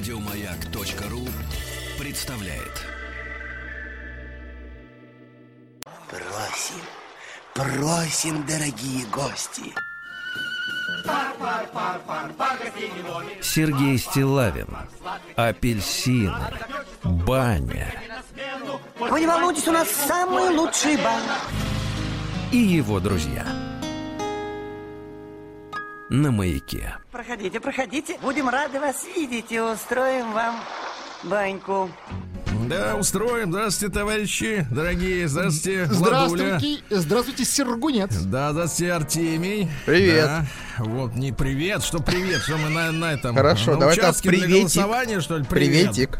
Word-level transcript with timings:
Радиомаяк.ру 0.00 1.28
представляет. 1.98 2.86
Просим, 6.08 6.80
просим, 7.52 8.46
дорогие 8.46 9.04
гости. 9.12 9.74
Сергей 13.42 13.98
Стилавин 13.98 14.68
Апельсины 15.36 16.32
Баня 17.04 17.94
Вы 18.98 19.20
не 19.20 19.26
волнуйтесь, 19.26 19.68
у 19.68 19.72
нас 19.72 19.86
самый 19.90 20.48
лучший 20.48 20.96
бан. 20.96 21.20
и 22.52 22.56
его 22.56 23.00
друзья 23.00 23.44
На 26.10 26.32
маяке 26.32 26.96
Проходите, 27.12 27.60
проходите. 27.60 28.18
Будем 28.20 28.48
рады 28.48 28.80
вас 28.80 29.06
видеть 29.14 29.52
и 29.52 29.60
устроим 29.60 30.32
вам 30.32 30.56
баньку. 31.22 31.88
Да, 32.68 32.96
устроим. 32.96 33.52
Здравствуйте, 33.52 33.94
товарищи, 33.94 34.66
дорогие. 34.72 35.28
Здравствуйте, 35.28 35.84
Владуля. 35.84 36.58
Здравствуйте, 36.58 36.84
здравствуйте, 36.90 37.44
Сергунец. 37.44 38.16
Да, 38.22 38.50
здравствуйте, 38.50 38.92
Артемий. 38.92 39.68
Привет. 39.86 40.24
Да. 40.24 40.46
Вот, 40.82 41.14
не 41.14 41.30
привет, 41.30 41.82
что 41.82 41.98
привет, 42.00 42.40
что 42.40 42.56
мы 42.56 42.70
на, 42.70 42.90
на 42.90 43.12
этом 43.12 43.34
Хорошо, 43.36 43.72
на 43.74 43.80
давай 43.80 43.96
так, 43.96 44.04
участке 44.06 44.30
для 44.30 44.38
приветик. 44.40 44.60
голосования, 44.76 45.20
что 45.20 45.36
ли? 45.36 45.44
Привет. 45.44 45.90
Приветик. 45.92 46.18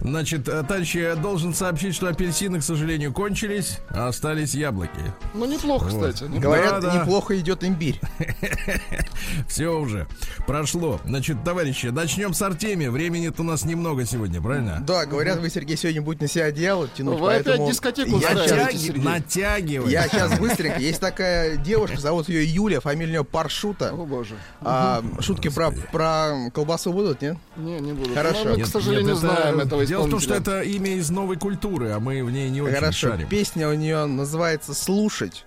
Значит, 0.00 0.48
э, 0.48 0.62
товарищи, 0.62 0.96
я 0.98 1.14
должен 1.14 1.52
сообщить, 1.52 1.94
что 1.94 2.08
апельсины, 2.08 2.60
к 2.60 2.62
сожалению, 2.64 3.12
кончились, 3.12 3.80
а 3.90 4.08
остались 4.08 4.54
яблоки. 4.54 4.90
Ну, 5.34 5.44
неплохо, 5.44 5.88
кстати. 5.88 6.24
Говорят, 6.24 6.80
Да, 6.80 6.90
да. 6.94 7.00
неплохо 7.00 7.38
идет 7.38 7.62
имбирь. 7.64 8.00
Все 9.48 9.68
уже 9.78 10.06
прошло. 10.46 11.00
Значит, 11.04 11.44
товарищи, 11.44 11.86
начнем 11.88 12.32
с 12.32 12.40
Артемия. 12.40 12.90
Времени-то 12.90 13.42
у 13.42 13.44
нас 13.44 13.64
немного 13.66 14.06
сегодня, 14.06 14.40
правильно? 14.40 14.82
Да, 14.86 15.04
говорят, 15.04 15.38
вы, 15.38 15.50
Сергей, 15.50 15.76
сегодня 15.76 16.00
будете 16.00 16.24
на 16.24 16.28
себя 16.28 16.44
одеяло 16.46 16.88
тянуть, 16.88 17.20
Вы 17.20 17.34
опять 17.34 17.44
поэтому... 17.44 17.68
дискотеку 17.70 18.10
я 18.10 18.16
устраиваете, 18.16 18.48
щас- 18.48 18.58
Натяги- 18.74 18.86
Сергей. 18.86 19.02
натягивай. 19.04 19.92
Я 19.92 20.08
сейчас 20.08 20.38
быстренько. 20.38 20.80
Есть 20.80 21.00
такая 21.00 21.56
девушка, 21.56 22.00
зовут 22.00 22.28
ее 22.30 22.44
Юля, 22.46 22.80
фамилия 22.80 23.08
у 23.08 23.10
нее 23.10 23.24
Паршута. 23.24 23.92
О, 23.98 24.04
боже. 24.06 24.36
А, 24.60 25.02
шутки 25.20 25.48
про, 25.48 25.70
про 25.72 26.50
колбасу 26.54 26.92
будут, 26.92 27.20
нет? 27.20 27.36
Не, 27.56 27.80
не 27.80 27.92
буду. 27.92 28.14
Хорошо. 28.14 28.44
Но 28.44 28.50
мы, 28.50 28.56
Нет, 28.58 28.68
к 28.68 28.70
сожалению, 28.70 29.14
Нет, 29.14 29.18
это- 29.24 29.34
знаем 29.34 29.58
этого 29.60 29.84
Дело 29.84 30.06
в 30.06 30.10
том, 30.10 30.20
что 30.20 30.34
это 30.34 30.62
имя 30.62 30.92
из 30.94 31.10
новой 31.10 31.36
культуры, 31.36 31.90
а 31.90 31.98
мы 31.98 32.22
в 32.22 32.30
ней 32.30 32.48
не 32.50 32.62
очень 32.62 32.74
Хорошо. 32.76 33.08
шарим. 33.10 33.28
Песня 33.28 33.68
у 33.68 33.74
нее 33.74 34.04
называется 34.06 34.72
«Слушать». 34.74 35.44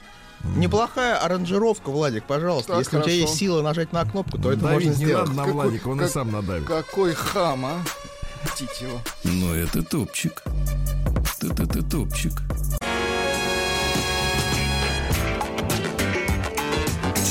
Неплохая 0.58 1.18
аранжировка, 1.18 1.92
Владик, 1.92 2.24
пожалуйста. 2.26 2.70
Так, 2.74 2.80
Если 2.80 2.98
у 2.98 3.02
тебя 3.02 3.12
хорошо. 3.12 3.22
есть 3.30 3.36
сила 3.36 3.62
нажать 3.62 3.94
на 3.94 4.04
кнопку, 4.06 4.38
то 4.40 4.52
это 4.52 4.62
Давить 4.62 4.74
можно 4.88 4.90
не 4.90 5.06
сделать. 5.06 5.28
надо 5.30 5.38
на 5.48 5.54
Владика, 5.54 5.88
он 5.88 5.98
и 5.98 6.00
как- 6.02 6.12
сам 6.12 6.32
надавит. 6.32 6.66
Какой 6.68 7.14
хам, 7.14 7.66
а? 7.66 7.78
Птить 8.44 8.82
его. 8.82 9.00
Но 9.24 9.54
это 9.56 9.84
топчик. 9.84 10.44
Ты-ты-ты 11.40 11.84
топчик. 11.84 12.34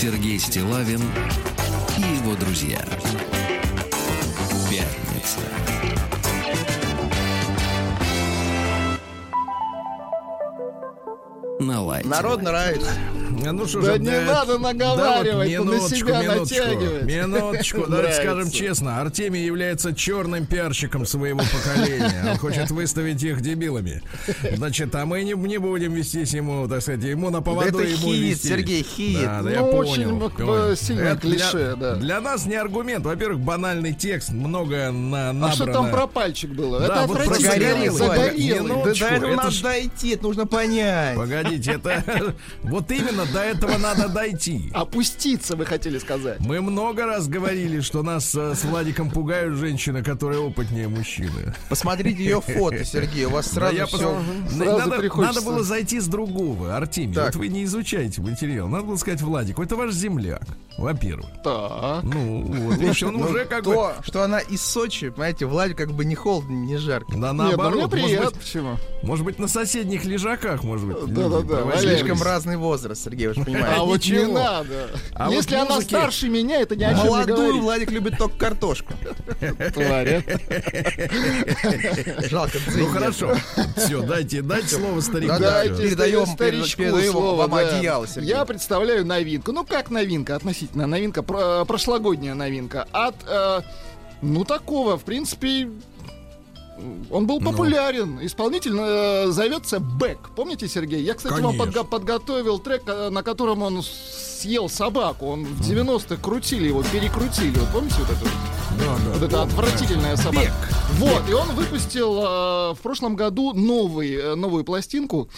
Сергей 0.01 0.39
Стилавин 0.39 1.03
и 1.98 2.01
его 2.01 2.34
друзья. 2.34 2.83
Пятница. 4.70 5.41
На 11.59 11.83
лайте. 11.83 12.09
Народ 12.09 12.41
нравится. 12.41 12.93
Ну 13.44 13.66
что 13.66 13.80
Да 13.83 13.94
же, 13.94 13.98
не 14.00 14.08
э, 14.10 14.24
надо 14.24 14.58
наговаривать, 14.58 15.50
да 15.52 15.58
вот 15.62 15.69
он 15.69 15.74
на 15.83 15.88
себя 15.88 16.20
минуточку, 16.22 16.64
натягивает. 16.64 17.05
Минуточку, 17.05 17.86
давайте 17.88 18.22
скажем 18.22 18.50
честно. 18.50 19.00
Артемий 19.00 19.44
является 19.44 19.94
черным 19.94 20.47
пиарщиком 20.47 21.06
своего 21.06 21.41
поколения. 21.41 22.27
Он 22.30 22.36
хочет 22.38 22.70
выставить 22.70 23.22
их 23.22 23.41
дебилами. 23.41 24.03
Значит, 24.54 24.94
а 24.94 25.06
мы 25.06 25.22
не, 25.25 25.32
не 25.34 25.59
будем 25.59 25.94
вестись 25.94 26.32
ему, 26.34 26.69
так 26.69 26.82
сказать, 26.82 27.03
ему 27.03 27.31
на 27.31 27.41
поводу 27.42 27.78
это 27.81 27.88
ему 27.88 28.12
хит, 28.12 28.20
вести. 28.22 28.48
Сергей, 28.48 28.82
хит. 28.82 29.22
Да, 29.25 29.42
да, 29.42 29.50
я 29.50 29.60
Ну, 29.60 29.70
понял. 29.72 29.91
очень, 29.91 30.31
понял. 30.31 30.76
сильное 30.76 31.12
Это 31.15 31.26
для- 31.26 31.36
клише, 31.50 31.76
да. 31.78 31.94
Для 31.97 32.20
нас 32.20 32.47
не 32.47 32.54
аргумент. 32.56 33.04
Во-первых, 33.04 33.41
банальный 33.41 33.92
текст, 33.94 34.31
много 34.31 34.91
на, 34.91 35.32
набрано. 35.32 35.47
А 35.48 35.53
что 35.53 35.66
там 35.66 35.91
про 35.91 36.06
пальчик 36.06 36.50
было? 36.50 36.81
Да, 36.81 36.86
это 37.04 37.06
вот 37.06 37.16
прогорелый, 37.19 37.88
Загорелый. 37.88 37.91
Владик, 37.91 38.50
Да 38.50 38.60
Минуточку, 38.62 39.09
до 39.09 39.15
этого 39.15 39.26
это 39.32 39.36
надо 39.36 39.50
ж- 39.50 39.62
дойти, 39.62 40.10
это 40.10 40.22
нужно 40.25 40.47
понять. 40.47 41.16
Погодите, 41.16 41.72
это 41.72 42.34
вот 42.62 42.91
именно 42.91 43.25
до 43.32 43.41
этого 43.41 43.78
надо 43.78 44.08
дойти. 44.08 44.70
Опуститься, 44.74 45.56
вы 45.56 45.66
хотели 45.66 45.98
сказать. 45.98 46.41
Мы 46.41 46.60
много 46.60 47.06
раз 47.06 47.28
говорили, 47.28 47.80
что 47.80 48.02
нас 48.02 48.34
э, 48.34 48.54
с 48.54 48.64
Владиком 48.64 49.10
пугают 49.10 49.56
женщины, 49.56 50.02
которые 50.02 50.41
опытнее 50.41 50.88
мужчины. 50.88 51.54
Посмотрите 51.68 52.22
ее 52.22 52.41
фото, 52.41 52.84
Сергей, 52.84 53.24
у 53.26 53.30
вас 53.30 53.48
Да, 53.48 53.54
сразу 53.54 53.76
я 53.76 53.86
все... 53.86 54.22
Сразу 54.50 54.91
надо, 54.91 55.16
надо 55.16 55.42
было 55.42 55.62
зайти 55.62 56.00
с 56.00 56.06
другого, 56.06 56.76
Артемий. 56.76 57.14
Так. 57.14 57.26
Вот 57.26 57.36
вы 57.36 57.48
не 57.48 57.64
изучаете 57.64 58.20
материал. 58.20 58.68
Надо 58.68 58.84
было 58.84 58.96
сказать 58.96 59.20
Владик, 59.20 59.58
это 59.58 59.76
ваш 59.76 59.92
земляк, 59.92 60.42
во-первых. 60.78 61.30
Так. 61.44 62.02
Ну, 62.02 62.42
вот, 62.42 62.78
видишь, 62.78 63.02
он 63.02 63.16
уже 63.16 63.44
как 63.44 63.64
бы... 63.64 63.74
То, 63.74 63.94
что 64.02 64.22
она 64.22 64.38
из 64.41 64.62
Сочи, 64.62 65.10
понимаете, 65.10 65.47
Владик 65.47 65.76
как 65.76 65.92
бы 65.92 66.04
не 66.04 66.14
холодно, 66.14 66.52
не 66.52 66.76
жарко. 66.76 67.12
Да 67.12 67.32
Нет, 67.32 67.32
ну 67.32 67.44
наоборот, 67.44 67.92
мне 67.92 68.02
может 68.02 68.24
быть, 68.24 68.34
Почему? 68.41 68.76
может 69.02 69.24
быть, 69.24 69.38
на 69.38 69.48
соседних 69.48 70.04
лежаках, 70.04 70.64
может 70.64 70.86
быть. 70.86 71.14
Да-да-да. 71.14 71.78
Слишком 71.78 72.22
разный 72.22 72.56
возраст, 72.56 73.04
Сергей, 73.04 73.19
вы 73.28 73.34
же 73.34 73.44
понимаете. 73.44 73.69
А 73.76 73.84
вот 73.84 74.04
не 74.06 74.26
надо. 74.26 74.91
А 75.14 75.26
вот 75.26 75.34
Если 75.34 75.54
она 75.54 75.76
музыки- 75.76 75.88
старше 75.88 76.28
меня, 76.28 76.60
это 76.60 76.76
ни 76.76 76.84
о 76.84 76.91
чем 76.94 77.03
не 77.04 77.08
Молодую 77.10 77.36
говорит. 77.36 77.62
Владик 77.62 77.91
любит 77.91 78.19
только 78.19 78.36
картошку. 78.38 78.92
Тварь, 79.75 80.25
Жалко, 82.30 82.59
Ну 82.76 82.86
хорошо. 82.86 83.34
Все, 83.76 84.03
дайте, 84.03 84.42
дайте 84.42 84.69
слово 84.76 85.00
старику. 85.00 85.34
Дайте 85.38 85.75
передаем- 85.75 86.26
старичку 86.26 86.82
передаем 86.82 87.12
слово, 87.12 87.36
вам 87.47 87.50
да. 87.50 87.59
одеяло, 87.76 88.06
Сергей. 88.06 88.30
Я 88.30 88.44
представляю 88.44 89.04
новинку. 89.06 89.53
Ну, 89.53 89.64
как 89.64 89.91
новинка, 89.91 90.36
относительно 90.36 90.86
новинка, 90.86 91.22
про- 91.22 91.64
прошлогодняя 91.64 92.34
новинка. 92.34 92.86
От, 92.92 93.14
э, 93.26 93.60
ну, 94.22 94.44
такого, 94.44 94.97
в 94.98 95.04
принципе, 95.04 95.69
он 97.10 97.26
был 97.26 97.41
Ну. 97.41 97.50
популярен. 97.50 98.18
Исполнитель 98.22 98.74
э, 98.78 99.26
зовется 99.30 99.80
Бэк. 99.80 100.30
Помните, 100.36 100.68
Сергей? 100.68 101.02
Я, 101.02 101.14
кстати, 101.14 101.41
вам 101.41 101.56
Конечно. 101.58 101.80
подго- 101.80 101.84
подготовил 101.88 102.58
трек, 102.58 102.82
э, 102.86 103.10
на 103.10 103.22
котором 103.22 103.62
он 103.62 103.82
съел 103.82 104.68
собаку. 104.68 105.26
Он 105.26 105.44
в 105.44 105.60
90-х 105.60 106.16
крутили 106.22 106.68
его, 106.68 106.82
перекрутили. 106.82 107.58
Вот 107.58 107.68
помните 107.72 107.96
вот 107.98 108.10
это? 108.10 108.24
Да, 108.78 108.96
да. 109.04 109.12
Вот 109.14 109.22
это 109.22 109.42
отвратительная 109.42 110.16
собака. 110.16 110.52
Вот, 110.98 111.28
и 111.28 111.32
он 111.32 111.48
выпустил 111.54 112.18
э, 112.22 112.74
в 112.74 112.78
прошлом 112.82 113.16
году 113.16 113.52
новый, 113.52 114.14
э, 114.14 114.34
новую 114.34 114.64
пластинку, 114.64 115.28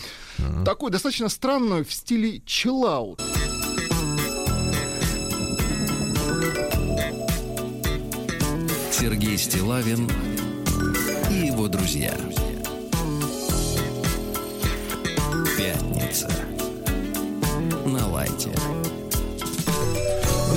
такую 0.64 0.90
достаточно 0.92 1.28
странную 1.28 1.84
в 1.84 1.92
стиле 1.92 2.40
чиллаут. 2.46 3.20
Сергей 8.90 9.36
Стилавин 9.36 10.08
его 11.62 11.68
друзья. 11.68 12.12
Пятница. 15.56 16.28
На 17.86 18.08
лайте. 18.08 18.50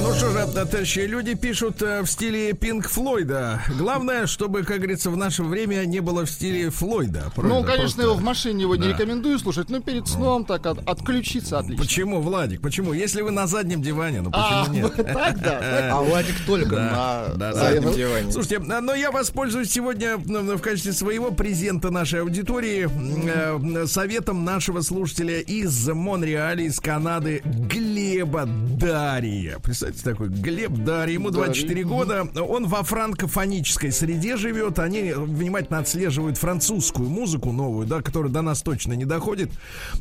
Ну 0.07 0.13
что 0.13 0.29
же, 0.31 0.45
товарищи, 0.53 0.99
люди 0.99 1.33
пишут 1.33 1.81
э, 1.81 2.01
в 2.03 2.07
стиле 2.07 2.53
Пинк 2.53 2.87
Флойда. 2.89 3.63
Главное, 3.77 4.27
чтобы, 4.27 4.61
как 4.63 4.77
говорится, 4.77 5.09
в 5.09 5.17
наше 5.17 5.41
время 5.41 5.83
не 5.85 5.99
было 5.99 6.25
в 6.25 6.29
стиле 6.29 6.69
Флойда. 6.69 7.23
Ну, 7.25 7.41
Правильно? 7.41 7.63
конечно, 7.63 7.79
Просто- 7.81 8.01
его 8.03 8.13
в 8.13 8.21
машине 8.21 8.61
его 8.61 8.75
не 8.75 8.83
Да. 8.83 8.89
рекомендую 8.89 9.39
слушать, 9.39 9.69
но 9.69 9.79
перед 9.79 10.07
сном 10.07 10.45
так 10.45 10.63
от- 10.67 10.87
отключиться 10.87 11.57
отлично. 11.57 11.83
Почему, 11.83 12.21
Владик? 12.21 12.61
Почему? 12.61 12.93
Если 12.93 13.23
вы 13.23 13.31
на 13.31 13.47
заднем 13.47 13.81
диване, 13.81 14.21
ну 14.21 14.29
А, 14.33 14.65
почему 14.65 14.75
нет? 14.87 14.95
так, 15.13 15.39
да. 15.41 15.89
А 15.93 16.01
Владик 16.01 16.35
только 16.45 16.75
Да, 16.75 17.25
на 17.31 17.35
да, 17.37 17.53
заднем 17.53 17.83
Ну, 17.89 17.93
диване. 17.95 18.31
Слушайте, 18.31 18.57
а, 18.57 18.81
но 18.81 18.93
я 18.93 19.09
воспользуюсь 19.11 19.71
сегодня 19.71 20.17
ну, 20.23 20.55
в 20.55 20.61
качестве 20.61 20.93
своего 20.93 21.31
презента 21.31 21.89
нашей 21.89 22.21
аудитории 22.21 22.87
э, 22.87 23.87
советом 23.87 24.45
нашего 24.45 24.81
слушателя 24.81 25.39
из 25.39 25.87
Монреаля, 25.87 26.63
из 26.63 26.79
Канады, 26.79 27.41
Глеба 27.43 28.45
Дария. 28.45 29.57
Представьте, 29.63 29.94
такой 30.03 30.29
Глеб 30.29 30.71
Дарий, 30.71 31.13
ему 31.13 31.31
24 31.31 31.83
года. 31.83 32.27
Он 32.35 32.67
во 32.67 32.83
франкофонической 32.83 33.91
среде 33.91 34.37
живет. 34.37 34.79
Они 34.79 35.13
внимательно 35.13 35.79
отслеживают 35.79 36.37
французскую 36.37 37.09
музыку 37.09 37.51
новую, 37.51 37.87
да, 37.87 38.01
которая 38.01 38.31
до 38.31 38.41
нас 38.41 38.61
точно 38.61 38.93
не 38.93 39.05
доходит. 39.05 39.51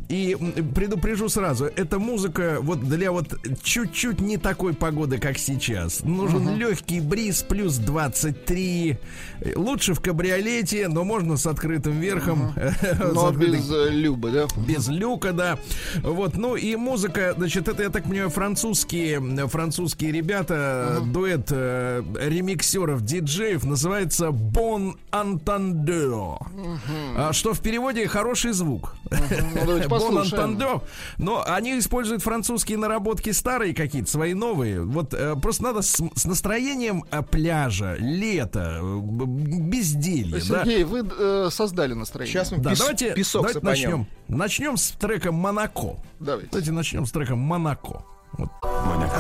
И 0.08 0.36
предупрежу 0.74 1.28
сразу, 1.28 1.66
эта 1.66 1.98
музыка 1.98 2.58
вот 2.60 2.80
для 2.80 3.12
вот 3.12 3.38
чуть-чуть 3.62 4.20
не 4.20 4.36
такой 4.36 4.74
погоды, 4.74 5.18
как 5.18 5.38
сейчас. 5.38 6.02
Нужен 6.02 6.56
легкий 6.56 7.00
бриз 7.00 7.42
плюс 7.42 7.76
23. 7.76 8.98
Лучше 9.54 9.94
в 9.94 10.00
кабриолете, 10.00 10.88
но 10.88 11.04
можно 11.04 11.36
с 11.36 11.46
открытым 11.46 12.00
верхом. 12.00 12.52
С 12.84 13.14
Но 13.14 13.26
открытой 13.28 13.58
без 13.58 13.70
э, 13.70 13.90
Любы, 13.90 14.30
да? 14.30 14.46
без 14.66 14.88
люка, 14.88 15.32
да. 15.32 15.58
Вот, 16.02 16.36
ну 16.36 16.56
и 16.56 16.76
музыка, 16.76 17.34
значит, 17.36 17.68
это, 17.68 17.82
я 17.82 17.90
так 17.90 18.04
понимаю, 18.04 18.30
французские, 18.30 19.20
французские 19.48 19.83
французские 19.84 20.12
ребята, 20.12 21.02
дуэт 21.04 21.48
э, 21.50 22.02
ремиксеров, 22.18 23.02
диджеев, 23.02 23.64
называется 23.64 24.28
Bon 24.28 24.94
Entendeur. 25.12 26.38
А, 27.16 27.34
что 27.34 27.52
в 27.52 27.60
переводе 27.60 28.06
хороший 28.08 28.52
звук. 28.52 28.96
Давайте 29.10 29.88
Bon. 29.94 30.22
Entendeur. 30.24 30.82
Но 31.18 31.44
они 31.46 31.78
используют 31.78 32.22
французские 32.22 32.78
наработки 32.78 33.30
старые 33.30 33.74
какие-то, 33.74 34.10
свои 34.10 34.32
новые. 34.32 34.80
Вот 34.80 35.12
э, 35.12 35.36
просто 35.36 35.64
надо 35.64 35.82
с, 35.82 36.00
с 36.14 36.24
настроением 36.24 37.04
э, 37.10 37.20
пляжа, 37.22 37.96
лета, 37.98 38.80
безделья. 38.82 40.40
да. 40.48 40.64
Сергей, 40.64 40.84
вы 40.84 41.06
э, 41.06 41.48
создали 41.50 41.92
настроение. 41.92 42.32
Сейчас 42.32 42.52
мы 42.52 42.58
Да, 42.58 42.70
пес- 42.70 42.78
давайте, 42.78 43.12
песок 43.12 43.42
давайте 43.42 43.60
начнем. 43.60 44.06
Начнем 44.28 44.78
с 44.78 44.92
трека 44.92 45.30
Монако. 45.30 45.96
Давайте. 46.20 46.48
Давайте 46.52 46.72
начнем 46.72 47.04
с 47.04 47.12
трека 47.12 47.36
Монако. 47.36 48.02
Вот. 48.38 48.50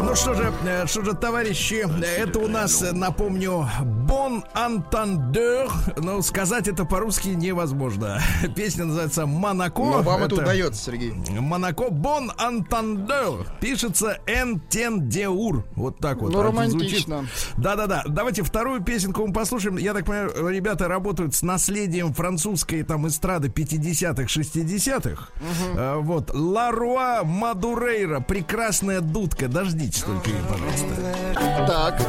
Ну 0.02 0.14
что 0.16 0.34
же, 0.34 0.52
э, 0.66 0.86
что 0.86 1.04
же, 1.04 1.14
товарищи, 1.14 1.86
э, 2.02 2.04
это 2.04 2.40
у 2.40 2.48
нас, 2.48 2.84
напомню, 2.92 3.68
Bon 4.06 4.42
Entendeur. 4.54 5.70
Но 5.96 6.20
сказать 6.22 6.68
это 6.68 6.84
по-русски 6.84 7.28
невозможно. 7.28 8.20
Песня 8.56 8.86
называется 8.86 9.26
Монако. 9.26 9.82
Но 9.82 10.02
вам 10.02 10.24
это 10.24 10.34
Это 10.34 10.42
удается, 10.42 10.84
Сергей. 10.84 11.12
Монако 11.38 11.84
Bon 11.84 12.30
Entendeur. 12.36 13.46
Пишется 13.60 14.18
Энтендеур. 14.26 15.64
Вот 15.76 15.98
так 15.98 16.18
вот. 16.18 16.32
Ну, 16.32 16.42
романтично. 16.42 17.26
Да-да-да. 17.56 18.04
Давайте 18.06 18.42
вторую 18.42 18.82
песенку 18.82 19.26
мы 19.26 19.32
послушаем. 19.32 19.76
Я 19.76 19.94
так 19.94 20.04
понимаю, 20.06 20.48
ребята 20.48 20.88
работают 20.88 21.34
с 21.34 21.42
наследием 21.42 22.12
французской 22.12 22.82
там 22.82 23.06
эстрады 23.06 23.48
50-х, 23.48 24.24
60-х. 24.24 25.28
А, 25.76 25.98
вот. 26.00 26.30
Ларуа 26.34 27.22
Мадурейра. 27.24 28.20
Прекрасная 28.20 29.00
дудка. 29.12 29.48
Дождитесь 29.48 30.02
только 30.02 30.30
ее, 30.30 30.36
пожалуйста. 30.48 30.86
Так, 31.66 32.00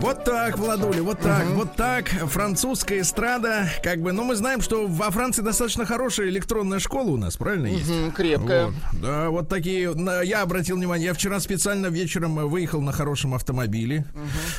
Вот 0.00 0.24
так, 0.24 0.58
Владуля, 0.58 1.02
вот 1.02 1.20
так, 1.20 1.46
вот 1.54 1.76
так. 1.76 2.08
Французская 2.08 3.00
эстрада. 3.00 3.68
Как 3.82 4.00
бы, 4.00 4.12
ну, 4.12 4.24
мы 4.24 4.36
знаем, 4.36 4.60
что 4.60 4.86
во 4.86 5.10
Франции 5.10 5.42
достаточно 5.42 5.84
хорошая 5.86 6.28
электронная 6.28 6.78
школа 6.78 7.10
у 7.10 7.16
нас, 7.16 7.36
правильно 7.36 7.66
есть? 7.66 7.88
м, 7.90 8.12
крепкая. 8.12 8.66
Вот. 8.66 8.74
Да, 9.02 9.30
вот 9.30 9.48
такие. 9.48 9.90
Я 10.24 10.42
обратил 10.42 10.76
внимание, 10.76 11.06
я 11.08 11.14
вчера 11.14 11.40
специально 11.40 11.86
вечером 11.86 12.38
э, 12.38 12.44
выехал 12.44 12.80
на 12.80 12.92
хорошем 12.92 13.34
автомобиле. 13.34 14.04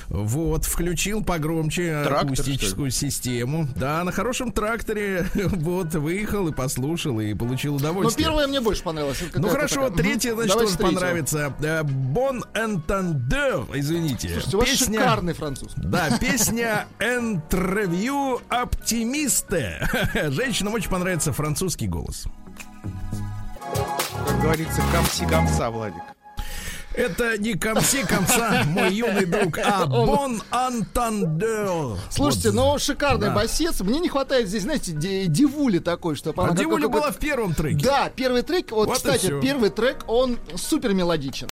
Вот, 0.08 0.66
включил 0.66 1.24
погромче 1.24 2.04
Трактор, 2.04 2.26
акустическую 2.28 2.92
систему. 2.92 3.68
Да, 3.76 4.04
на 4.04 4.12
хорошем 4.12 4.52
тракторе. 4.52 5.26
Вот, 5.62 5.94
выехал 5.96 6.48
и 6.48 6.52
послушал, 6.54 7.20
и 7.20 7.34
получил 7.34 7.74
Но 7.74 7.78
удовольствие. 7.78 8.26
первая 8.28 8.48
мне 8.48 8.62
больше 8.62 8.84
понравилась. 8.84 9.22
Это 9.22 9.40
Ну 9.40 9.48
хорошо, 9.50 9.90
такая. 9.90 9.92
Мгм. 9.92 10.22
значит, 10.22 10.36
Давайте 10.36 10.78
тоже 10.78 10.78
понравится. 10.78 11.54
Bon 11.84 12.42
Entendeur, 12.54 13.68
извините. 13.74 14.30
Слушайте, 14.30 14.58
у 14.58 14.60
вас 14.60 14.70
Песня- 14.70 15.00
шикарный 15.00 15.34
француз. 15.34 15.74
да, 15.78 16.18
песня 16.20 16.86
«Интервью 17.00 18.42
оптимисты». 18.50 19.88
Женщинам 20.30 20.74
очень 20.74 20.90
понравится 20.90 21.32
французский 21.34 21.88
голос. 21.88 22.26
Как 24.28 24.42
говорится, 24.42 24.82
камси-камса, 24.92 25.70
Владик. 25.70 26.02
Это 26.94 27.38
не 27.38 27.54
комси 27.54 28.04
комса, 28.04 28.64
мой 28.68 28.94
юный 28.94 29.26
друг, 29.26 29.58
а 29.60 29.86
Бон 29.88 30.42
Антандер. 30.50 31.98
Слушайте, 32.10 32.52
ну 32.52 32.78
шикарный 32.80 33.28
да. 33.28 33.34
басец. 33.36 33.80
Мне 33.82 34.00
не 34.00 34.10
хватает 34.10 34.48
здесь, 34.50 34.64
знаете, 34.64 34.92
ди- 34.92 35.28
дивули 35.28 35.80
такой, 35.80 36.16
чтобы 36.16 36.44
А 36.44 36.50
какой-то- 36.56 36.90
была 36.90 37.12
в 37.12 37.18
первом 37.18 37.54
треке. 37.56 37.86
Да, 37.86 38.10
первый 38.14 38.42
трек, 38.42 38.72
вот, 38.72 38.88
Вот 38.90 38.98
кстати, 38.98 39.40
первый 39.42 39.70
трек, 39.70 40.04
он 40.08 40.38
супер 40.56 40.94
мелодичен. 40.94 41.48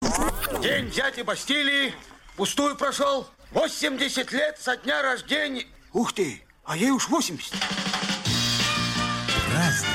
День 0.61 0.89
дяди 0.91 1.21
Бастилии 1.21 1.93
пустую 2.35 2.75
прошел. 2.75 3.25
80 3.51 4.31
лет 4.33 4.57
со 4.61 4.75
дня 4.77 5.01
рождения. 5.01 5.65
Ух 5.93 6.11
ты, 6.13 6.43
а 6.65 6.75
ей 6.75 6.91
уж 6.91 7.07
80. 7.09 7.53
Разный, 9.53 9.87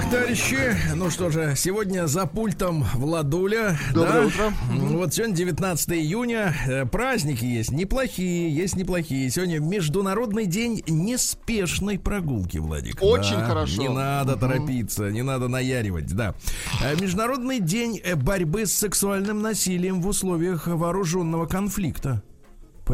Так, 0.00 0.10
товарищи, 0.10 0.56
ну 0.94 1.10
что 1.10 1.28
же, 1.28 1.52
сегодня 1.56 2.06
за 2.06 2.24
пультом 2.24 2.86
Владуля. 2.94 3.78
Доброе 3.92 4.22
да? 4.22 4.26
утро. 4.26 4.54
Вот 4.70 5.12
сегодня 5.12 5.34
19 5.36 5.90
июня. 5.90 6.54
Э, 6.66 6.86
Праздники 6.86 7.44
есть 7.44 7.70
неплохие, 7.70 8.50
есть 8.50 8.76
неплохие. 8.76 9.28
Сегодня 9.28 9.58
Международный 9.58 10.46
день 10.46 10.82
неспешной 10.88 11.98
прогулки, 11.98 12.56
Владик. 12.56 13.02
Очень 13.02 13.40
Да, 13.40 13.44
хорошо. 13.44 13.82
Не 13.82 13.88
надо 13.90 14.36
торопиться, 14.36 15.10
не 15.10 15.22
надо 15.22 15.48
наяривать, 15.48 16.06
да. 16.14 16.34
Э, 16.82 16.98
Международный 16.98 17.60
день 17.60 18.00
э, 18.02 18.14
борьбы 18.16 18.64
с 18.64 18.72
сексуальным 18.72 19.42
насилием 19.42 20.00
в 20.00 20.06
условиях 20.06 20.66
вооруженного 20.66 21.44
конфликта. 21.44 22.22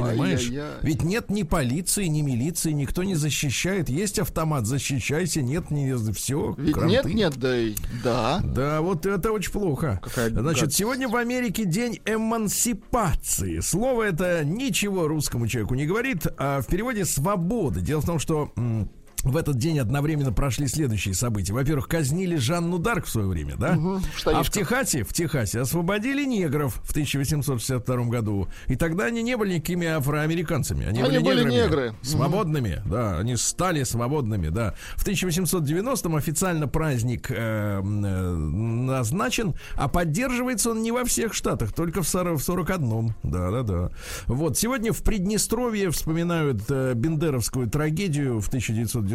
Понимаешь? 0.04 0.40
Ай-яй-яй. 0.48 0.78
Ведь 0.82 1.02
нет 1.02 1.30
ни 1.30 1.42
полиции, 1.42 2.06
ни 2.06 2.22
милиции, 2.22 2.72
никто 2.72 3.02
не 3.04 3.14
защищает. 3.14 3.88
Есть 3.88 4.18
автомат, 4.18 4.66
защищайся, 4.66 5.42
нет, 5.42 5.70
не 5.70 5.94
все. 6.12 6.54
Ведь 6.58 6.76
нет, 6.76 7.04
нет, 7.04 7.36
да 7.36 7.58
и 7.58 7.74
да. 8.04 8.40
Да, 8.44 8.80
вот 8.80 9.06
это 9.06 9.32
очень 9.32 9.52
плохо. 9.52 10.00
Какая 10.02 10.30
Значит, 10.30 10.60
гадость. 10.60 10.76
сегодня 10.76 11.08
в 11.08 11.16
Америке 11.16 11.64
день 11.64 12.00
эмансипации. 12.04 13.60
Слово 13.60 14.04
это 14.04 14.44
ничего 14.44 15.08
русскому 15.08 15.46
человеку 15.46 15.74
не 15.74 15.86
говорит, 15.86 16.26
а 16.38 16.60
в 16.60 16.66
переводе 16.66 17.04
свобода. 17.04 17.80
Дело 17.80 18.00
в 18.00 18.06
том, 18.06 18.18
что 18.18 18.52
м, 18.56 18.88
в 19.26 19.36
этот 19.36 19.56
день 19.56 19.80
одновременно 19.80 20.32
прошли 20.32 20.68
следующие 20.68 21.12
события. 21.12 21.52
Во-первых, 21.52 21.88
казнили 21.88 22.36
Жанну 22.36 22.78
Дарк 22.78 23.06
в 23.06 23.10
свое 23.10 23.26
время, 23.26 23.56
да? 23.56 23.76
в 23.76 24.00
а 24.26 24.42
в 24.44 24.50
Техасе, 24.50 25.02
в 25.02 25.12
Техасе 25.12 25.60
освободили 25.60 26.24
негров 26.24 26.80
в 26.84 26.90
1862 26.92 28.04
году. 28.04 28.48
И 28.68 28.76
тогда 28.76 29.06
они 29.06 29.22
не 29.22 29.36
были 29.36 29.54
никакими 29.54 29.88
афроамериканцами. 29.88 30.86
Они, 30.86 31.02
Они 31.02 31.18
были 31.18 31.42
неграми. 31.42 31.54
негры. 31.54 31.94
Свободными, 32.02 32.82
да. 32.86 33.18
Они 33.18 33.36
стали 33.36 33.82
свободными, 33.82 34.48
да. 34.48 34.74
В 34.94 35.04
1890-м 35.04 36.14
официально 36.14 36.68
праздник 36.68 37.28
э, 37.30 37.34
э, 37.34 37.80
назначен, 37.80 39.54
а 39.74 39.88
поддерживается 39.88 40.70
он 40.70 40.82
не 40.82 40.92
во 40.92 41.04
всех 41.04 41.34
штатах, 41.34 41.72
только 41.72 42.02
в, 42.02 42.08
сор- 42.08 42.36
в 42.36 42.48
41-м. 42.48 43.14
Да-да-да. 43.24 43.90
Вот, 44.26 44.56
сегодня 44.56 44.92
в 44.92 45.02
Приднестровье 45.02 45.90
вспоминают 45.90 46.62
э, 46.68 46.92
Бендеровскую 46.94 47.68
трагедию 47.68 48.40
в 48.40 48.48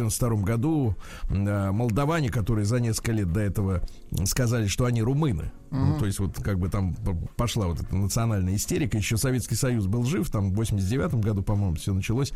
1992 0.08 0.44
году. 0.44 0.94
Э, 1.30 1.70
молдаване, 1.70 2.30
которые 2.30 2.64
за 2.64 2.80
несколько 2.80 3.12
лет 3.12 3.32
до 3.32 3.40
этого 3.40 3.82
сказали, 4.24 4.66
что 4.66 4.84
они 4.84 5.02
румыны. 5.02 5.52
Ну, 5.72 5.98
то 5.98 6.04
есть 6.04 6.18
вот 6.18 6.36
как 6.36 6.58
бы 6.58 6.68
там 6.68 6.94
пошла 7.36 7.66
вот 7.66 7.80
эта 7.80 7.96
национальная 7.96 8.56
истерика. 8.56 8.98
Еще 8.98 9.16
Советский 9.16 9.54
Союз 9.54 9.86
был 9.86 10.04
жив, 10.04 10.30
там 10.30 10.52
в 10.52 10.54
89 10.56 11.14
году, 11.14 11.42
по-моему, 11.42 11.76
все 11.76 11.94
началось. 11.94 12.32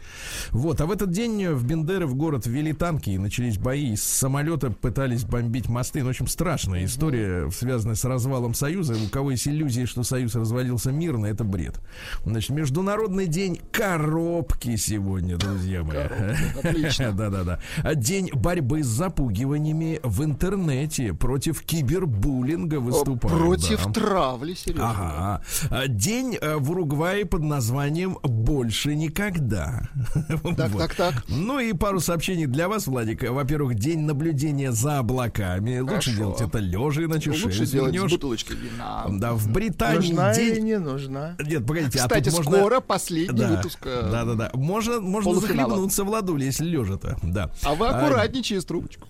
Вот, 0.52 0.80
а 0.80 0.86
в 0.86 0.90
этот 0.90 1.10
день 1.10 1.48
в 1.48 1.64
Бендеры 1.66 2.06
в 2.06 2.14
город 2.14 2.46
ввели 2.46 2.72
танки 2.72 3.10
и 3.10 3.18
начались 3.18 3.58
бои. 3.58 3.92
Из 3.92 4.02
самолета 4.02 4.70
пытались 4.70 5.24
бомбить 5.24 5.68
мосты. 5.68 6.00
Ну, 6.00 6.06
в 6.06 6.10
общем, 6.10 6.28
страшная 6.28 6.86
история, 6.86 7.50
связанная 7.50 7.94
с 7.94 8.04
развалом 8.06 8.54
Союза. 8.54 8.94
У 8.94 9.10
кого 9.10 9.32
есть 9.32 9.46
иллюзии, 9.46 9.84
что 9.84 10.02
Союз 10.02 10.34
развалился 10.34 10.90
мирно, 10.90 11.26
это 11.26 11.44
бред. 11.44 11.78
Значит, 12.24 12.50
Международный 12.50 13.26
день 13.26 13.60
коробки 13.70 14.76
сегодня, 14.76 15.36
друзья 15.36 15.82
мои. 15.82 15.98
отлично. 15.98 17.12
Да-да-да. 17.16 17.60
День 17.94 18.30
борьбы 18.32 18.82
с 18.82 18.86
запугиваниями 18.86 20.00
в 20.02 20.24
интернете 20.24 21.12
против 21.12 21.65
кибербуллинга 21.66 22.80
выступает. 22.80 23.36
Против 23.36 23.86
да. 23.86 23.92
травли, 23.92 24.54
серьезно. 24.54 24.90
Ага. 24.90 25.42
А, 25.70 25.86
День 25.88 26.38
э, 26.40 26.56
в 26.56 26.70
Уругвае 26.70 27.24
под 27.26 27.42
названием 27.42 28.18
«Больше 28.22 28.94
никогда». 28.94 29.88
Так, 30.56 30.70
Вот. 30.70 30.82
так, 30.82 30.94
так. 30.94 31.24
Ну 31.28 31.58
и 31.58 31.72
пару 31.72 32.00
сообщений 32.00 32.46
для 32.46 32.68
вас, 32.68 32.86
Владик. 32.86 33.28
Во-первых, 33.28 33.74
день 33.74 34.00
наблюдения 34.00 34.72
за 34.72 34.98
облаками. 34.98 35.80
Лучше 35.80 36.10
Хорошо. 36.10 36.16
делать 36.16 36.40
это 36.40 36.58
лежа, 36.58 37.04
иначе 37.04 37.30
Ну, 37.30 37.36
Лучше 37.44 37.66
делать 37.66 37.96
с 37.96 38.12
бутылочкой 38.12 38.56
вина. 38.56 39.06
Да, 39.08 39.32
в 39.34 39.48
Британии 39.50 40.08
Нужна 40.12 40.32
или 40.32 40.54
день... 40.54 40.64
не 40.64 40.78
нужна? 40.78 41.36
Нет, 41.44 41.66
погодите, 41.66 41.98
Кстати, 41.98 42.28
а 42.28 42.30
тут 42.30 42.44
можно... 42.44 42.58
скоро 42.58 42.80
последний 42.80 43.38
Да, 43.38 43.48
выпуск. 43.48 43.78
э, 43.84 44.08
да, 44.10 44.24
да, 44.24 44.34
да. 44.34 44.50
Можно, 44.54 45.00
можно 45.00 45.34
захлебнуться 45.34 46.04
в 46.04 46.08
ладуле, 46.08 46.46
если 46.46 46.64
лежа-то. 46.64 47.18
Да. 47.22 47.50
А 47.62 47.74
вы 47.74 47.88
аккуратнее 47.88 48.42
через 48.42 48.64
трубочку. 48.64 49.06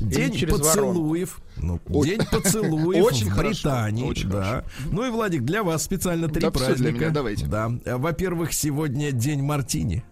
День 0.00 0.46
поцелуев. 0.48 1.40
Ну, 1.56 1.80
день 2.02 2.20
поцелуев 2.30 3.04
Очень 3.04 3.28
в 3.30 3.32
хорошо, 3.32 3.68
Британии. 3.68 4.04
очень 4.04 4.28
да. 4.28 4.64
Ну 4.90 5.06
и, 5.06 5.10
Владик, 5.10 5.42
для 5.44 5.62
вас 5.62 5.84
специально 5.84 6.28
три 6.28 6.40
Да 6.42 6.50
праздника. 6.50 6.82
для 6.82 6.92
меня, 6.92 7.10
давайте. 7.10 7.46
Да. 7.46 7.70
Во-первых, 7.84 8.52
сегодня 8.52 9.12
день 9.12 9.42
мартини. 9.42 10.04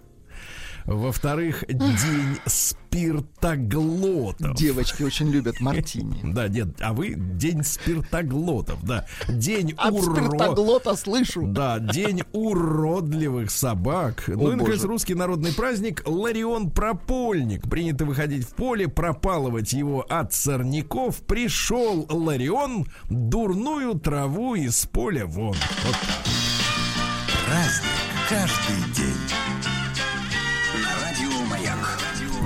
Во-вторых, 0.87 1.65
день 1.69 2.39
спиртоглотов. 2.47 4.55
Девочки 4.55 5.03
очень 5.03 5.31
любят 5.31 5.61
мартини. 5.61 6.21
Да, 6.33 6.49
нет, 6.49 6.69
а 6.81 6.93
вы 6.95 7.15
день 7.15 7.63
спиртоглотов, 7.63 8.83
да. 8.83 9.07
День 9.29 9.75
От 9.77 9.93
уро... 9.93 10.15
спиртоглота 10.15 10.97
слышу. 10.97 11.43
Да, 11.47 11.79
день 11.79 12.23
уродливых 12.33 13.51
собак. 13.51 14.25
ну 14.27 14.53
и, 14.53 14.57
наконец, 14.57 14.83
русский 14.85 15.15
народный 15.15 15.53
праздник 15.53 16.03
Ларион 16.07 16.71
Пропольник. 16.71 17.69
Принято 17.69 18.05
выходить 18.05 18.47
в 18.47 18.55
поле, 18.55 18.89
пропалывать 18.89 19.73
его 19.73 20.05
от 20.09 20.33
сорняков. 20.33 21.23
Пришел 21.23 22.07
Ларион, 22.09 22.87
дурную 23.11 23.99
траву 23.99 24.55
из 24.55 24.87
поля 24.87 25.27
вон. 25.27 25.57
Вот 25.85 25.97
Праздник 27.47 27.91
каждый 28.29 28.95
день. 28.95 29.22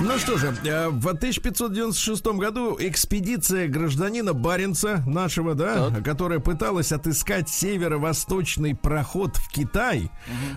Ну 0.07 0.17
что 0.19 0.37
же, 0.37 0.55
э, 0.63 0.87
в 0.87 1.05
1596 1.09 2.37
году 2.37 2.77
экспедиция 2.79 3.67
гражданина 3.67 4.31
Баренца 4.33 5.03
нашего, 5.05 5.53
да, 5.53 5.91
которая 6.03 6.39
пыталась 6.39 6.93
отыскать 6.93 7.49
северо-восточный 7.49 8.73
проход 8.73 9.35
в 9.35 9.49
Китай, 9.49 10.09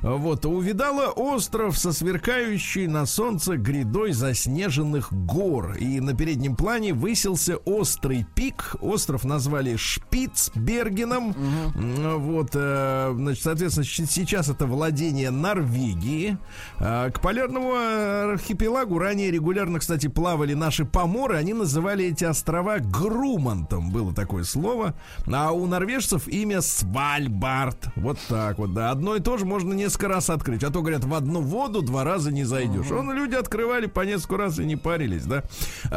вот, 0.02 0.47
увидала 0.47 1.09
остров 1.11 1.76
со 1.76 1.92
сверкающей 1.92 2.87
на 2.87 3.07
солнце 3.07 3.57
грядой 3.57 4.12
заснеженных 4.12 5.12
гор. 5.12 5.75
И 5.80 5.99
на 5.99 6.14
переднем 6.14 6.54
плане 6.54 6.95
высился 6.95 7.57
острый 7.57 8.25
пик. 8.37 8.76
Остров 8.80 9.25
назвали 9.25 9.75
Шпицбергеном. 9.76 11.35
М, 11.75 12.21
Вот, 12.21 12.50
э, 12.54 13.12
значит, 13.16 13.42
соответственно, 13.42 13.85
сейчас 13.85 14.49
это 14.49 14.66
владение 14.66 15.30
Норвегии. 15.30 16.38
А, 16.78 17.11
К 17.11 17.21
полярному 17.21 17.73
э, 17.75 18.33
архипелагу 18.35 18.99
ранее 18.99 19.39
регулярно, 19.40 19.78
кстати, 19.78 20.06
плавали 20.06 20.52
наши 20.52 20.85
поморы. 20.85 21.37
Они 21.37 21.54
называли 21.54 22.04
эти 22.04 22.25
острова 22.25 22.78
Грумантом. 22.78 23.90
Было 23.90 24.14
такое 24.14 24.44
слово. 24.44 24.94
А 25.32 25.50
у 25.52 25.66
норвежцев 25.66 26.28
имя 26.28 26.61
Свальбард. 26.61 27.88
Вот 27.97 28.18
так 28.28 28.59
вот, 28.59 28.75
да. 28.75 28.90
Одно 28.90 29.16
и 29.16 29.20
то 29.20 29.38
же 29.38 29.47
можно 29.47 29.73
несколько 29.73 30.09
раз 30.09 30.28
открыть. 30.28 30.62
А 30.62 30.70
то, 30.70 30.82
говорят, 30.82 31.04
в 31.04 31.14
одну 31.14 31.40
воду 31.40 31.80
два 31.80 32.04
раза 32.04 32.30
не 32.30 32.44
зайдешь. 32.44 32.90
Он 32.90 33.12
люди 33.12 33.35
открывали 33.35 33.87
по 33.87 34.02
несколько 34.02 34.37
раз 34.37 34.59
и 34.59 34.64
не 34.64 34.76
парились, 34.76 35.25
да. 35.25 35.42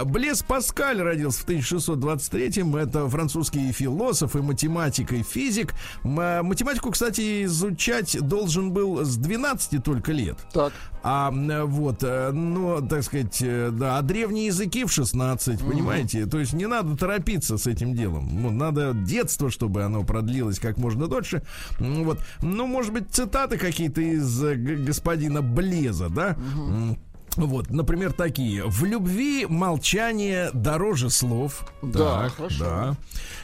Блес 0.06 0.42
Паскаль 0.42 1.02
родился 1.02 1.42
в 1.42 1.50
1623-м. 1.50 2.78
Это 2.78 3.10
французский 3.10 3.74
философ 3.74 4.38
и 4.38 4.42
математик, 4.42 5.12
и 5.12 5.22
физик. 5.22 5.74
А, 6.06 6.44
Математику, 6.44 6.92
кстати, 6.92 7.44
изучать 7.44 8.18
должен 8.22 8.72
был 8.72 9.04
с 9.04 9.18
12 9.18 9.84
только 9.84 10.14
лет. 10.14 10.38
Так. 10.54 10.72
А 11.06 11.32
вот, 11.32 12.02
э, 12.02 12.32
ну, 12.32 12.82
так 12.88 13.04
сказать, 13.04 13.38
э, 13.42 13.72
да, 13.72 13.98
а 13.98 14.02
древние 14.02 14.46
языки 14.48 14.86
в 14.86 14.92
16, 14.92 15.60
понимаете? 15.60 16.26
То 16.26 16.40
есть 16.40 16.54
не 16.54 16.66
надо 16.66 16.96
торопиться 16.96 17.58
с 17.58 17.68
этим 17.68 17.94
делом. 17.94 18.30
Ну, 18.42 18.52
надо 18.52 18.94
детство, 18.94 19.52
чтобы 19.52 19.84
оно 19.84 20.04
продлилось 20.04 20.60
как 20.60 20.78
можно 20.78 21.08
дольше. 21.08 21.44
М, 21.80 22.06
Вот, 22.06 22.20
ну, 22.42 22.68
может 22.68 22.94
быть, 22.94 23.10
цитаты 23.12 23.58
какие-то 23.58 24.00
из 24.02 24.44
э, 24.44 24.56
господина 24.56 25.42
Блеза, 25.42 26.10
да? 26.10 26.38
М, 26.38 26.98
Вот, 27.36 27.70
например, 27.72 28.14
такие. 28.14 28.64
В 28.66 28.86
любви 28.86 29.46
молчание 29.48 30.50
дороже 30.54 31.10
слов. 31.10 31.66
Да, 31.82 32.24
Так, 32.24 32.36
хорошо. 32.36 32.64
Да. 32.64 32.96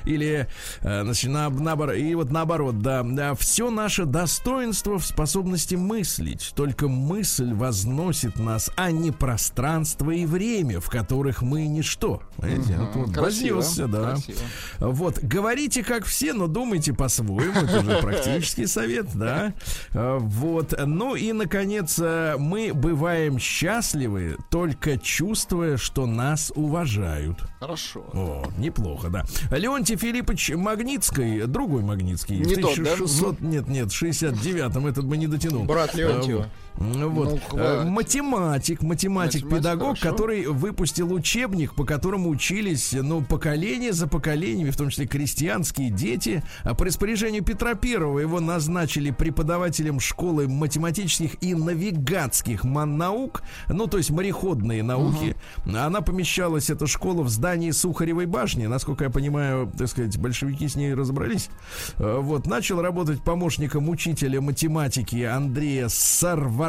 Или, 0.05 0.48
э, 0.81 1.03
значит, 1.03 1.29
на- 1.31 1.50
наоборот, 1.50 1.96
и 1.96 2.15
вот 2.15 2.31
наоборот, 2.31 2.79
да, 2.81 3.03
все 3.36 3.69
наше 3.69 4.05
достоинство 4.05 4.98
в 5.00 5.05
способности 5.05 5.75
мыслить. 5.75 6.51
Только 6.55 6.88
мысль 6.88 7.53
возносит 7.53 8.38
нас, 8.39 8.69
а 8.75 8.91
не 8.91 9.12
пространство 9.12 10.12
и 10.12 10.25
время, 10.25 10.79
в 10.79 10.89
которых 10.89 11.41
мы 11.41 11.67
ничто. 11.67 12.22
Понимаете? 12.38 12.75
Вот, 12.77 12.96
вот 12.96 13.13
Красиво, 13.13 13.55
вознесся, 13.58 13.88
да. 13.88 14.10
красиво. 14.12 14.39
Вот, 14.79 15.19
говорите 15.19 15.84
как 15.84 16.05
все, 16.05 16.34
но 16.34 16.48
думайте 16.48 16.93
по-своему. 16.93 17.39
Это 17.41 17.79
уже 17.79 17.98
практический 18.01 18.67
совет, 18.67 19.08
да. 19.15 19.53
Э, 19.93 20.17
Вот. 20.19 20.74
Ну 20.86 21.15
и, 21.15 21.34
наконец, 21.34 21.98
э, 22.00 22.36
мы 22.38 22.72
бываем 22.74 23.38
счастливы, 23.39 23.78
только 24.50 24.98
чувствуя, 24.98 25.77
что 25.77 26.05
нас 26.05 26.51
уважают. 26.55 27.38
Хорошо. 27.59 28.05
О, 28.13 28.43
неплохо, 28.57 29.09
да. 29.09 29.24
Леонтий 29.51 29.95
Филиппович 29.95 30.51
Магнитский, 30.55 31.45
другой 31.45 31.83
Магнитский, 31.83 32.38
Не 32.38 32.55
в 32.55 32.62
тот, 32.62 32.75
да? 32.77 32.93
1600, 32.93 33.41
нет, 33.41 33.67
нет, 33.67 33.88
69-м 33.89 34.88
этот 34.88 35.05
бы 35.05 35.17
не 35.17 35.27
дотянул. 35.27 35.63
Брат 35.65 35.93
Леонтьева. 35.95 36.50
Ну, 36.79 37.09
Вот. 37.09 37.39
Ну, 37.51 37.59
Э, 37.59 37.83
математик, 37.86 38.81
математик, 38.81 39.43
Математик, 39.43 39.50
педагог, 39.50 39.98
хорошо. 40.00 40.09
который 40.09 40.45
выпустил 40.48 41.12
учебник, 41.13 41.74
по 41.75 41.83
которому 41.83 42.29
учились, 42.29 42.93
ну, 42.93 43.21
поколение 43.21 43.91
за 43.93 44.07
поколениями, 44.07 44.69
в 44.69 44.77
том 44.77 44.89
числе 44.89 45.05
крестьянские 45.07 45.89
дети. 45.89 46.43
А 46.63 46.74
по 46.74 46.86
распоряжению 46.86 47.43
Петра 47.43 47.74
Первого 47.75 48.19
его 48.19 48.39
назначили 48.39 49.12
преподавателем 49.12 50.00
школы 50.00 50.48
математических 50.48 51.41
и 51.43 51.53
навигатских 51.53 52.63
наук, 52.63 53.43
ну, 53.67 53.88
то 53.88 53.98
есть 53.98 54.09
мореходные 54.12 54.83
науки. 54.83 55.36
Она 55.65 56.01
помещалась, 56.01 56.69
эта 56.69 56.88
школа, 56.88 57.24
в 57.24 57.29
здании 57.29 57.71
Сухаревой 57.71 58.25
башни. 58.25 58.65
Насколько 58.67 59.05
я 59.05 59.09
понимаю, 59.09 59.71
так 59.77 59.88
сказать, 59.89 60.17
большевики 60.17 60.67
с 60.67 60.75
ней 60.75 60.93
разобрались. 60.93 61.50
Э, 61.98 62.19
Вот, 62.19 62.45
начал 62.48 62.81
работать 62.81 63.21
помощником 63.24 63.89
учителя 63.89 64.39
математики 64.41 65.24
Андрея 65.24 65.88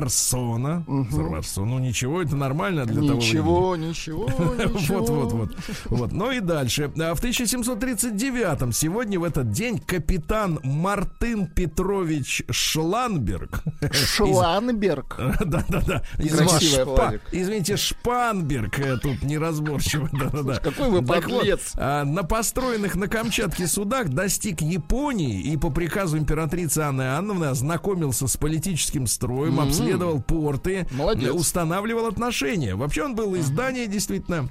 Сарварсона. 0.09 0.85
Сарварсон, 1.11 1.71
ну 1.71 1.79
ничего, 1.79 2.23
это 2.23 2.37
нормально 2.37 2.87
для 2.87 2.95
того 2.97 3.07
времени. 3.19 3.27
Ничего, 3.27 3.77
ничего, 3.77 4.27
ничего. 4.27 4.99
Вот, 5.01 5.09
вот, 5.11 5.33
вот. 5.33 5.57
Вот. 5.87 6.13
Ну 6.13 6.31
и 6.31 6.41
дальше. 6.41 6.91
А 6.99 7.15
В 7.15 7.23
1739-м, 7.23 8.73
сегодня 8.73 9.19
в 9.21 9.25
этот 9.25 9.51
день, 9.51 9.79
капитан 9.79 10.59
Мартын 10.63 11.47
Петрович 11.47 12.43
Шланберг. 12.51 13.63
Шланберг. 13.93 15.17
Да, 15.45 15.65
да, 15.69 15.81
да. 15.87 16.03
Извините, 16.19 17.77
Шпанберг. 17.77 18.79
э, 18.79 18.97
Тут 18.99 19.23
неразборчиво. 19.23 20.09
Да, 20.21 20.43
да, 20.43 20.57
какой 20.57 20.91
вы 20.91 21.03
подлец. 21.03 21.73
а, 21.77 22.05
на 22.05 22.23
построенных 22.25 22.95
на 22.95 23.09
Камчатке 23.09 23.67
судах 23.67 24.09
достиг 24.11 24.61
Японии 24.61 25.41
и 25.41 25.57
по 25.57 25.71
приказу 25.71 26.19
императрицы 26.19 26.79
Анны 26.81 27.03
Анны 27.03 27.45
ознакомился 27.45 28.27
с 28.29 28.37
политическим 28.37 29.07
строем, 29.07 29.61
обследовал 29.81 30.21
порты, 30.21 30.87
Молодец. 30.91 31.33
устанавливал 31.33 32.07
отношения. 32.07 32.75
Вообще 32.75 33.05
он 33.05 33.15
был 33.15 33.35
из 33.35 33.51
Дании, 33.51 33.87
действительно. 33.87 34.49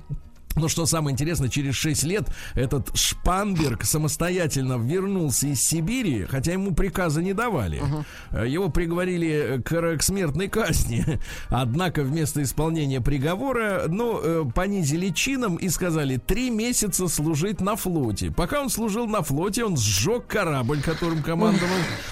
Но 0.56 0.68
что 0.68 0.86
самое 0.86 1.14
интересное, 1.14 1.48
через 1.48 1.76
6 1.76 2.04
лет 2.04 2.28
этот 2.56 2.96
Шпанберг 2.98 3.86
самостоятельно 3.86 4.78
вернулся 4.78 5.48
из 5.48 5.62
Сибири, 5.62 6.26
хотя 6.30 6.52
ему 6.54 6.74
приказа 6.74 7.22
не 7.22 7.34
давали. 7.34 7.82
Э, 8.32 8.46
Его 8.48 8.70
приговорили 8.70 9.62
к, 9.64 9.98
к 9.98 10.02
смертной 10.02 10.48
казни. 10.50 11.06
Однако 11.50 12.04
вместо 12.04 12.42
исполнения 12.44 13.00
приговора, 13.00 13.84
ну, 13.88 14.20
э, 14.22 14.46
понизили 14.54 15.10
чином 15.10 15.56
и 15.56 15.70
сказали 15.70 16.18
три 16.18 16.50
месяца 16.50 17.08
служить 17.08 17.62
на 17.62 17.76
флоте. 17.76 18.32
Пока 18.32 18.62
он 18.62 18.70
служил 18.70 19.08
на 19.08 19.22
флоте, 19.22 19.64
он 19.64 19.78
сжег 19.78 20.26
корабль, 20.28 20.82
которым 20.82 21.22
командовал. 21.24 21.70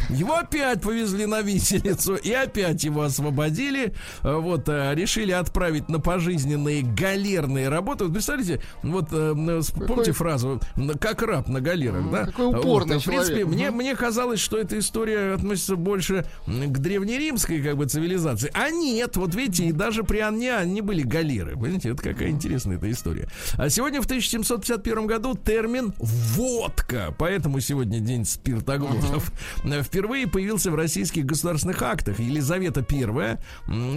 Его 0.09 0.35
опять 0.35 0.81
повезли 0.81 1.25
на 1.25 1.41
виселицу 1.41 2.15
и 2.15 2.31
опять 2.31 2.83
его 2.83 3.01
освободили. 3.01 3.93
Э, 4.23 4.35
Вот, 4.35 4.69
э, 4.69 4.93
решили 4.95 5.31
отправить 5.31 5.89
на 5.89 5.99
пожизненные 5.99 6.83
галерные 6.83 7.67
работы. 7.69 8.05
Вот 8.05 8.13
представляете, 8.13 8.36
вот 8.83 9.07
э, 9.11 9.33
помните 9.87 10.11
фразу 10.11 10.61
«как 10.99 11.21
раб 11.21 11.47
на 11.47 11.61
галерах», 11.61 12.11
да? 12.11 12.25
какой 12.25 12.47
упорный 12.47 12.95
Вот, 12.95 13.03
В 13.03 13.05
принципе, 13.05 13.39
человек. 13.39 13.53
мне, 13.53 13.71
мне 13.71 13.95
казалось, 13.95 14.39
что 14.39 14.57
эта 14.57 14.77
история 14.79 15.33
относится 15.33 15.75
больше 15.75 16.25
к 16.45 16.77
древнеримской 16.77 17.61
как 17.61 17.77
бы 17.77 17.85
цивилизации. 17.85 18.51
А 18.53 18.69
нет, 18.69 19.17
вот 19.17 19.35
видите, 19.35 19.65
и 19.65 19.71
даже 19.71 20.03
при 20.03 20.19
Анне 20.19 20.53
не 20.65 20.81
были 20.81 21.01
галеры. 21.01 21.53
Понимаете, 21.53 21.89
это 21.89 22.01
какая 22.01 22.29
интересная 22.29 22.77
эта 22.77 22.89
история. 22.91 23.29
А 23.55 23.69
сегодня 23.69 24.01
в 24.01 24.05
1751 24.05 25.07
году 25.07 25.35
термин 25.35 25.93
«водка», 25.99 27.13
поэтому 27.17 27.59
сегодня 27.59 27.99
день 27.99 28.25
спиртоглотов, 28.25 29.31
э, 29.63 29.81
впервые 29.83 30.27
появился 30.27 30.71
в 30.71 30.75
российских 30.75 31.25
государственных 31.25 31.81
актах. 31.81 32.19
Елизавета 32.19 32.85
I 32.89 33.37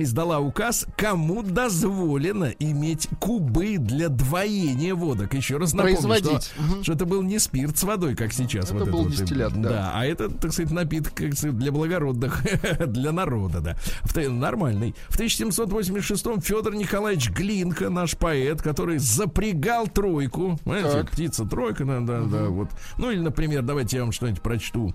издала 0.03 0.41
указ, 0.41 0.87
кому 0.97 1.43
дозволено 1.43 2.53
иметь 2.59 3.09
кубы 3.19 3.77
для 3.79 4.09
двоения 4.21 4.95
водок. 4.95 5.35
Еще 5.35 5.57
раз 5.57 5.73
напомню, 5.73 5.99
что, 5.99 6.09
Производить. 6.09 6.53
что 6.83 6.93
это 6.93 7.07
был 7.07 7.23
не 7.23 7.39
спирт 7.39 7.77
с 7.79 7.83
водой, 7.83 8.15
как 8.15 8.33
сейчас. 8.33 8.67
Это 8.67 8.75
вот 8.75 8.89
был 8.89 9.03
вот, 9.05 9.13
дистиллят, 9.13 9.61
да. 9.61 9.69
да. 9.69 9.93
а 9.95 10.05
это, 10.05 10.29
так 10.31 10.53
сказать, 10.53 10.73
напиток 10.73 11.15
как 11.15 11.35
сказать, 11.35 11.59
для 11.59 11.73
благородных, 11.73 12.43
для 12.87 13.13
народа, 13.13 13.61
да. 13.61 13.77
В 14.03 14.17
нормальный. 14.29 14.95
В 15.09 15.19
1786-м 15.19 16.41
Федор 16.41 16.75
Николаевич 16.75 17.31
Глинка, 17.31 17.91
наш 17.91 18.17
поэт, 18.17 18.63
который 18.63 18.99
запрягал 18.99 19.87
тройку. 19.89 20.59
Понимаете, 20.65 21.09
птица 21.11 21.45
тройка, 21.45 21.85
да, 21.85 22.01
да, 22.01 22.21
да, 22.21 22.45
вот. 22.49 22.69
Ну 22.99 23.11
или, 23.11 23.21
например, 23.21 23.63
давайте 23.63 23.97
я 23.97 24.03
вам 24.03 24.13
что-нибудь 24.13 24.43
прочту. 24.43 24.95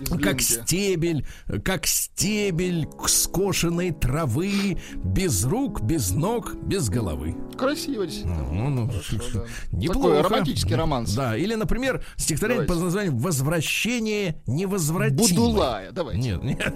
Из 0.00 0.22
как 0.22 0.40
стебель, 0.40 1.26
как 1.64 1.86
стебель 1.86 2.88
скошенной 3.06 3.90
травы, 3.92 4.78
без 4.96 5.44
рук, 5.44 5.82
без 5.82 6.10
ног, 6.12 6.54
без 6.62 6.88
головы. 6.88 7.36
Красиво, 7.58 8.06
действительно. 8.06 8.42
Ну, 8.50 8.68
ну, 8.70 8.86
да. 8.86 9.44
неплохо. 9.72 10.08
Такой 10.08 10.20
романтический 10.22 10.74
романс. 10.74 11.14
Да, 11.14 11.36
или, 11.36 11.54
например, 11.54 12.02
стихотворение 12.16 12.66
Давайте. 12.66 12.80
под 12.80 12.84
названием 12.84 13.18
«Возвращение 13.18 14.42
невозвратимое». 14.46 15.28
Будулая, 15.28 15.92
давайте. 15.92 16.20
Нет, 16.20 16.42
нет. 16.42 16.74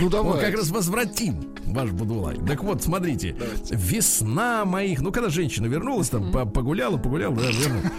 Ну, 0.00 0.04
Он 0.04 0.10
давайте. 0.10 0.46
как 0.46 0.56
раз 0.56 0.70
возвратим, 0.70 1.54
ваш 1.64 1.90
Будулай. 1.90 2.36
Так 2.46 2.62
вот, 2.62 2.82
смотрите. 2.82 3.36
Весна 3.70 4.64
моих... 4.64 5.00
Ну, 5.00 5.12
когда 5.12 5.30
женщина 5.30 5.66
вернулась, 5.66 6.10
там, 6.10 6.32
по- 6.32 6.44
погуляла, 6.44 6.98
погуляла, 6.98 7.36
да, 7.36 7.50
верно. 7.50 7.90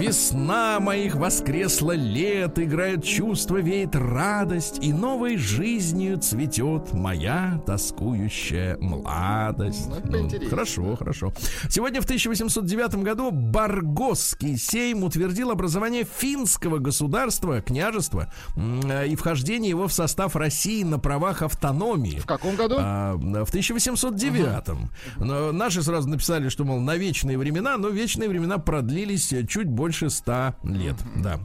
Весна 0.00 0.80
моих 0.80 1.14
воскресла 1.14 1.92
лет, 1.92 2.58
играет 2.72 3.04
чувство, 3.04 3.58
веет 3.58 3.94
радость, 3.94 4.78
и 4.80 4.94
новой 4.94 5.36
жизнью 5.36 6.16
цветет 6.18 6.94
моя 6.94 7.60
тоскующая 7.66 8.78
младость. 8.78 9.90
Ну, 10.06 10.22
Ну, 10.22 10.48
хорошо, 10.48 10.96
хорошо. 10.96 11.34
Сегодня 11.68 12.00
в 12.00 12.04
1809 12.04 12.94
году 13.02 13.30
Баргосский 13.30 14.56
сейм 14.56 15.04
утвердил 15.04 15.50
образование 15.50 16.04
финского 16.04 16.78
государства, 16.78 17.60
княжества, 17.60 18.32
и 18.56 19.16
вхождение 19.16 19.68
его 19.68 19.86
в 19.86 19.92
состав 19.92 20.34
России 20.34 20.82
на 20.82 20.98
правах 20.98 21.42
автономии. 21.42 22.20
В 22.20 22.26
каком 22.26 22.56
году? 22.56 22.76
А, 22.78 23.16
в 23.16 23.54
1809-м. 23.54 24.90
Но 25.18 25.52
Наши 25.52 25.82
сразу 25.82 26.08
написали, 26.08 26.48
что, 26.48 26.64
мол, 26.64 26.80
на 26.80 26.96
вечные 26.96 27.36
времена, 27.36 27.76
но 27.76 27.88
вечные 27.88 28.30
времена 28.30 28.56
продлились 28.56 29.34
чуть 29.46 29.68
больше 29.68 30.08
ста 30.08 30.56
лет. 30.62 30.96
Да. 31.16 31.38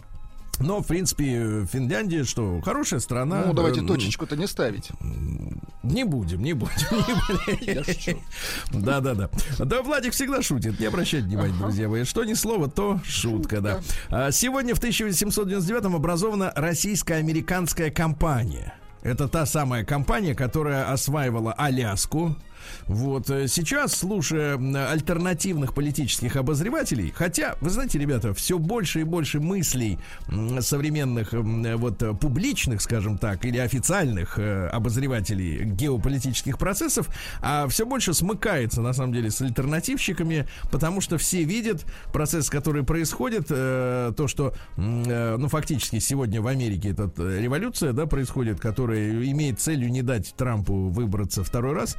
Но, 0.60 0.82
в 0.82 0.88
принципе, 0.88 1.66
Финляндия, 1.72 2.24
что, 2.24 2.60
хорошая 2.62 3.00
страна. 3.00 3.44
Ну, 3.46 3.54
давайте 3.54 3.82
Э, 3.82 3.86
точечку-то 3.86 4.36
не 4.36 4.48
ставить. 4.48 4.90
Не 5.84 6.04
будем, 6.04 6.42
не 6.42 6.54
будем. 6.54 6.74
не 7.62 7.66
Я 7.74 7.82
будем. 7.82 7.84
шучу. 7.94 8.18
Да, 8.74 9.00
да, 9.00 9.14
да. 9.14 9.30
Да, 9.60 9.82
Владик 9.84 10.14
всегда 10.14 10.42
шутит. 10.42 10.80
Не 10.80 10.88
обращайте 10.88 11.28
внимания, 11.28 11.54
друзья 11.58 11.88
мои. 11.88 12.04
Что 12.04 12.24
ни 12.24 12.34
слово, 12.34 12.70
то 12.70 13.00
шутка, 13.06 13.62
да. 13.62 13.82
А, 14.10 14.32
Сегодня 14.32 14.74
в 14.76 14.80
1899 14.80 15.86
образована 15.96 16.52
российско-американская 16.56 17.92
компания. 17.92 18.74
Это 19.04 19.28
та 19.28 19.46
самая 19.46 19.86
компания, 19.86 20.36
которая 20.36 20.92
осваивала 20.92 21.54
Аляску. 21.54 22.36
Вот 22.88 23.30
э, 23.30 23.48
сейчас, 23.48 23.94
слушая 23.96 24.58
альтернативных 24.90 25.74
политических 25.74 26.36
обозревателей, 26.36 27.12
хотя, 27.16 27.56
вы 27.62 27.70
знаете, 27.70 28.00
ребята, 28.00 28.34
все 28.34 28.58
больше 28.58 29.02
и 29.02 29.04
больше 29.04 29.40
мыслей 29.40 30.00
современных 30.60 31.34
вот 31.34 32.20
публичных, 32.20 32.82
скажем 32.82 33.18
так, 33.18 33.46
или 33.46 33.58
официальных 33.58 34.40
э, 34.40 34.68
обозревателей 34.68 35.64
геополитических 35.66 36.58
процессов, 36.58 37.10
а 37.42 37.68
все 37.68 37.86
больше 37.86 38.14
смыкается 38.14 38.82
на 38.82 38.94
самом 38.94 39.14
деле 39.14 39.32
с 39.32 39.42
альтернативщиками, 39.42 40.48
потому 40.72 41.02
что 41.02 41.18
все 41.18 41.44
видят 41.44 41.86
процесс, 42.12 42.50
который 42.50 42.84
происходит, 42.84 43.48
э, 43.50 44.14
то, 44.16 44.28
что, 44.28 44.54
ну, 44.78 45.48
фактически 45.48 46.00
сегодня 46.00 46.42
в 46.42 46.48
Америке 46.48 46.90
эта 46.90 47.12
революция, 47.18 47.94
да, 47.94 48.06
происходит, 48.06 48.60
которая 48.60 49.12
имеет 49.26 49.60
целью 49.60 49.92
не 49.92 50.02
дать 50.02 50.34
Трампу 50.36 50.90
выбраться 50.90 51.44
второй 51.44 51.74
раз, 51.74 51.98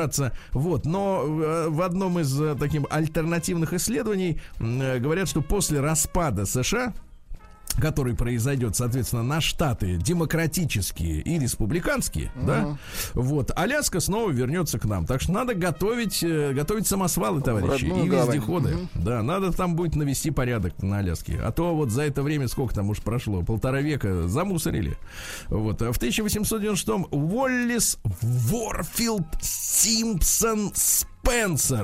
избраться. 0.00 0.32
Вот, 0.52 0.86
но 0.86 1.22
э, 1.24 1.68
в 1.68 1.82
одном 1.82 2.18
из 2.18 2.40
э, 2.40 2.54
таких 2.54 2.82
альтернативных 2.90 3.72
исследований 3.72 4.40
э, 4.58 4.98
говорят, 4.98 5.28
что 5.28 5.42
после 5.42 5.80
распада 5.80 6.46
США 6.46 6.94
который 7.78 8.14
произойдет, 8.14 8.76
соответственно, 8.76 9.22
на 9.22 9.40
штаты 9.40 9.96
демократические 9.96 11.20
и 11.20 11.38
республиканские, 11.38 12.32
да, 12.34 12.78
вот, 13.14 13.50
Аляска 13.56 14.00
снова 14.00 14.30
вернется 14.30 14.78
к 14.78 14.84
нам. 14.84 15.06
Так 15.06 15.20
что 15.20 15.32
надо 15.32 15.54
готовить, 15.54 16.22
э, 16.22 16.52
готовить 16.52 16.86
самосвалы, 16.86 17.40
товарищи, 17.42 17.84
и 17.84 18.08
вездеходы. 18.08 18.76
Да, 18.94 19.22
надо 19.22 19.52
там 19.52 19.76
будет 19.76 19.96
навести 19.96 20.30
порядок 20.30 20.82
на 20.82 20.98
Аляске. 20.98 21.40
А 21.42 21.52
то 21.52 21.74
вот 21.74 21.90
за 21.90 22.02
это 22.02 22.22
время, 22.22 22.48
сколько 22.48 22.74
там 22.74 22.90
уж 22.90 23.00
прошло, 23.00 23.42
полтора 23.42 23.80
века 23.80 24.28
замусорили. 24.28 24.96
Вот. 25.48 25.82
А 25.82 25.92
в 25.92 25.98
1896-м 25.98 27.06
Уоллис 27.10 27.98
Ворфилд 28.22 29.26
Симпсон 29.40 30.72
Спенсер 30.74 31.09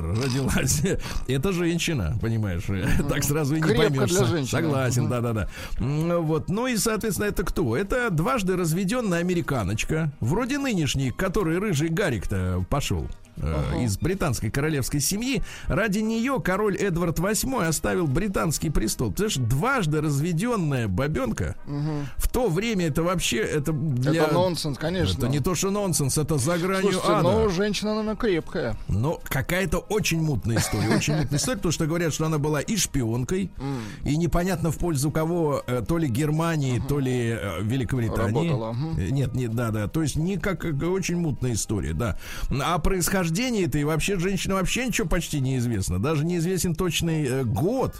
родилась. 0.01 0.81
Это 1.27 1.51
женщина, 1.51 2.17
понимаешь? 2.21 2.63
Так 3.07 3.23
сразу 3.23 3.55
и 3.55 3.61
не 3.61 3.63
Крепко 3.63 3.89
поймешь. 3.89 4.09
для 4.09 4.25
женщины. 4.25 4.47
Согласен, 4.47 5.09
да-да-да. 5.09 5.47
Вот. 5.79 6.49
Ну 6.49 6.67
и, 6.67 6.77
соответственно, 6.77 7.27
это 7.27 7.43
кто? 7.43 7.77
Это 7.77 8.09
дважды 8.09 8.55
разведенная 8.55 9.19
американочка, 9.19 10.11
вроде 10.19 10.57
нынешней, 10.57 11.11
к 11.11 11.15
которой 11.15 11.59
рыжий 11.59 11.89
Гарик-то 11.89 12.65
пошел. 12.69 13.07
Э, 13.37 13.83
Из 13.83 13.97
британской 13.97 14.49
королевской 14.49 14.99
семьи. 14.99 15.43
Ради 15.67 15.99
нее 15.99 16.41
король 16.43 16.75
Эдвард 16.77 17.19
VIII 17.19 17.65
оставил 17.65 18.07
британский 18.07 18.69
престол. 18.69 19.11
Ты 19.11 19.29
знаешь, 19.29 19.35
дважды 19.49 20.01
разведенная 20.01 20.87
бабенка. 20.87 21.55
В 22.17 22.27
то 22.29 22.49
время 22.49 22.87
это 22.87 23.03
вообще 23.03 23.37
это 23.37 23.71
для... 23.71 24.25
Это 24.25 24.33
нонсенс, 24.33 24.77
конечно. 24.77 25.17
Это 25.17 25.27
не 25.27 25.39
то, 25.39 25.55
что 25.55 25.71
нонсенс, 25.71 26.17
это 26.17 26.37
за 26.37 26.57
гранью 26.57 26.91
Слушайте, 26.93 27.13
ада. 27.13 27.23
но 27.23 27.49
женщина, 27.49 27.91
наверное, 27.91 28.15
крепкая. 28.15 28.75
Но 28.87 29.19
какая-то 29.23 29.79
очень 29.79 30.21
мутная 30.21 30.57
история. 30.57 30.95
Очень 30.95 31.15
мутная 31.17 31.39
история, 31.39 31.57
потому 31.57 31.71
что 31.71 31.85
говорят, 31.85 32.13
что 32.13 32.25
она 32.25 32.37
была 32.37 32.61
и 32.61 32.75
шпионкой, 32.75 33.51
и 34.03 34.17
непонятно 34.17 34.71
в 34.71 34.77
пользу 34.77 35.11
кого, 35.11 35.63
э, 35.67 35.83
то 35.87 35.97
ли 35.97 36.07
Германии, 36.07 36.81
то 36.87 36.99
ли 36.99 37.37
э, 37.39 37.61
Великобритании. 37.61 38.49
Работала, 38.49 38.75
Нет, 38.97 39.33
нет, 39.33 39.53
да, 39.53 39.71
да. 39.71 39.87
То 39.87 40.01
есть 40.01 40.15
никак 40.15 40.61
как 40.61 40.81
очень 40.83 41.17
мутная 41.17 41.53
история, 41.53 41.93
да. 41.93 42.17
А 42.49 42.77
происхождение 42.79 43.26
это 43.31 43.77
и 43.77 43.83
вообще 43.83 44.19
женщина 44.19 44.55
вообще 44.55 44.87
ничего 44.87 45.07
почти 45.07 45.39
неизвестно. 45.39 45.99
Даже 45.99 46.25
неизвестен 46.25 46.75
точный 46.75 47.25
э, 47.25 47.43
год, 47.43 47.95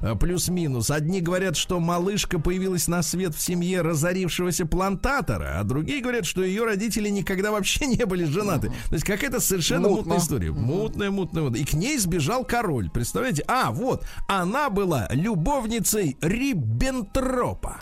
э, 0.00 0.14
плюс-минус. 0.14 0.90
Одни 0.90 1.20
говорят, 1.20 1.56
что 1.56 1.80
малышка 1.80 2.38
появилась 2.38 2.88
на 2.88 3.02
свет 3.02 3.34
в 3.34 3.40
семье 3.40 3.82
разорившегося 3.82 4.66
плантатора, 4.66 5.58
а 5.58 5.64
другие 5.64 6.02
говорят, 6.02 6.26
что 6.26 6.42
ее 6.42 6.64
родители 6.64 7.08
никогда 7.08 7.50
вообще 7.50 7.86
не 7.86 8.04
были 8.04 8.24
женаты. 8.24 8.68
То 8.88 8.94
есть 8.94 9.04
какая-то 9.04 9.40
совершенно 9.40 9.88
Мутно. 9.88 9.96
мутная 9.96 10.18
история. 10.18 10.50
Мутная, 10.50 11.10
мутная, 11.10 11.42
мутная. 11.42 11.60
И 11.60 11.64
к 11.64 11.74
ней 11.74 11.98
сбежал 11.98 12.44
король. 12.44 12.90
Представляете? 12.90 13.44
А, 13.48 13.70
вот, 13.70 14.06
она 14.28 14.70
была 14.70 15.08
любовницей 15.10 16.16
Риббентропа. 16.20 17.78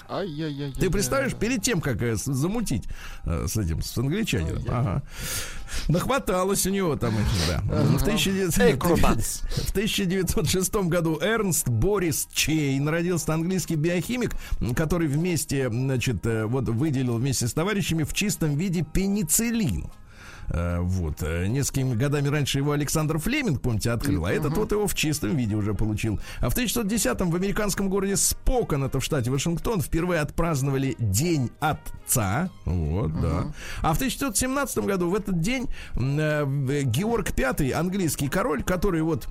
Ты 0.79 0.91
представляешь, 0.91 1.35
перед 1.35 1.63
тем, 1.63 1.81
как 1.81 2.03
э, 2.03 2.17
замутить 2.17 2.85
с 3.25 3.57
этим, 3.57 3.83
с 3.83 3.97
англичанином, 3.97 4.63
ага. 4.69 5.03
Нахваталось 5.89 6.67
у 6.67 6.71
него 6.71 6.97
там, 6.97 7.15
этих, 7.15 7.49
да. 7.49 7.61
В 7.85 8.03
1900 8.03 8.63
Acrobats. 8.75 9.43
в 9.67 9.71
1906 9.71 10.75
году 10.75 11.19
Эрнст 11.21 11.69
Борис 11.69 12.29
Чейн 12.33 12.89
родился 12.89 13.35
английский 13.35 13.77
биохимик, 13.77 14.33
который 14.77 15.09
вместе, 15.09 15.69
значит, 15.69 16.25
э, 16.27 16.47
вот 16.47 16.69
выделил 16.69 17.17
вместе 17.17 17.49
с 17.49 17.53
товарищами 17.53 18.03
в 18.05 18.13
чистом 18.13 18.57
виде 18.57 18.85
пенициллин. 18.85 19.91
Э, 20.49 20.79
Вот. 20.81 21.23
э, 21.23 21.47
Несколькими 21.47 21.95
годами 21.95 22.29
раньше 22.29 22.59
его 22.59 22.73
Александр 22.73 23.19
Флеминг, 23.19 23.61
помните, 23.61 23.91
открыл, 23.91 24.27
а 24.27 24.33
этот 24.33 24.57
вот 24.57 24.73
его 24.73 24.87
в 24.87 24.95
чистом 24.95 25.37
виде 25.37 25.55
уже 25.55 25.75
получил. 25.75 26.21
А 26.41 26.51
в 26.51 26.57
1910-м 26.57 27.31
в 27.31 27.37
американском 27.37 27.89
городе 27.89 28.17
Спокон, 28.17 28.85
это 28.85 29.01
в 29.01 29.05
штате 29.05 29.31
Вашингтон, 29.31 29.81
впервые 29.81 30.21
отпраздновали 30.21 30.97
День 30.99 31.51
Отца. 31.61 32.51
Вот, 32.65 33.21
да. 33.21 33.53
А 33.83 33.93
в 33.93 33.97
1917 33.97 34.79
году 34.85 35.11
в 35.11 35.15
этот 35.15 35.41
день 35.41 35.69
э, 35.95 36.83
Георг 36.85 37.31
V, 37.37 37.73
английский 37.73 38.29
король, 38.29 38.63
который 38.63 39.03
вот 39.03 39.29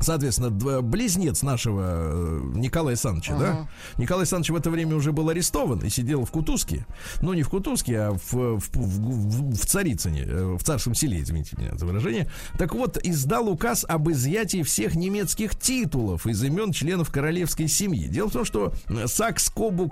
Соответственно, 0.00 0.50
близнец 0.82 1.42
нашего 1.42 1.82
э, 1.86 2.40
Николая 2.54 2.90
Александровича, 2.92 3.36
да? 3.38 3.68
Николай 3.98 4.22
Александрович 4.22 4.50
в 4.50 4.56
это 4.56 4.70
время 4.70 4.94
уже 4.96 5.12
был 5.12 5.28
арестован 5.28 5.80
и 5.80 5.88
сидел 5.88 6.24
в 6.24 6.30
Кутузке. 6.30 6.86
Ну, 7.22 7.32
не 7.34 7.42
в 7.42 7.48
Кутузке, 7.48 7.98
а 7.98 8.12
в, 8.12 8.32
в, 8.32 8.60
в- 8.74 9.50
в- 9.52 9.56
Царицыне, 9.66 10.22
э, 10.26 10.56
в 10.58 10.62
Царском 10.62 10.94
селе, 10.94 11.20
извините 11.22 11.56
меня 11.58 11.74
за 11.76 11.86
выражение. 11.86 12.30
Так 12.58 12.74
вот, 12.74 12.98
издал 13.02 13.48
указ 13.48 13.84
об 13.88 14.10
изъятии 14.10 14.62
всех 14.62 14.94
немецких 14.94 15.56
титулов 15.56 16.26
из 16.26 16.42
имен 16.42 16.72
членов 16.72 17.10
королевской 17.10 17.68
семьи. 17.68 18.06
Дело 18.08 18.28
в 18.28 18.32
том, 18.32 18.44
что 18.44 18.72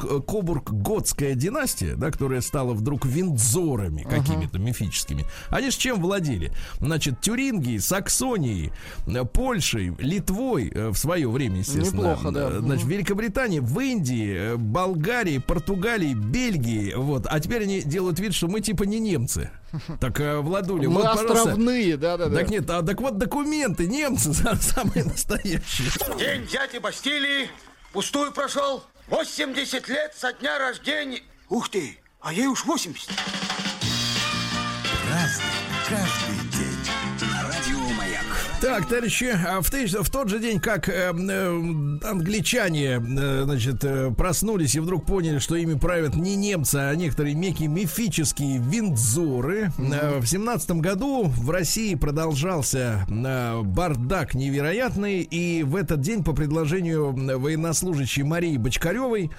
Сакс-Кобург-Готская 0.05 1.35
династия, 1.35 1.95
да, 1.97 2.11
которая 2.11 2.41
стала 2.41 2.75
вдруг 2.75 3.05
Виндзорами 3.07 4.03
какими-то 4.03 4.59
мифическими, 4.59 5.25
они 5.51 5.71
с 5.71 5.77
чем 5.77 6.01
владели? 6.01 6.53
Значит, 6.81 7.21
Тюрингией, 7.21 7.81
Саксонией, 7.81 8.73
э, 9.07 9.25
Польшей, 9.25 9.94
Литвой 9.99 10.71
э, 10.75 10.89
в 10.89 10.97
свое 10.97 11.29
время, 11.29 11.59
естественно. 11.59 12.01
Неплохо, 12.15 12.31
да. 12.31 12.49
Э, 12.51 12.59
Значит, 12.61 12.85
в 12.87 12.89
Великобритании, 12.89 13.61
в 13.61 13.79
Индии, 13.81 14.35
э, 14.37 14.57
Болгарии, 14.57 15.39
Португалии, 15.39 16.15
Бельгии. 16.15 16.93
Вот. 16.95 17.27
А 17.29 17.41
теперь 17.41 17.63
они 17.63 17.83
делают 17.83 18.19
вид, 18.19 18.35
что 18.35 18.49
мы 18.49 18.61
типа 18.61 18.85
не 18.85 18.99
немцы. 19.01 19.51
Так, 20.01 20.21
Владуля, 20.43 20.89
Мы 20.89 21.03
вот, 21.03 21.07
островные, 21.07 21.97
да-да-да. 21.97 22.37
Так 22.37 22.51
нет, 22.51 22.69
а 22.71 22.83
так 22.83 23.01
вот 23.01 23.19
документы, 23.19 23.87
немцы 23.87 24.33
самые 24.61 25.05
настоящие. 25.05 25.89
День 26.19 26.47
дяди 26.47 26.79
Бастилии 26.79 27.49
пустую 27.93 28.33
прошел. 28.33 28.85
80 29.09 29.89
лет 29.89 30.15
со 30.17 30.33
дня 30.33 30.59
рождения. 30.59 31.23
Ух 31.49 31.69
ты, 31.69 31.99
а 32.21 32.33
ей 32.33 32.47
уж 32.47 32.65
80. 32.65 33.11
Разный, 35.11 35.45
Так, 38.65 38.89
товарищи, 38.89 39.27
а 39.47 39.61
в, 39.61 39.71
тысяч- 39.71 39.93
в 39.93 40.09
тот 40.09 40.31
же 40.31 40.41
день, 40.41 40.59
как 40.59 40.89
э, 40.89 41.13
э, 41.13 41.49
англичане, 42.03 42.93
э, 42.95 43.43
значит, 43.45 43.85
э, 43.85 44.11
проснулись 44.11 44.75
и 44.75 44.81
вдруг 44.81 45.05
поняли, 45.05 45.39
что 45.39 45.55
ими 45.55 45.75
правят 45.75 46.17
не 46.17 46.35
немцы, 46.35 46.77
а 46.77 46.95
некоторые 46.95 47.35
некие 47.35 47.69
мифические 47.69 48.57
виндзоры, 48.57 49.71
э, 49.77 50.19
в 50.19 50.27
семнадцатом 50.27 50.81
году 50.81 51.25
в 51.25 51.51
России 51.51 51.95
продолжался 51.95 53.07
э, 53.07 53.61
бардак 53.61 54.33
невероятный, 54.33 55.21
и 55.21 55.63
в 55.63 55.77
этот 55.77 56.01
день 56.01 56.25
по 56.25 56.33
предложению 56.33 57.13
военнослужащей 57.13 58.23
Марии 58.23 58.57
Бочкаревой 58.57 59.31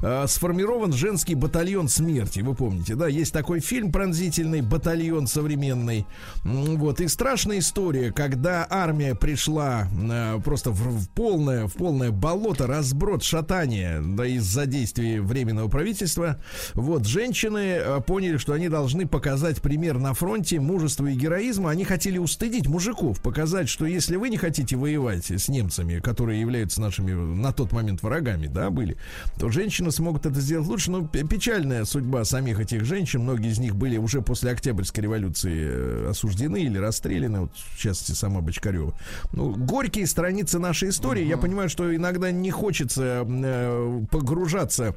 э, 0.00 0.24
сформирован 0.26 0.92
женский 0.92 1.36
батальон 1.36 1.86
смерти. 1.86 2.40
Вы 2.40 2.56
помните, 2.56 2.96
да? 2.96 3.06
Есть 3.06 3.32
такой 3.32 3.60
фильм 3.60 3.92
пронзительный 3.92 4.60
«Батальон 4.60 5.28
современный». 5.28 6.04
Вот. 6.42 7.00
И 7.00 7.06
страшная 7.06 7.60
история, 7.60 8.10
когда 8.10 8.66
армия 8.72 9.14
пришла 9.14 9.86
э, 9.92 10.40
просто 10.42 10.70
в, 10.70 11.04
в 11.04 11.08
полное, 11.10 11.66
в 11.66 11.74
полное 11.74 12.10
болото, 12.10 12.66
разброд, 12.66 13.22
шатание, 13.22 14.00
да, 14.00 14.26
из-за 14.26 14.66
действий 14.66 15.20
Временного 15.20 15.68
правительства. 15.68 16.38
Вот. 16.74 17.06
Женщины 17.06 17.58
э, 17.58 18.00
поняли, 18.06 18.38
что 18.38 18.54
они 18.54 18.68
должны 18.68 19.06
показать 19.06 19.60
пример 19.60 19.98
на 19.98 20.14
фронте 20.14 20.58
мужества 20.58 21.06
и 21.06 21.14
героизма. 21.14 21.70
Они 21.70 21.84
хотели 21.84 22.16
устыдить 22.18 22.66
мужиков, 22.66 23.20
показать, 23.20 23.68
что 23.68 23.84
если 23.84 24.16
вы 24.16 24.30
не 24.30 24.38
хотите 24.38 24.76
воевать 24.76 25.30
с 25.30 25.48
немцами, 25.48 26.00
которые 26.00 26.40
являются 26.40 26.80
нашими 26.80 27.12
на 27.12 27.52
тот 27.52 27.72
момент 27.72 28.02
врагами, 28.02 28.46
да, 28.46 28.70
были, 28.70 28.96
то 29.38 29.50
женщины 29.50 29.92
смогут 29.92 30.24
это 30.24 30.40
сделать 30.40 30.66
лучше. 30.66 30.90
Но 30.90 31.06
пе- 31.06 31.24
печальная 31.24 31.84
судьба 31.84 32.24
самих 32.24 32.58
этих 32.58 32.84
женщин. 32.84 33.20
Многие 33.22 33.50
из 33.50 33.58
них 33.58 33.76
были 33.76 33.98
уже 33.98 34.22
после 34.22 34.50
Октябрьской 34.50 35.04
революции 35.04 35.52
э, 35.54 36.08
осуждены 36.10 36.62
или 36.62 36.78
расстреляны. 36.78 37.42
Вот, 37.42 37.52
в 37.54 37.78
частности, 37.78 38.12
сама 38.12 38.40
Бочкарева. 38.62 38.94
Ну, 39.32 39.54
горькие 39.54 40.06
страницы 40.06 40.58
нашей 40.58 40.90
истории. 40.90 41.24
Я 41.24 41.36
понимаю, 41.36 41.68
что 41.68 41.94
иногда 41.94 42.30
не 42.30 42.50
хочется 42.50 43.26
э, 43.26 44.00
погружаться 44.10 44.94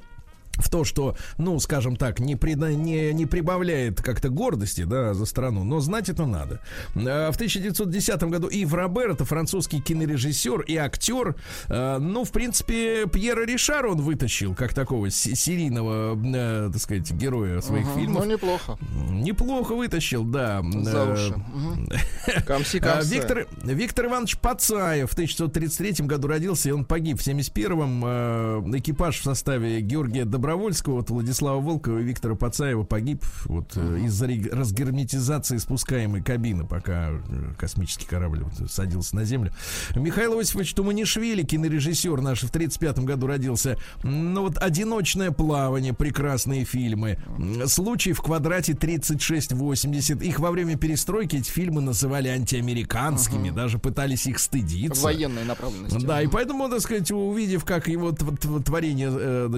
в 0.58 0.70
то, 0.70 0.84
что, 0.84 1.16
ну, 1.38 1.60
скажем 1.60 1.96
так, 1.96 2.20
не, 2.20 2.36
прида- 2.36 2.74
не, 2.74 3.14
не 3.14 3.26
прибавляет 3.26 4.02
как-то 4.02 4.30
гордости, 4.30 4.84
да, 4.84 5.14
за 5.14 5.26
страну, 5.26 5.64
но 5.64 5.80
знать 5.80 6.10
это 6.10 6.26
надо. 6.26 6.60
Э, 6.96 7.32
В 7.32 7.36
1910 7.36 8.24
году 8.24 8.48
Ив 8.48 8.74
Робер, 8.74 9.12
это 9.12 9.26
французский 9.26 9.82
кинорежиссер 9.82 10.62
и 10.62 10.76
актер, 10.78 11.36
э, 11.68 11.98
ну, 12.00 12.24
в 12.24 12.32
принципе, 12.32 13.06
Пьера 13.08 13.46
Ришар 13.46 13.86
он 13.86 14.02
вытащил, 14.02 14.56
как 14.56 14.74
такого 14.74 15.10
се- 15.10 15.36
серийного, 15.36 16.16
э, 16.16 16.70
так 16.72 16.82
сказать, 16.82 17.12
героя 17.12 17.62
своих 17.62 17.86
Ага, 17.88 18.00
фильмов. 18.00 18.26
Ну, 18.26 18.32
неплохо. 18.32 18.78
Неплохо 19.10 19.76
вытащил, 19.76 20.24
да. 20.24 20.64
За 20.82 20.98
Э, 21.00 21.14
уши. 21.14 22.42
Камси, 22.46 22.82
а. 22.84 23.02
Виктор, 23.04 23.48
Виктор 23.64 24.06
Иванович 24.06 24.38
Пацаев 24.38 25.10
в 25.12 25.14
1933 25.14 26.06
году 26.08 26.28
родился, 26.28 26.70
и 26.70 26.72
он 26.72 26.86
погиб 26.86 27.20
в 27.20 27.24
71-м. 27.28 28.04
Э, 28.06 28.78
экипаж 28.78 29.20
в 29.20 29.24
составе 29.24 29.82
Георгия 29.82 30.26
Добровольского, 30.46 30.98
вот 30.98 31.10
Владислава 31.10 31.60
Волкова 31.60 31.98
и 31.98 32.04
Виктора 32.04 32.36
Пацаева 32.36 32.84
погиб 32.84 33.26
вот, 33.46 33.72
э, 33.78 34.02
из-за 34.04 34.28
разгерметизации 34.56 35.58
спускаемой 35.58 36.22
кабины, 36.22 36.68
пока 36.68 37.10
э, 37.10 37.20
космический 37.58 38.06
корабль 38.06 38.44
вот, 38.44 38.70
садился 38.70 39.16
на 39.16 39.26
Землю. 39.26 39.52
Михаил 39.96 40.38
Иосифович 40.38 40.76
Туманишвили, 40.76 41.42
кинорежиссер 41.42 42.22
наш, 42.22 42.44
в 42.44 42.52
35 42.52 43.00
году 43.00 43.26
родился. 43.26 43.80
Ну 44.04 44.42
вот 44.44 44.60
«Одиночное 44.60 45.32
плавание», 45.32 45.94
прекрасные 45.94 46.64
фильмы. 46.64 47.18
«Случай 47.66 48.14
в 48.14 48.22
квадрате 48.22 48.74
3680». 48.74 50.24
Их 50.24 50.40
во 50.40 50.52
время 50.52 50.78
перестройки 50.78 51.38
эти 51.38 51.50
фильмы 51.50 51.82
называли 51.82 52.28
антиамериканскими, 52.28 53.50
даже 53.50 53.80
пытались 53.80 54.28
их 54.28 54.38
стыдиться. 54.38 55.02
Военной 55.06 55.44
направленности. 55.44 56.06
Да, 56.06 56.22
и 56.22 56.28
поэтому, 56.28 56.70
так 56.70 56.82
сказать, 56.82 57.10
увидев, 57.10 57.66
как 57.66 57.88
его 57.88 58.12
тв- 58.12 58.38
тв- 58.40 58.64
творения, 58.64 59.50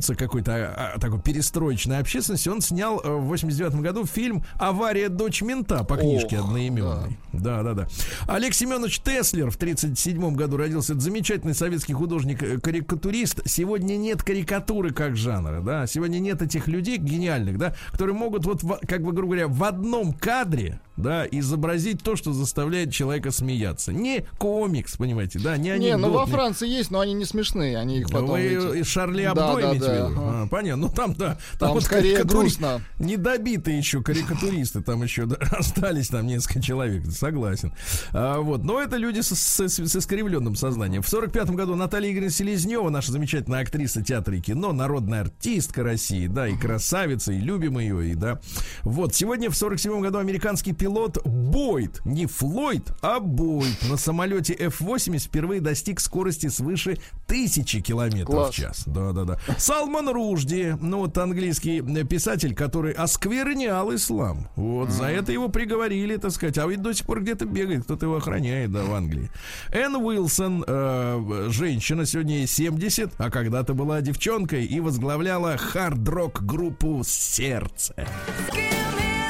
э, 0.00 0.10
осуждаются 0.10 0.14
какой-то 0.14 0.52
а, 0.54 0.92
а, 0.94 0.98
такой 0.98 1.20
перестроечной 1.20 1.98
общественности, 1.98 2.48
он 2.48 2.60
снял 2.60 3.00
э, 3.02 3.08
в 3.08 3.26
89 3.26 3.74
году 3.76 4.06
фильм 4.06 4.42
«Авария. 4.58 5.08
Дочь 5.08 5.42
мента» 5.42 5.84
по 5.84 5.96
книжке 5.96 6.38
Ох, 6.38 6.46
одноименной. 6.46 7.18
Да, 7.32 7.62
да, 7.62 7.74
да. 7.74 7.88
Олег 8.26 8.54
Семенович 8.54 9.00
Теслер 9.00 9.50
в 9.50 9.56
37 9.56 10.34
году 10.34 10.56
родился. 10.56 10.92
Это 10.92 11.02
замечательный 11.02 11.54
советский 11.54 11.92
художник-карикатурист. 11.92 13.42
Сегодня 13.46 13.96
нет 13.96 14.22
карикатуры 14.22 14.92
как 14.92 15.16
жанра, 15.16 15.60
да. 15.60 15.86
Сегодня 15.86 16.18
нет 16.18 16.42
этих 16.42 16.68
людей 16.68 16.96
гениальных, 16.96 17.58
да, 17.58 17.74
которые 17.92 18.16
могут 18.16 18.44
вот, 18.44 18.62
как 18.86 19.02
бы, 19.02 19.12
грубо 19.12 19.34
говоря, 19.34 19.48
в 19.48 19.62
одном 19.64 20.12
кадре, 20.12 20.80
да, 21.00 21.26
изобразить 21.30 22.02
то, 22.02 22.16
что 22.16 22.32
заставляет 22.32 22.92
человека 22.92 23.30
смеяться. 23.30 23.92
Не 23.92 24.24
комикс, 24.38 24.96
понимаете, 24.96 25.38
да, 25.38 25.56
не 25.56 25.70
Не, 25.78 25.96
ну 25.96 26.10
во. 26.10 26.26
Франции 26.26 26.68
есть, 26.68 26.90
но 26.90 27.00
они 27.00 27.12
не 27.14 27.24
смешные, 27.24 27.76
они 27.78 27.98
их 28.00 28.10
потом... 28.10 28.30
Вы 28.30 28.40
эти- 28.40 28.82
Шарли 28.84 29.24
Да, 29.24 29.30
Абдо 29.30 29.54
да, 29.56 29.62
имеете 29.70 29.86
да, 29.86 30.06
в 30.06 30.10
виду? 30.10 30.20
ага. 30.20 30.42
А, 30.42 30.46
понятно. 30.46 30.86
Ну 30.86 30.92
там, 30.94 31.14
да. 31.14 31.38
Там 31.58 31.72
вот 31.72 31.82
скорее 31.82 32.18
карикатури- 32.18 32.26
грустно. 32.28 32.80
Недобитые 32.98 33.78
еще 33.78 34.02
карикатуристы 34.02 34.82
там 34.82 35.02
еще 35.02 35.26
да, 35.26 35.36
остались 35.50 36.08
там 36.08 36.26
несколько 36.26 36.60
человек, 36.62 37.04
согласен. 37.10 37.72
А, 38.12 38.38
вот. 38.40 38.62
Но 38.64 38.80
это 38.80 38.96
люди 38.96 39.20
с, 39.20 39.28
с- 39.34 39.60
с 39.68 39.96
искривленным 39.96 40.54
сознанием. 40.56 41.02
В 41.02 41.08
45 41.08 41.50
году 41.50 41.74
Наталья 41.74 42.10
Игоревна 42.10 42.30
Селезнева, 42.30 42.90
наша 42.90 43.12
замечательная 43.12 43.62
актриса 43.62 44.02
театра 44.02 44.36
и 44.36 44.40
кино, 44.40 44.72
народная 44.72 45.22
артистка 45.22 45.82
России, 45.82 46.26
да, 46.26 46.46
и 46.48 46.56
красавица, 46.56 47.32
и 47.32 47.38
любим 47.38 47.78
ее, 47.78 48.10
и 48.10 48.14
да. 48.14 48.40
Вот. 48.82 49.14
Сегодня 49.14 49.50
в 49.50 49.56
47 49.56 50.00
году 50.00 50.18
американский 50.18 50.72
пилот 50.72 50.89
Бойд, 51.24 52.00
не 52.04 52.26
Флойд, 52.26 52.92
а 53.02 53.20
Бойд 53.20 53.76
на 53.88 53.96
самолете 53.96 54.54
F-80 54.54 55.18
впервые 55.18 55.60
достиг 55.60 56.00
скорости 56.00 56.48
свыше 56.48 56.98
тысячи 57.26 57.80
километров 57.80 58.26
Класс. 58.26 58.50
в 58.50 58.54
час. 58.54 58.82
Да, 58.86 59.12
да, 59.12 59.24
да. 59.24 59.38
Салман 59.58 60.08
Ружди, 60.08 60.76
ну 60.80 60.98
вот 60.98 61.16
английский 61.18 61.80
э, 61.80 62.04
писатель, 62.04 62.54
который 62.54 62.92
осквернял 62.92 63.94
ислам. 63.94 64.48
Вот 64.56 64.90
за 64.90 65.06
это 65.06 65.32
его 65.32 65.48
приговорили, 65.48 66.16
так 66.16 66.32
сказать. 66.32 66.58
А 66.58 66.66
ведь 66.66 66.82
до 66.82 66.92
сих 66.92 67.06
пор 67.06 67.22
где-то 67.22 67.44
бегает, 67.46 67.84
кто-то 67.84 68.06
его 68.06 68.16
охраняет, 68.16 68.72
да, 68.72 68.82
в 68.82 68.92
Англии. 68.94 69.30
Энн 69.72 69.96
Уилсон, 69.96 70.64
э, 70.66 71.46
женщина, 71.50 72.06
сегодня 72.06 72.38
ей 72.38 72.46
70, 72.46 73.12
а 73.18 73.30
когда-то 73.30 73.74
была 73.74 74.00
девчонкой 74.00 74.64
и 74.64 74.80
возглавляла 74.80 75.56
хард-рок 75.56 76.42
группу 76.44 77.02
«Сердце». 77.04 77.94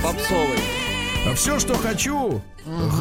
Попсовый. 0.03 0.80
Все, 1.37 1.59
что 1.59 1.75
хочу, 1.77 2.43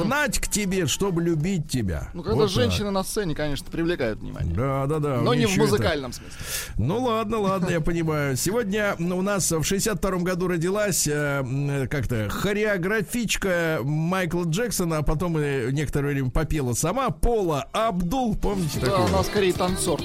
гнать 0.04 0.40
к 0.40 0.48
тебе, 0.48 0.88
чтобы 0.88 1.22
любить 1.22 1.70
тебя. 1.70 2.10
Ну, 2.14 2.22
когда 2.22 2.36
Вот 2.36 2.54
так. 2.54 2.54
женщины 2.54 2.92
на 2.92 3.04
сцене, 3.04 3.34
конечно, 3.36 3.68
привлекают 3.72 4.20
внимание. 4.20 4.54
Да, 4.56 4.86
да, 4.86 5.00
да. 5.00 5.22
Но 5.22 5.34
не 5.34 5.46
в 5.46 5.50
ещё 5.50 5.64
это- 5.64 5.72
музыкальном 5.74 6.14
смысле. 6.14 6.38
Ну 6.78 7.04
ладно, 7.04 7.40
ладно, 7.40 7.70
я 7.70 7.82
понимаю. 7.82 8.38
Сегодня 8.38 8.96
у 9.00 9.22
нас 9.22 9.52
в 9.52 9.64
62 9.64 10.12
году 10.20 10.48
родилась 10.48 11.08
э, 11.08 11.88
как-то 11.90 12.30
хореографичка 12.30 13.80
Майкла 13.84 14.44
Джексона, 14.46 14.98
а 15.00 15.02
потом 15.04 15.38
э, 15.38 15.70
некоторое 15.72 16.12
время 16.14 16.30
попела 16.30 16.74
сама 16.74 17.10
Пола 17.10 17.64
Абдул, 17.74 18.36
помните 18.36 18.80
Да, 18.80 18.88
такого? 18.88 19.08
она 19.10 19.24
скорее 19.24 19.54
танцор. 19.54 20.00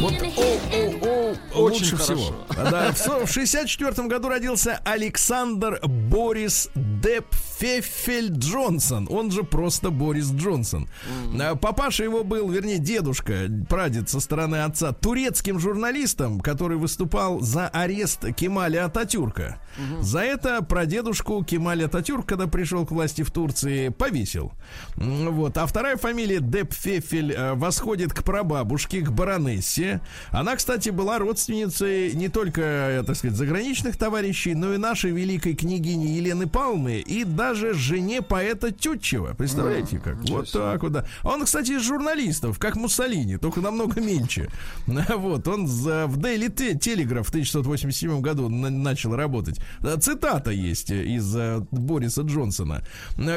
Вот 0.00 0.12
Очень 1.54 1.60
лучше 1.84 1.96
хорошо. 1.96 2.14
всего. 2.14 2.34
Да, 2.70 2.92
в 2.92 2.98
со- 2.98 3.26
в 3.26 3.30
64 3.30 4.08
году 4.08 4.28
родился 4.28 4.80
Александр 4.84 5.80
Борис 5.84 6.70
Депфефель 6.74 8.30
Джонсон, 8.32 9.06
он 9.10 9.30
же 9.30 9.42
просто 9.42 9.90
Борис 9.90 10.30
Джонсон. 10.32 10.88
А, 11.40 11.54
Папаша 11.56 12.04
его 12.04 12.24
был, 12.24 12.48
вернее, 12.50 12.78
дедушка, 12.78 13.48
прадед 13.68 14.08
со 14.08 14.20
стороны 14.20 14.62
отца, 14.64 14.92
турецким 14.92 15.58
журналистом, 15.58 16.40
который 16.40 16.76
выступал 16.76 17.40
за 17.40 17.68
арест 17.68 18.24
Кемаля 18.36 18.86
Ататюрка. 18.86 19.60
За 20.00 20.20
это 20.20 20.60
прадедушку 20.62 21.44
Кемаль 21.44 21.84
Ататюрк, 21.84 22.26
когда 22.26 22.48
пришел 22.48 22.84
к 22.84 22.90
власти 22.90 23.22
в 23.22 23.30
Турции, 23.30 23.90
повесил. 23.90 24.52
Вот. 24.96 25.56
А 25.56 25.66
вторая 25.66 25.96
фамилия 25.96 26.40
Депфефель 26.40 27.32
э, 27.32 27.54
восходит 27.54 28.12
к 28.12 28.24
прабабушке, 28.24 29.02
к 29.02 29.10
баронессе. 29.12 30.00
Она, 30.30 30.56
кстати, 30.56 30.88
была 30.90 31.17
родственницей 31.18 32.14
не 32.14 32.28
только, 32.28 32.60
э, 32.62 33.02
так 33.06 33.16
сказать, 33.16 33.36
заграничных 33.36 33.96
товарищей, 33.96 34.54
но 34.54 34.74
и 34.74 34.76
нашей 34.78 35.10
великой 35.10 35.54
княгини 35.54 36.06
Елены 36.06 36.46
Павловны 36.46 37.00
и 37.00 37.24
даже 37.24 37.74
жене 37.74 38.22
поэта 38.22 38.70
Тютчева. 38.70 39.34
Представляете, 39.34 39.98
как? 39.98 40.16
Вот 40.28 40.50
так 40.52 40.82
вот, 40.82 40.92
да. 40.92 41.04
Он, 41.22 41.44
кстати, 41.44 41.72
из 41.72 41.82
журналистов, 41.82 42.58
как 42.58 42.76
Муссолини, 42.76 43.36
только 43.36 43.60
намного 43.60 44.00
мельче. 44.00 44.48
Вот, 45.18 45.46
он 45.48 45.66
за- 45.66 46.06
в 46.06 46.18
Daily 46.18 46.48
Te- 46.48 46.78
Telegraph 46.78 47.24
в 47.24 47.28
1987 47.30 48.20
году 48.20 48.48
на- 48.48 48.70
начал 48.70 49.14
работать. 49.16 49.58
Э, 49.82 49.96
Цитата 50.00 50.50
есть 50.50 50.90
из 50.90 51.34
э, 51.36 51.60
Бориса 51.70 52.22
Джонсона. 52.22 52.82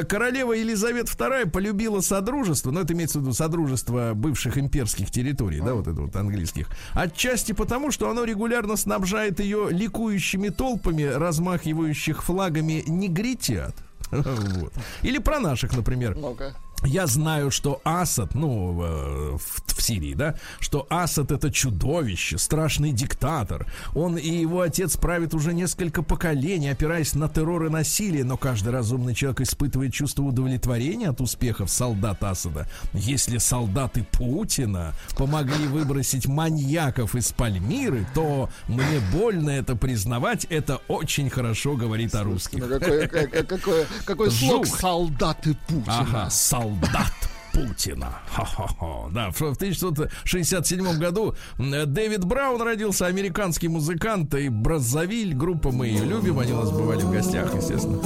Королева 0.08 0.52
Елизавета 0.52 1.10
II 1.12 1.50
полюбила 1.50 2.00
содружество, 2.00 2.70
но 2.70 2.80
это 2.80 2.92
имеется 2.92 3.18
в 3.18 3.22
виду 3.22 3.32
содружество 3.32 4.12
бывших 4.14 4.58
имперских 4.58 5.10
территорий, 5.10 5.60
да, 5.60 5.74
вот 5.74 5.88
это 5.88 6.00
вот 6.00 6.14
английских. 6.16 6.68
Отчасти 6.92 7.52
потому, 7.52 7.71
что 7.90 8.10
оно 8.10 8.24
регулярно 8.24 8.76
снабжает 8.76 9.40
ее 9.40 9.68
ликующими 9.70 10.48
толпами, 10.50 11.04
размахивающих 11.04 12.22
флагами 12.22 12.84
негритят. 12.86 13.74
Вот. 14.12 14.72
Или 15.00 15.16
про 15.16 15.40
наших, 15.40 15.74
например. 15.74 16.14
Ну-ка. 16.16 16.54
Я 16.84 17.06
знаю, 17.06 17.50
что 17.50 17.80
Асад, 17.84 18.34
ну, 18.34 18.82
э, 18.82 19.36
в, 19.38 19.62
в 19.66 19.82
Сирии, 19.82 20.14
да, 20.14 20.36
что 20.58 20.86
Асад 20.90 21.30
это 21.30 21.50
чудовище, 21.50 22.38
страшный 22.38 22.92
диктатор. 22.92 23.66
Он 23.94 24.16
и 24.16 24.28
его 24.28 24.60
отец 24.60 24.96
правит 24.96 25.34
уже 25.34 25.54
несколько 25.54 26.02
поколений, 26.02 26.70
опираясь 26.70 27.14
на 27.14 27.28
террор 27.28 27.66
и 27.66 27.70
насилие, 27.70 28.24
но 28.24 28.36
каждый 28.36 28.72
разумный 28.72 29.14
человек 29.14 29.42
испытывает 29.42 29.92
чувство 29.92 30.22
удовлетворения 30.22 31.10
от 31.10 31.20
успехов 31.20 31.70
солдат 31.70 32.22
Асада. 32.24 32.68
Если 32.92 33.38
солдаты 33.38 34.04
Путина 34.10 34.94
помогли 35.16 35.66
выбросить 35.66 36.26
маньяков 36.26 37.14
из 37.14 37.32
Пальмиры, 37.32 38.06
то 38.14 38.48
мне 38.68 39.00
больно 39.12 39.50
это 39.50 39.76
признавать, 39.76 40.46
это 40.46 40.80
очень 40.88 41.30
хорошо 41.30 41.76
говорит 41.76 42.14
о 42.14 42.24
русских. 42.24 42.58
Ну, 42.58 42.68
какой, 42.68 43.08
какой, 43.08 43.86
какой, 44.04 44.30
слог 44.30 44.66
солдаты 44.66 45.56
Путина. 45.68 46.00
Ага, 46.00 46.30
солдат 46.72 47.12
Путина. 47.52 48.12
Ха-ха-ха. 48.30 49.10
Да, 49.10 49.30
в 49.30 49.40
в 49.40 49.56
1967 49.56 50.98
году 50.98 51.34
Дэвид 51.58 52.24
Браун 52.24 52.62
родился, 52.62 53.06
американский 53.06 53.68
музыкант 53.68 54.34
и 54.34 54.48
Браззавиль, 54.48 55.34
группа 55.34 55.70
мы 55.70 55.88
ее 55.88 56.04
любим, 56.04 56.38
они 56.38 56.52
у 56.52 56.56
нас 56.56 56.70
бывали 56.70 57.02
в 57.02 57.10
гостях, 57.10 57.54
естественно. 57.54 58.00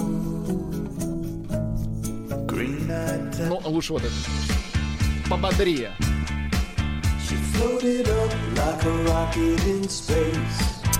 Ну, 3.49 3.61
а 3.65 3.69
лучше 3.69 3.93
вот 3.93 4.03
это. 4.03 5.31
Пободрее. 5.31 5.93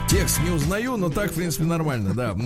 Текст 0.09 0.41
не 0.41 0.51
узнаю, 0.51 0.97
но 0.97 1.11
так, 1.11 1.33
в 1.33 1.35
принципе, 1.35 1.65
нормально, 1.65 2.15
да. 2.15 2.37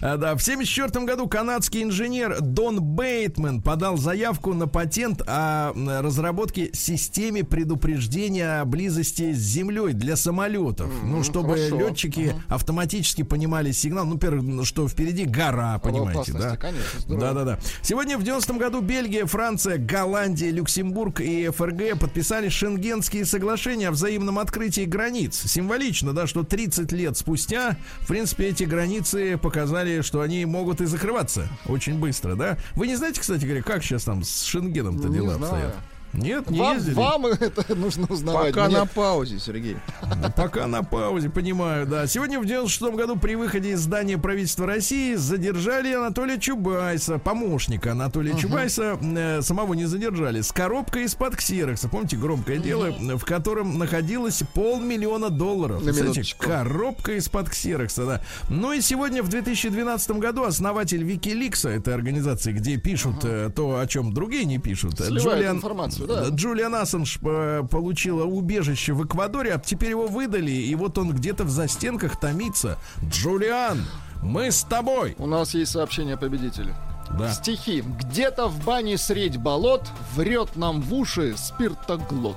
А, 0.00 0.16
да. 0.16 0.36
В 0.36 0.42
1974 0.42 1.04
году 1.04 1.26
канадский 1.26 1.82
инженер 1.82 2.40
Дон 2.40 2.80
Бейтман 2.80 3.60
подал 3.60 3.96
заявку 3.96 4.54
на 4.54 4.68
патент 4.68 5.22
о 5.26 5.72
разработке 5.74 6.70
системе 6.72 7.42
предупреждения 7.42 8.60
о 8.60 8.64
близости 8.64 9.32
с 9.32 9.38
землей 9.38 9.92
для 9.92 10.14
самолетов. 10.14 10.88
Ну, 11.02 11.24
чтобы 11.24 11.56
хорошо. 11.56 11.80
летчики 11.80 12.34
автоматически 12.48 13.22
понимали 13.22 13.72
сигнал. 13.72 14.06
Ну, 14.06 14.12
во-первых, 14.12 14.64
что 14.66 14.86
впереди 14.86 15.24
гора, 15.24 15.80
понимаете, 15.80 16.32
да? 16.32 16.56
конечно. 16.56 17.18
Да, 17.18 17.32
да, 17.32 17.44
да. 17.44 17.58
Сегодня 17.82 18.18
в 18.18 18.22
90-м 18.22 18.58
году 18.58 18.82
Бельгия, 18.82 19.26
Франция, 19.26 19.78
Голландия, 19.78 20.52
Люксембург 20.52 21.20
и 21.20 21.48
ФРГ 21.48 21.98
подписали 21.98 22.48
шенгенские 22.48 23.24
соглашения 23.24 23.88
о 23.88 23.90
взаимном 23.90 24.38
открытии 24.38 24.84
границ. 24.84 25.42
Символично, 25.46 26.12
да, 26.12 26.28
что 26.28 26.35
30 26.44 26.92
лет 26.92 27.16
спустя, 27.16 27.76
в 28.00 28.08
принципе, 28.08 28.48
эти 28.48 28.64
границы 28.64 29.38
показали, 29.38 30.00
что 30.02 30.20
они 30.20 30.44
могут 30.44 30.80
и 30.80 30.86
закрываться 30.86 31.48
очень 31.66 31.98
быстро, 31.98 32.34
да? 32.34 32.58
Вы 32.74 32.86
не 32.86 32.96
знаете, 32.96 33.20
кстати 33.20 33.44
говоря, 33.44 33.62
как 33.62 33.82
сейчас 33.82 34.04
там 34.04 34.22
с 34.24 34.42
Шенгеном-то 34.42 35.08
Не 35.08 35.16
дела 35.16 35.34
обстоят? 35.34 35.76
Нет, 36.12 36.50
не 36.50 36.58
Вам, 36.58 36.76
ездили? 36.76 36.94
вам 36.94 37.26
это 37.26 37.74
нужно 37.74 38.06
узнавать. 38.08 38.54
Пока 38.54 38.66
Мне- 38.66 38.78
на 38.78 38.86
паузе, 38.86 39.38
Сергей. 39.38 39.76
Ну, 40.02 40.32
Пока 40.34 40.66
на 40.66 40.82
паузе, 40.82 41.28
понимаю, 41.30 41.86
да. 41.86 42.06
Сегодня 42.06 42.40
в 42.40 42.46
96 42.46 42.96
году 42.96 43.16
при 43.16 43.34
выходе 43.34 43.72
из 43.72 43.80
здания 43.80 44.18
правительства 44.18 44.66
России 44.66 45.14
задержали 45.14 45.92
Анатолия 45.92 46.38
Чубайса, 46.38 47.18
помощника 47.18 47.92
Анатолия 47.92 48.34
Чубайса, 48.36 48.98
э, 49.02 49.42
самого 49.42 49.74
не 49.74 49.86
задержали, 49.86 50.40
с 50.40 50.52
коробкой 50.52 51.04
из-под 51.04 51.36
ксерокса. 51.36 51.88
Помните 51.88 52.16
громкое 52.16 52.58
дело, 52.58 52.92
в 53.16 53.24
котором 53.24 53.78
находилось 53.78 54.42
полмиллиона 54.54 55.30
долларов. 55.30 55.82
На 55.84 55.92
коробка 56.38 57.12
из-под 57.12 57.50
ксерокса, 57.50 58.06
да. 58.06 58.20
Ну 58.48 58.72
и 58.72 58.80
сегодня 58.80 59.22
в 59.22 59.28
2012 59.28 60.18
году 60.18 60.44
основатель 60.44 61.02
Викиликса, 61.02 61.70
этой 61.70 61.94
организации, 61.94 62.52
где 62.52 62.76
пишут 62.76 63.24
э, 63.24 63.50
то, 63.54 63.78
о 63.78 63.86
чем 63.86 64.12
другие 64.12 64.44
не 64.44 64.58
пишут, 64.58 64.98
Сливают 64.98 65.46
информацию, 65.56 66.05
да. 66.06 66.28
Джулиан 66.28 66.74
Ассанж 66.74 67.18
э, 67.22 67.62
получила 67.70 68.24
убежище 68.24 68.92
в 68.92 69.04
Эквадоре, 69.04 69.54
а 69.54 69.58
теперь 69.58 69.90
его 69.90 70.06
выдали, 70.06 70.50
и 70.50 70.74
вот 70.74 70.98
он 70.98 71.12
где-то 71.12 71.44
в 71.44 71.50
застенках 71.50 72.18
томится. 72.18 72.78
Джулиан, 73.04 73.84
мы 74.22 74.50
с 74.50 74.62
тобой. 74.62 75.14
У 75.18 75.26
нас 75.26 75.54
есть 75.54 75.72
сообщение 75.72 76.16
победителя. 76.16 76.74
Да. 77.18 77.32
Стихи. 77.32 77.82
Где-то 77.82 78.48
в 78.48 78.64
бане 78.64 78.98
средь 78.98 79.36
болот 79.36 79.82
врет 80.14 80.56
нам 80.56 80.80
в 80.80 80.92
уши 80.94 81.34
спиртоглот. 81.36 82.36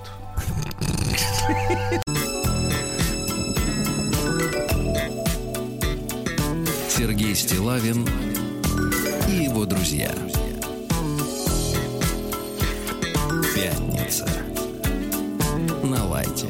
Сергей 6.89 7.34
Стилавин 7.34 8.08
и 9.27 9.45
его 9.45 9.65
друзья. 9.65 10.12
Пятница. 13.60 14.26
На 15.84 16.06
лайте. 16.06 16.48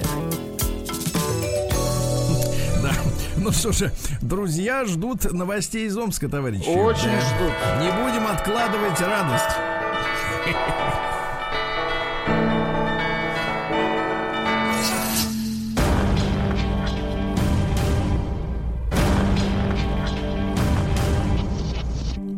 Да. 2.83 2.91
Ну 3.37 3.51
что 3.51 3.71
же, 3.71 3.91
друзья 4.21 4.85
ждут 4.85 5.31
новостей 5.33 5.87
из 5.87 5.97
Омска, 5.97 6.29
товарищи. 6.29 6.67
Очень 6.67 7.09
Да. 7.09 7.21
ждут. 7.21 7.53
Не 7.81 7.91
будем 8.03 8.27
откладывать 8.27 8.99
радость. 9.01 9.55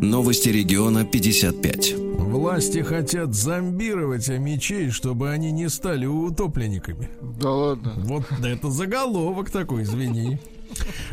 Новости 0.01 0.49
региона 0.49 1.05
55. 1.05 2.10
Власти 2.51 2.81
хотят 2.81 3.33
зомбировать 3.33 4.27
мечей, 4.27 4.89
чтобы 4.89 5.29
они 5.29 5.51
не 5.51 5.69
стали 5.69 6.05
утопленниками. 6.05 7.09
Да 7.39 7.49
ладно. 7.49 7.93
Вот 7.97 8.25
это 8.43 8.69
заголовок 8.69 9.49
такой, 9.49 9.83
извини. 9.83 10.37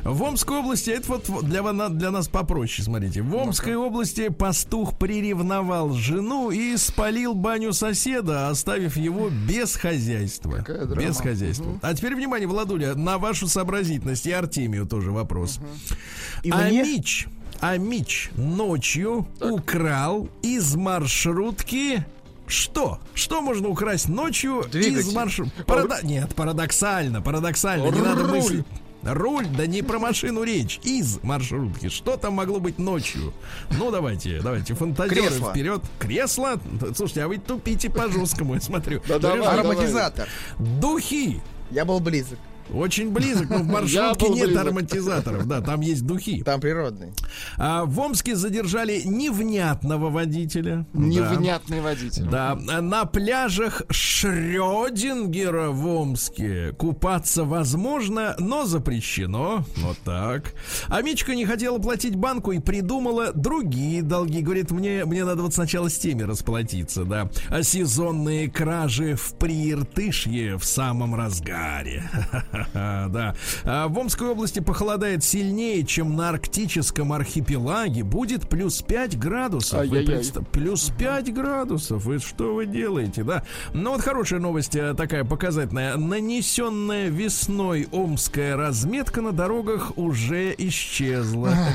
В 0.05 0.23
Омской 0.23 0.59
области, 0.59 0.91
это 0.91 1.13
вот 1.13 1.45
для, 1.45 1.63
для 1.89 2.11
нас 2.11 2.29
попроще, 2.29 2.85
смотрите. 2.85 3.23
В 3.23 3.35
Омской 3.37 3.77
области 3.77 4.29
пастух 4.29 4.99
приревновал 4.99 5.93
жену 5.93 6.51
и 6.51 6.77
спалил 6.77 7.35
баню 7.35 7.73
соседа, 7.73 8.49
оставив 8.49 8.97
его 8.97 9.31
без 9.31 9.77
хозяйства. 9.77 10.65
Без 10.97 11.19
хозяйства. 11.19 11.79
А 11.83 11.95
теперь, 11.95 12.15
внимание, 12.15 12.49
Владуля, 12.49 12.95
на 12.95 13.19
вашу 13.19 13.47
сообразительность 13.47 14.27
и 14.27 14.33
Артемию 14.33 14.87
тоже 14.87 15.13
вопрос. 15.13 15.61
И 16.43 16.51
а 16.51 16.69
мне? 16.69 17.03
А 17.61 17.77
Мич 17.77 18.31
ночью 18.37 19.27
украл 19.41 20.29
из 20.43 20.75
маршрутки 20.77 22.05
что? 22.47 22.99
Что 23.15 23.43
можно 23.43 23.69
украсть 23.69 24.09
ночью 24.09 24.63
из 24.63 24.71
Двигатель. 24.71 25.15
маршрутки? 25.15 25.53
Нет, 26.03 26.35
парадоксально, 26.35 27.21
парадоксально. 27.21 27.91
Не 27.91 28.01
надо 28.01 28.25
мыслить. 28.25 28.65
Руль, 29.03 29.47
да 29.47 29.67
не 29.67 29.83
про 29.83 29.99
машину 29.99 30.43
речь, 30.43 30.81
из 30.83 31.23
маршрутки. 31.23 31.89
Что 31.89 32.17
там 32.17 32.35
могло 32.35 32.59
быть 32.59 32.79
ночью? 32.79 33.33
Ну, 33.79 33.91
давайте, 33.91 34.41
давайте, 34.43 34.75
фантазеры 34.75 35.21
Кресло. 35.21 35.51
вперед. 35.53 35.83
Кресло? 35.99 36.61
Слушайте, 36.97 37.23
а 37.23 37.29
вы 37.29 37.39
тупите 37.39 37.91
по-жесткому, 37.91 38.55
я 38.55 38.61
смотрю. 38.61 39.01
Да 39.07 39.19
давай. 39.19 39.47
Ароматизатор. 39.47 40.29
Духи. 40.59 41.41
Я 41.71 41.85
был 41.85 42.01
близок. 42.01 42.39
Очень 42.73 43.11
близок, 43.11 43.49
но 43.51 43.59
в 43.59 43.67
маршрутке 43.69 44.29
нет 44.29 44.47
близок. 44.47 44.63
ароматизаторов. 44.63 45.47
Да, 45.47 45.61
там 45.61 45.81
есть 45.81 46.05
духи. 46.07 46.43
Там 46.43 46.61
природный. 46.61 47.13
А 47.57 47.85
в 47.85 47.99
Омске 47.99 48.37
задержали 48.37 49.03
невнятного 49.05 50.11
водителя. 50.11 50.87
Да. 50.93 51.01
Невнятный 51.01 51.81
водитель. 51.81 52.25
Да, 52.25 52.55
на 52.55 53.05
пляжах 53.05 53.83
Шрёдингера 53.91 55.71
в 55.71 55.87
Омске 55.87 56.73
купаться 56.73 57.45
возможно, 57.45 58.35
но 58.39 58.65
запрещено. 58.65 59.65
Вот 59.77 59.99
так. 60.05 60.55
А 60.89 61.03
Мичка 61.03 61.35
не 61.35 61.47
хотела 61.47 61.79
платить 61.79 62.17
банку 62.17 62.53
и 62.53 62.59
придумала 62.59 63.33
другие 63.33 64.03
долги. 64.03 64.43
Говорит, 64.43 64.71
мне, 64.71 65.05
мне 65.05 65.25
надо 65.25 65.43
вот 65.43 65.55
сначала 65.55 65.89
с 65.89 65.99
теми 65.99 66.23
расплатиться, 66.23 67.05
да. 67.05 67.31
А 67.49 67.63
сезонные 67.63 68.51
кражи 68.51 69.15
в 69.15 69.35
Прииртышье 69.39 70.59
в 70.59 70.65
самом 70.65 71.15
разгаре. 71.15 72.09
Да. 73.09 73.35
А 73.65 73.89
В 73.89 73.99
Омской 73.99 74.29
области 74.29 74.61
похолодает 74.61 75.25
сильнее, 75.25 75.85
чем 75.85 76.17
на 76.17 76.31
арктическом 76.31 77.13
архипелаге. 77.13 78.03
Будет 78.05 78.49
плюс 78.49 78.83
5 78.83 79.19
градусов. 79.19 79.81
Представ- 79.89 80.47
Плюс 80.51 80.91
5 80.99 81.33
градусов. 81.33 82.05
Вы 82.05 82.19
что 82.19 82.55
вы 82.55 82.67
делаете, 82.67 83.23
да? 83.25 83.43
Ну 83.73 83.93
вот 83.93 84.01
хорошая 84.03 84.41
новость 84.41 84.77
э, 84.77 84.95
такая 84.95 85.25
показательная. 85.25 85.97
Нанесенная 85.97 87.09
весной 87.09 87.89
омская 87.93 88.57
разметка 88.57 89.21
на 89.23 89.33
дорогах 89.33 89.97
уже 89.97 90.55
исчезла. 90.59 91.53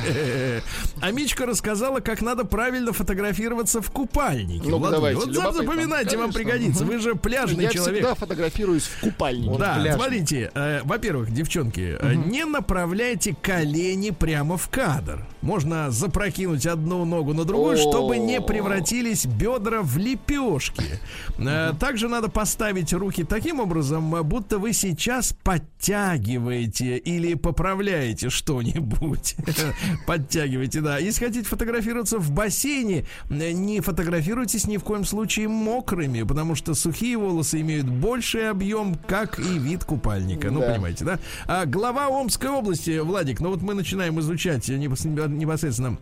А 1.02 1.12
Мичка 1.12 1.46
рассказала, 1.46 2.00
как 2.00 2.22
надо 2.22 2.46
правильно 2.46 2.94
фотографироваться 2.94 3.82
в 3.82 3.92
купальнике. 3.92 4.70
Владуль, 4.70 4.92
давайте, 4.92 5.20
вот 5.42 5.56
запоминайте, 5.56 6.18
вам 6.18 6.32
пригодится. 6.32 6.86
Вы 6.86 7.00
же 7.00 7.16
пляжный 7.16 7.66
Я 7.66 7.70
человек. 7.72 7.96
всегда 8.04 8.16
фотографируюсь 8.16 8.84
в 8.84 9.00
купальнике. 9.02 9.58
Да, 9.58 9.94
смотрите, 9.96 10.52
э, 10.74 10.82
во-первых, 10.84 11.32
девчонки, 11.32 11.98
э, 12.00 12.14
не 12.16 12.46
направляйте 12.46 13.36
колени 13.42 14.12
прямо 14.12 14.58
в 14.58 14.70
кадр. 14.70 15.26
Можно 15.42 15.92
запрокинуть 15.92 16.66
одну 16.66 17.06
ногу 17.06 17.34
на 17.34 17.44
другую, 17.44 17.76
О. 17.76 17.78
чтобы 17.78 18.18
не 18.18 18.42
превратились 18.42 19.26
бедра 19.26 19.82
в 19.82 19.98
лепешки. 19.98 21.00
Э, 21.38 21.74
также 21.80 22.08
надо 22.08 22.30
поставить 22.30 22.94
руки 22.94 23.24
таким 23.24 23.60
образом, 23.60 24.12
будто 24.24 24.58
вы 24.58 24.74
сейчас 24.74 25.34
подтягиваете 25.44 26.98
или 26.98 27.34
поправляете 27.34 28.30
что-нибудь. 28.30 29.36
Подтягиваете, 30.08 30.82
да. 30.82 30.98
Если 30.98 31.26
хотите 31.26 31.46
фотографироваться 31.46 32.18
в 32.18 32.32
бассейне, 32.32 33.06
не 33.30 33.82
фотографируйтесь 33.82 34.68
ни 34.68 34.78
в 34.78 34.84
коем 34.84 35.06
случае 35.06 35.48
мокрыми, 35.48 36.24
потому 36.24 36.56
что 36.56 36.74
сухие 36.74 37.18
волосы 37.18 37.62
имеют 37.62 37.88
больший 37.88 38.50
объем, 38.50 38.96
как 38.96 39.40
и 39.40 39.60
вид 39.60 39.84
купальника. 39.84 40.52
Ну, 40.52 40.62
Да. 40.68 40.74
понимаете, 40.74 41.06
да? 41.06 41.20
А 41.48 41.66
глава 41.66 42.08
Омской 42.10 42.50
области, 42.50 43.00
Владик, 43.00 43.40
ну 43.40 43.50
вот 43.50 43.62
мы 43.62 43.74
начинаем 43.74 44.20
изучать 44.20 44.68
непос- 44.70 45.08
непосредственно 45.28 45.98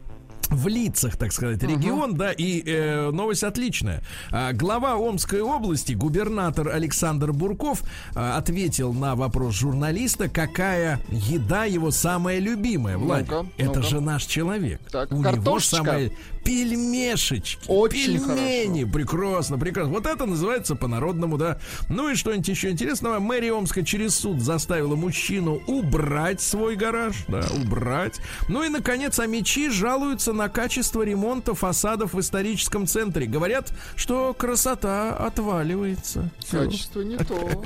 в 0.52 0.68
лицах, 0.68 1.16
так 1.18 1.32
сказать, 1.32 1.64
регион, 1.64 2.16
да, 2.16 2.32
и 2.32 2.62
э, 2.66 3.10
новость 3.12 3.44
отличная. 3.44 4.04
А, 4.32 4.52
глава 4.54 4.98
Омской 4.98 5.42
области, 5.42 5.94
губернатор 5.94 6.68
Александр 6.68 7.32
Бурков, 7.32 7.82
а, 8.16 8.38
ответил 8.38 8.94
на 8.94 9.16
вопрос 9.16 9.56
журналиста, 9.56 10.28
какая 10.30 11.00
еда 11.10 11.64
его 11.66 11.90
самая 11.90 12.40
любимая. 12.40 12.98
Владик, 12.98 13.32
Ну-ка, 13.32 13.48
это 13.58 13.66
ну-ка. 13.80 13.82
же 13.84 14.02
наш 14.02 14.26
человек. 14.26 14.82
Так, 14.92 15.12
У 15.12 15.16
него 15.16 15.24
картошечка? 15.24 15.76
самая 15.78 16.12
пельмешечки. 16.44 17.64
Очень 17.68 18.20
пельмени. 18.20 18.84
Прекрасно, 18.84 19.58
прекрасно. 19.58 19.94
Вот 19.94 20.06
это 20.06 20.26
называется 20.26 20.76
по-народному, 20.76 21.38
да. 21.38 21.60
Ну 21.90 22.10
и 22.10 22.16
что-нибудь 22.16 22.48
еще 22.48 22.72
интересного. 22.72 23.20
Мэрия 23.20 23.54
Омска 23.54 23.84
через 23.84 24.16
суд 24.16 24.42
заставила 24.42 24.96
мужчину 24.96 25.62
убрать 25.68 26.42
свой 26.42 26.76
гараж. 26.76 27.16
Да, 27.28 27.46
убрать. 27.64 28.20
Ну 28.48 28.64
и, 28.64 28.70
наконец, 28.70 29.20
амичи 29.20 29.70
жалуются 29.70 30.34
на 30.34 30.41
качество 30.50 31.02
ремонта 31.02 31.56
фасадов 31.56 32.14
в 32.14 32.20
историческом 32.20 32.88
центре. 32.88 33.26
Говорят, 33.26 33.72
что 33.96 34.34
красота 34.34 35.16
отваливается. 35.16 36.30
Качество 36.50 37.02
не 37.02 37.18
то. 37.18 37.64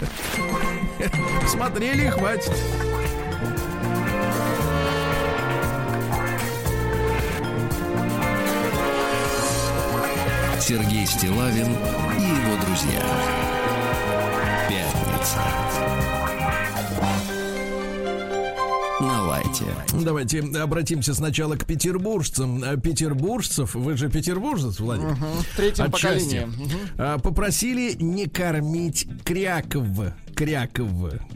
Смотрели 1.48 2.08
и 2.08 2.10
хватит. 2.10 2.54
Сергей 10.60 11.06
Стилавин 11.06 11.68
и 12.18 12.24
его 12.24 12.66
друзья. 12.66 13.00
Пятница. 14.68 15.65
На 19.64 19.76
лайте. 19.76 19.98
Давайте 20.06 20.40
обратимся 20.62 21.14
сначала 21.14 21.56
к 21.56 21.66
петербуржцам. 21.66 22.64
А 22.64 22.78
Петербуржцев, 22.78 23.76
вы 23.76 23.96
же 23.98 24.10
петербуржец, 24.10 24.80
Владик? 24.80 25.06
В 25.18 25.56
третьем 25.58 25.86
Отчасти. 25.86 26.40
поколении. 26.40 26.46
Мгм. 26.46 26.80
А, 26.98 27.18
Попросили 27.20 27.96
не 28.00 28.28
кормить 28.28 29.08
кряков. 29.24 29.86
Кряков. 30.36 30.90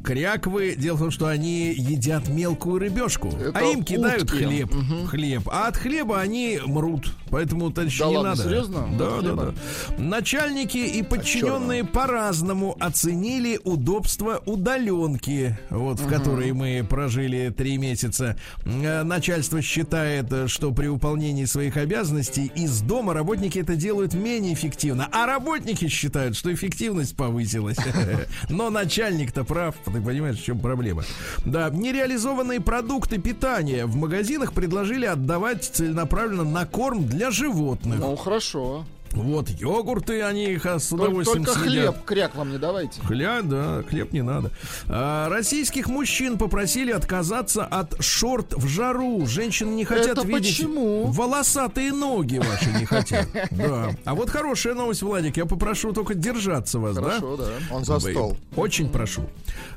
Кряквы, 0.03 0.75
дело 0.77 0.95
в 0.95 0.99
том, 0.99 1.11
что 1.11 1.27
они 1.27 1.73
едят 1.73 2.27
мелкую 2.27 2.79
рыбешку, 2.79 3.29
Это 3.29 3.57
а 3.59 3.63
им 3.63 3.83
кидают 3.83 4.23
утки. 4.23 4.43
хлеб. 4.43 4.73
Хлеб. 5.07 5.43
А 5.51 5.67
от 5.67 5.77
хлеба 5.77 6.19
они 6.19 6.59
мрут. 6.65 7.13
Поэтому 7.29 7.69
товарищи, 7.71 7.99
Да 7.99 8.07
не 8.09 8.17
ладно, 8.17 8.29
надо. 8.31 8.43
серьезно? 8.43 8.87
Да, 8.97 9.21
да, 9.21 9.33
да. 9.35 9.53
Начальники 9.97 10.77
и 10.77 11.03
подчиненные 11.03 11.83
по-разному 11.83 12.75
оценили 12.79 13.59
удобство 13.63 14.41
удаленки, 14.45 15.57
вот 15.69 15.99
в 15.99 16.07
которой 16.07 16.51
мы 16.53 16.85
прожили 16.89 17.53
три 17.55 17.77
месяца. 17.77 18.35
Э, 18.65 19.03
Начальство 19.03 19.61
считает, 19.61 20.49
что 20.49 20.71
при 20.71 20.87
выполнении 20.87 21.45
своих 21.45 21.77
обязанностей 21.77 22.51
из 22.55 22.81
дома 22.81 23.13
работники 23.13 23.59
это 23.59 23.75
делают 23.75 24.13
менее 24.13 24.53
эффективно, 24.53 25.07
а 25.11 25.25
работники 25.25 25.87
считают, 25.87 26.35
что 26.35 26.53
эффективность 26.53 27.15
повысилась. 27.15 27.77
Но 28.49 28.69
начальник-то 28.89 29.43
прав, 29.43 29.75
ты 29.85 30.01
понимаешь, 30.01 30.37
в 30.37 30.43
чем 30.43 30.59
проблема. 30.59 31.03
Да, 31.45 31.69
нереализованные 31.69 32.59
продукты 32.59 33.19
питания 33.19 33.85
в 33.85 33.95
магазинах 33.95 34.53
предложили 34.53 35.05
отдавать 35.05 35.63
целенаправленно 35.63 36.43
на 36.43 36.65
корм 36.65 37.05
для 37.05 37.29
животных. 37.29 37.99
Ну, 37.99 38.15
хорошо. 38.15 38.85
Вот 39.13 39.49
йогурты, 39.49 40.21
они 40.21 40.45
их 40.53 40.65
с 40.65 40.91
удовольствием 40.91 41.43
только 41.45 41.59
съедят. 41.61 41.95
хлеб, 41.95 42.05
кряк 42.05 42.35
вам 42.35 42.51
не 42.51 42.57
давайте. 42.57 43.01
Хлеб, 43.01 43.45
да, 43.45 43.83
хлеб 43.87 44.11
не 44.13 44.21
надо. 44.21 44.51
А, 44.87 45.29
российских 45.29 45.87
мужчин 45.87 46.37
попросили 46.37 46.91
отказаться 46.91 47.65
от 47.65 48.01
шорт 48.03 48.53
в 48.53 48.67
жару. 48.67 49.25
Женщины 49.25 49.71
не 49.71 49.85
хотят 49.85 50.17
Это 50.19 50.27
видеть 50.27 50.57
почему? 50.57 51.05
волосатые 51.07 51.91
ноги 51.91 52.37
ваши 52.37 52.69
не 52.71 52.85
хотят. 52.85 53.27
Да. 53.51 53.89
А 54.05 54.15
вот 54.15 54.29
хорошая 54.29 54.73
новость, 54.73 55.01
Владик. 55.01 55.37
Я 55.37 55.45
попрошу 55.45 55.91
только 55.91 56.13
держаться 56.13 56.79
вас, 56.79 56.95
Хорошо, 56.95 57.37
да. 57.37 57.49
Он 57.71 57.83
за 57.83 57.93
да? 57.95 57.99
стол. 57.99 58.37
Очень 58.55 58.89
прошу. 58.89 59.23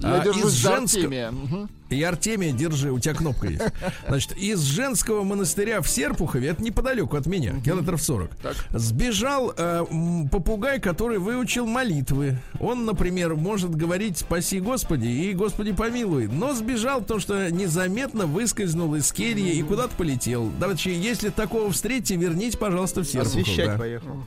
Я 0.00 0.20
А, 0.20 0.24
держусь 0.24 0.52
из 0.52 0.62
за 0.62 0.68
женско- 0.70 0.98
Артемия. 0.98 1.30
Мгм. 1.30 1.70
и 1.90 2.02
Артемия, 2.02 2.52
держи, 2.52 2.90
у 2.92 2.98
тебя 2.98 3.14
кнопка 3.14 3.48
есть. 3.48 3.62
Значит, 4.08 4.32
из 4.36 4.60
женского 4.60 5.22
монастыря 5.24 5.80
в 5.80 5.88
Серпухове, 5.88 6.48
это 6.48 6.62
неподалеку 6.62 7.16
от 7.16 7.26
меня, 7.26 7.54
километров 7.64 8.02
40, 8.02 8.30
Так. 8.36 8.54
сбежал 8.70 9.21
э, 9.28 9.84
м, 9.90 10.28
попугай, 10.28 10.80
который 10.80 11.18
выучил 11.18 11.66
молитвы. 11.66 12.38
Он, 12.60 12.84
например, 12.84 13.34
может 13.34 13.74
говорить 13.74 14.18
«Спаси 14.18 14.60
Господи» 14.60 15.06
и 15.06 15.32
«Господи 15.32 15.72
помилуй», 15.72 16.28
но 16.28 16.54
сбежал, 16.54 17.00
потому 17.00 17.20
что 17.20 17.50
незаметно 17.50 18.26
выскользнул 18.26 18.94
из 18.94 19.12
кельи 19.12 19.54
и 19.54 19.62
куда-то 19.62 19.94
полетел. 19.96 20.50
Давайте, 20.58 20.94
если 20.94 21.28
такого 21.28 21.70
встретите, 21.70 22.16
верните, 22.16 22.58
пожалуйста, 22.58 23.02
в 23.02 23.04
Серпухов. 23.04 23.42
Освещать 23.42 23.66
да. 23.66 23.78
поехал. 23.78 24.24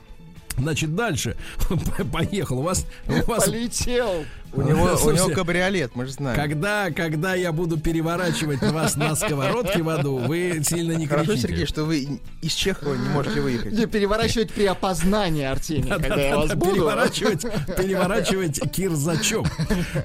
Значит, 0.57 0.95
дальше. 0.95 1.35
Поехал. 2.13 2.59
У 2.59 2.61
вас, 2.61 2.85
у 3.07 3.25
вас 3.29 3.45
Полетел. 3.45 4.25
У 4.55 4.61
него, 4.61 4.97
у 5.03 5.11
него 5.11 5.29
кабриолет, 5.29 5.95
мы 5.95 6.05
же 6.05 6.13
знаем. 6.13 6.39
когда, 6.39 6.89
когда 6.91 7.35
я 7.35 7.51
буду 7.51 7.77
переворачивать 7.77 8.61
вас 8.61 8.95
на 8.95 9.15
сковородке 9.15 9.83
в 9.83 9.89
аду, 9.89 10.17
вы 10.17 10.61
сильно 10.63 10.93
не 10.93 11.07
Хорошо, 11.07 11.31
кричите. 11.31 11.47
Сергей, 11.49 11.65
что 11.65 11.83
вы 11.83 12.19
из 12.41 12.53
Чехова 12.53 12.93
не 12.95 13.09
можете 13.09 13.41
выехать. 13.41 13.73
Не 13.73 13.85
переворачивать 13.85 14.51
при 14.53 14.65
опознании, 14.65 15.43
Артемий, 15.43 15.89
когда 15.89 16.15
я 16.15 16.37
вас 16.37 16.49
Да-да-да, 16.49 16.55
буду. 16.65 16.75
переворачивать, 16.75 17.41
переворачивать 17.77 18.71
кирзачом. 18.71 19.45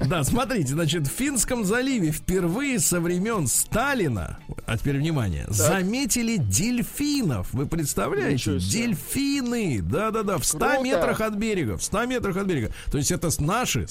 Да, 0.05 0.23
смотрите, 0.23 0.73
значит, 0.73 1.07
в 1.07 1.11
Финском 1.11 1.63
заливе 1.65 2.11
впервые 2.11 2.79
со 2.79 2.99
времен 2.99 3.47
Сталина, 3.47 4.37
а 4.65 4.77
теперь 4.77 4.97
внимание, 4.97 5.45
заметили 5.49 6.37
дельфинов. 6.37 7.47
Вы 7.53 7.65
представляете? 7.67 8.57
Дельфины. 8.59 9.81
Да-да-да, 9.81 10.37
в 10.37 10.45
100 10.45 10.57
Круто. 10.59 10.83
метрах 10.83 11.21
от 11.21 11.35
берега. 11.35 11.77
В 11.77 11.83
100 11.83 12.05
метрах 12.05 12.37
от 12.37 12.45
берега. 12.47 12.71
То 12.91 12.97
есть 12.97 13.11
это 13.11 13.29
наши 13.41 13.85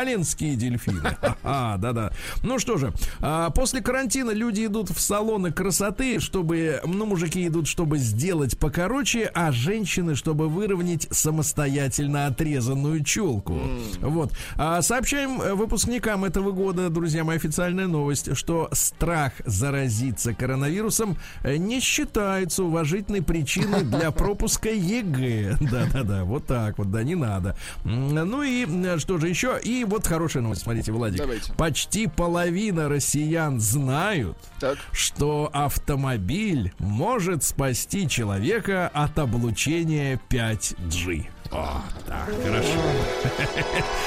сталинские 0.00 0.56
дельфины. 0.56 1.00
Ха-ха, 1.20 1.76
да-да. 1.76 2.12
Ну 2.42 2.58
что 2.58 2.78
же, 2.78 2.92
а, 3.20 3.50
после 3.50 3.82
карантина 3.82 4.30
люди 4.30 4.64
идут 4.64 4.88
в 4.90 4.98
салоны 4.98 5.52
красоты, 5.52 6.20
чтобы, 6.20 6.80
ну, 6.86 7.04
мужики 7.04 7.46
идут, 7.46 7.66
чтобы 7.66 7.98
сделать 7.98 8.58
покороче, 8.58 9.30
а 9.34 9.52
женщины, 9.52 10.14
чтобы 10.14 10.48
выровнять 10.48 11.06
самостоятельно 11.10 12.26
отрезанную 12.26 13.04
челку. 13.04 13.60
Вот. 14.00 14.32
А, 14.56 14.80
сообщаем 14.80 15.38
выпускникам 15.56 16.24
этого 16.24 16.52
года, 16.52 16.88
друзья 16.88 17.22
мои, 17.22 17.36
официальная 17.36 17.86
новость, 17.86 18.34
что 18.36 18.70
страх 18.72 19.32
заразиться 19.44 20.32
коронавирусом 20.32 21.18
э, 21.42 21.56
не 21.56 21.80
считается 21.80 22.64
уважительной 22.64 23.22
причиной 23.22 23.82
для 23.82 24.10
пропуска 24.12 24.70
ЕГЭ. 24.70 25.56
Да-да-да, 25.70 26.24
вот 26.24 26.46
так 26.46 26.78
вот, 26.78 26.90
да, 26.90 27.02
не 27.02 27.16
надо. 27.16 27.56
Ну 27.84 28.42
и 28.42 28.66
э, 28.66 28.98
что 28.98 29.18
же 29.18 29.28
еще? 29.28 29.58
И 29.62 29.84
вот 29.90 30.06
хорошая 30.06 30.42
новость, 30.42 30.62
смотрите, 30.62 30.92
Владик. 30.92 31.18
Давайте. 31.18 31.52
Почти 31.54 32.06
половина 32.06 32.88
россиян 32.88 33.60
знают, 33.60 34.38
Так. 34.58 34.78
что 34.92 35.50
автомобиль 35.52 36.72
может 36.78 37.42
спасти 37.44 38.08
человека 38.08 38.90
от 38.94 39.18
облучения 39.18 40.18
5G. 40.30 41.26
О, 41.52 41.82
так, 42.06 42.30
хорошо. 42.44 42.80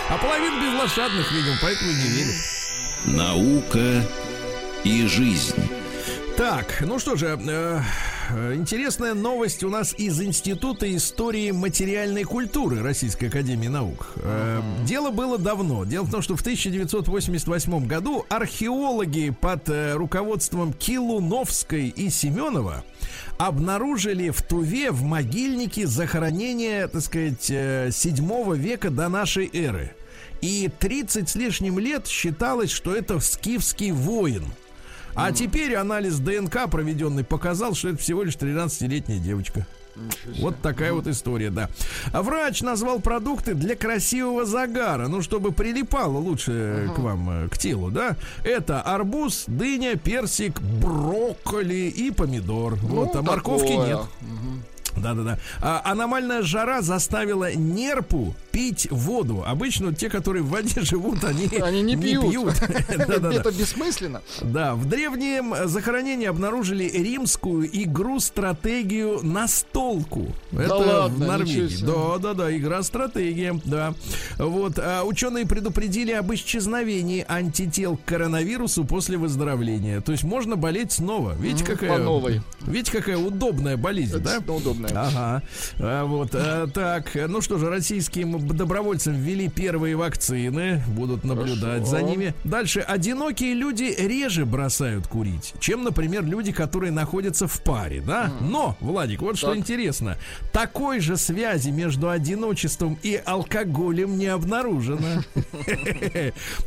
А 0.10 0.18
половина 0.18 0.62
безлошадных, 0.62 1.32
видимо, 1.32 1.56
поэтому 1.62 1.92
не 1.92 2.08
верят. 2.08 2.36
Наука 3.06 4.04
и 4.86 5.06
жизнь. 5.08 5.56
Так, 6.38 6.82
ну 6.82 6.98
что 6.98 7.16
же, 7.16 7.40
э, 7.40 7.80
э, 8.32 8.56
интересная 8.56 9.14
новость 9.14 9.64
у 9.64 9.70
нас 9.70 9.94
из 9.96 10.20
Института 10.20 10.94
истории 10.96 11.52
материальной 11.52 12.24
культуры 12.24 12.82
Российской 12.82 13.26
Академии 13.26 13.68
Наук. 13.68 14.08
Э, 14.16 14.60
дело 14.84 15.12
было 15.12 15.38
давно. 15.38 15.86
Дело 15.86 16.06
в 16.06 16.12
том, 16.12 16.24
что 16.24 16.36
в 16.36 16.42
1988 16.42 17.86
году 17.86 18.26
археологи 18.30 19.30
под 19.30 19.70
э, 19.70 19.94
руководством 19.94 20.74
Килуновской 20.74 21.90
и 21.90 22.10
Семенова 22.10 22.84
обнаружили 23.38 24.32
в 24.32 24.42
Туве 24.42 24.90
в 24.90 25.04
могильнике 25.04 25.86
захоронение, 25.86 26.88
так 26.88 27.04
сказать, 27.04 27.46
э, 27.52 27.90
7 27.92 28.56
века 28.56 28.90
до 28.90 29.08
нашей 29.08 29.52
эры. 29.54 29.96
И 30.42 30.70
30 30.80 31.30
с 31.30 31.36
лишним 31.36 31.78
лет 31.78 32.08
считалось, 32.08 32.72
что 32.72 32.96
это 32.96 33.20
скифский 33.20 33.92
воин. 33.92 34.46
А 35.16 35.32
теперь 35.32 35.76
анализ 35.76 36.20
ДНК, 36.20 36.70
проведенный, 36.70 37.24
показал, 37.24 37.74
что 37.76 37.90
это 37.90 37.98
всего 37.98 38.24
лишь 38.24 38.36
13-летняя 38.36 39.20
девочка. 39.20 39.66
Вот 40.40 40.60
такая 40.62 40.92
вот 40.94 41.08
история, 41.08 41.52
да. 41.52 41.70
А 42.12 42.24
врач 42.24 42.62
назвал 42.62 43.00
продукты 43.00 43.54
для 43.54 43.76
красивого 43.76 44.46
загара, 44.46 45.08
ну, 45.08 45.22
чтобы 45.22 45.52
прилипало 45.52 46.18
лучше 46.18 46.90
к 46.96 47.00
вам, 47.00 47.46
э, 47.46 47.50
к 47.50 47.58
телу, 47.58 47.92
да. 47.92 48.16
Это 48.44 48.82
арбуз, 48.82 49.44
дыня, 49.48 49.96
персик, 49.96 50.60
брокколи 50.62 51.94
и 51.96 52.10
помидор. 52.12 52.76
вот, 52.76 53.16
а 53.16 53.22
морковки 53.22 53.68
такое. 53.68 53.88
нет. 53.88 54.00
Да-да-да. 54.98 55.40
А, 55.62 55.82
аномальная 55.86 56.42
жара 56.42 56.82
заставила 56.82 57.54
нерпу 57.54 58.36
пить 58.52 58.88
воду. 58.92 59.44
Обычно 59.46 59.94
те, 59.94 60.10
которые 60.10 60.44
в 60.44 60.50
воде 60.50 60.82
живут, 60.84 61.24
они, 61.24 61.48
Они 61.62 61.82
не 61.82 61.96
пьют. 61.98 62.56
Да-да-да. 62.90 63.34
Это 63.34 63.52
бессмысленно. 63.52 64.22
Да, 64.42 64.76
в 64.76 64.86
древнем 64.86 65.54
захоронении 65.68 66.28
обнаружили 66.28 66.84
римскую 66.86 67.68
игру-стратегию 67.84 69.20
настолку. 69.24 70.28
Это 70.52 70.76
ладно, 70.76 71.16
в 71.16 71.20
Норвегии. 71.20 71.68
себе. 71.68 71.88
Да, 71.88 72.18
да, 72.20 72.34
да, 72.34 72.56
игра-стратегия, 72.56 73.60
да. 73.66 73.94
Вот, 74.38 74.78
а 74.78 75.04
ученые 75.04 75.46
предупредили 75.46 76.12
об 76.12 76.34
исчезновении 76.34 77.26
антител 77.28 77.98
к 77.98 78.06
коронавирусу 78.06 78.86
после 78.86 79.18
выздоровления. 79.18 80.02
То 80.02 80.12
есть 80.12 80.24
можно 80.24 80.56
болеть 80.56 80.92
снова. 80.92 81.34
Видите, 81.34 81.66
какая... 81.66 81.92
по 81.92 81.98
новой. 81.98 82.42
Видите, 82.62 82.92
какая 82.92 83.18
удобная 83.18 83.78
болезнь, 83.78 84.20
да? 84.20 84.40
Удобно. 84.84 85.08
Ага. 85.08 85.44
А, 85.80 86.06
вот. 86.06 86.30
а, 86.34 86.68
так, 86.68 87.12
ну 87.28 87.42
что 87.42 87.58
же, 87.58 87.70
российским 87.70 88.48
добровольцам 88.48 89.14
ввели 89.16 89.50
первые 89.50 89.96
вакцины. 89.96 90.82
Будут 90.88 91.24
наблюдать 91.24 91.88
за 91.88 92.02
ними. 92.02 92.34
Дальше. 92.44 92.80
Одинокие 92.82 93.54
люди 93.54 93.94
реже 93.98 94.46
бросают 94.46 95.08
курить, 95.08 95.54
чем, 95.60 95.84
например, 95.84 96.24
люди, 96.26 96.52
которые 96.52 96.92
находятся 96.92 97.48
в 97.48 97.62
паре, 97.62 98.02
да? 98.02 98.32
Но, 98.42 98.76
Владик, 98.80 99.22
вот 99.22 99.38
что 99.38 99.50
Так. 99.50 99.58
интересно. 99.58 100.18
Такой 100.52 101.00
же 101.00 101.18
связи 101.18 101.70
между 101.70 102.10
одиночеством 102.10 102.98
и 103.04 103.22
алкоголем 103.24 104.18
не 104.18 104.28
обнаружено. 104.28 105.24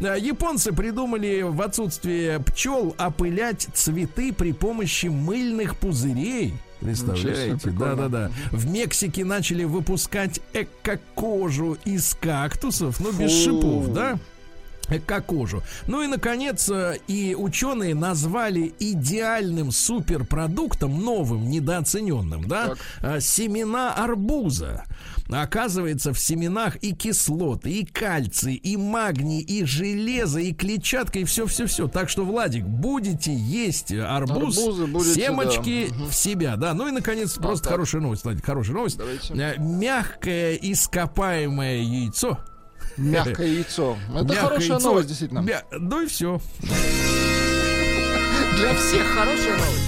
А, 0.03 0.17
Японцы 0.17 0.73
придумали 0.73 1.43
в 1.43 1.61
отсутствие 1.63 2.41
пчел 2.41 2.95
опылять 2.99 3.69
цветы 3.75 4.33
при 4.33 4.53
помощи 4.53 5.07
мыльных 5.07 5.77
пузырей. 5.77 6.55
Представляете? 6.87 7.53
Ничего 7.53 7.59
себе, 7.59 7.73
Да, 7.73 7.87
прикольно. 7.87 8.09
да, 8.09 8.29
да. 8.29 8.31
В 8.57 8.67
Мексике 8.71 9.25
начали 9.25 9.65
выпускать 9.65 10.41
эко-кожу 10.53 11.77
из 11.85 12.15
кактусов, 12.21 13.01
ну, 13.01 13.13
без 13.13 13.33
шипов, 13.33 13.93
да? 13.93 14.19
Эко-кожу. 14.91 15.63
Ну 15.87 16.03
и, 16.03 16.07
наконец, 16.07 16.69
э, 16.69 16.99
и 17.09 17.35
ученые 17.37 17.95
назвали 17.95 18.75
идеальным 18.79 19.71
суперпродуктом, 19.73 21.03
новым, 21.03 21.49
недооцененным, 21.51 22.47
да, 22.49 22.69
Так. 22.69 22.79
э, 23.03 23.21
семена 23.21 23.95
арбуза. 23.95 24.85
Оказывается, 25.29 26.13
в 26.13 26.21
семенах 26.21 26.77
и 26.77 26.93
кислоты, 26.95 27.71
и 27.71 27.85
кальций, 27.85 28.55
и 28.55 28.77
магний, 28.77 29.41
и 29.41 29.65
железо, 29.65 30.39
и 30.39 30.53
клетчатка, 30.53 31.19
и 31.19 31.25
все-все-все. 31.25 31.89
Так 31.89 32.09
что, 32.09 32.25
Владик, 32.25 32.65
будете 32.65 33.35
есть 33.35 33.93
арбуз, 33.93 34.57
Арбузы 34.57 34.87
будете, 34.87 35.15
семечки 35.15 35.89
да. 35.91 36.05
в 36.07 36.15
себя, 36.15 36.57
да. 36.57 36.75
Ну 36.75 36.87
и, 36.87 36.93
наконец, 36.93 37.35
просто 37.35 37.65
так. 37.65 37.73
хорошая 37.73 38.03
новость, 38.03 38.23
Владик, 38.23 38.45
хорошая 38.45 38.77
новость. 38.77 38.99
Давайте. 38.99 39.35
Э, 39.35 39.55
Мягкое 39.59 40.55
ископаемое 40.55 41.79
яйцо. 41.83 42.39
Мягкое 42.97 43.47
яйцо. 43.49 43.97
Это 44.15 44.25
Мягкое 44.25 44.41
хорошая 44.41 44.69
яйцо. 44.71 44.89
новость, 44.89 45.09
действительно. 45.09 45.39
Мя- 45.41 45.65
Ну 45.73 46.03
и 46.03 46.07
все. 46.07 46.41
Для 48.57 48.75
всех 48.75 49.07
хорошая 49.15 49.57
новость. 49.59 49.83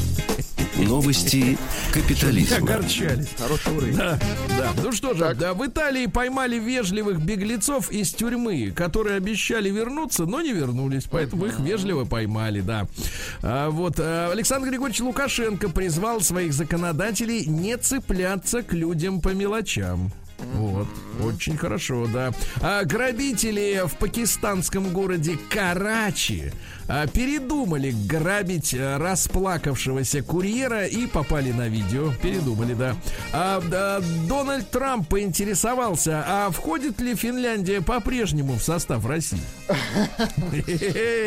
Новости 0.77 1.59
капитализма. 1.93 2.59
Огорчались. 2.59 3.29
Хороший 3.37 3.73
уровень. 3.77 3.97
Да, 3.97 4.17
да. 4.57 4.71
Ну 4.85 4.93
что 4.93 5.13
же, 5.15 5.35
да, 5.35 5.53
в 5.55 5.67
Италии 5.67 6.07
поймали 6.07 6.57
вежливых 6.57 7.21
беглецов 7.21 7.91
из 7.91 8.13
тюрьмы, 8.13 8.71
которые 8.77 9.17
обещали 9.17 9.71
вернуться, 9.71 10.25
но 10.25 10.41
не 10.41 10.53
вернулись, 10.53 11.05
поэтому 11.11 11.47
их 11.47 11.59
вежливо 11.59 12.05
поймали, 12.05 12.61
да. 12.61 12.87
А, 13.43 13.71
вот 13.71 13.95
а, 13.99 14.31
Александр 14.31 14.69
Григорьевич 14.69 15.01
Лукашенко 15.01 15.69
призвал 15.69 16.21
своих 16.21 16.53
законодателей 16.53 17.45
не 17.47 17.77
цепляться 17.77 18.63
к 18.63 18.73
людям 18.73 19.21
по 19.21 19.31
мелочам. 19.31 20.13
Вот, 20.39 20.87
очень 21.23 21.57
хорошо, 21.57 22.07
да. 22.13 22.33
А 22.61 22.85
грабители 22.85 23.83
в 23.87 23.97
пакистанском 23.97 24.91
городе 24.93 25.37
Карачи 25.51 26.53
а, 26.87 27.07
передумали 27.09 27.91
грабить 27.91 28.75
а, 28.79 28.99
расплакавшегося 28.99 30.23
курьера 30.23 30.87
и 30.87 31.07
попали 31.07 31.51
на 31.51 31.69
видео. 31.69 32.13
Передумали, 32.23 32.75
да. 32.75 32.97
А, 33.33 33.61
да, 33.61 34.01
Дональд 34.29 34.71
Трамп 34.71 35.09
поинтересовался, 35.09 36.25
а 36.27 36.51
входит 36.51 37.01
ли 37.01 37.15
Финляндия 37.17 37.81
по-прежнему 37.83 38.55
в 38.55 38.63
состав 38.63 39.05
России? 39.07 39.41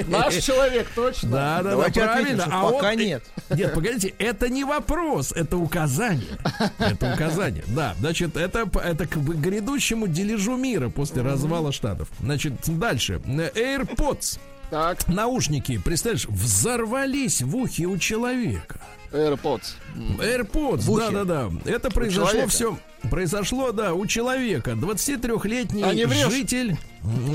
Наш 0.07 0.35
человек, 0.35 0.87
точно. 0.95 1.29
Да, 1.29 1.63
да, 1.63 1.75
да, 1.75 1.89
правильно. 1.89 2.45
А 2.49 2.69
пока 2.71 2.91
он- 2.91 2.97
нет. 2.97 3.23
Нет, 3.49 3.73
погодите, 3.73 4.13
это 4.17 4.49
не 4.49 4.63
вопрос, 4.63 5.31
это 5.33 5.57
указание. 5.57 6.37
Это 6.79 7.13
указание. 7.13 7.63
Да, 7.67 7.95
значит, 7.99 8.37
это, 8.37 8.69
это 9.01 9.07
к 9.07 9.17
грядущему 9.17 10.07
дележу 10.07 10.57
мира 10.57 10.89
после 10.89 11.21
развала 11.21 11.71
штатов. 11.71 12.09
Значит, 12.19 12.53
дальше. 12.67 13.21
AirPods. 13.25 14.39
Так, 14.69 15.07
Наушники, 15.07 15.77
представляешь, 15.77 16.27
взорвались 16.27 17.41
в 17.41 17.55
ухе 17.55 17.85
у 17.85 17.97
человека. 17.97 18.79
AirPods. 19.11 19.73
AirPods, 20.19 20.97
да-да-да. 20.97 21.51
Это 21.65 21.89
произошло 21.89 22.47
все. 22.47 22.77
Произошло, 23.09 23.71
да, 23.71 23.93
у 23.93 24.05
человека. 24.05 24.71
23-летний 24.71 25.83
А 25.83 26.29
житель, 26.29 26.77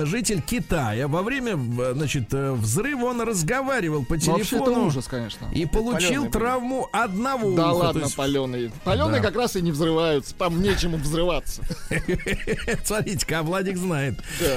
житель 0.04 0.40
Китая. 0.42 1.08
Во 1.08 1.22
время, 1.22 1.56
значит, 1.94 2.32
э, 2.32 2.52
взрыва 2.52 3.06
он 3.06 3.20
разговаривал 3.20 4.04
по 4.04 4.14
Ну, 4.14 4.20
телефону. 4.20 4.86
ужас, 4.86 5.06
конечно. 5.06 5.46
И 5.52 5.66
получил 5.66 6.30
травму 6.30 6.88
одного 6.92 7.54
Да 7.56 7.72
уха. 7.72 7.84
Ладно, 7.86 8.02
есть, 8.04 8.16
паленые. 8.16 8.70
Паленые 8.84 9.20
Да. 9.20 9.26
как 9.28 9.36
раз 9.36 9.56
и 9.56 9.62
не 9.62 9.72
взрываются. 9.72 10.34
Там 10.34 10.62
нечему 10.62 10.96
взрываться. 10.98 11.62
Смотрите-ка, 12.84 13.42
Владик 13.42 13.76
знает. 13.76 14.14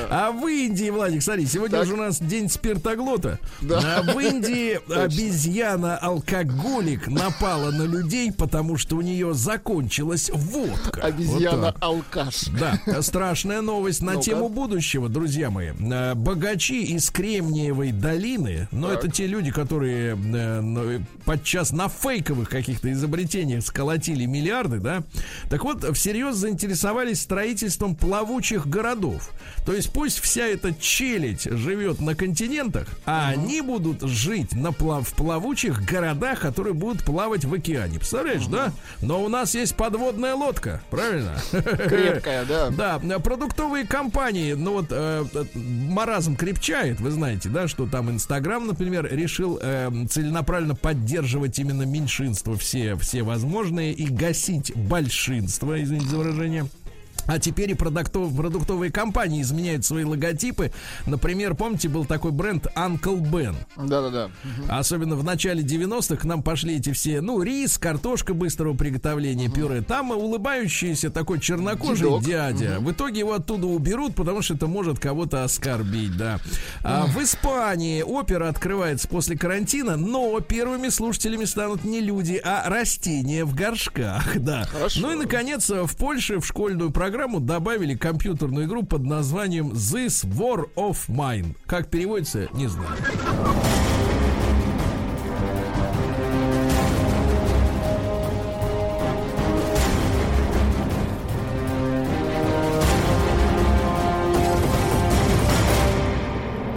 А 0.09 0.31
в 0.31 0.45
Индии, 0.47 0.89
Владик, 0.89 1.21
смотри, 1.23 1.45
сегодня 1.45 1.77
Так. 1.79 1.87
же 1.87 1.93
у 1.93 1.97
нас 1.97 2.19
день 2.19 2.49
спиртоглота. 2.49 3.39
Да. 3.61 3.99
А 3.99 4.03
в 4.13 4.19
Индии 4.19 4.79
обезьяна-алкоголик 4.93 7.07
напала 7.07 7.71
на 7.71 7.83
людей, 7.83 8.31
потому 8.31 8.77
что 8.77 8.95
у 8.97 9.01
нее 9.01 9.33
закончилась 9.33 10.29
водка. 10.33 11.01
Обезьяна-алкаш. 11.01 12.45
Да, 12.59 12.79
страшная 13.01 13.61
новость 13.61 14.01
на 14.01 14.17
тему 14.17 14.49
будущего, 14.49 14.98
друзья 15.07 15.49
мои. 15.49 15.69
Э, 15.69 16.15
Богачи 16.15 16.83
из 16.83 17.09
Кремниевой 17.09 17.91
долины, 17.91 18.67
но 18.71 18.91
это 18.91 19.09
те 19.09 19.27
люди, 19.27 19.51
которые 19.51 20.17
э, 20.17 20.99
подчас 21.25 21.71
на 21.71 21.87
фейковых 21.87 22.49
каких-то 22.49 22.91
изобретениях 22.91 23.63
сколотили 23.63 24.25
миллиарды, 24.25 24.79
да. 24.79 25.03
Так 25.49 25.63
вот, 25.63 25.95
всерьез 25.95 26.35
заинтересовались 26.35 27.21
строительством 27.21 27.95
плавучих 27.95 28.67
городов. 28.67 29.29
То 29.65 29.73
есть 29.73 29.91
пусть 29.93 30.19
вся 30.19 30.45
эта 30.45 30.73
челядь 30.73 31.43
живет 31.43 32.01
на 32.01 32.15
континентах, 32.15 32.87
а 33.05 33.29
они 33.29 33.61
будут 33.61 34.01
жить 34.01 34.53
на 34.53 34.69
плав- 34.71 35.07
в 35.09 35.13
плавучих 35.13 35.85
городах, 35.85 36.39
которые 36.39 36.73
будут 36.73 37.03
плавать 37.03 37.45
в 37.45 37.53
океане. 37.53 37.99
Представляешь, 37.99 38.47
да? 38.47 38.73
Но 39.01 39.23
у 39.23 39.29
нас 39.29 39.55
есть 39.55 39.75
подводная 39.75 40.33
лодка, 40.35 40.81
правильно? 40.89 41.37
Крепкая, 41.51 42.45
да. 42.45 42.69
Да, 42.99 43.19
продуктовые 43.19 43.85
компании, 43.85 44.53
ну 44.53 44.73
вот 44.73 44.88
э, 44.91 45.25
э, 45.33 45.43
маразм 45.55 46.35
крепчает, 46.35 46.99
вы 46.99 47.11
знаете, 47.11 47.49
да, 47.49 47.67
что 47.67 47.87
там 47.87 48.09
Инстаграм, 48.09 48.65
например, 48.65 49.07
решил 49.09 49.59
э, 49.61 49.89
целенаправленно 50.09 50.75
поддерживать 50.75 51.59
именно 51.59 51.83
меньшинство 51.83 52.55
все, 52.55 52.95
все 52.95 53.23
возможные 53.23 53.93
и 53.93 54.07
гасить 54.07 54.75
большинство, 54.75 55.79
извините 55.79 56.07
за 56.07 56.17
выражение. 56.17 56.65
А 57.29 57.37
теперь 57.37 57.69
и 57.69 57.73
продуктов, 57.75 58.35
продуктовые 58.35 58.91
компании 58.91 59.43
изменяют 59.43 59.85
свои 59.85 60.03
логотипы. 60.03 60.71
Например, 61.05 61.53
помните, 61.53 61.87
был 61.87 62.05
такой 62.05 62.31
бренд 62.31 62.65
Uncle 62.75 63.21
Ben. 63.21 63.55
Да-да-да. 63.77 64.31
Особенно 64.67 65.15
в 65.15 65.23
начале 65.23 65.61
90-х 65.61 66.15
к 66.15 66.23
нам 66.25 66.41
пошли 66.41 66.77
эти 66.77 66.91
все, 66.91 67.21
ну, 67.21 67.43
рис, 67.43 67.77
картошка 67.77 68.33
быстрого 68.33 68.75
приготовления, 68.75 69.47
пюре. 69.47 69.81
Там 69.81 70.09
улыбающийся 70.09 71.11
такой 71.11 71.39
чернокожий 71.39 72.07
Дедок. 72.09 72.23
дядя. 72.23 72.77
В 72.79 72.91
итоге 72.91 73.19
его 73.19 73.33
оттуда 73.33 73.67
уберут, 73.67 74.15
потому 74.15 74.41
что 74.41 74.55
это 74.55 74.65
может 74.65 74.97
кого-то 74.97 75.43
оскорбить, 75.43 76.17
да. 76.17 76.39
А 76.81 77.05
в 77.05 77.21
Испании 77.21 78.01
опера 78.01 78.49
открывается 78.49 79.07
после 79.07 79.37
карантина, 79.37 79.97
но 79.97 80.39
первыми 80.39 80.89
слушателями 80.89 81.45
станут 81.45 81.83
не 81.83 82.01
люди, 82.01 82.41
а 82.43 82.67
растения 82.67 83.45
в 83.45 83.53
горшках, 83.53 84.35
да. 84.39 84.65
Хорошо. 84.65 85.01
Ну 85.01 85.11
и, 85.11 85.15
наконец, 85.15 85.69
в 85.69 85.95
Польше 85.95 86.39
в 86.39 86.45
школьную 86.47 86.89
программу 86.89 87.18
добавили 87.27 87.95
компьютерную 87.95 88.65
игру 88.65 88.83
под 88.83 89.03
названием 89.03 89.71
This 89.71 90.25
War 90.25 90.69
of 90.75 90.97
Mine. 91.09 91.55
Как 91.65 91.89
переводится, 91.89 92.47
не 92.53 92.67
знаю. 92.67 92.89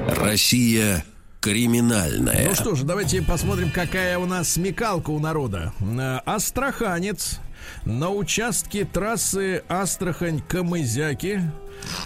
Россия 0.08 1.04
криминальная. 1.40 2.48
Ну 2.48 2.54
что 2.54 2.74
же, 2.74 2.84
давайте 2.84 3.20
посмотрим, 3.20 3.70
какая 3.70 4.16
у 4.18 4.26
нас 4.26 4.50
смекалка 4.50 5.10
у 5.10 5.18
народа. 5.18 5.72
Э, 5.80 6.20
Астраханец 6.24 7.40
на 7.84 8.10
участке 8.10 8.84
трассы 8.84 9.62
Астрахань-Камызяки 9.68 11.40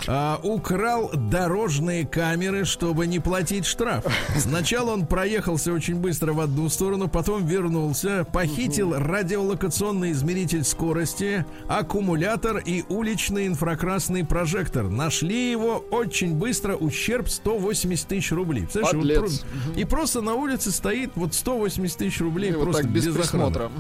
а, 0.07 0.41
украл 0.43 1.11
дорожные 1.15 2.07
камеры, 2.07 2.65
чтобы 2.65 3.07
не 3.07 3.19
платить 3.21 3.67
штраф. 3.67 4.05
Сначала 4.39 4.93
он 4.93 5.07
проехался 5.07 5.73
очень 5.73 5.97
быстро 5.97 6.33
в 6.33 6.41
одну 6.41 6.69
сторону, 6.69 7.09
потом 7.09 7.45
вернулся, 7.47 8.27
похитил 8.33 8.95
радиолокационный 8.97 10.13
измеритель 10.13 10.65
скорости, 10.65 11.45
аккумулятор 11.69 12.59
и 12.59 12.85
уличный 12.89 13.47
инфракрасный 13.47 14.25
прожектор. 14.25 14.85
Нашли 14.85 15.51
его 15.51 15.85
очень 15.91 16.35
быстро, 16.35 16.77
ущерб 16.77 17.29
180 17.29 18.09
тысяч 18.09 18.33
рублей. 18.33 18.63
Представляешь, 18.73 19.21
вот 19.67 19.77
и 19.77 19.85
просто 19.85 20.21
на 20.23 20.35
улице 20.35 20.71
стоит 20.71 21.11
вот 21.17 21.35
180 21.35 21.99
тысяч 21.99 22.21
рублей 22.21 22.51
И 22.51 22.55
вот 22.55 22.65
просто 22.65 22.83
так 22.83 22.91
без 22.91 23.07
охраны. 23.07 23.23
присмотра. 23.23 23.71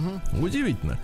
Удивительно. 0.41 0.99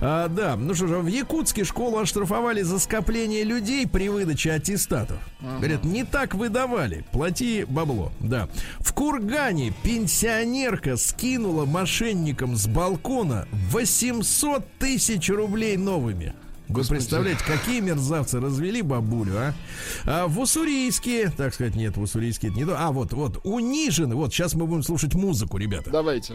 А, 0.00 0.28
да, 0.28 0.56
ну 0.56 0.74
что 0.74 0.86
же, 0.86 0.96
в 0.98 1.06
Якутске 1.06 1.64
школу 1.64 1.98
оштрафовали 1.98 2.62
за 2.62 2.78
скопление 2.78 3.44
людей 3.44 3.86
при 3.86 4.08
выдаче 4.08 4.35
аттестатов. 4.44 5.18
Говорят, 5.40 5.84
не 5.84 6.04
так 6.04 6.34
выдавали, 6.34 7.04
плати 7.12 7.64
бабло. 7.66 8.12
Да. 8.20 8.48
В 8.78 8.92
Кургане 8.92 9.72
пенсионерка 9.82 10.96
скинула 10.96 11.64
мошенникам 11.64 12.56
с 12.56 12.66
балкона 12.66 13.46
800 13.70 14.66
тысяч 14.78 15.30
рублей 15.30 15.76
новыми. 15.76 16.34
Вы 16.68 16.84
представляете, 16.84 17.44
какие 17.44 17.80
мерзавцы 17.80 18.40
развели 18.40 18.82
бабулю, 18.82 19.34
а? 19.38 19.54
а 20.04 20.26
в 20.26 20.38
Уссурийске, 20.40 21.30
так 21.30 21.54
сказать, 21.54 21.76
нет, 21.76 21.96
в 21.96 22.02
Уссурийске 22.02 22.48
это 22.48 22.56
не 22.56 22.64
то. 22.64 22.76
А, 22.78 22.90
вот, 22.90 23.12
вот, 23.12 23.40
унижены. 23.44 24.16
Вот, 24.16 24.32
сейчас 24.32 24.54
мы 24.54 24.66
будем 24.66 24.82
слушать 24.82 25.14
музыку, 25.14 25.58
ребята. 25.58 25.90
Давайте. 25.90 26.34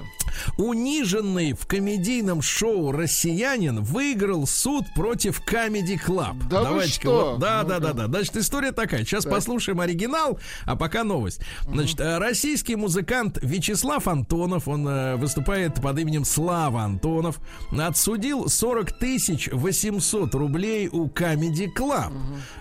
Униженный 0.57 1.53
в 1.53 1.67
комедийном 1.67 2.41
шоу 2.41 2.91
россиянин 2.91 3.81
выиграл 3.81 4.47
суд 4.47 4.85
против 4.95 5.41
Comedy 5.45 5.99
Club. 5.99 6.41
Да 6.49 6.59
вы 6.59 6.65
Давайте-ка 6.65 7.01
что? 7.01 7.31
вот- 7.31 7.39
Да, 7.39 7.63
да, 7.63 7.79
Ну-ка. 7.79 7.93
да, 7.93 7.93
да. 7.93 8.07
Значит, 8.07 8.37
история 8.37 8.71
такая. 8.71 9.03
Сейчас 9.03 9.25
послушаем 9.25 9.79
оригинал, 9.81 10.39
а 10.65 10.75
пока 10.75 11.03
новость. 11.03 11.41
Значит, 11.67 11.99
э, 11.99 12.17
российский 12.17 12.75
музыкант 12.75 13.37
Вячеслав 13.41 14.07
Антонов, 14.07 14.67
он 14.67 14.87
э, 14.87 15.15
выступает 15.17 15.81
под 15.81 15.99
именем 15.99 16.23
Слава 16.23 16.83
Антонов, 16.83 17.39
отсудил 17.77 18.47
40 18.47 18.91
тысяч 18.93 19.49
800 19.51 20.20
рублей 20.35 20.87
у 20.91 21.07
Comedy 21.07 21.67
Club. 21.75 22.11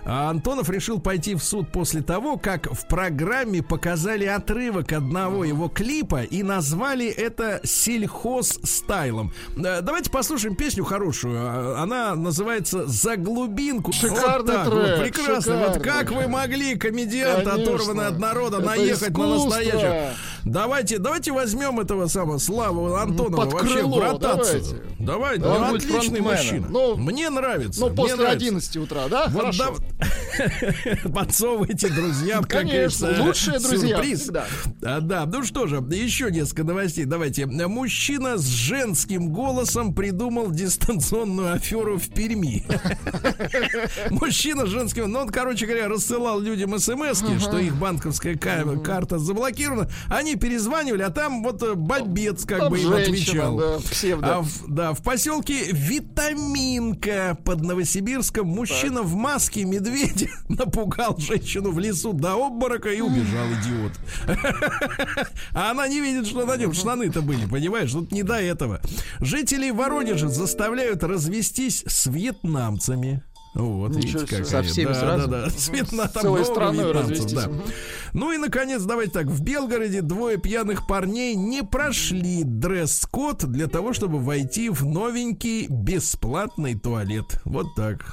А 0.05 0.29
Антонов 0.29 0.69
решил 0.69 0.99
пойти 0.99 1.35
в 1.35 1.43
суд 1.43 1.71
после 1.71 2.01
того, 2.01 2.37
как 2.37 2.71
в 2.71 2.87
программе 2.87 3.61
показали 3.61 4.25
отрывок 4.25 4.91
одного 4.91 5.45
его 5.45 5.67
клипа 5.69 6.23
и 6.23 6.43
назвали 6.43 7.07
это 7.07 7.59
сельхоз 7.63 8.59
стайлом. 8.63 9.31
Э, 9.57 9.81
Давайте 9.81 10.09
послушаем 10.09 10.55
песню 10.55 10.83
хорошую. 10.83 11.37
А, 11.39 11.81
Она 11.83 12.15
называется 12.15 12.85
«За 12.87 13.15
глубинку». 13.17 13.91
Шикарный 13.93 14.55
вот 14.57 14.63
так 14.63 14.67
вот, 14.67 14.85
трек, 14.85 14.99
прекрасно. 15.15 15.57
Вот 15.57 15.73
шикарный. 15.75 15.83
как 15.83 16.11
вы 16.11 16.27
могли, 16.27 16.75
комедиант, 16.75 17.45
Конечно. 17.47 17.63
оторванный 17.73 18.07
от 18.07 18.19
народа, 18.19 18.57
Это 18.57 18.65
наехать 18.67 19.09
на 19.17 19.23
искусство. 19.23 19.45
настоящего? 19.49 20.09
Давайте, 20.45 20.97
давайте 20.97 21.31
возьмем 21.31 21.79
этого 21.79 22.07
самого 22.07 22.37
Славу 22.37 22.95
Антонова 22.95 23.43
под 23.45 23.53
вообще 23.53 23.73
крыло, 23.75 23.97
в 23.99 24.01
ротацию. 24.03 24.61
давайте. 24.63 24.81
Давай, 24.99 25.37
Да, 25.37 25.45
ну, 25.45 25.65
он 25.69 25.75
отличный 25.75 26.21
мужчина. 26.21 26.67
Ну, 26.69 26.95
Мне 26.95 27.29
нравится. 27.29 27.81
Ну, 27.81 27.89
после 27.95 28.15
нравится. 28.15 28.37
11 28.45 28.77
утра, 28.77 29.07
да? 29.09 29.27
Вот 29.29 29.41
Хорошо. 29.41 29.75
да- 29.75 31.09
подсовывайте 31.13 31.89
друзьям, 31.89 32.43
Конечно, 32.45 33.07
говорится, 33.07 33.23
лучшие 33.23 33.59
друзья 33.59 33.95
сюрприз. 33.97 34.19
всегда. 34.21 34.45
А, 34.83 34.99
да, 35.01 35.25
ну 35.25 35.43
что 35.43 35.67
же, 35.67 35.77
еще 35.91 36.31
несколько 36.31 36.63
новостей. 36.63 37.05
Давайте. 37.05 37.45
Мужчина 37.45 38.37
с 38.37 38.45
женским 38.45 39.29
голосом 39.29 39.93
придумал 39.93 40.51
дистанционную 40.51 41.53
аферу 41.53 41.97
в 41.97 42.07
Перми. 42.09 42.65
Мужчина 44.09 44.65
с 44.65 44.69
женским, 44.69 45.11
ну 45.11 45.19
он, 45.19 45.29
короче 45.29 45.65
говоря, 45.65 45.87
рассылал 45.87 46.39
людям 46.39 46.77
смс 46.79 47.21
что 47.41 47.57
их 47.57 47.75
банковская 47.75 48.35
ка- 48.37 48.77
карта 48.83 49.19
заблокирована. 49.19 49.89
Они 50.09 50.30
перезванивали, 50.35 51.01
а 51.03 51.09
там 51.09 51.43
вот 51.43 51.61
э, 51.63 51.73
бобец 51.75 52.45
как 52.45 52.59
Там 52.59 52.69
бы 52.71 52.79
им 52.79 52.93
отвечал. 52.93 53.57
да, 53.57 53.77
псевдо. 53.79 54.37
А 54.37 54.41
в, 54.41 54.67
да, 54.67 54.93
в 54.93 55.01
поселке 55.03 55.71
Витаминка 55.71 57.37
под 57.43 57.61
Новосибирском 57.61 58.47
мужчина 58.47 59.01
в 59.01 59.15
маске 59.15 59.63
медведя 59.65 60.27
напугал 60.49 61.17
женщину 61.17 61.71
в 61.71 61.79
лесу 61.79 62.13
до 62.13 62.33
обморока 62.35 62.89
и 62.89 63.01
убежал, 63.01 63.45
идиот. 63.61 63.93
А 65.53 65.71
она 65.71 65.87
не 65.87 65.99
видит, 65.99 66.27
что 66.27 66.45
на 66.45 66.57
нем 66.57 66.73
штаны-то 66.73 67.21
были, 67.21 67.45
понимаешь? 67.45 67.91
Тут 67.91 68.11
не 68.11 68.23
до 68.23 68.35
этого. 68.35 68.81
Жителей 69.19 69.71
Воронежа 69.71 70.29
заставляют 70.29 71.03
развестись 71.03 71.83
с 71.87 72.05
вьетнамцами. 72.07 73.23
Вот, 73.53 73.95
видите, 73.95 74.07
Ничего 74.13 74.25
себе. 74.27 74.37
какая. 74.37 74.45
Со 74.45 74.63
всеми 74.63 74.87
да, 74.87 74.93
сразу? 74.95 75.27
Да, 75.27 75.41
да, 75.43 75.49
с 75.49 75.69
Вьетна- 75.69 76.07
там 76.07 76.21
целой 76.23 76.45
страной 76.45 76.91
развестись. 76.93 77.33
да. 77.33 77.49
Ну 78.13 78.31
и, 78.31 78.37
наконец, 78.37 78.81
давайте 78.83 79.11
так. 79.11 79.27
В 79.27 79.41
Белгороде 79.43 80.01
двое 80.01 80.37
пьяных 80.37 80.87
парней 80.87 81.35
не 81.35 81.61
прошли 81.63 82.43
дресс-код 82.43 83.43
для 83.45 83.67
того, 83.67 83.91
чтобы 83.93 84.19
войти 84.19 84.69
в 84.69 84.85
новенький 84.85 85.67
бесплатный 85.67 86.75
туалет. 86.79 87.41
Вот 87.43 87.75
так. 87.75 88.05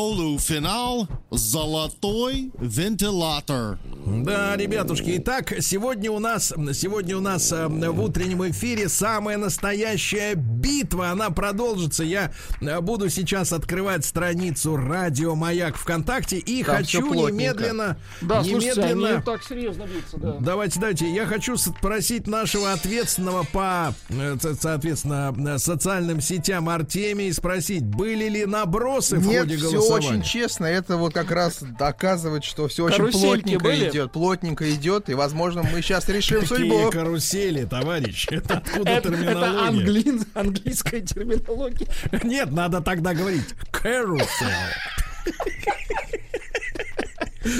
Полуфинал 0.00 1.06
«Золотой 1.30 2.50
вентилятор». 2.58 3.78
Да, 4.24 4.56
ребятушки, 4.56 5.16
итак, 5.18 5.52
сегодня 5.60 6.10
у 6.10 6.18
нас, 6.18 6.54
сегодня 6.72 7.18
у 7.18 7.20
нас 7.20 7.52
э, 7.52 7.68
в 7.68 8.00
утреннем 8.02 8.48
эфире 8.50 8.88
самая 8.88 9.36
настоящая 9.36 10.34
битва. 10.36 11.10
Она 11.10 11.28
продолжится. 11.28 12.02
Я 12.02 12.32
э, 12.62 12.80
буду 12.80 13.10
сейчас 13.10 13.52
открывать 13.52 14.06
страницу 14.06 14.74
Радио 14.74 15.34
Маяк 15.34 15.76
ВКонтакте 15.76 16.38
и 16.38 16.64
Там 16.64 16.76
хочу 16.76 17.12
немедленно, 17.12 17.98
Да, 18.22 18.42
слушайте, 18.42 18.80
немедленно. 18.80 19.08
они 19.16 19.22
так 19.22 19.42
серьезно 19.44 19.82
бьются, 19.82 20.16
да. 20.16 20.36
Давайте, 20.40 20.80
давайте. 20.80 21.12
Я 21.14 21.26
хочу 21.26 21.58
спросить 21.58 22.26
нашего 22.26 22.72
ответственного 22.72 23.44
по, 23.52 23.94
э, 24.08 24.36
со- 24.40 24.54
соответственно, 24.54 25.34
э, 25.56 25.58
социальным 25.58 26.22
сетям 26.22 26.70
Артемии 26.70 27.30
спросить, 27.32 27.84
были 27.84 28.30
ли 28.30 28.46
набросы 28.46 29.16
в 29.18 29.26
Нет, 29.26 29.42
ходе 29.42 29.56
все 29.58 29.64
голосования? 29.66 29.89
Очень 29.94 30.22
честно. 30.22 30.66
Это 30.66 30.96
вот 30.96 31.14
как 31.14 31.30
раз 31.30 31.62
доказывает, 31.62 32.44
что 32.44 32.68
все 32.68 32.84
очень 32.84 33.10
плотненько 33.10 33.62
были? 33.64 33.88
идет. 33.90 34.12
Плотненько 34.12 34.70
идет. 34.72 35.08
И, 35.08 35.14
возможно, 35.14 35.62
мы 35.62 35.82
сейчас 35.82 36.08
решим 36.08 36.40
Какие 36.40 36.58
судьбу. 36.58 36.90
карусели, 36.90 37.64
товарищ? 37.64 38.26
Это 38.30 38.58
откуда 38.58 38.90
Это, 38.90 39.08
это 39.08 39.16
терминология? 39.18 39.68
англи- 39.68 40.26
английская 40.34 41.00
терминология. 41.00 41.86
Нет, 42.24 42.50
надо 42.52 42.80
тогда 42.80 43.14
говорить 43.14 43.44
carousel. 43.72 44.26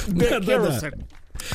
Да, 0.09 0.41
да, 0.41 0.59
да. 0.59 0.91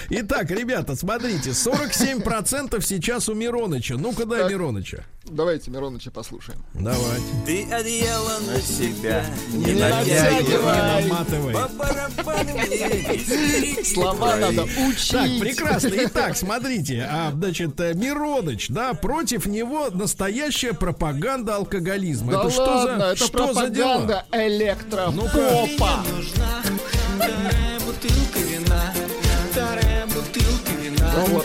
Итак, 0.10 0.52
ребята, 0.52 0.96
смотрите, 0.96 1.52
47% 1.52 2.82
сейчас 2.82 3.30
у 3.30 3.34
Мироныча. 3.34 3.96
Ну-ка 3.96 4.26
дай 4.26 4.42
Так. 4.42 4.52
Мироныча. 4.52 5.06
Давайте 5.26 5.72
Мироныча 5.72 6.12
послушаем. 6.12 6.64
Давайте. 6.76 7.24
Ты 7.48 7.64
одеяло 7.74 8.38
на 8.48 8.62
себя 8.62 9.26
Не 9.52 9.74
натягивай. 9.74 11.04
Не 11.04 11.10
наматывай. 11.10 11.56
Слова 13.86 14.36
надо 14.36 14.64
учить. 14.64 15.12
Так, 15.12 15.30
прекрасно. 15.40 15.92
Итак, 15.96 16.38
смотрите, 16.38 17.08
а, 17.10 17.32
значит, 17.32 17.80
э, 17.80 17.94
Мироныч, 17.96 18.68
да, 18.70 18.94
против 18.94 19.48
него 19.48 19.90
настоящая 19.90 20.74
пропаганда 20.74 21.56
алкоголизма. 21.56 22.34
Да 22.34 22.42
это 22.42 22.50
что 22.52 22.64
ладно, 22.64 22.98
за, 23.00 23.06
это 23.06 23.26
что 23.26 23.54
за 23.54 23.70
дела? 23.70 23.96
пропаганда 23.96 24.26
электропопа. 24.32 26.04
Вторая 27.18 27.80
вина 31.16 31.42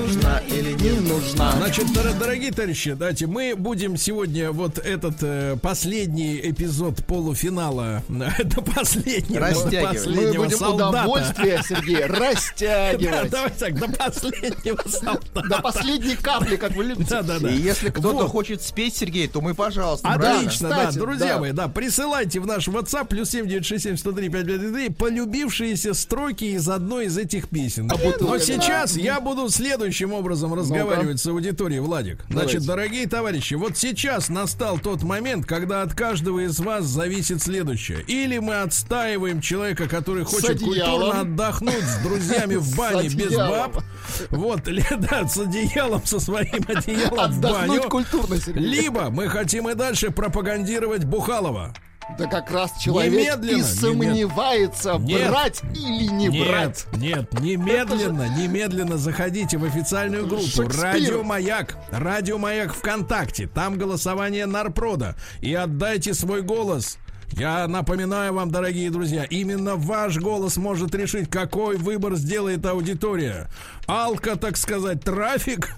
Нужна 0.00 0.38
или 0.48 0.72
Не 0.72 1.00
нужна. 1.00 1.52
Значит, 1.56 1.86
дор- 1.86 2.18
дорогие 2.18 2.50
товарищи, 2.52 2.92
давайте 2.94 3.26
мы 3.26 3.54
будем 3.56 3.96
сегодня 3.96 4.50
вот 4.52 4.78
этот 4.78 5.16
э, 5.22 5.56
последний 5.60 6.38
эпизод 6.42 7.04
полуфинала 7.06 8.02
до 8.08 8.60
последнего, 8.62 9.40
Растягивать. 9.40 9.82
Мы 10.06 10.14
последнего 10.14 10.44
будем 10.44 10.58
солдата. 10.58 10.88
удовольствие, 10.90 11.62
Сергей, 11.68 11.96
Да, 12.08 12.18
растягивать. 12.18 13.30
давайте 13.30 13.56
так, 13.58 13.78
до 13.78 13.88
последнего 13.88 14.82
солдата. 14.88 15.48
До 15.48 15.58
последней 15.62 16.16
капли, 16.16 16.56
как 16.56 16.72
вы 16.76 16.84
любите. 16.84 17.10
Да, 17.10 17.22
да, 17.22 17.38
да. 17.38 17.50
И 17.50 17.56
если 17.56 17.90
кто-то 17.90 18.12
Вот. 18.14 18.28
хочет 18.30 18.62
спеть, 18.62 18.96
Сергей, 18.96 19.28
то 19.28 19.40
мы, 19.40 19.54
пожалуйста? 19.54 20.08
Отлично, 20.08 20.68
да, 20.68 20.78
Кстати, 20.80 20.98
друзья 20.98 21.34
да. 21.34 21.38
мои, 21.38 21.52
да, 21.52 21.68
присылайте 21.68 22.40
в 22.40 22.46
наш 22.46 22.68
WhatsApp 22.68 23.06
плюс 23.06 23.30
7967 23.30 24.92
полюбившиеся 24.94 25.94
строки 25.94 26.44
из 26.44 26.68
одной 26.68 27.06
из 27.06 27.16
этих 27.18 27.48
песен. 27.48 27.90
Но 28.20 28.38
сейчас 28.38 28.96
я 28.96 29.13
буду 29.20 29.48
следующим 29.48 30.12
образом 30.12 30.54
разговаривать 30.54 31.20
с 31.20 31.26
аудиторией, 31.26 31.80
Владик. 31.80 32.24
Значит, 32.28 32.64
Давайте. 32.64 32.66
дорогие 32.66 33.06
товарищи, 33.06 33.54
вот 33.54 33.76
сейчас 33.76 34.28
настал 34.28 34.78
тот 34.78 35.02
момент, 35.02 35.46
когда 35.46 35.82
от 35.82 35.94
каждого 35.94 36.44
из 36.44 36.58
вас 36.60 36.84
зависит 36.84 37.42
следующее. 37.42 38.02
Или 38.06 38.38
мы 38.38 38.60
отстаиваем 38.60 39.40
человека, 39.40 39.88
который 39.88 40.24
хочет 40.24 40.60
культурно 40.60 41.20
отдохнуть 41.20 41.82
с 41.82 42.02
друзьями 42.02 42.56
в 42.56 42.76
бане 42.76 43.08
без 43.08 43.36
баб. 43.36 43.82
Вот, 44.30 44.62
да, 44.98 45.26
с 45.26 45.38
одеялом, 45.38 46.04
со 46.04 46.20
своим 46.20 46.64
одеялом 46.68 47.32
в 47.32 47.40
баню. 47.40 47.82
Культурно. 47.88 48.36
Либо 48.54 49.10
мы 49.10 49.28
хотим 49.28 49.68
и 49.68 49.74
дальше 49.74 50.10
пропагандировать 50.10 51.04
Бухалова. 51.04 51.74
Да 52.18 52.26
как 52.26 52.50
раз 52.50 52.72
человек 52.80 53.12
Немедленно, 53.12 53.58
и 53.58 53.62
сомневается, 53.62 54.96
Нет. 54.98 55.30
брать 55.30 55.62
или 55.74 56.06
не 56.10 56.28
брать. 56.28 56.86
Нет, 56.92 57.32
нет, 57.32 57.40
немедленно, 57.40 58.28
немедленно 58.36 58.98
заходите 58.98 59.58
в 59.58 59.64
официальную 59.64 60.26
группу. 60.26 60.62
Радио 60.80 61.22
Маяк, 61.22 61.76
Радио 61.90 62.38
Маяк 62.38 62.74
ВКонтакте. 62.74 63.46
Там 63.46 63.78
голосование 63.78 64.46
Нарпрода. 64.46 65.16
И 65.40 65.54
отдайте 65.54 66.14
свой 66.14 66.42
голос. 66.42 66.98
Я 67.32 67.66
напоминаю 67.68 68.32
вам, 68.34 68.50
дорогие 68.50 68.90
друзья, 68.90 69.24
именно 69.24 69.76
ваш 69.76 70.18
голос 70.18 70.56
может 70.56 70.94
решить, 70.94 71.28
какой 71.30 71.76
выбор 71.76 72.14
сделает 72.16 72.64
аудитория. 72.66 73.48
Алка, 73.86 74.36
так 74.36 74.56
сказать, 74.56 75.02
трафик 75.02 75.74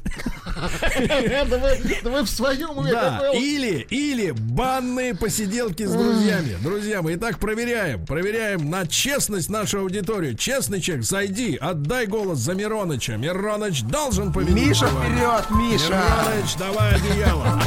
Да 2.03 2.11
вы, 2.11 2.23
в 2.23 2.29
своем 2.29 2.79
уме 2.79 2.93
или, 3.35 3.87
или 3.91 4.31
банные 4.31 5.15
посиделки 5.15 5.85
с 5.85 5.93
друзьями. 5.93 6.57
Друзья 6.63 7.03
мы 7.03 7.15
итак, 7.15 7.39
проверяем. 7.39 8.05
Проверяем 8.07 8.71
на 8.71 8.87
честность 8.87 9.51
нашу 9.51 9.81
аудиторию. 9.81 10.35
Честный 10.37 10.81
человек, 10.81 11.05
зайди, 11.05 11.57
отдай 11.57 12.07
голос 12.07 12.39
за 12.39 12.55
Мироныча. 12.55 13.17
Мироныч 13.17 13.83
должен 13.83 14.33
победить. 14.33 14.69
Миша, 14.69 14.87
вперед, 14.87 15.51
Миша! 15.51 16.03
Мироныч, 16.03 16.57
давай 16.57 16.95
одеяло. 16.95 17.63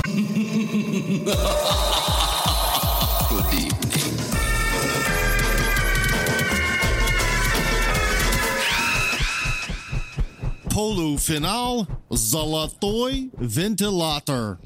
Полуфинал 10.72 11.88
«Золотой 12.10 13.32
вентилятор». 13.38 14.60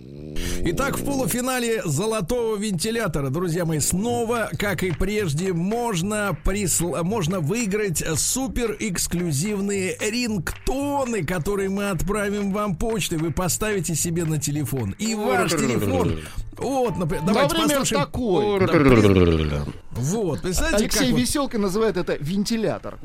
Итак, 0.66 0.98
в 0.98 1.06
полуфинале 1.06 1.82
золотого 1.84 2.56
вентилятора, 2.58 3.30
друзья 3.30 3.66
мои, 3.66 3.80
снова, 3.80 4.50
как 4.58 4.84
и 4.84 4.92
прежде, 4.92 5.54
можно, 5.54 6.38
присл... 6.44 6.96
можно 7.04 7.40
выиграть 7.40 8.04
супер 8.16 8.76
эксклюзивные 8.80 9.98
рингтоны, 10.00 11.26
которые 11.26 11.70
мы 11.70 11.90
отправим 11.90 12.52
вам 12.52 12.76
почтой. 12.76 13.18
Вы 13.18 13.32
поставите 13.32 13.96
себе 13.96 14.26
на 14.26 14.40
телефон. 14.40 14.96
И 15.00 15.16
ваш 15.16 15.52
телефон. 15.52 16.20
Вот, 16.64 16.98
например, 16.98 17.24
давайте 17.26 17.56
Например, 17.56 17.80
послушаем. 17.80 18.06
такой. 18.06 18.60
Да, 19.50 19.66
Вот, 19.92 20.42
представляете, 20.42 20.84
Алексей 20.86 21.00
как 21.06 21.12
вот- 21.12 21.20
Веселка 21.22 21.58
называет 21.58 21.98
это 21.98 22.16
вентилятор. 22.20 22.98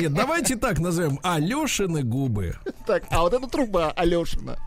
Нет, 0.00 0.12
давайте 0.14 0.56
так 0.56 0.78
назовем. 0.78 1.18
Алешины 1.22 2.02
губы. 2.02 2.56
Так, 2.86 3.04
а 3.10 3.20
вот 3.22 3.32
эта 3.34 3.46
труба 3.48 3.92
Алешина. 3.96 4.58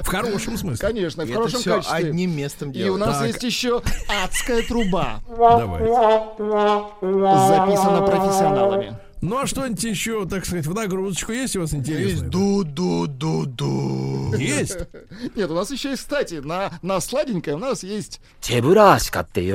В 0.00 0.06
хорошем 0.08 0.56
смысле. 0.58 0.86
Конечно, 0.86 1.24
в 1.24 1.28
Это 1.28 1.34
хорошем 1.38 1.60
все 1.60 1.76
качестве. 1.76 1.96
одним 2.08 2.36
местом 2.36 2.70
И 2.72 2.88
у 2.88 2.96
нас 2.96 3.18
Так. 3.18 3.28
есть 3.28 3.42
еще 3.44 3.82
адская 4.24 4.62
труба. 4.62 5.20
Давайте. 5.28 5.86
Записана 7.00 8.02
профессионалами. 8.02 8.98
Ну 9.26 9.38
а 9.38 9.46
что-нибудь 9.48 9.82
еще, 9.82 10.24
так 10.24 10.46
сказать, 10.46 10.66
в 10.66 10.74
нагрузочку 10.74 11.32
есть 11.32 11.56
у 11.56 11.60
вас 11.62 11.74
интересное? 11.74 12.10
Есть 12.10 12.28
ду-ду-ду-ду. 12.28 13.96
Есть? 14.38 14.78
Нет, 15.34 15.50
у 15.50 15.54
нас 15.54 15.68
еще 15.72 15.90
есть, 15.90 16.02
кстати, 16.02 16.34
на, 16.34 16.70
на 16.80 17.00
сладенькое 17.00 17.56
у 17.56 17.58
нас 17.58 17.82
есть... 17.82 18.20
Чебурашка 18.40 19.26
ты 19.32 19.52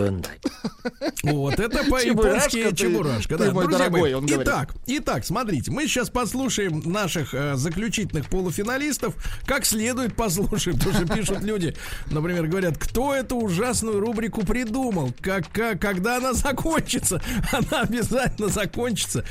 Вот 1.23 1.57
это 1.57 1.85
по-японски 1.85 2.75
чебурашка. 2.75 3.37
да, 3.37 3.51
мой 3.51 3.69
дорогой, 3.69 4.13
он 4.13 4.25
Итак, 4.27 4.75
итак, 4.87 5.23
смотрите, 5.25 5.71
мы 5.71 5.87
сейчас 5.87 6.09
послушаем 6.09 6.81
наших 6.85 7.33
э, 7.33 7.55
заключительных 7.55 8.27
полуфиналистов, 8.27 9.15
как 9.45 9.63
следует 9.65 10.17
послушаем, 10.17 10.77
потому 10.83 10.95
что 10.95 11.15
пишут 11.15 11.43
люди, 11.43 11.77
например, 12.07 12.47
говорят, 12.47 12.77
кто 12.77 13.15
эту 13.15 13.37
ужасную 13.37 14.01
рубрику 14.01 14.45
придумал, 14.45 15.13
как, 15.21 15.45
когда 15.79 16.17
она 16.17 16.33
закончится, 16.33 17.21
она 17.53 17.83
обязательно 17.83 18.49
закончится 18.49 19.23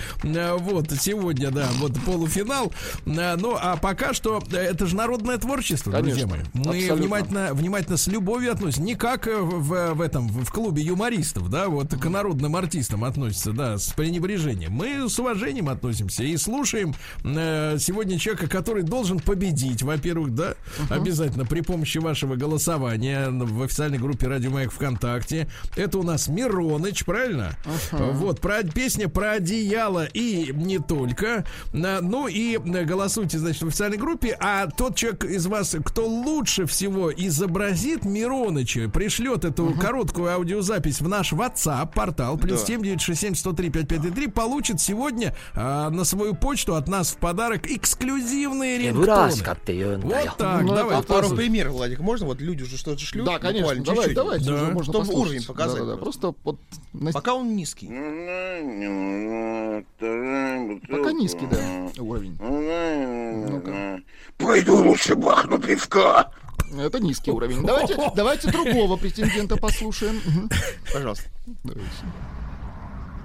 вот, 0.59 0.93
сегодня, 0.99 1.51
да, 1.51 1.68
вот 1.78 1.93
полуфинал, 2.05 2.72
Э, 3.07 3.37
ну, 3.37 3.57
а 3.61 3.76
пока 3.76 4.14
что 4.14 4.43
э, 4.53 4.57
это 4.57 4.87
же 4.87 4.97
народное 4.97 5.39
творчество, 5.39 5.93
друзья 5.93 6.26
Конечно, 6.26 6.51
мои, 6.55 6.64
мы 6.64 6.70
абсолютно. 6.70 6.97
внимательно, 6.97 7.55
внимательно 7.55 7.97
с 7.97 8.07
любовью 8.07 8.53
относимся, 8.53 8.83
не 8.83 8.95
как 8.95 9.26
э, 9.26 9.39
в, 9.41 9.95
в 9.95 10.01
этом, 10.01 10.28
в 10.28 10.51
клубе 10.51 10.83
юмористов, 10.83 11.51
да, 11.51 11.68
вот 11.68 11.95
к 11.95 12.09
народным 12.09 12.57
артистам 12.57 13.05
относятся, 13.05 13.53
да, 13.53 13.78
с 13.78 13.93
пренебрежением. 13.93 14.72
Мы 14.72 15.09
с 15.09 15.18
уважением 15.18 15.68
относимся 15.68 16.22
и 16.24 16.37
слушаем 16.37 16.95
э, 17.24 17.76
сегодня 17.78 18.18
человека, 18.18 18.49
который 18.49 18.83
должен 18.83 19.18
победить, 19.18 19.83
во-первых, 19.83 20.35
да, 20.35 20.55
обязательно 20.89 21.45
при 21.45 21.61
помощи 21.61 21.99
вашего 21.99 22.37
голосования 22.37 23.28
в 23.31 23.62
официальной 23.62 23.99
группе 23.99 24.26
Радио 24.26 24.51
Маяк 24.51 24.72
ВКонтакте. 24.72 25.49
Это 25.76 25.99
у 25.99 26.03
нас 26.03 26.28
Мироныч, 26.28 27.05
правильно? 27.05 27.57
Вот, 27.93 28.41
про, 28.41 28.62
песня 28.62 29.09
про 29.09 29.33
одеяло 29.33 30.07
и 30.15 30.53
не 30.55 30.79
только. 30.79 31.45
Ну 31.73 32.29
и 32.29 32.57
э, 32.57 32.85
голосуйте, 32.85 33.39
значит, 33.39 33.63
в 33.63 33.69
официальной 33.69 33.99
группе. 33.99 34.37
А 34.41 34.67
тот 34.69 34.97
человек 34.97 35.25
из 35.25 35.47
вас, 35.47 35.77
кто 35.85 36.07
лучше 36.07 36.67
всего 36.67 37.13
изобразит 37.13 38.05
Мироныча, 38.05 38.89
пришлет 38.89 39.45
эту 39.45 39.67
угу. 39.67 39.81
короткую 39.81 40.33
аудиозапись 40.33 41.01
в 41.01 41.09
наш 41.09 41.33
WhatsApp 41.33 41.93
портал 41.95 42.39
плюс 42.39 42.65
семь 42.65 42.83
девять 42.83 43.01
шесть 43.01 43.21
семь 43.21 43.35
сто 43.35 43.53
три 43.53 43.71
пять 43.71 43.89
пять 43.89 44.03
три 44.15 44.29
получит 44.29 44.81
сегодня 44.81 45.35
а, 45.55 45.91
на 45.91 46.05
свою 46.05 46.35
почту 46.35 46.75
от 46.75 46.89
нас 46.89 47.11
в 47.11 47.17
подарок 47.17 47.71
эксклюзивные 47.71 48.79
рингтоны. 48.79 49.07
Вот 50.03 50.37
так, 50.39 50.63
ну, 50.63 50.75
давай. 50.75 50.99
А 50.99 51.03
пару 51.03 51.31
примеров, 51.31 51.75
Владик, 51.75 52.01
можно? 52.01 52.27
Вот 52.27 52.41
люди 52.41 52.63
уже 52.63 52.77
что-то 52.77 53.01
шлют. 53.01 53.27
Да, 53.27 53.39
конечно. 53.39 53.75
Давай, 53.77 54.07
чуть-чуть. 54.07 54.15
давайте 54.15 54.45
да. 54.47 54.55
уже 54.55 54.65
можно 54.73 54.93
Чтобы 54.93 55.13
уровень 55.13 55.45
показать. 55.45 55.81
Да, 55.81 55.85
да, 55.85 55.93
да. 55.93 55.99
Просто 55.99 56.35
вот... 56.45 56.59
Пока 57.13 57.35
он 57.35 57.55
низкий 57.55 57.89
пока 60.01 61.12
низкий, 61.12 61.46
да, 61.46 62.03
уровень. 62.03 62.36
Ну-ка. 62.40 64.01
Пойду 64.38 64.76
лучше 64.76 65.14
бахну 65.14 65.59
пивка. 65.59 66.30
Это 66.78 67.01
низкий 67.01 67.30
уровень. 67.30 67.64
Давайте, 67.64 67.96
давайте 68.16 68.51
другого 68.51 68.96
претендента 68.96 69.57
послушаем. 69.57 70.20
Пожалуйста. 70.92 71.28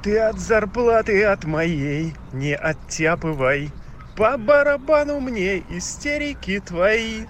Ты 0.04 0.20
от 0.20 0.40
зарплаты 0.40 1.24
от 1.24 1.46
моей 1.46 2.14
не 2.34 2.56
оттяпывай. 2.56 3.72
По 4.16 4.38
барабану 4.38 5.20
мне 5.20 5.64
истерики 5.70 6.60
твои. 6.60 7.26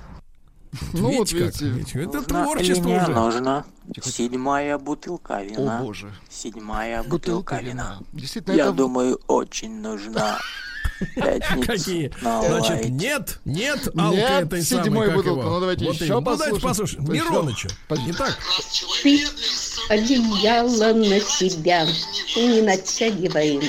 Ну 0.94 1.18
вот 1.18 1.32
Видите 1.32 1.46
как? 1.52 1.62
видите. 1.62 1.66
Видите, 1.70 2.00
Это 2.00 2.14
Нужно 2.14 2.28
творчество 2.44 2.90
уже. 2.90 3.08
нужно? 3.12 3.66
Седьмая 4.04 4.78
бутылка 4.78 5.38
О 5.38 5.44
вина. 5.44 5.80
боже. 5.82 6.14
Седьмая 6.30 7.04
Бутылка 7.04 7.56
бутылка 7.56 7.56
вина. 7.58 7.70
вина. 7.72 8.00
Действительно, 8.14 8.54
Я 8.56 8.64
это... 8.66 8.72
думаю, 8.74 9.20
очень 9.28 9.80
нужна. 9.82 10.40
Какие? 11.66 12.12
Значит, 12.22 12.90
нет, 12.90 13.40
нет 13.44 13.88
алка 13.98 14.16
Нет, 14.16 14.44
этой 14.46 14.62
седьмой 14.64 15.08
самой, 15.08 15.16
бутылка. 15.16 15.44
Ну, 15.44 15.60
давайте 15.60 15.86
Вот 15.86 15.96
еще 15.96 16.06
именно. 16.06 16.20
Ну, 16.20 16.26
давайте 16.38 16.60
послушаем. 16.62 17.06
послушаем. 17.06 17.14
Мироныча. 17.14 17.70
Итак, 18.08 18.38
Ты 19.04 19.26
одеяло 19.90 20.94
на 20.94 21.20
себя 21.20 21.86
не 22.36 22.62
натягивай. 22.62 23.60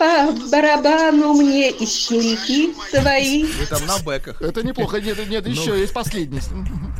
По 0.00 0.32
барабану 0.50 1.34
мне 1.34 1.68
истерики 1.72 2.72
твои. 2.90 3.44
Вы 3.44 3.66
там 3.66 3.84
на 3.84 3.98
бэках. 3.98 4.40
Это 4.40 4.62
неплохо. 4.62 4.98
Нет, 4.98 5.28
нет, 5.28 5.44
Ну. 5.44 5.50
еще 5.50 5.78
есть 5.78 5.92
последний. 5.92 6.40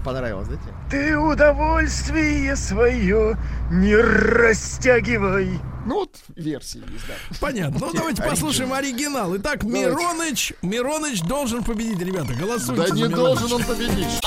Понравилось, 0.04 0.48
да 0.48 0.56
тебе? 0.56 0.74
Ты 0.90 1.16
удовольствие 1.16 2.54
свое 2.56 3.38
не 3.70 3.96
растягивай. 3.96 5.58
Ну 5.86 5.94
вот 5.94 6.14
версии 6.36 6.82
есть, 6.92 7.06
да. 7.08 7.14
понятно. 7.40 7.78
Ну, 7.80 7.90
давайте 7.94 8.22
послушаем 8.22 8.74
оригинал. 8.74 9.34
Итак, 9.38 9.62
Мироныч, 9.62 10.52
Мироныч 10.60 11.22
должен 11.22 11.64
победить, 11.64 12.00
ребята. 12.00 12.34
Голосуйте 12.34 12.86
Да 12.86 12.94
не 12.94 13.08
должен 13.08 13.50
он 13.50 13.64
победить. 13.64 14.20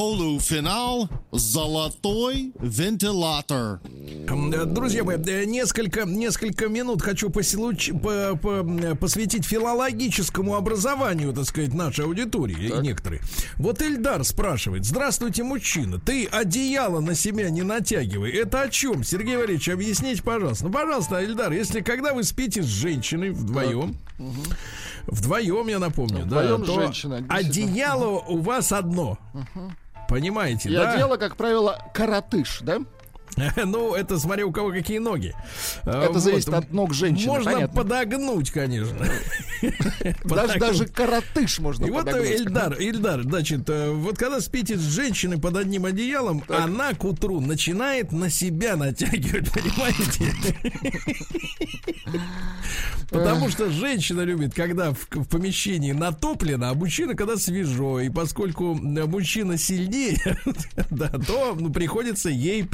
Полуфинал 0.00 1.10
«Золотой 1.30 2.54
вентилятор». 2.58 3.80
Э, 3.84 4.64
Друзья 4.64 5.04
мои, 5.04 5.18
э, 5.18 5.44
несколько, 5.44 6.04
несколько 6.06 6.68
минут 6.68 7.02
хочу 7.02 7.28
поселуч- 7.28 7.92
по- 7.92 8.34
по- 8.38 8.60
м, 8.66 8.96
посвятить 8.96 9.44
филологическому 9.44 10.54
образованию, 10.54 11.34
так 11.34 11.44
сказать, 11.44 11.74
нашей 11.74 12.06
аудитории 12.06 12.68
и 12.70 12.80
некоторые. 12.80 13.20
Вот 13.56 13.82
Эльдар 13.82 14.24
спрашивает, 14.24 14.86
здравствуйте, 14.86 15.42
мужчина, 15.42 16.00
ты 16.00 16.24
одеяло 16.24 17.00
на 17.00 17.14
себя 17.14 17.50
не 17.50 17.60
натягивай. 17.60 18.30
Это 18.30 18.62
о 18.62 18.68
чем? 18.70 19.04
Сергей 19.04 19.36
Валерьевич, 19.36 19.68
объясните, 19.68 20.22
пожалуйста. 20.22 20.64
Ну, 20.64 20.72
пожалуйста, 20.72 21.22
Эльдар, 21.22 21.52
если 21.52 21.82
когда 21.82 22.14
вы 22.14 22.24
спите 22.24 22.62
с 22.62 22.66
женщиной 22.66 23.32
вдвоем, 23.32 23.98
вдвоем, 25.06 25.68
я 25.68 25.78
напомню, 25.78 26.24
Вдвоем 26.24 26.60
да, 26.60 26.64
с 26.64 26.66
то 26.66 26.86
действительно. 26.86 27.26
одеяло 27.28 28.18
у 28.20 28.38
вас 28.38 28.72
одно. 28.72 29.18
Понимаете, 30.10 30.68
И 30.68 30.74
да? 30.74 30.92
одела, 30.92 31.16
как 31.16 31.36
правило, 31.36 31.78
коротыш, 31.94 32.58
да? 32.62 32.80
Ну, 33.64 33.94
это 33.94 34.18
смотря 34.18 34.46
у 34.46 34.52
кого 34.52 34.70
какие 34.70 34.98
ноги. 34.98 35.34
А, 35.84 36.04
Это 36.04 36.18
зависит 36.18 36.48
от 36.48 36.72
ног 36.72 36.94
женщины, 36.94 37.28
Можно 37.28 37.52
понятно. 37.52 37.76
подогнуть, 37.76 38.50
конечно. 38.50 38.98
Даже, 40.24 40.58
даже 40.58 40.86
коротыш 40.86 41.58
можно 41.58 41.84
И 41.84 41.90
вот 41.90 42.06
э, 42.06 42.12
подогнуть. 42.12 42.40
Эльдар, 42.40 42.76
Эльдар, 42.80 43.22
значит, 43.22 43.68
э, 43.68 43.90
вот 43.90 44.16
когда 44.16 44.40
спите 44.40 44.76
с 44.76 44.80
женщиной 44.80 45.38
под 45.38 45.56
одним 45.56 45.84
одеялом, 45.84 46.42
она 46.48 46.94
к 46.94 47.04
утру 47.04 47.40
начинает 47.40 48.12
на 48.12 48.30
себя 48.30 48.76
натягивать, 48.76 49.50
понимаете? 49.52 50.32
Потому 53.10 53.48
что 53.50 53.70
женщина 53.70 54.22
любит, 54.22 54.54
когда 54.54 54.92
в, 54.92 55.06
в 55.10 55.24
помещении 55.28 55.92
натоплено, 55.92 56.70
а 56.70 56.74
мужчина, 56.74 57.14
когда 57.14 57.36
свежо. 57.36 58.00
И 58.00 58.08
поскольку 58.08 58.74
мужчина 58.74 59.58
сильнее, 59.58 60.18
да, 60.90 61.08
то 61.08 61.56
ну, 61.58 61.70
приходится 61.70 62.30
ей 62.30 62.64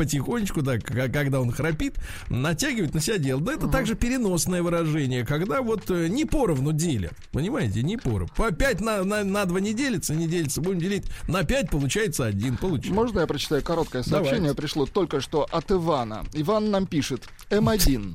потихонечку, 0.46 0.62
да, 0.62 0.78
когда 1.08 1.40
он 1.40 1.50
храпит, 1.50 1.96
натягивать 2.28 2.94
на 2.94 3.00
себя 3.00 3.18
дело. 3.18 3.40
Да, 3.40 3.54
это 3.54 3.68
также 3.68 3.94
переносное 3.94 4.62
выражение, 4.62 5.24
когда 5.24 5.62
вот 5.62 5.90
э, 5.90 6.08
не 6.08 6.24
поровну 6.24 6.72
делят. 6.72 7.12
Понимаете, 7.32 7.82
не 7.82 7.96
поровну. 7.96 8.28
По 8.36 8.50
5 8.50 8.80
на, 8.80 9.04
на, 9.04 9.24
на 9.24 9.44
2 9.44 9.60
не 9.60 9.74
делится, 9.74 10.14
не 10.14 10.26
делится. 10.26 10.60
Будем 10.60 10.80
делить 10.80 11.06
на 11.28 11.44
5, 11.44 11.70
получается 11.70 12.26
1. 12.26 12.56
Получается. 12.58 12.94
Можно 12.94 13.20
я 13.20 13.26
прочитаю 13.26 13.62
короткое 13.62 14.02
сообщение? 14.02 14.38
Давайте. 14.38 14.56
Пришло 14.56 14.86
только 14.86 15.20
что 15.20 15.46
от 15.50 15.70
Ивана. 15.70 16.24
Иван 16.32 16.70
нам 16.70 16.86
пишет. 16.86 17.28
М1. 17.50 18.14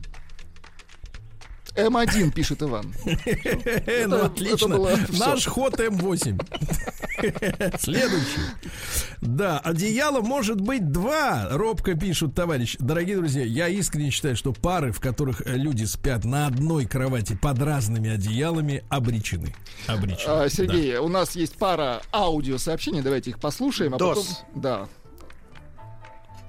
М1 1.76 2.32
пишет 2.32 2.62
Иван. 2.62 2.94
Ну, 3.06 4.16
это 4.16 4.26
отлично. 4.26 4.78
Наш 5.20 5.46
ход 5.46 5.80
М8. 5.80 6.40
Следующий. 7.80 8.42
Да, 9.22 9.60
одеяло 9.60 10.22
может 10.22 10.60
быть 10.60 10.92
два, 10.92 11.50
робко 11.52 11.96
пишут 11.96 12.34
товарищ. 12.36 12.76
Дорогие 12.80 13.18
друзья, 13.18 13.44
я 13.44 13.68
искренне 13.68 14.10
считаю, 14.10 14.36
что 14.36 14.54
пары, 14.54 14.92
в 14.92 15.00
которых 15.00 15.42
э, 15.46 15.56
люди 15.56 15.84
спят 15.86 16.26
на 16.26 16.48
одной 16.48 16.86
кровати 16.86 17.38
под 17.40 17.60
разными 17.62 18.10
одеялами, 18.10 18.84
обречены. 18.90 19.54
Обречены. 19.88 20.44
А, 20.46 20.50
Сергей, 20.50 20.98
у 20.98 21.08
нас 21.08 21.36
есть 21.36 21.58
пара 21.58 22.02
аудиосообщений, 22.12 23.02
давайте 23.02 23.30
их 23.30 23.40
послушаем, 23.40 23.94
а 23.96 23.98
Дос. 23.98 24.18
потом... 24.18 24.62
Да. 24.62 24.88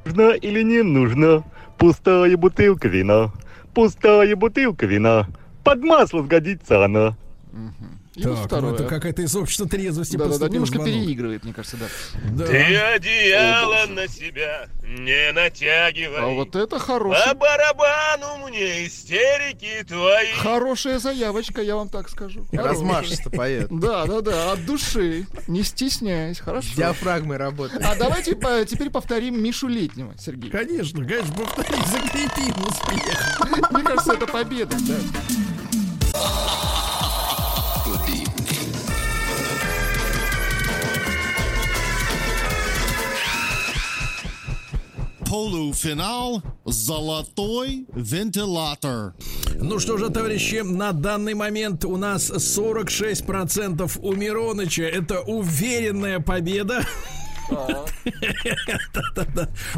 Нужно 0.05 0.31
или 0.31 0.63
не 0.63 0.83
нужно? 0.83 1.45
Пустая 1.79 2.37
бутылка 2.37 2.89
вина. 2.89 3.33
Пустая 3.75 4.37
бутылка 4.37 4.87
вина. 4.87 5.29
Под 5.65 5.83
масло 5.83 6.23
сгодится 6.23 6.85
она. 6.85 7.17
И 7.53 8.02
вот 8.17 8.23
Так, 8.25 8.33
ну 8.41 8.47
второе. 8.47 8.75
это 8.75 8.85
какая-то 8.85 9.23
из 9.23 9.35
общества 9.37 9.67
трезвости 9.69 10.13
Да-да-да, 10.17 10.31
поступил 10.31 10.53
немножко 10.55 10.75
звонок. 10.77 10.93
переигрывает, 10.95 11.45
мне 11.45 11.53
кажется, 11.55 11.77
да. 11.79 11.87
Да. 12.33 12.47
Ты 12.47 12.77
одеяло 12.77 13.87
на 13.89 14.09
себя 14.09 14.67
не 14.83 15.33
натягивай. 15.33 16.19
А 16.21 16.27
вот 16.27 16.55
это 16.55 16.67
По 16.77 16.79
хороший, 16.79 17.35
барабану 17.35 18.49
мне 18.49 18.87
истерики 18.87 19.85
твои. 19.89 20.33
хорошая 20.39 20.99
заявочка, 20.99 21.63
я 21.63 21.77
вам 21.77 21.89
так 21.89 22.11
скажу. 22.11 22.45
Размашисто 22.53 23.31
поет. 23.31 23.69
Да, 23.71 24.05
да, 24.07 24.21
да, 24.21 24.53
от 24.53 24.65
души. 24.67 25.27
Не 25.49 25.63
стесняясь, 25.63 26.39
хорошо. 26.41 26.69
С 26.69 26.77
диафрагмой 26.77 27.39
работает. 27.39 27.83
А 27.85 27.95
давайте 27.97 28.37
по- 28.37 28.65
теперь 28.67 28.91
повторим 28.91 29.43
Мишу 29.43 29.69
Летнего, 29.69 30.15
Сергей. 30.19 30.51
Конечно, 30.51 31.05
конечно, 31.07 31.33
повтори, 31.35 31.79
закрепим 31.87 32.55
успех. 32.67 33.71
Мне 33.71 33.83
кажется, 33.83 34.13
это 34.13 34.27
победа, 34.27 34.77
да. 34.87 34.95
Полуфинал 45.33 46.43
«Золотой 46.67 47.87
вентилятор». 47.95 49.15
Ну 49.55 49.79
что 49.79 49.97
же, 49.97 50.11
товарищи, 50.11 50.57
на 50.57 50.93
данный 50.93 51.33
момент 51.33 51.87
у 51.87 51.97
нас 51.97 52.31
46% 52.31 53.99
у 54.03 54.13
Мироныча. 54.13 54.83
Это 54.83 55.23
уверенная 55.23 56.21
победа. 56.21 56.85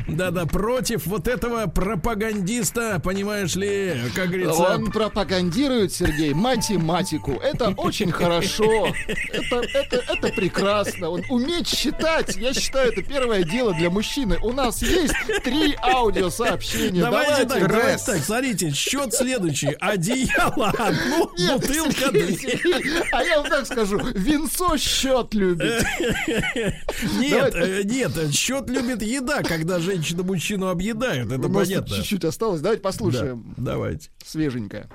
Да-да, 0.08 0.46
против 0.46 1.06
вот 1.06 1.28
этого 1.28 1.66
пропагандиста, 1.66 3.00
понимаешь 3.02 3.54
ли, 3.54 3.94
как 4.14 4.28
говорится... 4.28 4.62
Он 4.62 4.90
пропагандирует, 4.90 5.92
Сергей, 5.92 6.34
математику. 6.34 7.32
Это 7.32 7.70
очень 7.70 8.12
хорошо. 8.12 8.88
Это, 9.32 9.56
это, 9.74 9.96
это 9.96 10.28
прекрасно. 10.28 11.10
Он 11.10 11.22
уметь 11.28 11.68
считать, 11.68 12.36
я 12.36 12.52
считаю, 12.54 12.92
это 12.92 13.02
первое 13.02 13.42
дело 13.44 13.74
для 13.74 13.90
мужчины. 13.90 14.38
У 14.42 14.52
нас 14.52 14.82
есть 14.82 15.14
три 15.42 15.76
аудиосообщения. 15.82 17.02
Давайте, 17.02 17.44
так, 17.46 17.68
давайте 17.68 18.04
так, 18.04 18.18
смотрите, 18.22 18.70
счет 18.70 19.12
следующий. 19.12 19.76
Одеяло 19.80 20.70
одну, 20.70 21.30
Нет, 21.38 21.60
бутылка 21.60 22.10
две. 22.10 22.58
А 23.12 23.22
я 23.22 23.40
вам 23.40 23.50
так 23.50 23.66
скажу, 23.66 23.98
винцо 24.14 24.76
счет 24.76 25.34
любит. 25.34 25.84
Нет, 27.18 27.54
нет, 27.84 28.12
счет 28.32 28.68
любит 28.70 29.02
еда, 29.02 29.42
когда 29.42 29.78
женщина 29.78 30.22
мужчину 30.22 30.68
объедают. 30.68 31.30
Это 31.32 31.48
понятно. 31.48 31.96
чуть-чуть 31.96 32.24
осталось. 32.24 32.60
Давайте 32.60 32.82
Да, 32.82 32.88
послушаем. 32.88 33.54
давайте. 33.56 34.10
Свеженькое. 34.24 34.88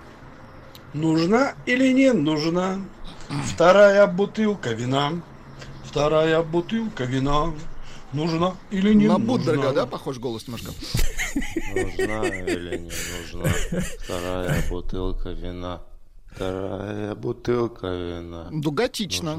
Нужна 0.94 1.54
или 1.66 1.92
не 1.94 2.14
нужна 2.14 2.80
вторая 3.54 4.08
бутылка 4.08 4.72
вина? 4.72 5.22
Вторая 5.86 6.42
бутылка 6.44 7.04
вина. 7.04 7.54
Нужна 8.12 8.56
или 8.72 8.94
не 8.96 9.08
На 9.08 9.20
нужна? 9.20 9.34
Буддерга, 9.34 9.72
да, 9.74 9.86
похож 9.86 10.18
голос 10.18 10.48
немножко? 10.48 10.72
Нужна 11.76 12.26
или 12.28 12.78
не 12.78 12.92
нужна 13.34 13.52
вторая 14.00 14.64
бутылка 14.70 15.30
вина? 15.30 15.82
Вторая 16.32 17.16
бутылка 17.16 17.88
вина. 17.88 18.48
Ну, 18.52 18.72
готично. 18.72 19.36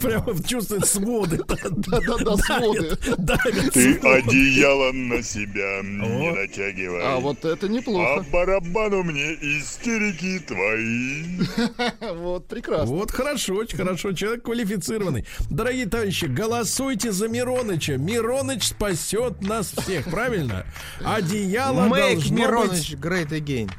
Прямо 0.00 0.42
чувствует 0.42 0.86
своды. 0.86 1.38
Да-да-да, 1.46 2.36
своды. 2.36 2.96
Ты 3.72 3.98
одеяло 3.98 4.92
на 4.92 5.22
себя 5.22 5.82
не 5.82 6.32
натягивай. 6.32 7.02
А 7.04 7.20
вот 7.20 7.44
это 7.44 7.68
неплохо. 7.68 8.14
А 8.16 8.22
барабану 8.32 9.02
мне 9.04 9.34
истерики 9.34 10.40
твои. 10.40 11.22
Вот, 12.22 12.46
прекрасно. 12.48 12.94
Вот 12.96 13.10
хорошо, 13.10 13.54
очень 13.54 13.76
хорошо. 13.76 14.12
Человек 14.12 14.42
квалифицированный. 14.44 15.26
Дорогие 15.50 15.86
товарищи, 15.86 16.26
голосуйте 16.26 17.12
за 17.12 17.28
Мироныча. 17.28 17.96
Мироныч 17.96 18.68
спасет 18.68 19.42
нас 19.42 19.72
всех, 19.72 20.10
правильно? 20.10 20.66
Одеяло 21.04 21.88
должно 21.88 22.36
Мироныч 22.36 22.90
быть... 22.92 23.00
great 23.00 23.30
again. 23.30 23.70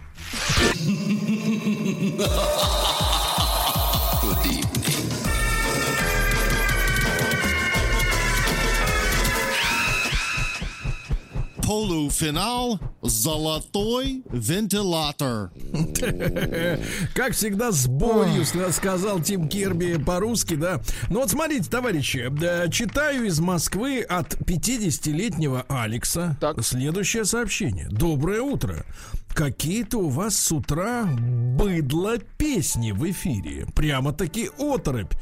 Полуфинал 11.63 12.77
«Золотой 13.01 14.21
вентилятор». 14.29 15.51
Как 17.15 17.33
всегда, 17.33 17.71
с 17.71 17.87
болью 17.87 18.41
ска- 18.43 18.71
сказал 18.73 19.21
Тим 19.21 19.47
Кирби 19.47 19.97
по-русски, 19.97 20.55
да. 20.55 20.81
Ну 21.09 21.21
вот 21.21 21.29
смотрите, 21.29 21.69
товарищи, 21.69 22.29
читаю 22.69 23.25
из 23.25 23.39
Москвы 23.39 24.01
от 24.01 24.33
50-летнего 24.33 25.65
Алекса 25.69 26.37
следующее 26.61 27.23
сообщение. 27.23 27.87
Доброе 27.89 28.41
утро. 28.41 28.85
Какие-то 29.33 29.97
у 29.97 30.09
вас 30.09 30.37
с 30.37 30.51
утра 30.51 31.05
быдло 31.05 32.17
песни 32.37 32.91
в 32.91 33.09
эфире. 33.09 33.65
Прямо-таки 33.75 34.49
оторопь. 34.59 35.13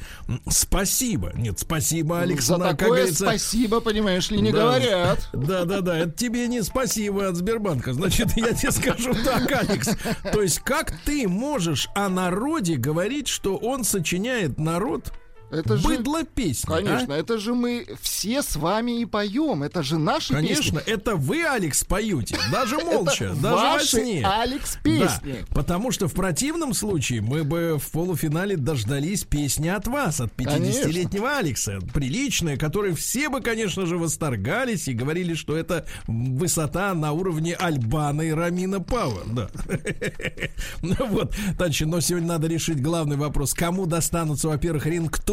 Спасибо. 0.50 1.32
Нет, 1.36 1.60
спасибо, 1.60 2.20
Алекс. 2.20 2.46
За 2.46 2.58
на, 2.58 2.70
как 2.70 2.80
такое 2.80 2.98
говорится, 2.98 3.24
спасибо, 3.24 3.80
понимаешь 3.80 4.30
ли, 4.30 4.42
не 4.42 4.52
да. 4.52 4.60
говорят. 4.60 5.30
Да, 5.32 5.64
да, 5.64 5.82
да. 5.82 5.98
Это 5.98 6.12
тебе 6.12 6.48
не 6.48 6.62
спасибо 6.62 7.30
от 7.30 7.38
Сбербанка. 7.38 7.94
Значит, 7.94 8.32
я 8.36 8.54
тебе 8.54 8.72
скажу 8.72 9.14
так, 9.24 9.50
Алекс. 9.50 9.90
То 10.32 10.42
есть, 10.42 10.60
как 10.60 10.92
ты 11.06 11.28
можешь 11.28 11.88
о 11.96 12.10
народе 12.10 12.76
говорить, 12.76 13.30
что 13.30 13.56
он 13.56 13.86
сочиняет 13.86 14.60
народ 14.60 15.14
Это 15.52 15.78
же- 15.78 15.84
быдло 15.88 16.24
песни? 16.24 16.72
а? 16.74 16.78
Конечно, 16.78 17.14
это 17.14 17.38
же 17.38 17.54
мы 17.54 17.86
все 18.02 18.42
с 18.42 18.56
вами 18.56 19.02
и 19.02 19.06
поем. 19.06 19.64
Это 19.64 19.84
же 19.84 19.98
наши 19.98 20.34
Конечно, 20.34 20.80
песни. 20.80 20.94
это 20.94 21.16
вы, 21.16 21.44
Алекс, 21.44 21.84
поете, 21.84 22.38
даже 22.52 22.78
молча, 22.80 23.34
даже 23.42 23.56
ваши, 23.56 23.98
во 23.98 24.04
сне. 24.04 24.26
Алекс, 24.26 24.76
Да, 24.76 24.82
песни. 24.82 25.46
потому 25.50 25.92
что 25.92 26.08
в 26.08 26.14
противном 26.14 26.74
случае 26.74 27.22
мы 27.22 27.44
бы 27.44 27.78
в 27.80 27.92
полуфинале 27.92 28.56
дождались 28.58 29.24
песни 29.24 29.68
от 29.68 29.88
вас, 29.88 30.20
от 30.22 30.32
50-летнего 30.36 31.38
Алекса. 31.38 31.80
Приличная, 31.94 32.58
которой 32.58 32.94
все 32.96 33.30
бы, 33.30 33.42
конечно 33.42 33.86
же, 33.86 33.98
восторгались 33.98 34.88
и 34.88 34.94
говорили, 34.94 35.34
что 35.34 35.56
это 35.58 35.86
высота 36.08 36.94
на 36.94 37.12
уровне 37.12 37.56
Альбана 37.56 38.22
и 38.22 38.32
Рамина 38.32 38.80
Пава. 38.82 39.22
Да. 39.26 39.50
Ну 40.82 40.96
вот, 41.08 41.36
Тачи, 41.58 41.84
но 41.84 42.00
сегодня 42.00 42.28
надо 42.30 42.48
решить 42.48 42.82
главный 42.82 43.16
вопрос. 43.18 43.54
Кому 43.54 43.86
достанутся, 43.86 44.48
во-первых, 44.48 44.86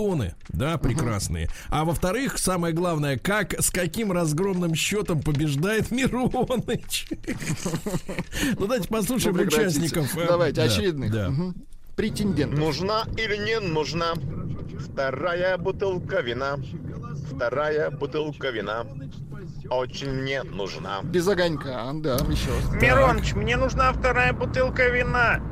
рингтоны, 0.09 0.35
да, 0.49 0.79
прекрасные. 0.79 1.49
А 1.71 1.85
во-вторых, 1.85 2.39
самое 2.39 2.75
главное, 2.75 3.19
как, 3.19 3.55
с 3.61 3.71
каким 3.71 4.13
разгромным 4.13 4.75
счетом 4.75 5.23
побеждает 5.23 5.91
Мироныч. 5.99 7.09
Ну, 8.59 8.61
давайте 8.61 8.89
послушаем 8.89 9.37
участников. 9.37 10.15
Давайте, 10.15 10.57
да, 10.57 10.63
очередных. 10.65 11.55
Претендентов. 11.97 12.59
Нужна 12.59 13.05
или 13.17 13.37
не 13.37 13.59
нужна 13.59 14.15
вторая 14.79 15.59
бутылка 15.59 16.21
вина? 16.21 16.57
Вторая 17.33 17.91
бутылка 17.91 18.51
вина 18.51 18.87
очень 19.71 20.11
мне 20.11 20.43
нужна. 20.45 21.01
Без 21.03 21.29
огонька, 21.29 21.91
да, 21.95 22.15
еще. 22.15 22.51
Мироныч, 22.81 23.35
мне 23.35 23.57
нужна 23.57 23.93
вторая 23.93 24.33
бутылка 24.33 24.89
вина. 24.89 25.43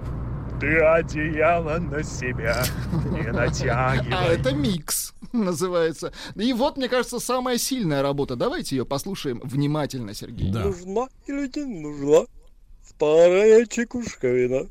Ты 0.60 0.78
одеяло 0.78 1.78
на 1.78 2.02
себя 2.02 2.62
не 3.10 3.30
натягивай. 3.32 4.12
А 4.12 4.24
это 4.26 4.52
микс 4.54 5.14
называется. 5.32 6.12
И 6.34 6.52
вот, 6.52 6.76
мне 6.76 6.88
кажется, 6.88 7.18
самая 7.18 7.58
сильная 7.58 8.02
работа. 8.02 8.36
Давайте 8.36 8.76
ее 8.76 8.86
послушаем 8.86 9.40
внимательно, 9.44 10.14
Сергей. 10.14 10.50
Нужна 10.50 11.08
или 11.26 11.50
не 11.56 11.80
нужна 11.80 12.26
вторая 12.96 13.66
чекушка 13.66 14.28
вина? 14.28 14.66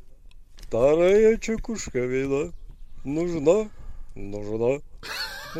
Вторая 0.56 1.36
чекушка 1.38 2.00
вина. 2.00 2.52
Нужна, 3.04 3.68
нужна. 4.16 4.80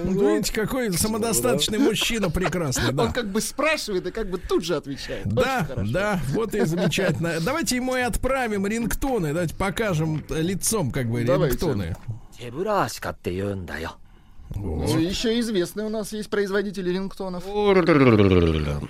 Ну, 0.04 0.12
вот. 0.12 0.30
Видите, 0.30 0.52
какой 0.52 0.92
самодостаточный 0.92 1.78
мужчина 1.78 2.30
прекрасный. 2.30 2.92
Да. 2.96 3.04
Он 3.04 3.12
как 3.12 3.30
бы 3.30 3.40
спрашивает 3.40 4.06
и 4.06 4.10
как 4.10 4.30
бы 4.30 4.38
тут 4.38 4.64
же 4.64 4.76
отвечает. 4.76 5.26
Да, 5.26 5.66
да, 5.92 6.20
вот 6.30 6.54
и 6.54 6.64
замечательно. 6.64 7.34
Давайте 7.44 7.76
ему 7.76 7.96
и 7.96 8.00
отправим 8.00 8.66
рингтоны. 8.66 9.32
Давайте 9.32 9.54
покажем 9.54 10.24
э, 10.30 10.40
лицом 10.40 10.90
как 10.90 11.10
бы 11.10 11.22
рингтоны. 11.24 11.96
Ну, 14.54 14.98
еще 14.98 15.38
известный 15.40 15.84
у 15.84 15.88
нас 15.88 16.12
есть 16.12 16.30
производитель 16.30 16.90
рингтонов. 16.90 17.44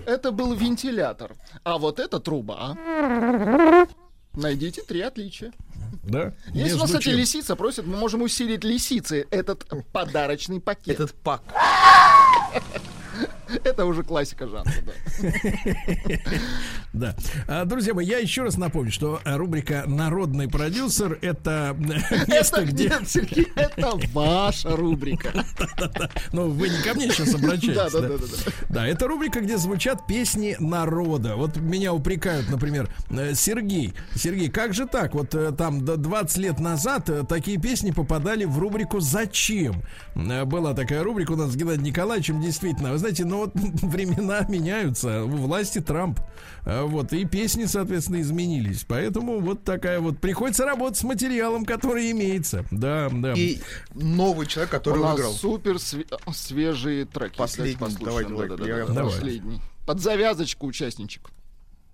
это 0.07 0.31
был 0.31 0.55
вентилятор. 0.55 1.33
А 1.65 1.79
вот 1.79 1.99
это 1.99 2.21
труба. 2.21 2.77
Найдите 4.37 4.83
три 4.83 5.01
отличия. 5.01 5.53
Да? 6.03 6.35
Если 6.53 6.75
у 6.75 6.79
нас, 6.79 6.87
кстати, 6.87 7.05
чем? 7.05 7.15
лисица 7.15 7.57
просит, 7.57 7.87
мы 7.87 7.97
можем 7.97 8.23
усилить 8.23 8.65
лисицы 8.65 9.27
этот 9.31 9.67
подарочный 9.93 10.61
пакет. 10.61 10.95
Этот 10.95 11.15
пак. 11.15 11.43
Это 13.65 13.85
уже 13.85 14.03
классика 14.03 14.47
жанра, 14.49 14.73
да. 14.85 14.93
Да. 16.93 17.15
А, 17.47 17.65
Друзья 17.67 17.93
мои, 17.93 18.07
я 18.07 18.19
еще 18.19 18.43
раз 18.43 18.57
напомню, 18.57 18.91
что 18.91 19.21
рубрика 19.25 19.85
«Народный 19.87 20.49
продюсер»— 20.49 21.19
это 21.23 21.77
место, 22.27 22.65
где... 22.65 22.91
Сергей, 23.07 23.49
это 23.55 23.93
ваша 24.13 24.75
рубрика. 24.75 25.45
Ну, 26.33 26.49
вы 26.49 26.71
не 26.71 26.83
ко 26.83 26.95
мне 26.95 27.11
сейчас 27.11 27.35
обращаетесь. 27.35 27.75
Да, 27.75 27.91
да, 27.91 28.09
да? 28.09 28.17
да, 28.71 28.87
это 28.87 29.07
рубрика, 29.07 29.41
где 29.41 29.59
звучат 29.59 30.07
песни 30.07 30.57
народа. 30.59 31.37
Вот 31.37 31.57
меня 31.59 31.93
упрекают, 31.93 32.49
например, 32.49 32.89
э, 33.11 33.35
Сергей. 33.35 33.93
Сергей, 34.15 34.49
как 34.49 34.73
же 34.73 34.87
так? 34.87 35.15
Вот 35.15 35.35
э, 35.35 35.53
там 35.53 35.85
до 35.85 35.97
20 35.97 36.39
лет 36.39 36.61
назад 36.61 37.11
э, 37.11 37.25
такие 37.29 37.61
песни 37.61 37.91
попадали 37.91 38.45
в 38.45 38.59
рубрику 38.59 39.01
«Зачем?». 39.01 39.83
Была 40.15 40.73
такая 40.73 41.03
рубрика 41.03 41.33
у 41.33 41.37
нас 41.37 41.53
с 41.53 41.57
Геннадием 41.57 41.85
Николаевичем, 41.85 42.41
действительно. 42.41 42.93
Вы 42.93 42.99
знаете, 42.99 43.25
ну 43.37 43.41
вот 43.45 43.53
времена 43.83 44.45
меняются, 44.49 45.25
у 45.25 45.29
власти 45.29 45.81
Трамп. 45.81 46.21
Э, 46.65 46.83
Вот, 46.83 47.13
и 47.13 47.25
песни, 47.25 47.65
соответственно, 47.67 48.21
изменились. 48.21 48.85
Поэтому 48.89 49.41
вот 49.41 49.63
такая 49.65 50.01
вот... 50.01 50.19
Приходится 50.19 50.65
работать 50.65 50.99
с 50.99 51.05
материалом, 51.05 51.65
который 51.65 52.11
имеется. 52.11 52.65
Да, 52.71 53.09
да. 53.13 53.35
И 53.35 53.61
новый 53.95 54.47
человек, 54.47 54.71
который 54.71 55.01
У 55.03 55.07
выиграл. 55.07 55.33
супер 55.33 55.75
све- 55.77 56.07
свежие 56.33 57.05
треки. 57.05 57.37
Последний, 57.37 57.77
Давайте 58.01 58.35
Да-да-да, 58.35 58.67
я- 58.67 58.87
да, 58.87 58.93
давай. 58.93 59.13
Последний. 59.13 59.61
Под 59.87 60.01
завязочку 60.01 60.67
участничек. 60.67 61.31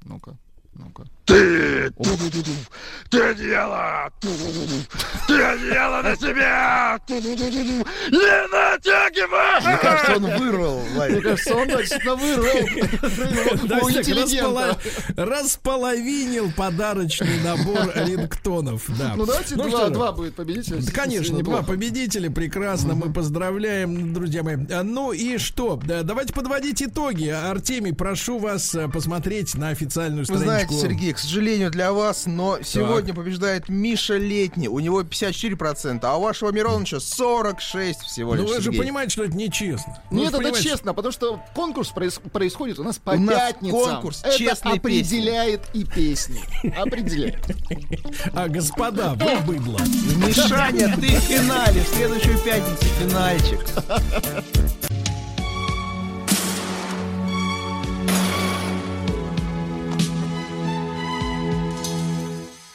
Ну-ка, 0.05 0.37
ну-ка. 0.75 1.05
Ты! 1.25 1.91
Ты 3.09 3.21
одеяло! 3.23 4.11
Ты 4.21 5.41
одеяло 5.41 6.03
на 6.03 6.17
себя! 6.17 6.99
Не 7.09 8.49
натягивай! 8.49 9.61
Мне 9.65 9.77
кажется, 9.79 10.17
он 10.17 10.25
вырвал, 10.39 10.81
Мне 10.81 10.91
Владик. 10.95 11.23
кажется, 11.23 11.55
он 11.55 11.69
точно 11.69 12.17
вырвал. 12.17 12.53
Располовинил 15.17 16.51
подарочный 16.53 17.41
набор 17.45 17.93
рингтонов. 17.95 18.85
Да. 18.99 19.15
Ну 19.17 19.25
давайте 19.27 19.55
что 19.55 19.69
два, 19.69 19.89
два 19.91 20.13
будет 20.13 20.35
победителя. 20.35 20.81
Да, 20.83 20.93
Конечно, 20.93 21.39
два 21.43 21.63
победителя, 21.63 22.31
прекрасно, 22.31 22.95
мы 22.95 23.13
поздравляем, 23.13 24.13
друзья 24.13 24.43
мои. 24.43 24.57
Ну 24.57 25.13
и 25.13 25.39
что? 25.39 25.81
Да, 25.85 26.03
Давайте 26.03 26.33
подводить 26.33 26.83
итоги. 26.83 27.29
Артемий, 27.29 27.95
прошу 27.95 28.39
вас 28.39 28.75
э, 28.75 28.89
посмотреть 28.89 29.55
на 29.55 29.69
официальную 29.69 30.27
Вы 30.29 30.37
страничку. 30.37 30.53
Знаете, 30.71 30.89
Сергей, 30.89 31.13
к 31.13 31.19
сожалению 31.19 31.71
для 31.71 31.93
вас, 31.93 32.27
но 32.27 32.59
сегодня 32.63 33.15
побеждает 33.15 33.69
Миша 33.69 34.17
Летний. 34.17 34.69
У 34.69 34.79
него 34.81 35.03
54%, 35.03 36.01
а 36.03 36.17
у 36.17 36.23
вашего 36.23 36.51
Мироновича 36.53 37.01
46 37.01 38.01
всего 38.03 38.35
Ну 38.35 38.43
лишь. 38.43 38.51
вы 38.51 38.57
же 38.59 38.63
Сергей. 38.65 38.81
понимаете, 38.81 39.13
что 39.13 39.25
это 39.25 39.37
нечестно. 39.37 40.03
Ну, 40.11 40.19
Нет, 40.19 40.33
вы 40.33 40.39
это 40.39 40.45
понимаете, 40.45 40.69
честно, 40.69 40.95
потому 40.95 41.13
что 41.13 41.41
конкурс 41.55 41.93
проис- 41.95 42.21
происходит 42.31 42.79
у 42.79 42.85
нас 42.85 42.99
по 42.99 43.11
У 43.11 43.19
нас 43.21 43.35
пятницам. 43.35 43.79
конкурс 43.81 44.21
это 44.25 44.37
«Честные 44.39 44.75
определяет 44.75 45.63
и 45.75 45.85
песни. 45.85 46.41
Определяет. 46.77 47.45
А, 48.35 48.49
господа, 48.49 49.15
вы 49.15 49.37
быдло. 49.55 49.79
Мишаня, 50.17 50.95
ты 51.01 51.09
в 51.17 51.21
финале. 51.21 51.81
В 51.83 51.89
следующую 51.89 52.39
пятницу 52.39 52.85
финальчик. 53.01 53.61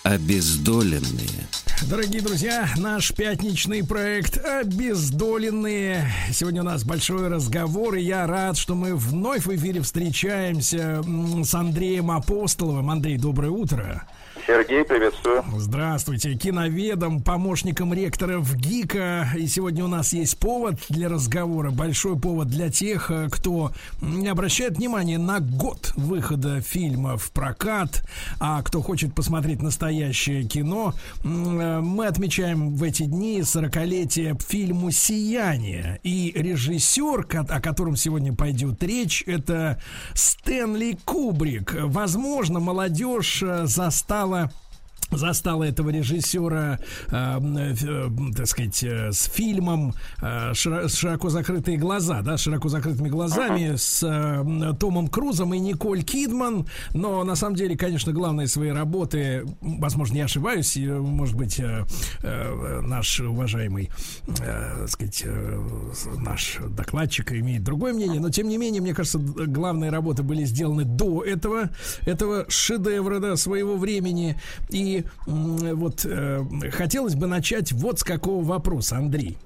Обездоленные, 0.07 1.49
дорогие 1.89 2.21
друзья, 2.21 2.69
наш 2.77 3.11
пятничный 3.11 3.85
проект 3.85 4.37
«Обездоленные». 4.37 6.09
Сегодня 6.31 6.61
у 6.61 6.63
нас 6.63 6.85
большой 6.85 7.27
разговор, 7.27 7.95
и 7.95 8.03
я 8.03 8.25
рад, 8.25 8.55
что 8.55 8.73
мы 8.73 8.95
вновь 8.95 9.45
в 9.45 9.53
эфире 9.53 9.81
встречаемся 9.81 11.03
с 11.43 11.53
Андреем 11.53 12.09
Апостоловым. 12.09 12.89
Андрей, 12.89 13.17
доброе 13.17 13.49
утро. 13.49 14.07
Сергей, 14.47 14.85
приветствую. 14.85 15.43
Здравствуйте, 15.57 16.33
киноведом, 16.35 17.21
помощником 17.21 17.93
ректора 17.93 18.39
в 18.39 18.55
ГИКа. 18.55 19.27
И 19.35 19.45
сегодня 19.45 19.83
у 19.83 19.89
нас 19.89 20.13
есть 20.13 20.39
повод 20.39 20.79
для 20.87 21.09
разговора, 21.09 21.69
большой 21.69 22.17
повод 22.17 22.47
для 22.47 22.69
тех, 22.69 23.11
э, 23.11 23.27
кто 23.29 23.73
не 23.99 24.29
обращает 24.29 24.77
внимание 24.77 25.17
на 25.17 25.41
год 25.41 25.91
выхода 25.97 26.61
фильма 26.61 27.17
в 27.17 27.29
прокат, 27.31 28.07
а 28.39 28.61
кто 28.63 28.81
хочет 28.81 29.13
посмотреть 29.13 29.61
настоящее 29.61 30.45
кино. 30.45 30.93
Э, 31.25 31.81
Мы 31.81 32.07
отмечаем 32.07 32.73
в 32.73 32.83
эти 32.83 33.03
дни 33.03 33.41
40-летие 33.41 34.41
фильму 34.41 34.91
«Сияние». 34.91 35.99
И 36.03 36.31
режиссер, 36.33 37.27
о 37.49 37.59
котором 37.59 37.97
сегодня 37.97 38.33
пойдет 38.33 38.81
речь, 38.81 39.25
это 39.27 39.81
Стэнли 40.13 40.97
Кубрик. 41.03 41.75
Возможно, 41.83 42.61
молодежь 42.61 43.43
э, 43.43 43.67
застала 44.37 44.66
застала 45.11 45.63
этого 45.63 45.89
режиссера, 45.89 46.79
э, 47.09 47.39
э, 47.39 48.09
так 48.35 48.47
сказать, 48.47 48.83
э, 48.83 49.11
с 49.11 49.25
фильмом 49.25 49.93
э, 50.21 50.51
широ- 50.51 50.89
«Широко 50.89 51.29
закрытые 51.29 51.77
глаза», 51.77 52.21
да, 52.21 52.37
«Широко 52.37 52.69
закрытыми 52.69 53.09
глазами» 53.09 53.75
с 53.75 54.03
э, 54.03 54.73
Томом 54.79 55.07
Крузом 55.07 55.53
и 55.53 55.59
Николь 55.59 56.03
Кидман, 56.03 56.67
но 56.93 57.23
на 57.23 57.35
самом 57.35 57.55
деле, 57.55 57.77
конечно, 57.77 58.11
главные 58.11 58.47
свои 58.47 58.69
работы, 58.69 59.45
возможно, 59.61 60.17
я 60.17 60.25
ошибаюсь, 60.25 60.75
и, 60.77 60.87
может 60.87 61.35
быть, 61.35 61.59
э, 61.59 61.85
э, 62.23 62.81
наш 62.81 63.19
уважаемый, 63.19 63.89
э, 64.39 64.75
так 64.79 64.89
сказать, 64.89 65.23
э, 65.25 65.63
наш 66.17 66.57
докладчик 66.69 67.31
имеет 67.33 67.63
другое 67.63 67.93
мнение, 67.93 68.19
но 68.19 68.29
тем 68.29 68.47
не 68.47 68.57
менее, 68.57 68.81
мне 68.81 68.93
кажется, 68.93 69.19
главные 69.19 69.91
работы 69.91 70.23
были 70.23 70.43
сделаны 70.43 70.83
до 70.83 71.23
этого, 71.23 71.69
этого 72.05 72.45
шедевра, 72.49 73.19
да, 73.19 73.35
своего 73.35 73.77
времени, 73.77 74.39
и 74.69 74.96
м, 75.27 75.75
вот 75.75 76.05
э, 76.05 76.43
хотелось 76.71 77.15
бы 77.15 77.27
начать 77.27 77.71
вот 77.71 77.99
с 77.99 78.03
какого 78.03 78.43
вопроса, 78.43 78.97
Андрей. 78.97 79.37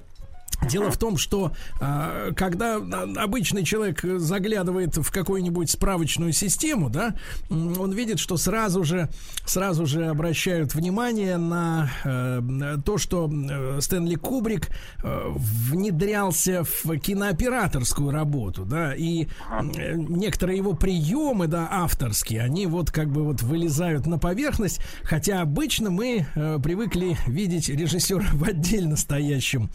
Дело 0.70 0.91
в 0.91 0.97
том, 0.97 1.18
что 1.18 1.51
а, 1.80 2.32
когда 2.34 2.76
а, 2.76 3.14
обычный 3.18 3.64
человек 3.64 4.01
заглядывает 4.03 4.95
в 4.95 5.12
какую-нибудь 5.12 5.72
справочную 5.72 6.34
систему, 6.34 6.89
да, 6.89 7.16
он 7.49 7.91
видит, 7.91 8.20
что 8.20 8.38
сразу 8.38 8.84
же, 8.84 9.09
сразу 9.45 9.86
же 9.86 10.05
обращают 10.05 10.76
внимание 10.76 11.38
на 11.38 11.89
э, 12.03 12.78
то, 12.86 12.97
что 12.97 13.30
э, 13.30 13.80
Стэнли 13.82 14.16
Кубрик 14.16 14.70
э, 15.03 15.32
внедрялся 15.34 16.64
в 16.64 16.97
кинооператорскую 16.97 18.12
работу, 18.12 18.64
да, 18.64 18.93
и 18.93 19.28
некоторые 19.62 20.57
его 20.57 20.74
приемы, 20.74 21.47
да, 21.47 21.68
авторские, 21.72 22.41
они 22.41 22.68
вот 22.68 22.91
как 22.91 23.09
бы 23.09 23.24
вот 23.24 23.41
вылезают 23.41 24.05
на 24.05 24.20
поверхность, 24.20 24.80
хотя 25.03 25.41
обычно 25.41 25.89
мы 25.89 26.28
э, 26.36 26.59
привыкли 26.62 27.18
видеть 27.26 27.68
режиссера 27.70 28.26
в 28.34 28.43
отдельно 28.43 28.95
стоящем 28.95 29.72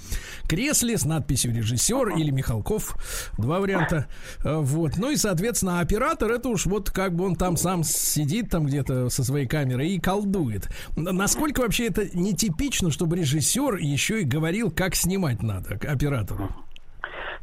кресле 0.49 0.76
с 0.83 1.05
надписью 1.05 1.55
режиссер 1.55 2.17
или 2.17 2.31
Михалков, 2.31 2.97
два 3.39 3.61
варианта, 3.61 4.07
Э, 4.45 4.59
вот, 4.61 4.97
ну 4.97 5.11
и 5.11 5.17
соответственно 5.17 5.81
оператор 5.81 6.31
это 6.31 6.49
уж 6.49 6.67
вот 6.67 6.91
как 6.91 7.15
бы 7.15 7.25
он 7.25 7.37
там 7.37 7.57
сам 7.57 7.85
сидит 7.85 8.51
там 8.51 8.67
где-то 8.67 9.09
со 9.11 9.25
своей 9.25 9.47
камерой 9.47 9.91
и 9.91 10.01
колдует. 10.01 10.69
Насколько 10.97 11.61
вообще 11.61 11.87
это 11.87 12.09
нетипично, 12.17 12.91
чтобы 12.91 13.17
режиссер 13.17 13.77
еще 13.77 14.23
и 14.23 14.25
говорил, 14.25 14.71
как 14.71 14.95
снимать 14.95 15.43
надо 15.43 15.79
к 15.79 15.85
оператору? 15.85 16.51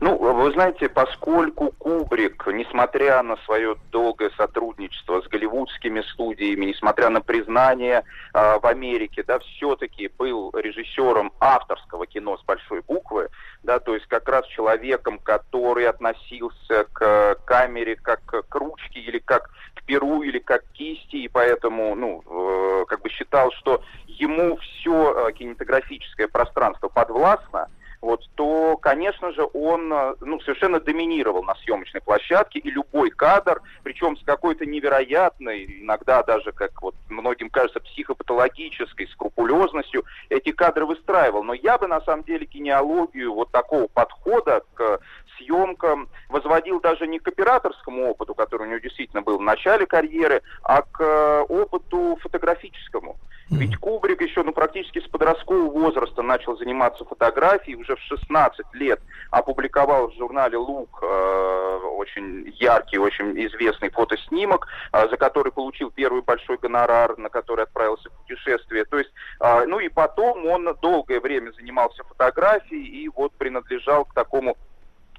Ну, 0.04 0.18
вы 0.18 0.51
знаете, 0.51 0.89
поскольку 0.89 1.72
Кубрик, 1.78 2.45
несмотря 2.47 3.24
на 3.24 3.38
свое 3.45 3.78
долгое 3.89 4.32
сотрудничество 4.32 5.22
с 5.22 5.30
голливудскими 5.30 6.01
студиями, 6.12 6.66
несмотря 6.66 7.08
на 7.08 7.22
признание 7.22 8.04
э, 8.34 8.60
в 8.60 8.66
Америке, 8.66 9.24
да, 9.26 9.39
все-таки 9.39 10.12
был 10.20 10.51
режиссером 10.54 11.32
авторского 11.39 12.06
кино 12.06 12.38
с 12.38 12.43
большой 12.43 12.82
буквы, 12.82 13.30
да, 13.64 13.80
то 13.80 13.93
есть 13.93 14.06
как 14.08 14.28
раз 14.28 14.45
человеком, 14.47 15.20
который 15.20 15.88
относился 15.88 16.86
к 16.91 17.38
камере 17.45 17.95
как 17.95 18.26
к 18.26 18.56
ручке 18.56 18.99
или 18.99 19.20
как 19.20 19.51
к 19.74 19.84
перу 19.84 20.22
или 20.22 20.39
как 20.39 20.66
к 20.66 20.72
кисти, 20.74 21.16
и 21.16 21.30
поэтому, 21.30 21.95
ну, 21.95 22.24
э, 22.30 22.86
как 22.89 23.04
бы 23.04 23.10
считал, 23.10 23.54
что 23.54 23.82
ему 24.06 24.58
все 24.58 25.32
кинематографическое 25.32 26.28
пространство 26.28 26.89
подвластно, 26.89 27.70
вот, 28.04 28.30
то, 28.36 28.76
конечно 28.82 29.32
же, 29.32 29.47
он 29.54 29.91
э, 29.93 30.16
ну, 30.20 30.38
совершенно 30.41 30.82
доминировал 30.82 31.41
на 31.43 31.56
съемочной 31.56 32.01
площадке, 32.01 32.60
и 32.60 32.70
любой 32.70 33.12
кадр, 33.12 33.62
причем 33.84 34.18
с 34.18 34.24
какой-то 34.26 34.66
невероятной, 34.66 35.82
иногда 35.82 36.22
даже, 36.22 36.51
как 36.51 36.82
вот 36.82 36.95
многим 37.08 37.49
кажется, 37.49 37.80
психопатологической 37.80 39.08
скрупулезностью, 39.08 40.04
эти 40.28 40.51
кадры 40.51 40.86
выстраивал. 40.86 41.43
Но 41.43 41.54
я 41.54 41.78
бы, 41.78 41.88
на 41.88 42.01
самом 42.01 42.26
деле, 42.26 42.45
генеалогию 42.45 43.34
вот 43.34 43.51
такого 43.51 43.88
подхода 43.88 44.64
к 44.74 44.99
съемкам 45.38 46.10
возводил 46.28 46.82
даже 46.82 47.08
не 47.08 47.20
к 47.20 47.28
операторскому 47.30 48.10
опыту, 48.10 48.36
который 48.36 48.64
у 48.64 48.70
него 48.70 48.80
действительно 48.80 49.22
был 49.22 49.38
в 49.38 49.41
начале 49.41 49.86
карьеры, 49.86 50.41
а 50.62 50.82
к 50.82 50.99
э, 50.99 51.41
опыту 51.47 52.18
фотографическому. 52.22 53.18
Ведь 53.49 53.78
Кубрик 53.78 54.22
еще 54.22 54.43
ну, 54.43 54.51
практически 54.51 54.99
с 54.99 55.08
подросткового 55.08 55.70
возраста 55.70 56.22
начал 56.22 56.58
заниматься 56.58 57.06
фотографией, 57.06 57.76
уже 57.76 57.93
в 57.96 58.00
16 58.00 58.66
лет 58.74 59.00
опубликовал 59.32 60.10
в 60.10 60.16
журнале 60.16 60.58
«Лук» 60.58 61.00
э, 61.02 61.80
очень 61.98 62.54
яркий, 62.60 62.98
очень 62.98 63.34
известный 63.48 63.89
фотоснимок, 63.89 64.68
э, 64.91 65.08
за 65.10 65.18
который 65.18 65.52
получил 65.52 65.91
первый 65.91 66.22
большой 66.22 66.58
гонорар, 66.58 67.18
на 67.18 67.30
который 67.30 67.64
отправился 67.64 68.10
в 68.10 68.14
путешествие. 68.14 68.86
То 68.86 69.00
есть, 69.00 69.12
э, 69.39 69.66
ну 69.66 69.80
и 69.80 69.89
потом 69.89 70.46
он 70.46 70.76
долгое 70.82 71.20
время 71.20 71.52
занимался 71.52 72.04
фотографией 72.04 73.04
и 73.04 73.10
вот 73.10 73.34
принадлежал 73.34 74.06
к 74.06 74.14
такому 74.14 74.58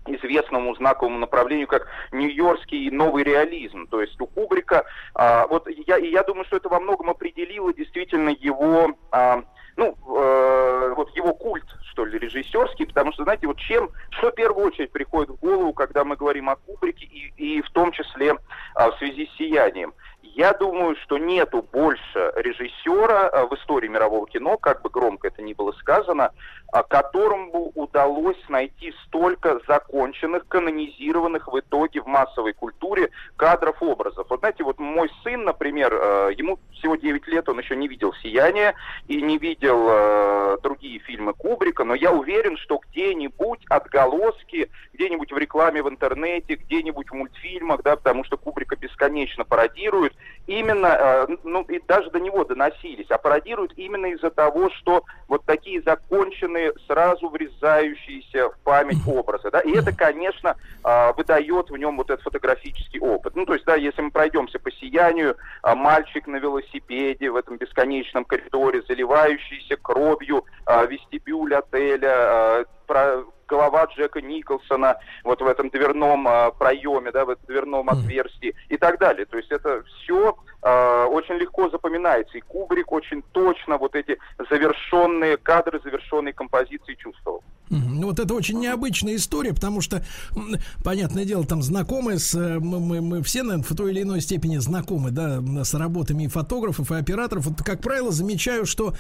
известному 0.07 0.75
знаковому 0.77 1.18
направлению, 1.18 1.66
как 1.66 1.87
нью-йоркский 2.12 2.91
новый 2.91 3.25
реализм. 3.25 3.87
То 3.87 4.01
есть 4.01 4.20
у 4.20 4.27
Кубрика, 4.27 4.85
а, 5.14 5.47
вот 5.47 5.68
я, 5.87 5.97
я 5.97 6.22
думаю, 6.22 6.45
что 6.45 6.57
это 6.57 6.68
во 6.68 6.81
многом 6.81 7.11
определило 7.11 7.72
действительно 7.72 8.31
его, 8.31 8.95
а, 9.11 9.43
ну, 9.77 9.97
э, 10.16 10.95
вот 10.97 11.11
его 11.16 11.35
культ, 11.35 11.64
что 11.91 12.05
ли, 12.05 12.18
режиссерский, 12.18 12.87
потому 12.87 13.12
что, 13.12 13.25
знаете, 13.25 13.47
вот 13.47 13.59
чем, 13.59 13.91
что 14.11 14.31
в 14.31 14.35
первую 14.35 14.66
очередь 14.66 14.93
приходит 14.93 15.31
в 15.31 15.41
голову, 15.41 15.72
когда 15.72 16.05
мы 16.05 16.16
говорим 16.16 16.49
о 16.49 16.57
Кубрике, 16.57 17.05
и, 17.07 17.33
и 17.37 17.62
в 17.62 17.70
том 17.70 17.93
числе 17.93 18.37
а, 18.75 18.91
в 18.91 18.99
связи 18.99 19.27
с 19.27 19.37
«Сиянием». 19.37 19.95
Я 20.35 20.53
думаю, 20.53 20.97
что 21.05 21.16
нету 21.16 21.64
больше 21.72 22.32
режиссера 22.35 23.28
а, 23.28 23.47
в 23.47 23.55
истории 23.55 23.87
мирового 23.87 24.26
кино, 24.26 24.59
как 24.59 24.82
бы 24.82 24.91
громко 24.91 25.28
это 25.28 25.43
ни 25.43 25.53
было 25.53 25.70
сказано, 25.72 26.32
а, 26.72 26.82
которому 26.82 27.53
бы 27.53 27.70
удалось 27.76 28.43
найти 28.49 28.93
столько 29.07 29.61
законченных, 29.68 30.49
канонизированных 30.49 31.47
в 31.47 31.61
итоге 31.61 32.01
в 32.01 32.07
массовой 32.07 32.53
культуре 32.53 33.11
кадров, 33.37 33.80
образов. 33.80 34.26
Вот 34.28 34.41
знаете, 34.41 34.64
вот 34.64 34.80
мой 34.80 35.09
сын, 35.22 35.45
например, 35.45 35.95
э, 35.95 36.30
ему 36.37 36.59
всего 36.72 36.97
9 36.97 37.28
лет, 37.28 37.49
он 37.49 37.61
еще 37.61 37.76
не 37.76 37.87
видел 37.87 38.12
«Сияние» 38.14 38.74
и 39.07 39.22
не 39.22 39.39
видел 39.39 39.87
э, 39.89 40.57
другие 40.64 40.99
фильмы 40.99 41.35
Кубрика, 41.35 41.85
но 41.85 41.95
я 41.95 42.11
уверен, 42.11 42.57
что 42.57 42.80
где-нибудь 42.91 43.64
отголоски, 43.68 44.68
где-нибудь 44.95 45.30
в 45.30 45.39
рекламе 45.39 45.80
в 45.80 45.89
интернете, 45.89 46.57
где-нибудь 46.57 47.09
в 47.09 47.14
мультфильмах, 47.14 47.85
да, 47.85 47.95
потому 47.95 48.24
что 48.24 48.37
Кубрика 48.37 48.74
бесконечно 48.74 49.45
пародируют, 49.45 50.12
именно, 50.47 50.87
э, 50.87 51.27
ну, 51.43 51.62
и 51.62 51.81
даже 51.87 52.11
до 52.11 52.20
него 52.20 52.45
доносились, 52.45 53.11
а 53.11 53.18
пародируют 53.18 53.72
именно 53.77 54.07
из-за 54.07 54.31
того, 54.31 54.70
что 54.70 55.05
вот 55.29 55.45
такие 55.45 55.83
законченные, 55.83 56.72
сразу 56.87 57.29
врезающиеся 57.29 58.51
в 58.51 58.59
память 58.61 59.07
образы, 59.07 59.51
да, 59.51 59.61
и 59.61 59.72
это, 59.72 59.93
конечно, 59.93 60.57
э, 60.85 61.12
выдает 61.16 61.70
в 61.70 61.77
нем 61.77 61.97
вот 61.97 62.11
этот 62.11 62.22
фотографический 62.25 63.01
опыт. 63.01 63.35
Ну, 63.37 63.47
то 63.47 63.55
есть, 63.55 63.64
да, 63.64 63.75
если 63.77 64.03
мы 64.03 64.11
пройдемся 64.11 64.59
по 64.59 64.70
сиянию, 64.70 65.37
э, 65.62 65.75
мальчик 65.75 66.27
на 66.27 66.37
велосипеде 66.37 67.31
в 67.31 67.37
этом 67.37 67.57
бесконечном 67.57 68.25
коридоре, 68.25 68.83
заливающийся 68.87 69.77
кровью 69.77 70.45
э, 70.66 70.87
вестибюль 70.87 71.55
отеля, 71.55 72.64
про 72.87 73.25
голова 73.55 73.85
Джека 73.85 74.21
Николсона 74.21 74.97
вот 75.23 75.41
в 75.41 75.47
этом 75.47 75.71
дверном 75.71 76.27
э, 76.27 76.51
проеме, 76.59 77.13
да, 77.13 77.25
в 77.25 77.31
этом 77.31 77.47
дверном 77.47 77.89
отверстии 77.89 78.55
и 78.69 78.77
так 78.77 78.99
далее. 78.99 79.27
То 79.27 79.37
есть 79.37 79.53
это 79.53 79.83
все 79.85 80.37
э, 80.63 81.05
очень 81.05 81.37
легко 81.37 81.71
запоминается. 81.71 82.37
И 82.37 82.41
Кубрик 82.41 82.91
очень 82.91 83.23
точно 83.33 83.79
вот 83.79 83.95
эти 83.95 84.19
завершенные 84.51 85.37
кадры, 85.37 85.81
завершенные 85.85 86.33
композиции 86.33 86.95
чувствовал. 86.95 87.43
Вот 87.71 88.21
это 88.21 88.35
очень 88.35 88.61
необычная 88.61 89.17
история, 89.17 89.55
потому 89.55 89.81
что, 89.81 90.05
понятное 90.83 91.25
дело, 91.25 91.45
там 91.45 91.62
знакомы 91.62 92.19
с... 92.19 92.35
Э, 92.35 92.59
мы, 92.59 93.01
мы 93.01 93.23
все, 93.23 93.43
наверное, 93.43 93.65
в 93.65 93.75
той 93.75 93.91
или 93.93 94.03
иной 94.03 94.21
степени 94.21 94.59
знакомы, 94.59 95.11
да, 95.11 95.43
с 95.65 95.73
работами 95.75 96.25
и 96.25 96.29
фотографов, 96.29 96.93
и 96.93 96.95
операторов. 96.95 97.47
Вот, 97.47 97.62
как 97.62 97.81
правило, 97.81 98.12
замечаю, 98.12 98.67
что 98.67 98.95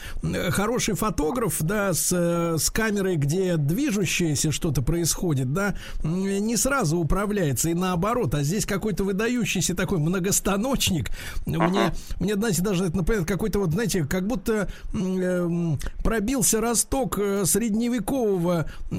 хороший 0.50 0.94
фотограф, 0.94 1.56
да, 1.60 1.92
с, 1.92 2.10
э, 2.12 2.56
с 2.58 2.70
камерой, 2.70 3.16
где 3.16 3.56
движущееся 3.56 4.50
что-то 4.50 4.82
происходит, 4.82 5.52
да, 5.52 5.74
не 6.02 6.56
сразу 6.56 6.96
управляется, 6.98 7.68
и 7.68 7.74
наоборот. 7.74 8.34
А 8.34 8.42
здесь 8.42 8.64
какой-то 8.64 9.04
выдающийся 9.04 9.74
такой 9.74 9.98
многостаночник. 9.98 11.10
Мне, 11.44 11.92
мне, 12.18 12.34
знаете, 12.34 12.62
даже 12.62 12.86
это 12.86 12.96
напоминает 12.96 13.28
какой-то 13.28 13.58
вот, 13.58 13.72
знаете, 13.72 14.04
как 14.04 14.26
будто 14.26 14.68
э, 14.94 15.76
пробился 16.02 16.60
росток 16.60 17.18
средневекового 17.44 18.53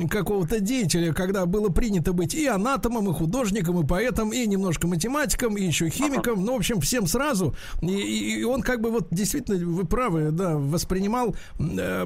какого-то 0.09 0.59
деятеля, 0.59 1.13
когда 1.13 1.45
было 1.45 1.69
принято 1.69 2.13
быть 2.13 2.33
и 2.33 2.45
анатомом, 2.47 3.09
и 3.09 3.13
художником, 3.13 3.79
и 3.79 3.87
поэтом, 3.87 4.31
и 4.31 4.45
немножко 4.47 4.87
математиком, 4.87 5.57
и 5.57 5.63
еще 5.63 5.89
химиком, 5.89 6.43
ну, 6.43 6.53
в 6.53 6.57
общем, 6.57 6.81
всем 6.81 7.07
сразу. 7.07 7.55
И, 7.81 7.87
и, 7.87 8.39
и 8.39 8.43
он 8.43 8.61
как 8.61 8.81
бы 8.81 8.89
вот 8.89 9.07
действительно, 9.11 9.57
вы 9.65 9.85
правы, 9.85 10.31
да, 10.31 10.55
воспринимал 10.57 11.35
э, 11.59 12.05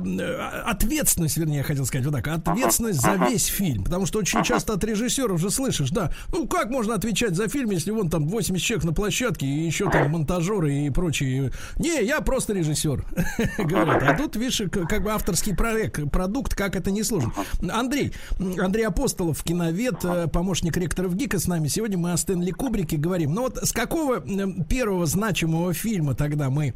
ответственность, 0.66 1.38
вернее, 1.38 1.58
я 1.58 1.64
хотел 1.64 1.86
сказать 1.86 2.06
вот 2.06 2.16
так, 2.16 2.28
ответственность 2.28 3.02
за 3.02 3.16
весь 3.16 3.46
фильм, 3.46 3.84
потому 3.84 4.06
что 4.06 4.20
очень 4.20 4.44
часто 4.44 4.74
от 4.74 4.84
режиссеров 4.84 5.40
же 5.40 5.50
слышишь, 5.50 5.90
да, 5.92 6.12
ну, 6.32 6.48
как 6.48 6.70
можно 6.70 6.96
отвечать 6.96 7.36
за 7.36 7.48
фильм, 7.48 7.72
если 7.72 7.92
вон 7.92 8.10
там 8.10 8.28
80 8.28 8.66
человек 8.66 8.86
на 8.86 8.94
площадке, 8.94 9.46
и 9.46 9.66
еще 9.66 9.90
там 9.90 10.12
монтажеры 10.12 10.74
и 10.74 10.90
прочие. 10.90 11.52
Не, 11.78 12.04
я 12.04 12.22
просто 12.22 12.54
режиссер, 12.54 13.06
говорят. 13.60 14.04
А 14.04 14.18
тут, 14.18 14.36
видишь, 14.36 14.62
как 14.70 15.04
бы 15.04 15.12
авторский 15.12 15.56
проект, 15.56 16.10
продукт, 16.12 16.56
как 16.56 16.76
это 16.76 16.92
не 16.92 17.04
сложно. 17.04 17.34
Андрей, 17.72 18.14
Андрей 18.40 18.88
Апостолов, 18.88 19.44
киновед, 19.44 20.04
э, 20.04 20.28
помощник 20.28 20.78
ректора 20.78 21.08
в 21.08 21.16
ГИКа 21.16 21.40
с 21.40 21.48
нами. 21.48 21.68
Сегодня 21.68 21.98
мы 21.98 22.14
о 22.14 22.18
Стэнли 22.18 22.52
Кубрике 22.52 22.98
говорим. 22.98 23.34
Ну 23.34 23.42
вот 23.44 23.58
с 23.58 23.72
какого 23.72 24.22
первого 24.66 25.06
значимого 25.06 25.74
фильма 25.74 26.16
тогда 26.16 26.50
мы 26.50 26.74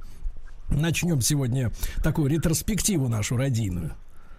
начнем 0.70 1.22
сегодня 1.22 1.72
такую 2.04 2.30
ретроспективу 2.30 3.08
нашу 3.08 3.38
родийную? 3.38 3.92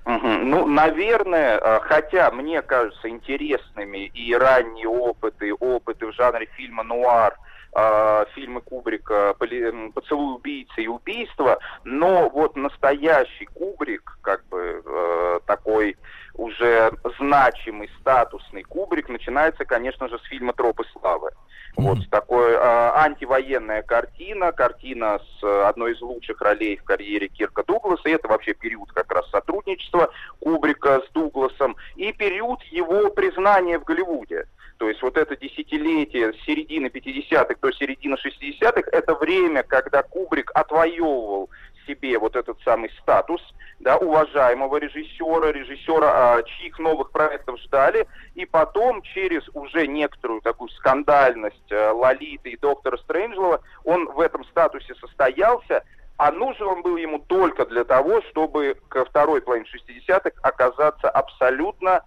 Ну, 0.07 0.67
наверное, 0.67 1.59
э, 1.59 1.81
хотя 1.81 2.31
мне 2.31 2.61
кажется 2.61 3.09
интересными 3.09 4.07
и 4.07 4.35
ранние 4.35 4.87
опыты, 4.87 5.55
опыты 5.55 6.07
в 6.07 6.13
жанре 6.15 6.47
фильма 6.57 6.83
«Нуар», 6.83 7.39
э, 7.75 8.25
фильмы 8.35 8.61
Кубрика 8.61 9.35
«Поцелуй 9.39 10.37
убийцы» 10.37 10.83
и 10.83 10.89
«Убийство», 10.89 11.59
но 11.85 12.29
вот 12.29 12.57
настоящий 12.57 13.47
Кубрик, 13.47 14.19
как 14.23 14.47
бы 14.47 14.83
э, 14.85 15.41
такой 15.47 15.97
уже 16.35 16.93
значимый, 17.19 17.91
статусный 18.01 18.63
Кубрик, 18.63 19.09
начинается, 19.09 19.65
конечно 19.65 20.09
же, 20.09 20.19
с 20.19 20.23
фильма 20.23 20.53
«Тропы 20.53 20.85
славы». 20.93 21.31
Вот 21.77 21.99
такой 22.09 22.53
э, 22.53 22.57
антивоенная 22.57 23.83
картина, 23.83 24.53
картина 24.53 25.19
с 25.19 25.45
э, 25.45 25.63
одной 25.65 25.95
из 25.95 26.01
лучших 26.01 26.41
ролей 26.41 26.77
в 26.77 26.85
карьере 26.85 27.27
Кирка 27.27 27.65
Дугласа. 27.65 28.09
И 28.09 28.13
это 28.13 28.29
вообще 28.29 28.55
период 28.55 28.93
как 28.93 29.11
раз 29.13 29.29
сотрудничества 29.31 30.11
Кубрика 30.39 31.03
с 31.05 31.13
Дугласом 31.13 31.77
и 31.97 32.13
период 32.13 32.63
его 32.65 33.11
признания 33.11 33.79
в 33.79 33.85
Голливуде. 33.85 34.47
То 34.79 34.89
есть 34.89 35.03
вот 35.03 35.17
это 35.17 35.37
десятилетие 35.37 36.33
середины 36.45 36.89
50-х 36.89 37.55
до 37.61 37.73
середины 37.73 38.17
60-х, 38.17 38.91
это 38.91 39.15
время, 39.15 39.63
когда 39.63 40.03
Кубрик 40.03 40.51
отвоевывал 40.55 41.49
себе 41.87 42.19
вот 42.19 42.37
этот 42.37 42.61
самый 42.63 42.91
статус 43.01 43.41
да, 43.81 43.97
уважаемого 43.99 44.79
режиссера, 44.79 45.53
режиссера, 45.53 46.37
а, 46.37 46.43
чьих 46.43 46.79
новых 46.79 47.11
проектов 47.11 47.61
ждали, 47.61 48.07
и 48.35 48.47
потом 48.47 49.03
через 49.03 49.43
уже 49.53 49.87
некоторую 49.87 50.41
такую 50.41 50.71
скандальность 50.71 51.71
а, 51.71 51.93
Лолиты 51.93 52.51
и 52.51 52.57
доктора 52.57 52.97
Стрэнджлова 52.99 53.61
он 53.85 54.07
в 54.07 54.21
этом 54.21 54.45
статусе 54.45 54.95
состоялся, 54.95 55.85
а 56.17 56.31
нужен 56.31 56.67
он 56.67 56.83
был 56.83 56.97
ему 56.97 57.19
только 57.19 57.67
для 57.67 57.85
того, 57.85 58.23
чтобы 58.31 58.77
ко 58.89 59.05
второй 59.05 59.43
половине 59.43 59.67
60-х 59.67 60.31
оказаться 60.43 61.11
абсолютно 61.11 62.05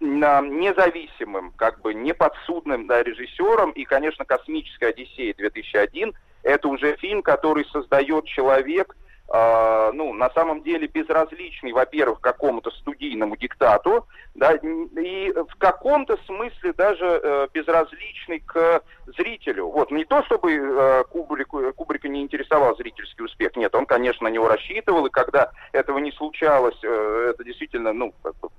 независимым, 0.00 1.52
как 1.56 1.80
бы 1.80 1.94
неподсудным 1.94 2.86
да, 2.86 3.02
режиссером. 3.02 3.72
И, 3.72 3.84
конечно, 3.84 4.24
«Космическая 4.24 4.90
Одиссея-2001» 4.90 6.14
это 6.42 6.68
уже 6.68 6.96
фильм, 6.96 7.22
который 7.22 7.64
создает 7.66 8.26
человек, 8.26 8.94
э, 9.32 9.90
ну, 9.94 10.12
на 10.12 10.30
самом 10.30 10.62
деле 10.62 10.86
безразличный, 10.86 11.72
во-первых, 11.72 12.20
какому-то 12.20 12.70
студийному 12.70 13.36
диктату, 13.36 14.06
да, 14.34 14.52
и 14.52 15.32
в 15.32 15.56
каком-то 15.56 16.18
смысле 16.26 16.72
даже 16.74 17.20
э, 17.22 17.48
безразличный 17.54 18.40
к 18.40 18.82
зрителю. 19.16 19.68
Вот, 19.68 19.90
не 19.90 20.04
то 20.04 20.22
чтобы 20.24 20.52
э, 20.52 21.04
Кубрик, 21.10 21.48
Кубрика 21.76 22.08
не 22.08 22.20
интересовал 22.20 22.76
зрительский 22.76 23.24
успех, 23.24 23.56
нет, 23.56 23.74
он, 23.74 23.86
конечно, 23.86 24.28
на 24.28 24.32
него 24.32 24.48
рассчитывал, 24.48 25.06
и 25.06 25.10
когда 25.10 25.50
этого 25.72 25.98
не 25.98 26.12
случалось, 26.12 26.78
э, 26.82 27.30
это 27.30 27.42
действительно, 27.44 27.92
ну, 27.92 28.12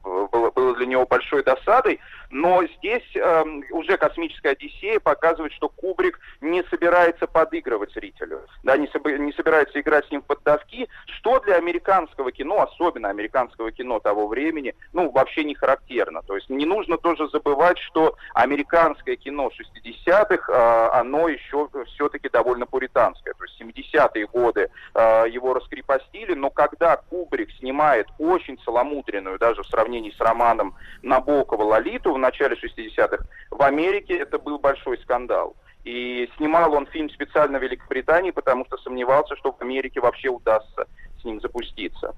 было, 0.03 0.49
было 0.65 0.75
для 0.75 0.87
него 0.87 1.05
большой 1.05 1.43
досадой, 1.43 1.99
но 2.31 2.63
здесь 2.77 3.03
э, 3.15 3.43
уже 3.71 3.97
«Космическая 3.97 4.49
Одиссея» 4.49 4.99
показывает, 4.99 5.53
что 5.53 5.69
Кубрик 5.69 6.19
не 6.41 6.63
собирается 6.63 7.27
подыгрывать 7.27 7.93
зрителю, 7.93 8.41
да, 8.63 8.77
не, 8.77 8.87
соб- 8.87 9.17
не 9.17 9.31
собирается 9.33 9.79
играть 9.79 10.07
с 10.07 10.11
ним 10.11 10.21
в 10.21 10.25
поддавки, 10.25 10.89
что 11.05 11.39
для 11.39 11.55
американского 11.55 12.31
кино, 12.31 12.61
особенно 12.61 13.09
американского 13.09 13.71
кино 13.71 13.99
того 13.99 14.27
времени, 14.27 14.73
ну, 14.93 15.11
вообще 15.11 15.43
не 15.43 15.55
характерно. 15.55 16.23
То 16.23 16.35
есть 16.35 16.49
не 16.49 16.65
нужно 16.65 16.97
тоже 16.97 17.29
забывать, 17.29 17.77
что 17.77 18.15
американское 18.33 19.15
кино 19.15 19.49
60-х, 19.49 20.51
э, 20.51 20.99
оно 20.99 21.27
еще 21.27 21.69
все-таки 21.93 22.29
довольно 22.29 22.65
пуританское. 22.65 23.33
То 23.33 23.43
есть 23.43 23.61
70-е 23.61 24.27
годы 24.27 24.69
э, 24.93 25.25
его 25.29 25.53
раскрепостили, 25.53 26.33
но 26.33 26.49
когда 26.49 26.97
Кубрик 26.97 27.51
снимает 27.59 28.07
очень 28.17 28.57
целомудренную, 28.65 29.37
даже 29.37 29.61
в 29.61 29.67
сравнении 29.67 30.11
с 30.11 30.19
романом 30.19 30.54
Набокова 31.01 31.63
«Лолиту» 31.63 32.13
в 32.13 32.17
начале 32.17 32.55
60-х, 32.55 33.23
в 33.51 33.61
Америке 33.61 34.17
это 34.17 34.39
был 34.39 34.59
большой 34.59 34.97
скандал. 34.99 35.55
И 35.83 36.29
снимал 36.37 36.73
он 36.73 36.87
фильм 36.87 37.09
специально 37.09 37.59
в 37.59 37.61
Великобритании, 37.61 38.31
потому 38.31 38.65
что 38.65 38.77
сомневался, 38.77 39.35
что 39.35 39.51
в 39.51 39.61
Америке 39.61 39.99
вообще 39.99 40.29
удастся 40.29 40.87
с 41.21 41.23
ним 41.23 41.39
запуститься. 41.41 42.13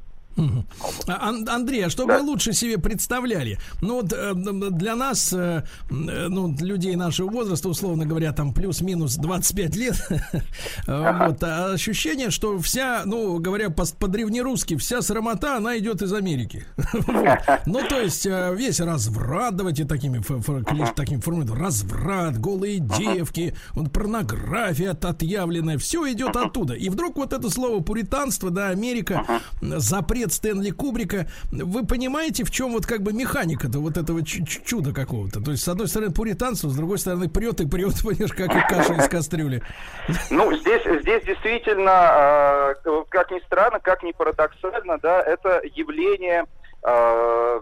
А, 1.08 1.30
Андрей, 1.30 1.86
а 1.86 1.90
что 1.90 2.06
да. 2.06 2.18
вы 2.20 2.26
лучше 2.26 2.54
себе 2.54 2.78
представляли? 2.78 3.58
Ну 3.82 4.02
вот 4.02 4.14
э, 4.14 4.34
для 4.34 4.96
нас, 4.96 5.34
э, 5.34 5.64
э, 5.90 6.28
ну, 6.30 6.56
людей 6.60 6.96
нашего 6.96 7.30
возраста, 7.30 7.70
условно 7.70 8.06
говоря, 8.06 8.34
там 8.34 8.54
плюс-минус 8.54 9.16
25 9.16 9.76
лет, 9.76 9.96
вот, 10.88 11.44
а 11.44 11.72
ощущение, 11.74 12.30
что 12.30 12.60
вся, 12.60 13.04
ну, 13.06 13.40
говоря 13.40 13.70
по-древнерусски, 13.70 14.78
вся 14.78 15.02
срамота, 15.02 15.58
она 15.58 15.78
идет 15.78 16.02
из 16.02 16.14
Америки. 16.14 16.66
Ну, 17.66 17.80
то 17.88 18.00
есть 18.00 18.26
весь 18.26 18.80
разврат, 18.80 19.56
давайте 19.56 19.86
такими, 19.86 20.22
таким 20.96 21.22
формулируем, 21.22 21.62
разврат, 21.62 22.40
голые 22.40 22.80
девки, 22.80 23.56
вот 23.74 23.92
порнография 23.92 24.92
отъявленная, 24.92 25.78
все 25.78 26.12
идет 26.12 26.36
оттуда. 26.36 26.74
И 26.74 26.90
вдруг 26.90 27.18
вот 27.18 27.34
это 27.34 27.50
слово 27.50 27.82
пуританство, 27.82 28.50
да, 28.50 28.70
Америка, 28.70 29.26
запрет 29.62 30.27
портрет 30.28 30.34
Стэнли 30.34 30.72
Кубрика. 30.72 31.28
Вы 31.52 31.86
понимаете, 31.86 32.44
в 32.44 32.52
чем 32.52 32.74
вот 32.74 32.86
как 32.86 33.02
бы 33.02 33.14
механика-то 33.14 33.80
вот 33.80 33.98
этого 33.98 34.24
чуда 34.24 34.94
какого-то? 34.94 35.44
То 35.44 35.52
есть, 35.52 35.64
с 35.64 35.68
одной 35.68 35.88
стороны, 35.88 36.14
пуританство, 36.14 36.70
с 36.70 36.76
другой 36.76 36.98
стороны, 36.98 37.30
прет 37.30 37.62
и 37.62 37.68
прет, 37.68 38.02
понимаешь, 38.04 38.34
как 38.34 38.56
и 38.56 38.74
каша 38.74 38.94
из 38.94 39.08
кастрюли. 39.08 39.62
Ну, 40.30 40.54
здесь, 40.58 40.84
здесь 41.02 41.24
действительно, 41.24 42.76
э, 42.86 43.04
как 43.10 43.32
ни 43.32 43.40
странно, 43.46 43.80
как 43.80 44.04
ни 44.04 44.12
парадоксально, 44.12 44.98
да, 45.02 45.22
это 45.22 45.62
явление 45.76 46.46
э, 46.84 47.62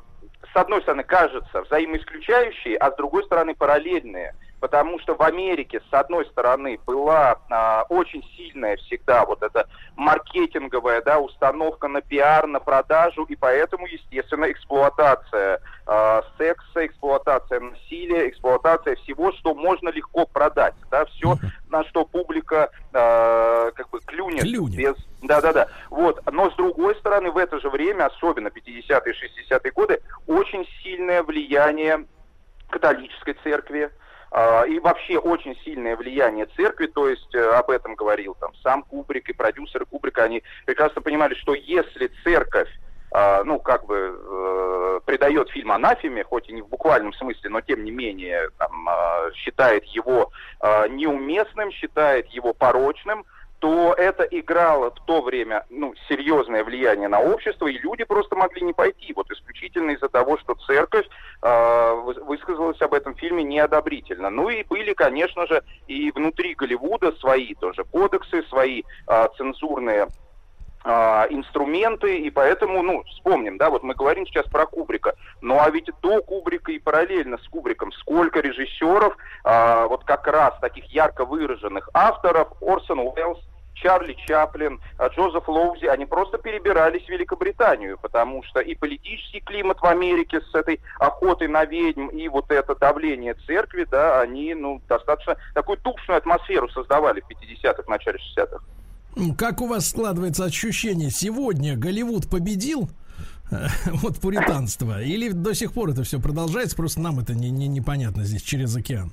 с 0.54 0.56
одной 0.56 0.82
стороны, 0.82 1.04
кажется 1.04 1.62
взаимоисключающие, 1.62 2.78
а 2.78 2.92
с 2.92 2.96
другой 2.96 3.24
стороны, 3.26 3.56
параллельные 3.56 4.34
потому 4.66 4.98
что 4.98 5.14
в 5.14 5.22
Америке, 5.22 5.80
с 5.92 5.94
одной 5.94 6.26
стороны, 6.26 6.80
была 6.88 7.38
а, 7.52 7.86
очень 7.90 8.24
сильная 8.36 8.78
всегда 8.78 9.24
вот 9.24 9.44
эта 9.44 9.68
маркетинговая 9.96 11.04
да, 11.04 11.20
установка 11.20 11.88
на 11.88 12.02
пиар, 12.02 12.48
на 12.48 12.60
продажу, 12.60 13.26
и 13.26 13.36
поэтому, 13.36 13.86
естественно, 13.86 14.52
эксплуатация 14.52 15.62
а, 15.86 16.24
секса, 16.40 16.88
эксплуатация 16.88 17.60
насилия, 17.60 18.28
эксплуатация 18.28 18.96
всего, 18.96 19.32
что 19.34 19.54
можно 19.54 19.90
легко 19.90 20.26
продать, 20.26 20.74
да, 20.90 21.06
все, 21.06 21.36
на 21.70 21.84
что 21.84 22.04
публика 22.04 22.72
а, 22.92 23.70
как 23.76 23.92
бы 23.92 24.00
клюнет, 24.00 24.42
клюнет. 24.42 24.76
без... 24.76 24.96
Да-да-да. 25.22 25.68
Вот. 25.92 26.20
Но 26.32 26.50
с 26.50 26.56
другой 26.56 26.96
стороны, 26.96 27.30
в 27.30 27.38
это 27.38 27.60
же 27.60 27.70
время, 27.70 28.08
особенно 28.08 28.48
50-е, 28.48 29.14
60-е 29.14 29.72
годы, 29.74 30.02
очень 30.26 30.68
сильное 30.82 31.22
влияние 31.22 32.08
католической 32.72 33.38
церкви, 33.44 33.92
и 34.68 34.80
вообще 34.80 35.18
очень 35.18 35.56
сильное 35.64 35.96
влияние 35.96 36.46
церкви, 36.58 36.88
то 36.88 37.08
есть 37.08 37.34
э, 37.34 37.40
об 37.52 37.70
этом 37.70 37.96
говорил 37.96 38.36
там 38.40 38.54
сам 38.64 38.84
Кубрик 38.84 39.30
и 39.30 39.34
продюсеры 39.34 39.86
Кубрика, 39.86 40.24
они 40.24 40.44
прекрасно 40.66 41.02
понимали, 41.02 41.36
что 41.36 41.54
если 41.54 42.12
церковь 42.24 42.70
э, 43.14 43.44
ну, 43.46 43.60
как 43.60 43.86
бы 43.86 43.96
э, 43.96 45.00
придает 45.06 45.50
фильм 45.52 45.72
анафеме, 45.72 46.26
хоть 46.26 46.50
и 46.50 46.54
не 46.54 46.62
в 46.62 46.68
буквальном 46.68 47.14
смысле, 47.14 47.50
но 47.50 47.62
тем 47.62 47.86
не 47.86 47.92
менее 47.92 48.50
там, 48.58 48.90
э, 48.90 49.32
считает 49.36 49.86
его 49.86 50.32
неуместным, 50.90 51.72
считает 51.72 52.28
его 52.28 52.54
порочным, 52.54 53.24
то 53.66 53.96
это 53.96 54.22
играло 54.26 54.92
в 54.92 55.06
то 55.06 55.24
время 55.24 55.66
ну, 55.72 55.96
серьезное 56.08 56.64
влияние 56.64 57.08
на 57.08 57.20
общество, 57.20 57.66
и 57.66 57.80
люди 57.80 58.04
просто 58.04 58.36
могли 58.36 58.62
не 58.62 58.74
пойти, 58.74 59.12
вот 59.16 59.32
исключительно 59.32 59.90
из-за 59.90 60.08
того, 60.08 60.38
что 60.38 60.54
церковь 60.68 61.08
э, 61.42 61.94
высказалась 62.28 62.80
об 62.84 62.94
этом 62.94 63.16
фильме 63.16 63.44
неодобрительно. 63.44 64.30
Ну 64.30 64.50
и 64.50 64.64
были, 64.66 64.94
конечно 64.94 65.48
же, 65.48 65.64
и 65.88 66.12
внутри 66.12 66.54
Голливуда 66.54 67.14
свои 67.14 67.56
тоже 67.56 67.86
кодексы, 67.86 68.44
свои 68.44 68.84
э, 69.08 69.28
цензурные 69.36 70.10
а, 70.88 71.26
инструменты, 71.32 72.20
и 72.20 72.30
поэтому, 72.30 72.84
ну, 72.84 73.04
вспомним, 73.06 73.58
да, 73.58 73.72
вот 73.72 73.82
мы 73.82 73.96
говорим 73.96 74.28
сейчас 74.28 74.46
про 74.46 74.68
Кубрика, 74.68 75.16
ну 75.42 75.60
а 75.60 75.68
ведь 75.72 75.90
до 76.04 76.22
Кубрика 76.22 76.72
и 76.72 76.78
параллельно 76.78 77.40
с 77.40 77.48
Кубриком 77.48 77.92
сколько 77.94 78.40
режиссеров, 78.42 79.18
а, 79.44 79.88
вот 79.88 80.04
как 80.04 80.28
раз 80.28 80.54
таких 80.60 80.86
ярко 80.94 81.26
выраженных 81.26 81.90
авторов, 81.96 82.50
Орсон 82.62 83.00
Уэллс, 83.00 83.40
Чарли 83.76 84.16
Чаплин, 84.26 84.80
а, 84.98 85.08
Джозеф 85.10 85.48
Лоузи, 85.48 85.86
они 85.86 86.06
просто 86.06 86.38
перебирались 86.38 87.06
в 87.06 87.10
Великобританию, 87.10 87.98
потому 88.02 88.44
что 88.44 88.60
и 88.60 88.74
политический 88.76 89.42
климат 89.42 89.80
в 89.80 89.86
Америке 89.86 90.42
с 90.42 90.56
этой 90.56 90.80
охотой 91.00 91.48
на 91.48 91.66
ведьм, 91.66 92.08
и 92.08 92.28
вот 92.28 92.50
это 92.50 92.76
давление 92.76 93.36
церкви, 93.46 93.86
да, 93.90 94.22
они, 94.22 94.54
ну, 94.54 94.82
достаточно 94.88 95.38
такую 95.54 95.78
тушную 95.78 96.18
атмосферу 96.18 96.70
создавали 96.70 97.22
в 97.22 97.30
50-х, 97.30 97.84
начале 97.88 98.20
60-х. 98.38 98.60
Как 99.38 99.62
у 99.62 99.68
вас 99.68 99.90
складывается 99.90 100.44
ощущение, 100.46 101.10
сегодня 101.10 101.78
Голливуд 101.78 102.30
победил? 102.30 102.90
Вот 103.86 104.20
пуританство. 104.20 105.02
Или 105.02 105.30
до 105.30 105.54
сих 105.54 105.74
пор 105.74 105.92
это 105.92 106.04
все 106.04 106.20
продолжается, 106.20 106.76
просто 106.76 107.00
нам 107.00 107.20
это 107.20 107.34
не, 107.34 107.52
не, 107.52 107.68
непонятно 107.68 108.24
здесь 108.24 108.42
через 108.42 108.76
океан. 108.76 109.12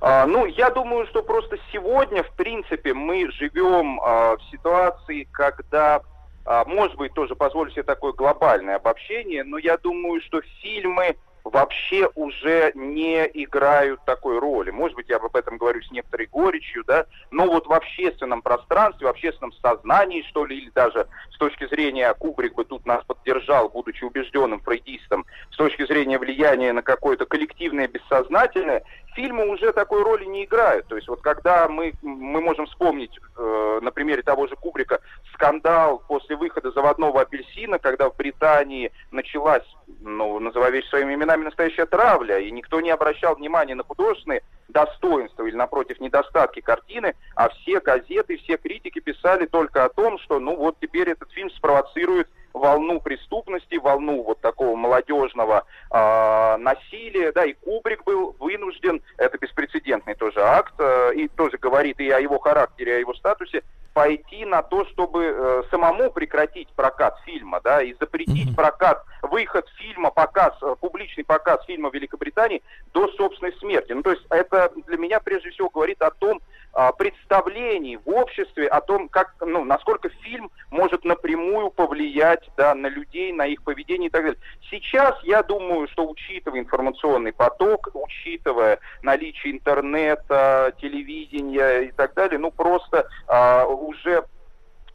А, 0.00 0.26
ну, 0.26 0.46
я 0.46 0.70
думаю, 0.70 1.06
что 1.06 1.22
просто 1.22 1.58
сегодня, 1.72 2.22
в 2.22 2.30
принципе, 2.32 2.94
мы 2.94 3.30
живем 3.32 4.00
а, 4.00 4.36
в 4.36 4.42
ситуации, 4.50 5.26
когда, 5.32 6.00
а, 6.44 6.64
может 6.64 6.96
быть, 6.96 7.12
тоже 7.14 7.34
позволю 7.34 7.70
себе 7.70 7.82
такое 7.82 8.12
глобальное 8.12 8.76
обобщение, 8.76 9.42
но 9.44 9.58
я 9.58 9.76
думаю, 9.76 10.20
что 10.20 10.40
фильмы 10.62 11.16
вообще 11.44 12.08
уже 12.14 12.72
не 12.74 13.24
играют 13.32 14.04
такой 14.04 14.38
роли. 14.38 14.70
Может 14.70 14.96
быть, 14.96 15.08
я 15.08 15.16
об 15.16 15.34
этом 15.34 15.56
говорю 15.56 15.82
с 15.82 15.90
некоторой 15.90 16.26
горечью, 16.26 16.84
да, 16.86 17.06
но 17.30 17.46
вот 17.46 17.66
в 17.66 17.72
общественном 17.72 18.42
пространстве, 18.42 19.06
в 19.06 19.10
общественном 19.10 19.52
сознании, 19.54 20.22
что 20.28 20.44
ли, 20.44 20.58
или 20.58 20.70
даже 20.70 21.06
с 21.32 21.38
точки 21.38 21.66
зрения 21.68 22.12
Кубрик 22.14 22.54
бы 22.54 22.64
тут 22.64 22.84
нас 22.86 23.02
поддержал, 23.04 23.68
будучи 23.68 24.04
убежденным 24.04 24.60
фрейдистом, 24.60 25.24
с 25.50 25.56
точки 25.56 25.86
зрения 25.86 26.18
влияния 26.18 26.72
на 26.72 26.82
какое-то 26.82 27.26
коллективное 27.26 27.88
бессознательное, 27.88 28.82
фильмы 29.18 29.48
уже 29.48 29.72
такой 29.72 30.04
роли 30.04 30.24
не 30.26 30.44
играют. 30.44 30.86
То 30.86 30.94
есть 30.94 31.08
вот 31.08 31.20
когда 31.22 31.66
мы, 31.68 31.92
мы 32.02 32.40
можем 32.40 32.66
вспомнить 32.66 33.10
э, 33.36 33.80
на 33.82 33.90
примере 33.90 34.22
того 34.22 34.46
же 34.46 34.54
Кубрика 34.54 35.00
скандал 35.34 36.00
после 36.06 36.36
выхода 36.36 36.70
«Заводного 36.70 37.22
апельсина», 37.22 37.80
когда 37.80 38.10
в 38.10 38.16
Британии 38.16 38.92
началась, 39.10 39.64
ну, 40.00 40.38
называя 40.38 40.70
вещи 40.70 40.88
своими 40.88 41.14
именами, 41.14 41.44
настоящая 41.44 41.86
травля, 41.86 42.38
и 42.38 42.52
никто 42.52 42.80
не 42.80 42.90
обращал 42.90 43.34
внимания 43.34 43.74
на 43.74 43.82
художественные 43.82 44.42
достоинства 44.68 45.44
или, 45.44 45.56
напротив, 45.56 45.98
недостатки 45.98 46.60
картины, 46.60 47.14
а 47.34 47.48
все 47.48 47.80
газеты, 47.80 48.36
все 48.36 48.56
критики 48.56 49.00
писали 49.00 49.46
только 49.46 49.84
о 49.84 49.88
том, 49.88 50.18
что, 50.20 50.38
ну, 50.38 50.54
вот 50.54 50.76
теперь 50.80 51.10
этот 51.10 51.32
фильм 51.32 51.50
спровоцирует 51.50 52.28
волну 52.58 53.00
преступности, 53.00 53.76
волну 53.76 54.22
вот 54.22 54.40
такого 54.40 54.76
молодежного 54.76 55.64
э, 55.90 56.56
насилия, 56.58 57.32
да, 57.32 57.44
и 57.44 57.54
Кубрик 57.54 58.04
был 58.04 58.36
вынужден, 58.38 59.00
это 59.16 59.38
беспрецедентный 59.38 60.14
тоже 60.14 60.40
акт, 60.40 60.74
э, 60.78 61.14
и 61.14 61.28
тоже 61.28 61.58
говорит 61.58 62.00
и 62.00 62.10
о 62.10 62.20
его 62.20 62.38
характере, 62.38 62.96
о 62.96 62.98
его 62.98 63.14
статусе, 63.14 63.62
пойти 63.92 64.44
на 64.44 64.62
то, 64.62 64.84
чтобы 64.86 65.24
э, 65.24 65.62
самому 65.70 66.10
прекратить 66.10 66.68
прокат 66.68 67.18
фильма, 67.24 67.60
да, 67.62 67.82
и 67.82 67.94
запретить 67.94 68.50
mm-hmm. 68.50 68.54
прокат, 68.54 69.04
выход 69.22 69.66
фильма, 69.76 70.10
показ, 70.10 70.54
э, 70.62 70.76
публичный 70.80 71.24
показ 71.24 71.64
фильма 71.66 71.90
в 71.90 71.94
Великобритании 71.94 72.62
до 72.92 73.08
собственной 73.08 73.52
смерти. 73.54 73.92
Ну, 73.92 74.02
то 74.02 74.12
есть 74.12 74.24
это 74.30 74.70
для 74.86 74.96
меня 74.96 75.20
прежде 75.20 75.50
всего 75.50 75.68
говорит 75.68 76.00
о 76.02 76.10
том, 76.10 76.40
э, 76.74 76.90
представлении 76.96 77.98
в 78.04 78.08
обществе, 78.08 78.68
о 78.68 78.80
том, 78.80 79.08
как, 79.08 79.34
ну, 79.40 79.64
насколько 79.64 80.08
фильм 80.22 80.50
может 80.70 81.04
напрямую 81.04 81.70
повлиять, 81.70 82.48
да, 82.56 82.74
на 82.74 82.86
людей, 82.86 83.32
на 83.32 83.46
их 83.46 83.62
поведение 83.62 84.08
и 84.08 84.10
так 84.10 84.22
далее. 84.22 84.38
Сейчас 84.70 85.18
я 85.24 85.42
думаю, 85.42 85.88
что 85.88 86.08
учитывая 86.08 86.60
информационный 86.60 87.32
поток, 87.32 87.88
учитывая 87.94 88.78
наличие 89.02 89.54
интернета, 89.54 90.72
телевидения 90.80 91.88
и 91.88 91.92
так 91.92 92.14
далее, 92.14 92.38
ну, 92.38 92.50
просто 92.50 93.08
э, 93.26 93.64
уже 93.78 94.24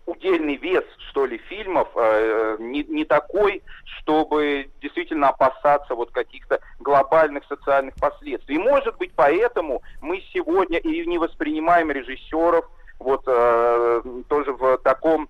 удельный 0.06 0.56
вес, 0.56 0.84
что 1.10 1.26
ли, 1.26 1.38
фильмов 1.50 1.88
э, 1.96 2.58
не, 2.60 2.84
не 2.84 3.06
такой, 3.06 3.64
чтобы 3.86 4.70
действительно 4.82 5.30
опасаться 5.30 5.96
вот 5.96 6.12
каких-то 6.12 6.60
глобальных 6.80 7.46
социальных 7.46 7.96
последствий. 7.96 8.56
И, 8.56 8.60
может 8.60 8.98
быть, 8.98 9.12
поэтому 9.16 9.82
мы 10.02 10.22
сегодня 10.34 10.80
и 10.80 11.06
не 11.08 11.18
воспринимаем 11.18 11.90
режиссеров 11.92 12.70
вот 13.00 13.24
э, 13.28 14.02
тоже 14.28 14.54
в 14.54 14.78
таком 14.80 15.30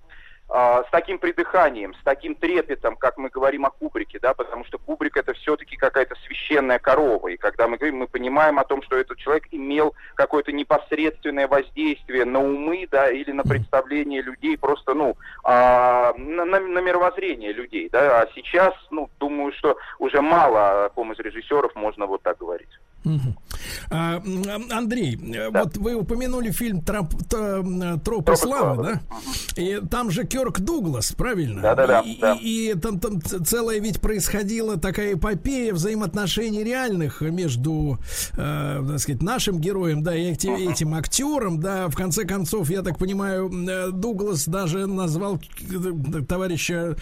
с 0.53 0.91
таким 0.91 1.17
придыханием, 1.17 1.95
с 1.95 2.03
таким 2.03 2.35
трепетом, 2.35 2.95
как 2.95 3.17
мы 3.17 3.29
говорим 3.29 3.65
о 3.65 3.71
Кубрике, 3.71 4.19
да, 4.19 4.35
потому 4.35 4.63
что 4.65 4.77
Кубрик 4.77 5.17
это 5.17 5.33
все-таки 5.33 5.75
какая-то 5.75 6.15
священная 6.27 6.77
корова, 6.77 7.29
и 7.29 7.37
когда 7.37 7.67
мы 7.67 7.77
говорим, 7.77 7.97
мы 7.97 8.07
понимаем 8.07 8.59
о 8.59 8.63
том, 8.63 8.83
что 8.83 8.95
этот 8.95 9.17
человек 9.17 9.47
имел 9.49 9.95
какое-то 10.13 10.51
непосредственное 10.51 11.47
воздействие 11.47 12.25
на 12.25 12.39
умы, 12.39 12.87
да, 12.91 13.09
или 13.09 13.31
на 13.31 13.41
представление 13.41 14.21
людей, 14.21 14.55
просто, 14.55 14.93
ну, 14.93 15.15
а, 15.43 16.13
на, 16.17 16.45
на, 16.45 16.59
на 16.59 16.79
мировоззрение 16.79 17.51
людей, 17.51 17.89
да, 17.89 18.21
а 18.21 18.27
сейчас, 18.35 18.75
ну, 18.91 19.09
думаю, 19.19 19.53
что 19.53 19.77
уже 19.97 20.21
мало 20.21 20.85
о 20.85 20.89
ком 20.89 21.13
из 21.13 21.19
режиссеров 21.19 21.73
можно 21.73 22.05
вот 22.05 22.21
так 22.21 22.37
говорить. 22.37 22.69
А, 23.89 24.21
Андрей, 24.71 25.17
да. 25.17 25.51
вот 25.51 25.77
вы 25.77 25.95
упомянули 25.95 26.51
фильм 26.51 26.81
Троп, 26.81 27.13
Тропы 28.03 28.35
славы, 28.35 28.83
да? 28.83 29.01
И 29.61 29.81
там 29.89 30.09
же 30.09 30.25
Керк 30.25 30.59
Дуглас, 30.59 31.11
правильно? 31.11 31.61
Да, 31.61 31.75
да, 31.75 31.87
да. 31.87 31.99
И, 31.99 32.19
да. 32.19 32.37
и, 32.41 32.71
и 32.71 32.73
там, 32.75 32.99
там 32.99 33.21
целая 33.21 33.79
ведь 33.79 33.99
происходила 34.01 34.77
такая 34.77 35.13
эпопея 35.13 35.73
взаимоотношений 35.73 36.63
реальных 36.63 37.21
между, 37.21 37.99
э, 38.37 38.83
так 38.87 38.99
сказать, 38.99 39.21
нашим 39.21 39.59
героем, 39.59 40.03
да, 40.03 40.15
и 40.15 40.31
этим, 40.31 40.55
uh-huh. 40.55 40.71
этим 40.71 40.93
актером, 40.95 41.59
да. 41.59 41.89
В 41.89 41.95
конце 41.95 42.25
концов, 42.25 42.69
я 42.69 42.81
так 42.81 42.97
понимаю, 42.97 43.51
э, 43.51 43.91
Дуглас 43.91 44.47
даже 44.47 44.87
назвал 44.87 45.39
э, 45.61 46.21
товарища 46.27 46.95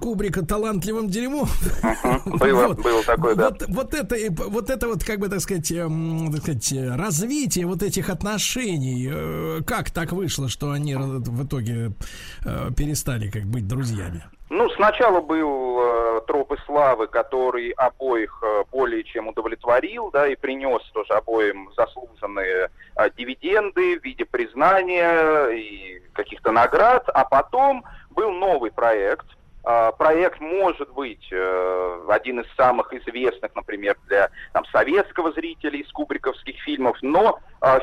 Кубрика 0.00 0.44
талантливым 0.44 1.08
дерьмом. 1.08 1.48
Uh-huh. 1.82 2.38
Было, 2.38 2.68
вот. 2.68 2.82
было 2.82 3.02
такое, 3.04 3.34
да. 3.34 3.50
Вот, 3.50 3.64
вот 3.68 3.94
это, 3.94 4.16
вот 4.30 4.70
это 4.70 4.88
вот 4.88 5.04
как 5.04 5.20
бы 5.20 5.33
так 5.34 5.40
сказать, 5.40 5.72
эм, 5.72 6.30
так 6.32 6.42
сказать, 6.42 6.72
развитие 6.96 7.66
вот 7.66 7.82
этих 7.82 8.08
отношений, 8.08 9.10
э, 9.12 9.62
как 9.66 9.90
так 9.90 10.12
вышло, 10.12 10.48
что 10.48 10.70
они 10.70 10.94
в 10.94 11.44
итоге 11.44 11.90
э, 12.44 12.70
перестали 12.76 13.28
как 13.28 13.42
быть 13.42 13.66
друзьями? 13.66 14.22
Ну, 14.50 14.70
сначала 14.70 15.20
был 15.20 15.80
э, 15.80 16.20
троп 16.28 16.54
славы, 16.66 17.08
который 17.08 17.70
обоих 17.70 18.40
э, 18.44 18.62
более 18.70 19.02
чем 19.02 19.26
удовлетворил, 19.26 20.10
да, 20.12 20.28
и 20.28 20.36
принес 20.36 20.82
тоже 20.92 21.14
обоим 21.14 21.68
заслуженные 21.76 22.70
э, 22.94 23.10
дивиденды 23.16 23.98
в 23.98 24.04
виде 24.04 24.24
признания 24.24 25.48
и 25.48 26.00
каких-то 26.12 26.52
наград, 26.52 27.08
а 27.12 27.24
потом 27.24 27.84
был 28.10 28.30
новый 28.30 28.70
проект, 28.70 29.26
проект 29.64 30.40
может 30.40 30.90
быть 30.92 31.26
э, 31.30 32.06
один 32.10 32.40
из 32.40 32.46
самых 32.54 32.92
известных, 32.92 33.54
например, 33.54 33.96
для 34.06 34.30
там, 34.52 34.64
советского 34.66 35.32
зрителя 35.32 35.78
из 35.78 35.90
кубриковских 35.90 36.60
фильмов, 36.62 36.98
но 37.00 37.38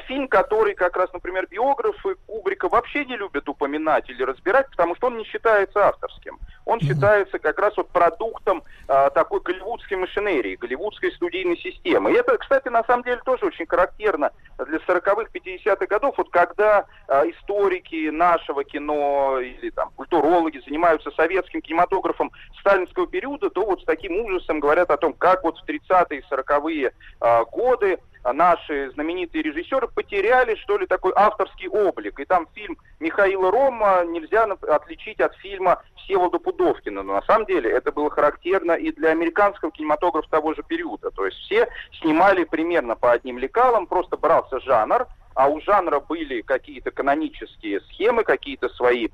фильм, 0.07 0.27
который 0.27 0.75
как 0.75 0.95
раз, 0.95 1.11
например, 1.13 1.47
биографы 1.49 2.15
Кубрика 2.27 2.69
вообще 2.69 3.05
не 3.05 3.17
любят 3.17 3.47
упоминать 3.49 4.09
или 4.09 4.23
разбирать, 4.23 4.69
потому 4.69 4.95
что 4.95 5.07
он 5.07 5.17
не 5.17 5.25
считается 5.25 5.87
авторским. 5.87 6.39
Он 6.65 6.79
mm-hmm. 6.79 6.87
считается 6.87 7.39
как 7.39 7.59
раз 7.59 7.75
вот 7.77 7.89
продуктом 7.89 8.63
э, 8.87 9.09
такой 9.13 9.39
голливудской 9.41 9.97
машинерии, 9.97 10.55
голливудской 10.55 11.11
студийной 11.13 11.57
системы. 11.57 12.11
И 12.11 12.15
это, 12.15 12.37
кстати, 12.37 12.67
на 12.67 12.83
самом 12.83 13.03
деле 13.03 13.19
тоже 13.25 13.45
очень 13.45 13.65
характерно 13.65 14.31
для 14.57 14.77
40-х, 14.77 15.27
50-х 15.33 15.85
годов, 15.87 16.15
вот 16.17 16.29
когда 16.29 16.85
э, 17.07 17.23
историки 17.31 18.09
нашего 18.09 18.63
кино 18.63 19.39
или 19.39 19.71
там 19.71 19.89
культурологи 19.95 20.61
занимаются 20.65 21.11
советским 21.11 21.61
кинематографом 21.61 22.31
сталинского 22.59 23.07
периода, 23.07 23.49
то 23.49 23.65
вот 23.65 23.81
с 23.81 23.85
таким 23.85 24.13
ужасом 24.25 24.59
говорят 24.59 24.91
о 24.91 24.97
том, 24.97 25.13
как 25.13 25.43
вот 25.43 25.57
в 25.57 25.67
30-е, 25.67 26.23
40-е 26.29 26.91
э, 27.21 27.43
годы 27.51 27.93
а, 27.93 28.10
наши 28.23 28.91
знаменитые 28.91 29.43
режиссеры 29.43 29.87
потеряли, 29.87 30.55
что 30.55 30.77
ли, 30.77 30.85
такой 30.85 31.11
авторский 31.15 31.67
облик. 31.67 32.19
И 32.19 32.25
там 32.25 32.47
фильм 32.53 32.77
Михаила 32.99 33.51
Рома 33.51 34.03
нельзя 34.05 34.43
отличить 34.43 35.19
от 35.19 35.35
фильма 35.37 35.81
Всеволода 35.97 36.39
Пудовкина. 36.39 37.03
Но 37.03 37.15
на 37.15 37.21
самом 37.23 37.45
деле 37.45 37.71
это 37.71 37.91
было 37.91 38.09
характерно 38.09 38.73
и 38.73 38.91
для 38.91 39.09
американского 39.09 39.71
кинематографа 39.71 40.29
того 40.29 40.53
же 40.53 40.63
периода. 40.63 41.11
То 41.11 41.25
есть 41.25 41.37
все 41.39 41.67
снимали 42.01 42.43
примерно 42.43 42.95
по 42.95 43.11
одним 43.11 43.37
лекалам, 43.37 43.87
просто 43.87 44.17
брался 44.17 44.59
жанр, 44.59 45.07
а 45.33 45.47
у 45.47 45.61
жанра 45.61 45.99
были 45.99 46.41
какие-то 46.41 46.91
канонические 46.91 47.81
схемы, 47.81 48.23
какие-то 48.23 48.69
свои 48.69 49.07
а, 49.07 49.11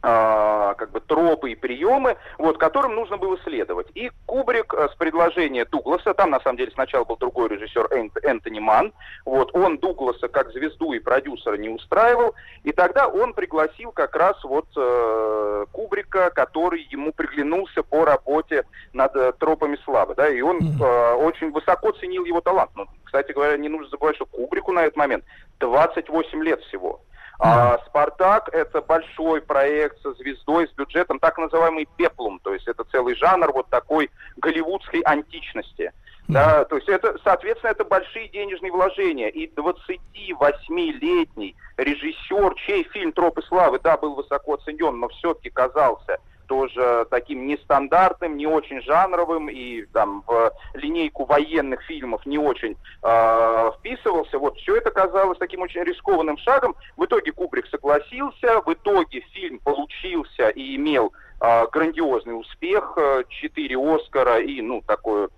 как 0.00 0.90
бы 0.92 1.00
тропы 1.00 1.52
и 1.52 1.54
приемы, 1.54 2.16
вот, 2.38 2.58
которым 2.58 2.94
нужно 2.94 3.16
было 3.16 3.38
следовать. 3.44 3.88
И 3.94 4.10
Кубрик 4.26 4.72
э, 4.74 4.88
с 4.92 4.96
предложения 4.96 5.64
Дугласа, 5.64 6.14
там 6.14 6.30
на 6.30 6.40
самом 6.40 6.56
деле 6.56 6.70
сначала 6.72 7.04
был 7.04 7.16
другой 7.16 7.48
режиссер 7.48 7.86
Энт- 7.90 8.18
Энтони 8.22 8.60
Ман, 8.60 8.92
вот, 9.24 9.54
он 9.54 9.78
Дугласа 9.78 10.28
как 10.28 10.52
звезду 10.52 10.92
и 10.92 11.00
продюсера 11.00 11.56
не 11.56 11.68
устраивал, 11.68 12.34
и 12.62 12.72
тогда 12.72 13.08
он 13.08 13.34
пригласил 13.34 13.92
как 13.92 14.14
раз 14.14 14.42
вот 14.44 14.66
э, 14.76 15.66
Кубрика, 15.72 16.30
который 16.30 16.86
ему 16.90 17.12
приглянулся 17.12 17.82
по 17.82 18.04
работе 18.04 18.64
над 18.92 19.14
э, 19.16 19.32
тропами 19.38 19.78
славы, 19.84 20.14
да, 20.14 20.28
и 20.28 20.40
он 20.40 20.58
э, 20.58 21.12
очень 21.14 21.50
высоко 21.50 21.90
ценил 21.92 22.24
его 22.24 22.40
талант. 22.40 22.70
Ну, 22.76 22.86
кстати 23.04 23.32
говоря, 23.32 23.56
не 23.56 23.68
нужно 23.68 23.88
забывать, 23.88 24.16
что 24.16 24.26
Кубрику 24.26 24.72
на 24.72 24.84
этот 24.84 24.96
момент 24.96 25.24
28 25.60 26.42
лет 26.44 26.60
всего. 26.62 27.00
А 27.40 27.78
«Спартак»— 27.86 28.48
это 28.52 28.82
большой 28.82 29.40
проект 29.40 30.02
со 30.02 30.12
звездой, 30.14 30.66
с 30.66 30.72
бюджетом, 30.72 31.20
так 31.20 31.38
называемый 31.38 31.88
пеплум, 31.96 32.40
то 32.42 32.52
есть 32.52 32.66
это 32.66 32.82
целый 32.84 33.14
жанр 33.14 33.52
вот 33.52 33.68
такой 33.68 34.10
голливудской 34.36 35.00
античности. 35.02 35.92
Да, 36.26 36.64
то 36.66 36.76
есть 36.76 36.88
это, 36.88 37.16
соответственно, 37.24 37.70
это 37.70 37.84
большие 37.84 38.28
денежные 38.28 38.70
вложения. 38.70 39.28
И 39.28 39.50
28-летний 39.54 41.56
режиссер, 41.78 42.54
чей 42.66 42.84
фильм 42.84 43.12
«Тропы 43.12 43.40
славы», 43.42 43.80
да, 43.82 43.96
был 43.96 44.14
высоко 44.14 44.54
оценен, 44.54 44.98
но 44.98 45.08
все-таки 45.08 45.48
казался 45.48 46.18
тоже 46.48 47.06
таким 47.10 47.46
нестандартным, 47.46 48.36
не 48.36 48.46
очень 48.46 48.82
жанровым 48.82 49.48
и 49.48 49.82
там 49.92 50.24
в 50.26 50.52
линейку 50.74 51.24
военных 51.24 51.82
фильмов 51.82 52.24
не 52.26 52.38
очень 52.38 52.76
э, 53.02 53.70
вписывался. 53.78 54.38
Вот 54.38 54.56
все 54.56 54.76
это 54.76 54.90
казалось 54.90 55.38
таким 55.38 55.60
очень 55.60 55.82
рискованным 55.82 56.38
шагом. 56.38 56.74
В 56.96 57.04
итоге 57.04 57.32
Кубрик 57.32 57.66
согласился, 57.68 58.60
в 58.64 58.72
итоге 58.72 59.20
фильм 59.32 59.60
получился 59.60 60.48
и 60.48 60.76
имел 60.76 61.12
э, 61.40 61.66
грандиозный 61.70 62.38
успех, 62.38 62.94
э, 62.96 63.24
четыре 63.28 63.76
Оскара 63.78 64.40
и 64.40 64.60
ну 64.62 64.82
такое 64.86 65.28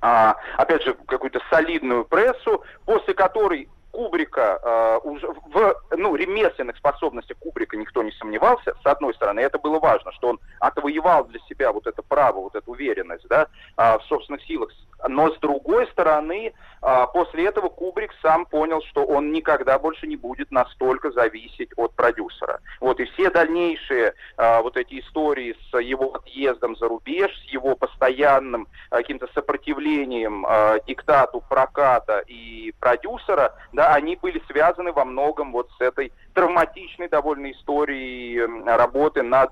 а, 0.00 0.36
опять 0.56 0.82
же, 0.82 0.94
какую-то 1.06 1.40
солидную 1.50 2.04
прессу, 2.04 2.62
после 2.84 3.14
которой 3.14 3.68
Кубрика 3.96 5.00
уже 5.04 5.26
в 5.26 5.74
ну, 5.96 6.14
ремесленных 6.14 6.76
способностях 6.76 7.38
Кубрика 7.38 7.78
никто 7.78 8.02
не 8.02 8.12
сомневался, 8.12 8.74
с 8.82 8.86
одной 8.86 9.14
стороны, 9.14 9.40
это 9.40 9.58
было 9.58 9.78
важно, 9.78 10.12
что 10.12 10.28
он 10.28 10.40
отвоевал 10.60 11.24
для 11.24 11.40
себя 11.48 11.72
вот 11.72 11.86
это 11.86 12.02
право, 12.02 12.40
вот 12.40 12.54
эту 12.54 12.72
уверенность 12.72 13.26
да, 13.28 13.46
э, 13.78 13.98
в 13.98 14.02
собственных 14.02 14.42
силах. 14.42 14.70
Но 15.08 15.30
с 15.30 15.38
другой 15.38 15.86
стороны, 15.88 16.52
э, 16.82 17.06
после 17.12 17.46
этого 17.46 17.68
Кубрик 17.68 18.12
сам 18.22 18.46
понял, 18.46 18.80
что 18.82 19.04
он 19.04 19.32
никогда 19.32 19.78
больше 19.78 20.06
не 20.06 20.16
будет 20.16 20.50
настолько 20.50 21.10
зависеть 21.10 21.70
от 21.76 21.94
продюсера. 21.94 22.60
Вот 22.80 22.98
и 23.00 23.04
все 23.04 23.30
дальнейшие 23.30 24.14
э, 24.36 24.62
вот 24.62 24.76
эти 24.76 25.00
истории 25.00 25.54
с 25.70 25.78
его 25.78 26.14
отъездом 26.14 26.76
за 26.76 26.88
рубеж, 26.88 27.30
с 27.46 27.52
его 27.52 27.76
постоянным 27.76 28.66
э, 28.90 28.96
каким-то 28.96 29.28
сопротивлением 29.34 30.46
диктату 30.86 31.42
проката 31.48 32.20
и 32.26 32.72
продюсера, 32.80 33.54
да, 33.72 33.94
они 33.94 34.16
были 34.16 34.42
связаны 34.48 34.92
во 34.92 35.04
многом 35.04 35.52
вот 35.52 35.68
с 35.78 35.80
этой 35.80 36.12
травматичной 36.34 37.08
довольно 37.08 37.50
историей 37.52 38.38
э, 38.38 38.76
работы 38.76 39.22
над 39.22 39.50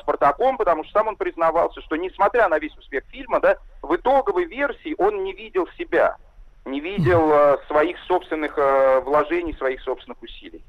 Спартаком, 0.00 0.58
потому 0.58 0.84
что 0.84 0.92
сам 0.92 1.08
он 1.08 1.16
признавался, 1.16 1.80
что 1.80 1.96
несмотря 1.96 2.48
на 2.48 2.58
весь 2.58 2.76
успех 2.76 3.04
фильма, 3.10 3.40
да, 3.40 3.56
в 3.82 3.94
итоговой 3.96 4.44
версии 4.44 4.94
он 4.98 5.24
не 5.24 5.32
видел 5.32 5.66
себя, 5.76 6.16
не 6.64 6.80
видел 6.80 7.30
э, 7.32 7.56
своих 7.66 7.98
собственных 8.06 8.56
э, 8.56 9.00
вложений, 9.00 9.54
своих 9.58 9.82
собственных 9.82 10.22
усилий. 10.22 10.62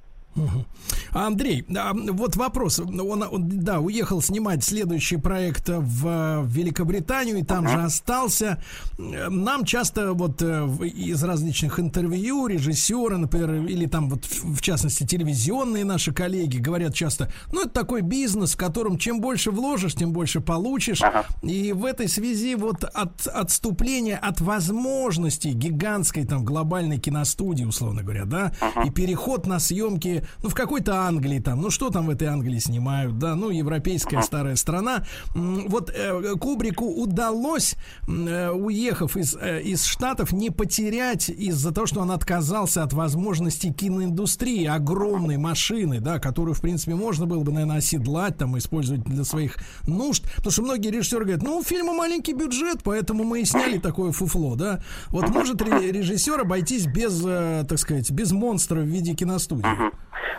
Андрей, 1.14 1.66
а, 1.76 1.94
вот 1.94 2.36
вопрос. 2.36 2.80
Он, 2.80 3.24
он, 3.24 3.50
да, 3.50 3.80
уехал 3.80 4.22
снимать 4.22 4.64
следующий 4.64 5.18
проект 5.18 5.70
в, 5.70 6.42
в 6.42 6.48
Великобританию 6.48 7.38
и 7.38 7.44
там 7.44 7.68
же 7.68 7.82
остался. 7.82 8.64
Нам 8.98 9.66
часто 9.66 10.14
вот 10.14 10.42
э, 10.42 10.68
из 10.88 11.24
различных 11.24 11.80
интервью 11.80 12.48
режиссеры, 12.48 13.18
например, 13.18 13.66
или 13.66 13.86
там 13.86 14.10
вот 14.10 14.26
в 14.26 14.62
частности 14.62 15.06
телевизионные 15.06 15.86
наши 15.86 16.14
коллеги 16.14 16.58
говорят 16.58 16.94
часто, 16.94 17.32
ну 17.52 17.62
это 17.62 17.70
такой 17.70 18.02
бизнес, 18.02 18.54
в 18.54 18.58
котором 18.58 18.98
чем 18.98 19.22
больше 19.22 19.52
вложишь, 19.52 19.96
тем 19.96 20.14
больше 20.14 20.42
получишь. 20.42 21.02
И 21.42 21.74
в 21.74 21.86
этой 21.86 22.08
связи 22.08 22.56
вот 22.56 22.84
от 22.84 23.28
отступления 23.28 24.18
от 24.18 24.42
возможностей 24.42 25.52
гигантской 25.52 26.26
там 26.26 26.44
глобальной 26.44 26.98
киностудии, 26.98 27.66
условно 27.66 28.02
говоря, 28.02 28.26
да, 28.26 28.52
и 28.86 28.90
переход 28.90 29.46
на 29.46 29.60
съемки, 29.60 30.26
ну, 30.42 30.50
в 30.50 30.56
какой-то 30.56 31.03
Англии 31.08 31.40
там, 31.40 31.62
ну, 31.62 31.70
что 31.70 31.90
там 31.90 32.08
в 32.08 32.10
этой 32.10 32.28
Англии 32.28 32.60
снимают, 32.60 33.18
да, 33.18 33.36
ну, 33.36 33.50
европейская 33.50 34.22
старая 34.22 34.56
страна. 34.56 35.04
Вот 35.34 35.90
э, 35.90 36.36
Кубрику 36.40 36.86
удалось, 36.86 37.76
э, 38.08 38.50
уехав 38.50 39.18
из, 39.18 39.36
э, 39.36 39.62
из 39.62 39.86
Штатов, 39.86 40.32
не 40.32 40.50
потерять 40.50 41.30
из-за 41.30 41.74
того, 41.74 41.88
что 41.88 42.02
он 42.02 42.12
отказался 42.12 42.84
от 42.84 42.94
возможностей 42.94 43.72
киноиндустрии, 43.72 44.66
огромной 44.66 45.38
машины, 45.38 46.00
да, 46.00 46.20
которую, 46.20 46.54
в 46.54 46.62
принципе, 46.62 46.96
можно 46.96 47.26
было 47.26 47.44
бы, 47.44 47.52
наверное, 47.52 47.78
оседлать, 47.78 48.38
там, 48.38 48.58
использовать 48.58 49.04
для 49.04 49.24
своих 49.24 49.58
нужд. 49.88 50.24
Потому 50.38 50.52
что 50.52 50.62
многие 50.64 50.90
режиссеры 50.90 51.26
говорят, 51.26 51.44
ну, 51.44 51.58
у 51.58 51.64
фильма 51.64 51.94
маленький 51.94 52.34
бюджет, 52.34 52.82
поэтому 52.84 53.24
мы 53.24 53.42
и 53.42 53.46
сняли 53.46 53.78
такое 53.78 54.12
фуфло, 54.12 54.56
да. 54.56 54.82
Вот 55.10 55.30
может 55.30 55.62
ре- 55.62 55.92
режиссер 55.92 56.42
обойтись 56.42 56.86
без, 56.86 57.22
э, 57.26 57.66
так 57.68 57.80
сказать, 57.80 58.10
без 58.12 58.32
монстра 58.32 58.80
в 58.80 58.86
виде 58.86 59.14
киностудии? 59.14 59.68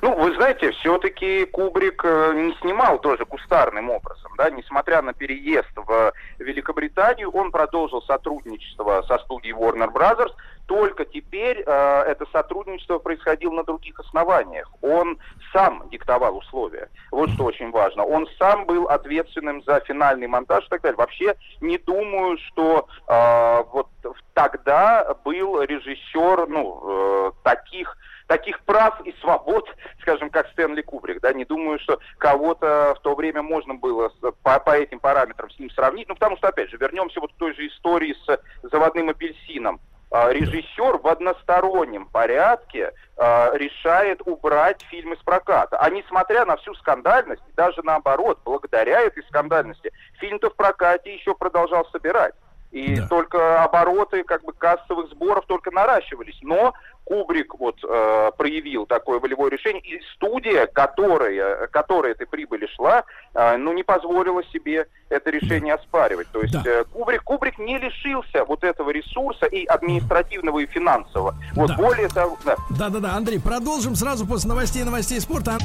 Ну, 0.03 0.15
вы 0.23 0.35
знаете, 0.35 0.53
все-таки 0.62 1.44
Кубрик 1.47 2.05
э, 2.05 2.32
не 2.35 2.55
снимал 2.60 2.98
тоже 2.98 3.24
кустарным 3.24 3.90
образом, 3.90 4.32
да, 4.36 4.51
несмотря 4.51 5.02
на 5.02 5.12
переезд 5.12 5.70
в 5.76 6.12
Великобританию, 6.39 7.31
он 7.31 7.51
продолжил 7.51 8.02
сотрудничество 8.02 9.02
со 9.09 9.18
студией 9.18 9.55
Warner 9.55 9.93
Brothers, 9.93 10.32
только 10.66 11.05
теперь 11.05 11.62
э, 11.64 12.02
это 12.06 12.26
сотрудничество 12.32 12.98
происходило 12.98 13.52
на 13.52 13.64
других 13.64 13.98
основаниях. 14.01 14.70
Он 14.81 15.18
сам 15.52 15.89
диктовал 15.90 16.39
условия. 16.39 16.89
Вот 17.10 17.31
что 17.31 17.44
очень 17.44 17.70
важно. 17.70 18.05
Он 18.05 18.26
сам 18.39 18.64
был 18.64 18.86
ответственным 18.89 19.62
за 19.64 19.81
финальный 19.81 20.26
монтаж 20.26 20.64
и 20.64 20.68
так 20.68 20.82
далее. 20.82 20.97
Вообще 20.97 21.35
не 21.60 21.78
думаю, 21.78 22.39
что 22.39 22.89
э, 23.06 23.64
вот 23.72 23.89
тогда 24.32 25.14
был 25.24 25.60
режиссер, 25.62 26.48
ну, 26.48 26.81
э, 26.82 27.32
таких 27.43 27.97
таких 28.26 28.60
прав 28.64 29.01
и 29.05 29.12
свобод, 29.20 29.68
скажем, 30.01 30.30
как 30.30 30.48
Стэнли 30.48 30.82
Кубрик, 30.82 31.20
да, 31.20 31.32
не 31.32 31.44
думаю, 31.44 31.78
что 31.78 31.98
кого-то 32.18 32.94
в 32.98 33.02
то 33.02 33.14
время 33.14 33.42
можно 33.42 33.74
было 33.74 34.10
с- 34.10 34.32
по, 34.42 34.59
по 34.60 34.70
этим 34.70 35.01
параметрам 35.01 35.51
с 35.51 35.59
ним 35.59 35.70
сравнить, 35.70 36.09
ну, 36.09 36.14
потому 36.14 36.36
что, 36.36 36.48
опять 36.48 36.70
же, 36.70 36.76
вернемся 36.76 37.20
вот 37.20 37.32
к 37.32 37.36
той 37.36 37.55
же 37.55 37.66
истории 37.66 38.14
с 38.26 38.40
заводным 38.70 39.10
апельсином. 39.10 39.80
А, 40.10 40.32
Режиссер 40.32 40.98
в 40.98 41.09
одностороннем 41.09 42.06
порядке 42.06 42.92
а, 43.16 43.51
решает 43.55 44.20
убрать 44.24 44.78
фильм 44.88 45.12
из 45.12 45.18
проката. 45.18 45.76
А 45.78 45.90
несмотря 45.90 46.44
на 46.44 46.56
всю 46.56 46.72
скандальность, 46.74 47.42
даже 47.56 47.82
наоборот, 47.82 48.38
благодаря 48.44 49.01
этой 49.01 49.24
скандальности, 49.24 49.90
фильм-то 50.20 50.51
в 50.51 50.56
прокате 50.56 51.14
еще 51.14 51.34
продолжал 51.34 51.84
собирать. 51.90 52.34
И 52.74 53.01
только 53.09 53.62
обороты 53.62 54.24
как 54.24 54.42
бы 54.42 54.52
кассовых 54.52 55.09
сборов 55.10 55.44
только 55.46 55.70
наращивались. 55.70 56.36
Но 56.42 56.74
Кубрик 57.05 57.55
вот 57.59 57.76
э, 57.84 58.30
проявил 58.36 58.86
такое 58.86 59.20
волевое 59.20 59.51
решение, 59.51 59.80
и 59.82 60.01
студия, 60.14 60.66
которая, 60.66 61.68
которая 61.68 62.12
этой 62.12 62.26
прибыли 62.26 62.66
шла, 62.74 63.05
э, 63.34 63.56
ну 63.59 63.72
не 63.74 63.84
позволила 63.84 64.42
себе 64.52 64.88
это 65.09 65.30
решение 65.30 65.74
оспаривать. 65.74 66.26
То 66.32 66.40
есть 66.40 66.66
э, 66.66 66.84
Кубрик, 66.92 67.22
Кубрик 67.22 67.59
не 67.59 67.78
лишился 67.78 68.44
вот 68.44 68.64
этого 68.64 68.90
ресурса 68.90 69.46
и 69.46 69.66
административного, 69.66 70.59
и 70.59 70.66
финансового. 70.66 71.36
Вот 71.55 71.68
Да. 71.68 71.76
более 71.76 72.09
того, 72.09 72.36
да. 72.44 72.56
Да-да-да, 72.70 73.14
Андрей, 73.14 73.40
продолжим 73.40 73.94
сразу 73.94 74.26
после 74.26 74.48
новостей 74.48 74.82
и 74.82 74.84
новостей 74.84 75.20
спорта. 75.20 75.59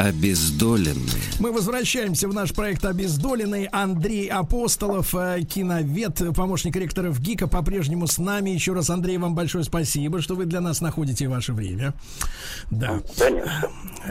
Обездоленные. 0.00 1.20
Мы 1.40 1.52
возвращаемся 1.52 2.26
в 2.26 2.32
наш 2.32 2.54
проект 2.54 2.86
«Обездоленный». 2.86 3.66
Андрей 3.66 4.28
Апостолов, 4.28 5.14
э, 5.14 5.42
киновед, 5.42 6.22
помощник 6.34 6.74
ректора 6.76 7.10
в 7.10 7.20
ГИКа, 7.20 7.46
по-прежнему 7.48 8.06
с 8.06 8.16
нами. 8.16 8.48
Еще 8.48 8.72
раз, 8.72 8.88
Андрей, 8.88 9.18
вам 9.18 9.34
большое 9.34 9.62
спасибо, 9.62 10.22
что 10.22 10.36
вы 10.36 10.46
для 10.46 10.62
нас 10.62 10.80
находите 10.80 11.28
ваше 11.28 11.52
время. 11.52 11.92
Да. 12.70 13.00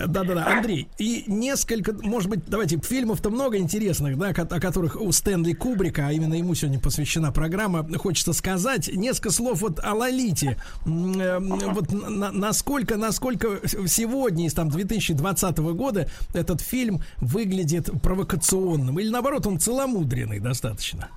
Да-да-да, 0.05 0.45
Андрей. 0.45 0.87
И 0.99 1.23
несколько, 1.25 1.93
может 2.03 2.29
быть, 2.29 2.41
давайте, 2.45 2.77
фильмов-то 2.77 3.31
много 3.31 3.57
интересных, 3.57 4.15
да, 4.19 4.27
о 4.27 4.59
которых 4.59 4.95
у 5.01 5.11
Стэнли 5.11 5.53
Кубрика, 5.53 6.05
а 6.07 6.11
именно 6.11 6.35
ему 6.35 6.53
сегодня 6.53 6.79
посвящена 6.79 7.31
программа, 7.31 7.87
хочется 7.97 8.33
сказать. 8.33 8.91
Несколько 8.93 9.31
слов 9.31 9.61
вот 9.61 9.79
о 9.83 9.95
Лолите. 9.95 10.55
Э, 10.85 11.39
Вот 11.39 11.91
на- 11.91 12.31
насколько, 12.31 12.95
насколько 12.95 13.59
сегодня, 13.87 14.45
из 14.45 14.53
там 14.53 14.69
2020 14.69 15.73
года, 15.73 15.78
этот 16.33 16.61
фильм 16.61 17.01
выглядит 17.17 17.89
провокационным? 18.01 18.99
Или 18.99 19.09
наоборот, 19.09 19.47
он 19.47 19.59
целомудренный 19.59 20.39
достаточно? 20.39 21.09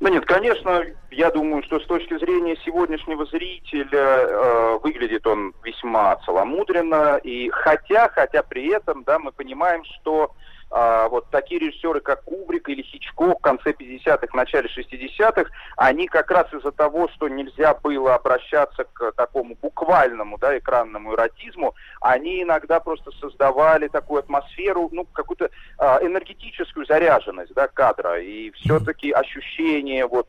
Да 0.00 0.08
нет, 0.08 0.24
конечно, 0.24 0.82
я 1.10 1.30
думаю, 1.30 1.62
что 1.62 1.78
с 1.78 1.86
точки 1.86 2.18
зрения 2.18 2.56
сегодняшнего 2.64 3.26
зрителя 3.26 3.86
э, 3.92 4.78
выглядит 4.82 5.26
он 5.26 5.52
весьма 5.62 6.16
целомудренно. 6.24 7.18
И 7.22 7.50
хотя, 7.50 8.08
хотя 8.08 8.42
при 8.42 8.72
этом, 8.74 9.04
да, 9.04 9.18
мы 9.18 9.30
понимаем, 9.30 9.84
что 9.84 10.32
а, 10.70 11.08
вот 11.08 11.26
такие 11.30 11.60
режиссеры, 11.60 12.00
как 12.00 12.22
Кубрик 12.24 12.68
или 12.68 12.82
Хичкок 12.82 13.38
в 13.38 13.42
конце 13.42 13.70
50-х, 13.70 14.28
начале 14.34 14.68
60-х, 14.68 15.50
они 15.76 16.06
как 16.06 16.30
раз 16.30 16.52
из-за 16.52 16.70
того, 16.70 17.08
что 17.08 17.28
нельзя 17.28 17.74
было 17.74 18.14
обращаться 18.14 18.84
к 18.92 19.12
такому 19.12 19.56
буквальному, 19.60 20.38
да, 20.38 20.56
экранному 20.56 21.14
эротизму, 21.14 21.74
они 22.00 22.42
иногда 22.42 22.78
просто 22.78 23.10
создавали 23.20 23.88
такую 23.88 24.20
атмосферу, 24.20 24.88
ну, 24.92 25.04
какую-то 25.12 25.50
а, 25.78 25.98
энергетическую 26.02 26.86
заряженность, 26.86 27.52
да, 27.54 27.66
кадра, 27.66 28.20
и 28.20 28.52
все-таки 28.52 29.10
ощущение 29.10 30.06
вот 30.06 30.28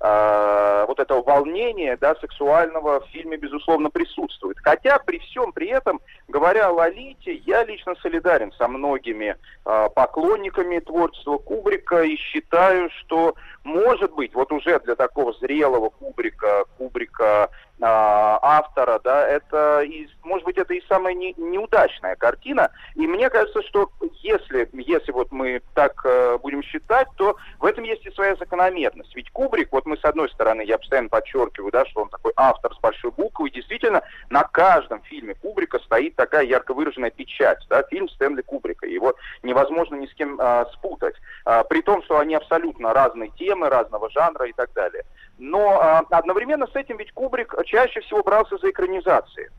э, 0.00 0.84
вот 0.86 0.98
этого 1.00 1.22
волнения, 1.22 1.96
да, 2.00 2.14
сексуального 2.16 3.00
в 3.00 3.06
фильме, 3.08 3.36
безусловно, 3.36 3.90
присутствует. 3.90 4.58
Хотя 4.62 4.98
при 4.98 5.18
всем 5.18 5.52
при 5.52 5.68
этом, 5.68 6.00
говоря 6.28 6.68
о 6.68 6.72
Лолите, 6.72 7.34
я 7.46 7.64
лично 7.64 7.94
солидарен 8.02 8.52
со 8.52 8.68
многими 8.68 9.36
а, 9.64 9.88
поклонниками 9.88 10.78
творчества 10.78 11.38
Кубрика 11.38 12.02
и 12.02 12.16
считаю, 12.16 12.90
что 12.90 13.34
может 13.64 14.12
быть, 14.14 14.34
вот 14.34 14.52
уже 14.52 14.78
для 14.80 14.94
такого 14.94 15.32
зрелого 15.34 15.90
Кубрика, 15.90 16.64
Кубрика 16.78 17.50
а, 17.80 18.38
автора, 18.42 19.00
да, 19.04 19.26
это, 19.28 19.82
и, 19.82 20.08
может 20.24 20.44
быть, 20.44 20.58
это 20.58 20.74
и 20.74 20.82
самая 20.88 21.14
не- 21.14 21.34
неудачная 21.36 22.16
картина. 22.16 22.70
И 22.96 23.06
мне 23.06 23.30
кажется, 23.30 23.62
что 23.62 23.90
если, 24.20 24.68
если 24.72 25.12
вот 25.12 25.30
мы 25.30 25.62
так 25.74 26.00
э, 26.04 26.38
будем 26.38 26.62
считать, 26.62 27.06
то 27.16 27.36
в 27.60 27.64
этом 27.64 27.84
есть 27.84 28.04
и 28.04 28.10
своя 28.10 28.34
закономерность. 28.36 29.14
Ведь 29.14 29.30
Кубрик, 29.30 29.70
вот 29.70 29.86
мы 29.86 29.96
с 29.96 30.04
одной 30.04 30.28
стороны, 30.30 30.62
я 30.62 30.78
постоянно 30.78 31.08
подчеркиваю, 31.08 31.70
да, 31.70 31.86
что 31.86 32.02
он 32.02 32.08
такой 32.08 32.32
автор 32.36 32.74
с 32.74 32.80
большой 32.80 33.12
буквы, 33.12 33.50
действительно 33.50 34.02
на 34.28 34.42
каждом 34.42 35.00
фильме 35.02 35.34
Кубрика 35.34 35.78
стоит 35.78 36.16
такая 36.16 36.44
ярко 36.44 36.74
выраженная 36.74 37.10
печать, 37.10 37.64
да, 37.68 37.84
фильм 37.84 38.08
Стэнли 38.08 38.42
Кубрика. 38.42 38.86
Его 38.86 39.14
невозможно 39.42 39.94
ни 39.94 40.06
с 40.06 40.14
кем 40.14 40.36
а, 40.40 40.66
спутать. 40.72 41.14
А, 41.44 41.62
при 41.62 41.80
том, 41.82 42.02
что 42.02 42.18
они 42.18 42.34
абсолютно 42.34 42.92
разные 42.92 43.30
темы, 43.30 43.47
разного 43.54 44.10
жанра 44.10 44.46
и 44.46 44.52
так 44.52 44.72
далее. 44.72 45.04
Но 45.38 45.80
а, 45.80 46.04
одновременно 46.10 46.66
с 46.66 46.74
этим 46.74 46.96
ведь 46.98 47.12
Кубрик 47.12 47.54
чаще 47.64 48.00
всего 48.00 48.22
брался 48.22 48.56
за 48.58 48.70
экранизации. 48.70 49.50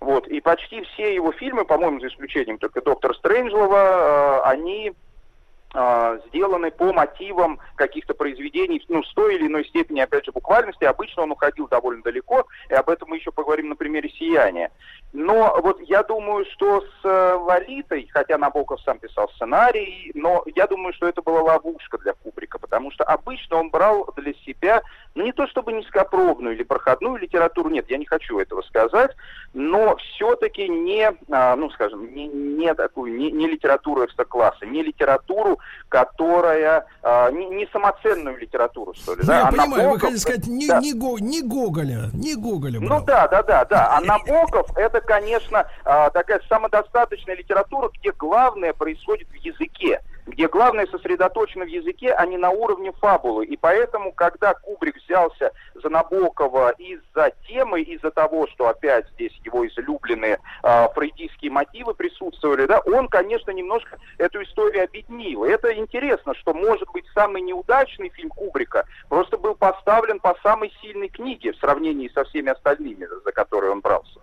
Вот, 0.00 0.26
и 0.28 0.40
почти 0.40 0.82
все 0.82 1.14
его 1.14 1.30
фильмы, 1.32 1.64
по-моему, 1.64 2.00
за 2.00 2.08
исключением 2.08 2.58
только 2.58 2.80
«Доктор 2.80 3.14
Стрэнджлова», 3.16 3.76
э, 3.76 4.40
они 4.44 4.94
сделаны 5.72 6.70
по 6.72 6.92
мотивам 6.92 7.60
каких-то 7.76 8.12
произведений, 8.14 8.84
ну, 8.88 9.04
с 9.04 9.14
той 9.14 9.36
или 9.36 9.46
иной 9.46 9.64
степени, 9.66 10.00
опять 10.00 10.24
же, 10.24 10.32
буквальности. 10.32 10.84
Обычно 10.84 11.22
он 11.22 11.30
уходил 11.30 11.68
довольно 11.68 12.02
далеко, 12.02 12.46
и 12.68 12.74
об 12.74 12.90
этом 12.90 13.08
мы 13.10 13.16
еще 13.16 13.30
поговорим 13.30 13.68
на 13.68 13.76
примере 13.76 14.10
«Сияния». 14.10 14.70
Но 15.12 15.58
вот 15.62 15.80
я 15.82 16.02
думаю, 16.04 16.44
что 16.52 16.80
с 16.80 17.04
э, 17.04 17.34
Лолитой, 17.34 18.08
хотя 18.12 18.38
Набоков 18.38 18.80
сам 18.82 18.98
писал 18.98 19.28
сценарий, 19.34 20.12
но 20.14 20.44
я 20.54 20.68
думаю, 20.68 20.92
что 20.92 21.08
это 21.08 21.20
была 21.20 21.42
ловушка 21.42 21.98
для 21.98 22.12
Кубрика, 22.12 22.60
потому 22.60 22.92
что 22.92 23.02
обычно 23.04 23.56
он 23.56 23.70
брал 23.70 24.08
для 24.16 24.34
себя, 24.34 24.82
ну 25.16 25.24
не 25.24 25.32
то 25.32 25.48
чтобы 25.48 25.72
низкопробную 25.72 26.54
или 26.54 26.62
проходную 26.62 27.16
литературу, 27.16 27.70
нет, 27.70 27.86
я 27.88 27.98
не 27.98 28.06
хочу 28.06 28.38
этого 28.38 28.62
сказать, 28.62 29.16
но 29.52 29.96
все-таки 29.96 30.68
не, 30.68 31.12
а, 31.30 31.56
ну 31.56 31.70
скажем, 31.70 32.14
не, 32.14 32.28
не 32.28 32.72
такую, 32.74 33.16
не, 33.16 33.32
не 33.32 33.48
литературу 33.48 34.04
экстра-класса, 34.04 34.64
не 34.66 34.82
литературу, 34.82 35.58
которая, 35.88 36.86
а, 37.02 37.30
не, 37.30 37.48
не 37.50 37.66
самоценную 37.72 38.38
литературу, 38.38 38.94
что 38.94 39.12
ли. 39.14 39.20
Ну, 39.22 39.26
да? 39.26 39.38
я 39.40 39.48
А 39.48 39.50
понимаю, 39.50 39.70
вы 39.90 39.96
Набоков- 39.96 40.00
хотите 40.00 40.20
сказать, 40.20 40.46
не, 40.46 40.66
да. 40.68 40.80
не, 40.80 40.92
Го- 40.94 41.18
не 41.18 41.42
Гоголя, 41.42 42.10
не 42.12 42.34
Гоголя 42.36 42.80
Ну 42.80 42.88
брал. 42.88 43.04
да, 43.04 43.28
да, 43.28 43.42
да, 43.42 43.64
да. 43.64 43.96
А 43.96 44.00
Набоков 44.00 44.66
это, 44.76 45.00
конечно, 45.00 45.66
а, 45.84 46.10
такая 46.10 46.40
самодостаточная 46.48 47.34
литература, 47.36 47.90
где 48.00 48.12
главное 48.12 48.72
происходит 48.72 49.28
в 49.30 49.34
языке, 49.34 50.00
где 50.30 50.48
главное 50.48 50.86
сосредоточено 50.86 51.64
в 51.64 51.68
языке, 51.68 52.12
а 52.12 52.24
не 52.26 52.38
на 52.38 52.50
уровне 52.50 52.92
фабулы. 52.92 53.44
И 53.44 53.56
поэтому, 53.56 54.12
когда 54.12 54.54
Кубрик 54.54 54.96
взялся 54.96 55.52
за 55.74 55.88
Набокова 55.88 56.70
из-за 56.78 57.32
темы, 57.46 57.82
из-за 57.82 58.10
того, 58.10 58.46
что 58.48 58.68
опять 58.68 59.06
здесь 59.14 59.32
его 59.44 59.66
излюбленные 59.66 60.38
а, 60.62 60.88
фрейдистские 60.88 61.50
мотивы 61.50 61.94
присутствовали, 61.94 62.66
да, 62.66 62.80
он, 62.80 63.08
конечно, 63.08 63.50
немножко 63.50 63.98
эту 64.18 64.42
историю 64.42 64.84
объединил. 64.84 65.44
Это 65.44 65.74
интересно, 65.76 66.34
что, 66.34 66.54
может 66.54 66.88
быть, 66.92 67.04
самый 67.14 67.42
неудачный 67.42 68.10
фильм 68.10 68.30
Кубрика 68.30 68.84
просто 69.08 69.36
был 69.36 69.54
поставлен 69.54 70.20
по 70.20 70.36
самой 70.42 70.72
сильной 70.80 71.08
книге 71.08 71.52
в 71.52 71.56
сравнении 71.56 72.08
со 72.08 72.24
всеми 72.24 72.50
остальными, 72.50 73.06
за 73.24 73.32
которые 73.32 73.72
он 73.72 73.80
брался. 73.80 74.20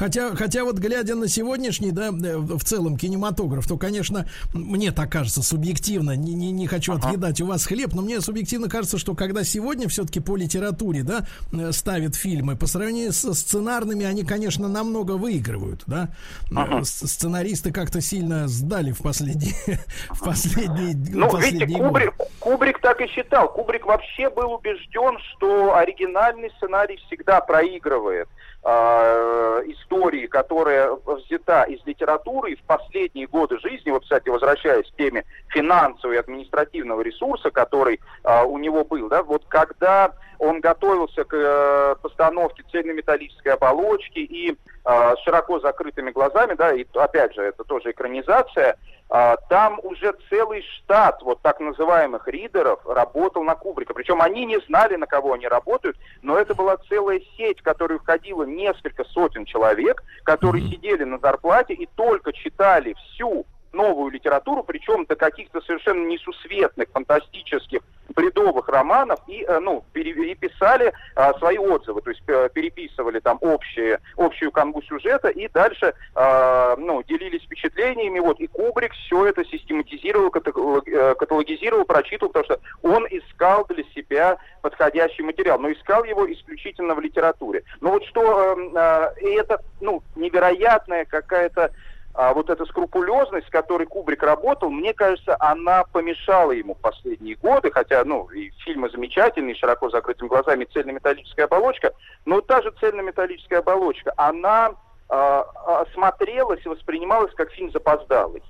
Хотя, 0.00 0.34
хотя 0.34 0.64
вот 0.64 0.78
глядя 0.78 1.14
на 1.14 1.28
сегодняшний, 1.28 1.90
да, 1.90 2.06
э, 2.08 2.36
в 2.38 2.64
целом 2.64 2.96
кинематограф, 2.96 3.68
то, 3.68 3.76
конечно, 3.76 4.24
мне 4.54 4.92
так 4.92 5.12
кажется 5.12 5.42
субъективно, 5.42 6.16
не, 6.16 6.32
не, 6.32 6.52
не 6.52 6.66
хочу 6.66 6.94
отъедать 6.94 7.42
у 7.42 7.46
вас 7.46 7.66
хлеб, 7.66 7.92
но 7.92 8.00
мне 8.00 8.22
субъективно 8.22 8.70
кажется, 8.70 8.96
что 8.96 9.14
когда 9.14 9.44
сегодня 9.44 9.90
все-таки 9.90 10.20
по 10.20 10.36
литературе, 10.36 11.02
да, 11.02 11.26
э, 11.52 11.70
ставят 11.72 12.14
фильмы, 12.14 12.56
по 12.56 12.66
сравнению 12.66 13.12
со 13.12 13.34
сценарными, 13.34 14.06
они, 14.06 14.24
конечно, 14.24 14.68
намного 14.68 15.18
выигрывают, 15.18 15.82
да. 15.86 16.08
Э, 16.50 16.82
Сценаристы 16.82 17.70
как-то 17.70 18.00
сильно 18.00 18.48
сдали 18.48 18.92
в 18.92 19.02
последние, 19.02 19.52
в 20.08 20.24
последние, 20.24 20.96
Ну, 20.96 21.28
последние 21.28 21.66
видите, 21.66 21.78
годы. 21.78 22.06
Кубрик, 22.06 22.14
Кубрик 22.38 22.80
так 22.80 23.02
и 23.02 23.06
считал. 23.08 23.52
Кубрик 23.52 23.84
вообще 23.84 24.30
был 24.30 24.54
убежден, 24.54 25.18
что 25.32 25.76
оригинальный 25.76 26.50
сценарий 26.56 26.98
всегда 27.06 27.42
проигрывает 27.42 28.30
истории, 28.62 30.26
которая 30.26 30.90
взята 31.06 31.62
из 31.64 31.84
литературы, 31.86 32.52
и 32.52 32.56
в 32.56 32.62
последние 32.62 33.26
годы 33.26 33.58
жизни, 33.58 33.90
вот, 33.90 34.02
кстати, 34.02 34.28
возвращаясь 34.28 34.90
к 34.90 34.96
теме 34.96 35.24
финансового 35.48 36.14
и 36.14 36.18
административного 36.18 37.00
ресурса, 37.00 37.50
который 37.50 38.00
э, 38.24 38.44
у 38.44 38.58
него 38.58 38.84
был, 38.84 39.08
да, 39.08 39.22
вот 39.22 39.44
когда 39.48 40.12
он 40.40 40.60
готовился 40.60 41.24
к 41.24 41.34
э, 41.36 41.96
постановке 42.02 42.64
цельнометаллической 42.72 43.52
оболочки 43.52 44.18
и 44.20 44.52
э, 44.52 45.14
широко 45.22 45.60
закрытыми 45.60 46.10
глазами, 46.10 46.54
да, 46.54 46.72
и 46.72 46.86
опять 46.94 47.34
же, 47.34 47.42
это 47.42 47.62
тоже 47.62 47.90
экранизация, 47.90 48.76
а, 49.12 49.36
там 49.48 49.80
уже 49.82 50.14
целый 50.30 50.62
штат 50.62 51.20
вот 51.22 51.42
так 51.42 51.58
называемых 51.58 52.28
ридеров 52.28 52.78
работал 52.86 53.42
на 53.42 53.56
Кубрика. 53.56 53.92
Причем 53.92 54.22
они 54.22 54.46
не 54.46 54.60
знали, 54.60 54.94
на 54.94 55.08
кого 55.08 55.32
они 55.32 55.48
работают, 55.48 55.96
но 56.22 56.38
это 56.38 56.54
была 56.54 56.76
целая 56.88 57.20
сеть, 57.36 57.58
в 57.58 57.64
которую 57.64 57.98
входило 57.98 58.44
несколько 58.44 59.02
сотен 59.04 59.46
человек, 59.46 60.04
которые 60.22 60.64
сидели 60.68 61.02
на 61.02 61.18
зарплате 61.18 61.74
и 61.74 61.86
только 61.96 62.32
читали 62.32 62.94
всю 62.94 63.46
новую 63.72 64.10
литературу, 64.10 64.62
причем 64.62 65.04
до 65.06 65.16
каких-то 65.16 65.60
совершенно 65.60 66.06
несусветных, 66.06 66.88
фантастических, 66.92 67.80
бредовых 68.14 68.68
романов 68.68 69.20
и, 69.26 69.44
э, 69.46 69.58
ну, 69.60 69.84
пере- 69.92 70.14
переписали 70.14 70.92
а, 71.14 71.32
свои 71.34 71.58
отзывы, 71.58 72.02
то 72.02 72.10
есть 72.10 72.22
э, 72.26 72.48
переписывали 72.52 73.20
там 73.20 73.38
общие, 73.40 73.98
общую 74.16 74.50
канву 74.50 74.82
сюжета 74.82 75.28
и 75.28 75.48
дальше, 75.48 75.94
а, 76.14 76.76
ну, 76.76 77.02
делились 77.02 77.42
впечатлениями, 77.42 78.18
вот, 78.18 78.40
и 78.40 78.46
Кубрик 78.46 78.92
все 78.92 79.26
это 79.26 79.44
систематизировал, 79.44 80.30
каталог- 80.30 80.88
э, 80.88 81.14
каталогизировал, 81.14 81.84
прочитывал, 81.84 82.32
потому 82.32 82.44
что 82.44 82.60
он 82.82 83.06
искал 83.10 83.64
для 83.66 83.84
себя 83.94 84.38
подходящий 84.62 85.22
материал, 85.22 85.58
но 85.58 85.70
искал 85.72 86.04
его 86.04 86.30
исключительно 86.32 86.94
в 86.94 87.00
литературе. 87.00 87.62
Ну 87.80 87.90
вот 87.90 88.04
что, 88.04 88.56
э, 88.56 88.70
э, 88.74 89.20
и 89.22 89.34
это, 89.34 89.60
ну, 89.80 90.02
невероятная 90.16 91.04
какая-то 91.04 91.70
а 92.14 92.34
вот 92.34 92.50
эта 92.50 92.64
скрупулезность, 92.66 93.46
с 93.46 93.50
которой 93.50 93.86
Кубрик 93.86 94.22
работал, 94.22 94.70
мне 94.70 94.92
кажется, 94.92 95.36
она 95.38 95.84
помешала 95.84 96.50
ему 96.50 96.74
в 96.74 96.80
последние 96.80 97.36
годы, 97.36 97.70
хотя, 97.70 98.04
ну, 98.04 98.28
и 98.30 98.50
фильмы 98.64 98.90
замечательные, 98.90 99.54
широко 99.54 99.90
закрытыми 99.90 100.28
глазами, 100.28 100.64
цельнометаллическая 100.64 101.46
оболочка, 101.46 101.92
но 102.24 102.40
та 102.40 102.62
же 102.62 102.72
цельнометаллическая 102.80 103.60
оболочка, 103.60 104.12
она 104.16 104.72
а, 105.08 105.44
а, 105.66 105.86
смотрелось 105.94 106.64
и 106.64 106.68
воспринималось 106.68 107.32
как 107.34 107.50
фильм 107.52 107.70
запоздалый. 107.70 108.42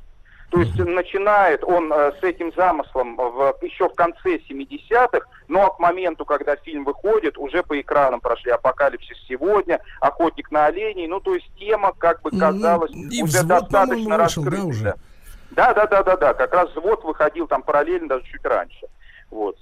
То 0.51 0.61
есть 0.61 0.77
начинает 0.77 1.63
он 1.63 1.93
э, 1.93 2.13
с 2.21 2.25
этим 2.25 2.53
замыслом 2.57 3.17
в, 3.17 3.55
еще 3.63 3.89
в 3.89 3.95
конце 3.95 4.39
70-х, 4.39 5.21
но 5.47 5.71
к 5.71 5.79
моменту, 5.79 6.25
когда 6.25 6.57
фильм 6.57 6.85
выходит, 6.85 7.39
уже 7.39 7.63
по 7.63 7.81
экранам 7.81 8.21
прошли 8.21 8.51
«Апокалипсис 8.51 9.17
сегодня», 9.29 9.81
«Охотник 10.01 10.51
на 10.51 10.67
оленей», 10.67 11.07
ну 11.07 11.21
то 11.21 11.35
есть 11.35 11.49
тема, 11.57 11.93
как 11.97 12.21
бы 12.23 12.33
казалось, 12.33 12.91
И 12.93 13.23
уже 13.23 13.45
достаточно 13.45 14.17
да, 14.17 14.25
раскрыта. 14.25 14.65
уже? 14.65 14.95
Да, 15.53 15.73
да, 15.73 15.87
да, 15.87 16.03
да, 16.03 16.17
да, 16.17 16.35
как 16.35 16.53
раз 16.53 16.71
«Взвод» 16.71 17.05
выходил 17.05 17.47
там 17.47 17.63
параллельно, 17.63 18.09
даже 18.09 18.25
чуть 18.25 18.45
раньше. 18.45 18.87
Вот. 19.31 19.57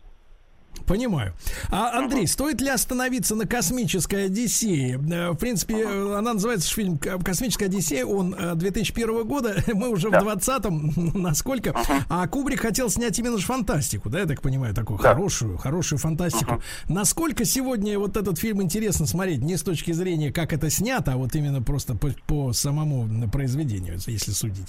Понимаю. 0.87 1.35
А, 1.71 1.99
Андрей, 1.99 2.27
стоит 2.27 2.63
ли 2.63 2.69
остановиться 2.71 3.35
на 3.35 3.47
космической 3.47 4.27
Одиссее? 4.27 4.95
Э, 5.11 5.31
В 5.33 5.37
принципе, 5.37 5.75
э, 5.83 6.17
она 6.17 6.33
называется 6.33 6.73
фильм 6.73 6.97
«К- 6.97 7.23
Космическая 7.23 7.67
Одиссея. 7.67 8.07
Он 8.07 8.35
э, 8.35 8.55
2001 8.55 9.27
года. 9.27 9.63
Мы 9.75 9.91
уже 9.91 10.09
в 10.09 10.13
20-м. 10.15 11.13
Насколько? 11.23 11.75
А 12.09 12.27
Кубрик 12.27 12.61
хотел 12.61 12.89
снять 12.89 13.19
именно 13.19 13.37
же 13.37 13.45
фантастику, 13.45 14.09
да, 14.09 14.21
я 14.21 14.27
так 14.27 14.41
понимаю, 14.41 14.75
такую 14.75 14.99
хорошую, 14.99 15.59
хорошую 15.59 15.99
фантастику. 15.99 16.63
Насколько 16.89 17.45
сегодня 17.45 17.99
вот 17.99 18.17
этот 18.17 18.39
фильм 18.39 18.63
интересно 18.63 19.07
смотреть 19.07 19.43
не 19.43 19.59
с 19.59 19.63
точки 19.63 19.93
зрения, 19.93 20.33
как 20.33 20.55
это 20.55 20.71
снято, 20.71 21.13
а 21.13 21.17
вот 21.17 21.35
именно 21.37 21.61
просто 21.61 21.97
по, 21.97 22.09
по 22.27 22.53
самому 22.55 23.29
произведению, 23.31 23.99
если 24.07 24.31
судить? 24.33 24.69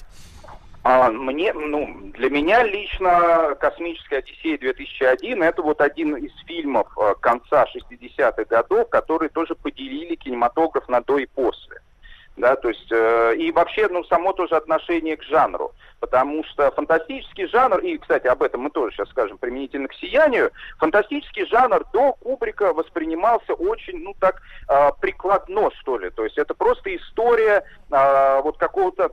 А, 0.84 1.10
мне, 1.12 1.52
ну, 1.54 2.12
для 2.14 2.30
меня 2.30 2.64
лично 2.64 3.56
«Космическая 3.60 4.20
Одиссея 4.20 4.58
2001» 4.58 5.44
это 5.44 5.62
вот 5.62 5.82
один 5.82 6.16
из 6.16 6.32
фильмов 6.46 6.88
э, 6.98 7.16
конца 7.20 7.66
60-х 7.66 8.46
годов, 8.46 8.90
которые 8.90 9.30
тоже 9.30 9.56
поделили 9.56 10.16
кинематограф 10.16 10.88
на 10.88 11.02
до 11.02 11.18
и 11.18 11.26
после. 11.26 11.82
Да, 12.38 12.56
то 12.56 12.70
есть, 12.70 12.90
э, 12.90 13.36
и 13.36 13.52
вообще, 13.52 13.90
ну, 13.90 14.06
само 14.06 14.32
тоже 14.32 14.56
отношение 14.56 15.18
к 15.18 15.24
жанру. 15.24 15.74
Потому 16.00 16.46
что 16.46 16.72
фантастический 16.72 17.48
жанр, 17.48 17.80
и, 17.80 17.98
кстати, 17.98 18.28
об 18.28 18.42
этом 18.42 18.62
мы 18.62 18.70
тоже 18.70 18.96
сейчас 18.96 19.10
скажем 19.10 19.38
применительно 19.38 19.90
к 19.90 19.94
«Сиянию», 19.96 20.50
фантастический 20.78 21.46
жанр 21.48 21.84
до 21.92 22.14
Кубрика 22.14 22.72
воспринимался 22.72 23.54
очень, 23.54 24.02
ну, 24.02 24.16
так, 24.18 24.42
э, 24.70 24.92
прикладно, 25.02 25.72
что 25.82 25.98
ли. 25.98 26.10
То 26.10 26.24
есть 26.24 26.38
это 26.38 26.54
просто 26.54 26.96
история 26.96 27.66
э, 27.92 28.42
вот 28.42 28.58
какого-то 28.58 29.12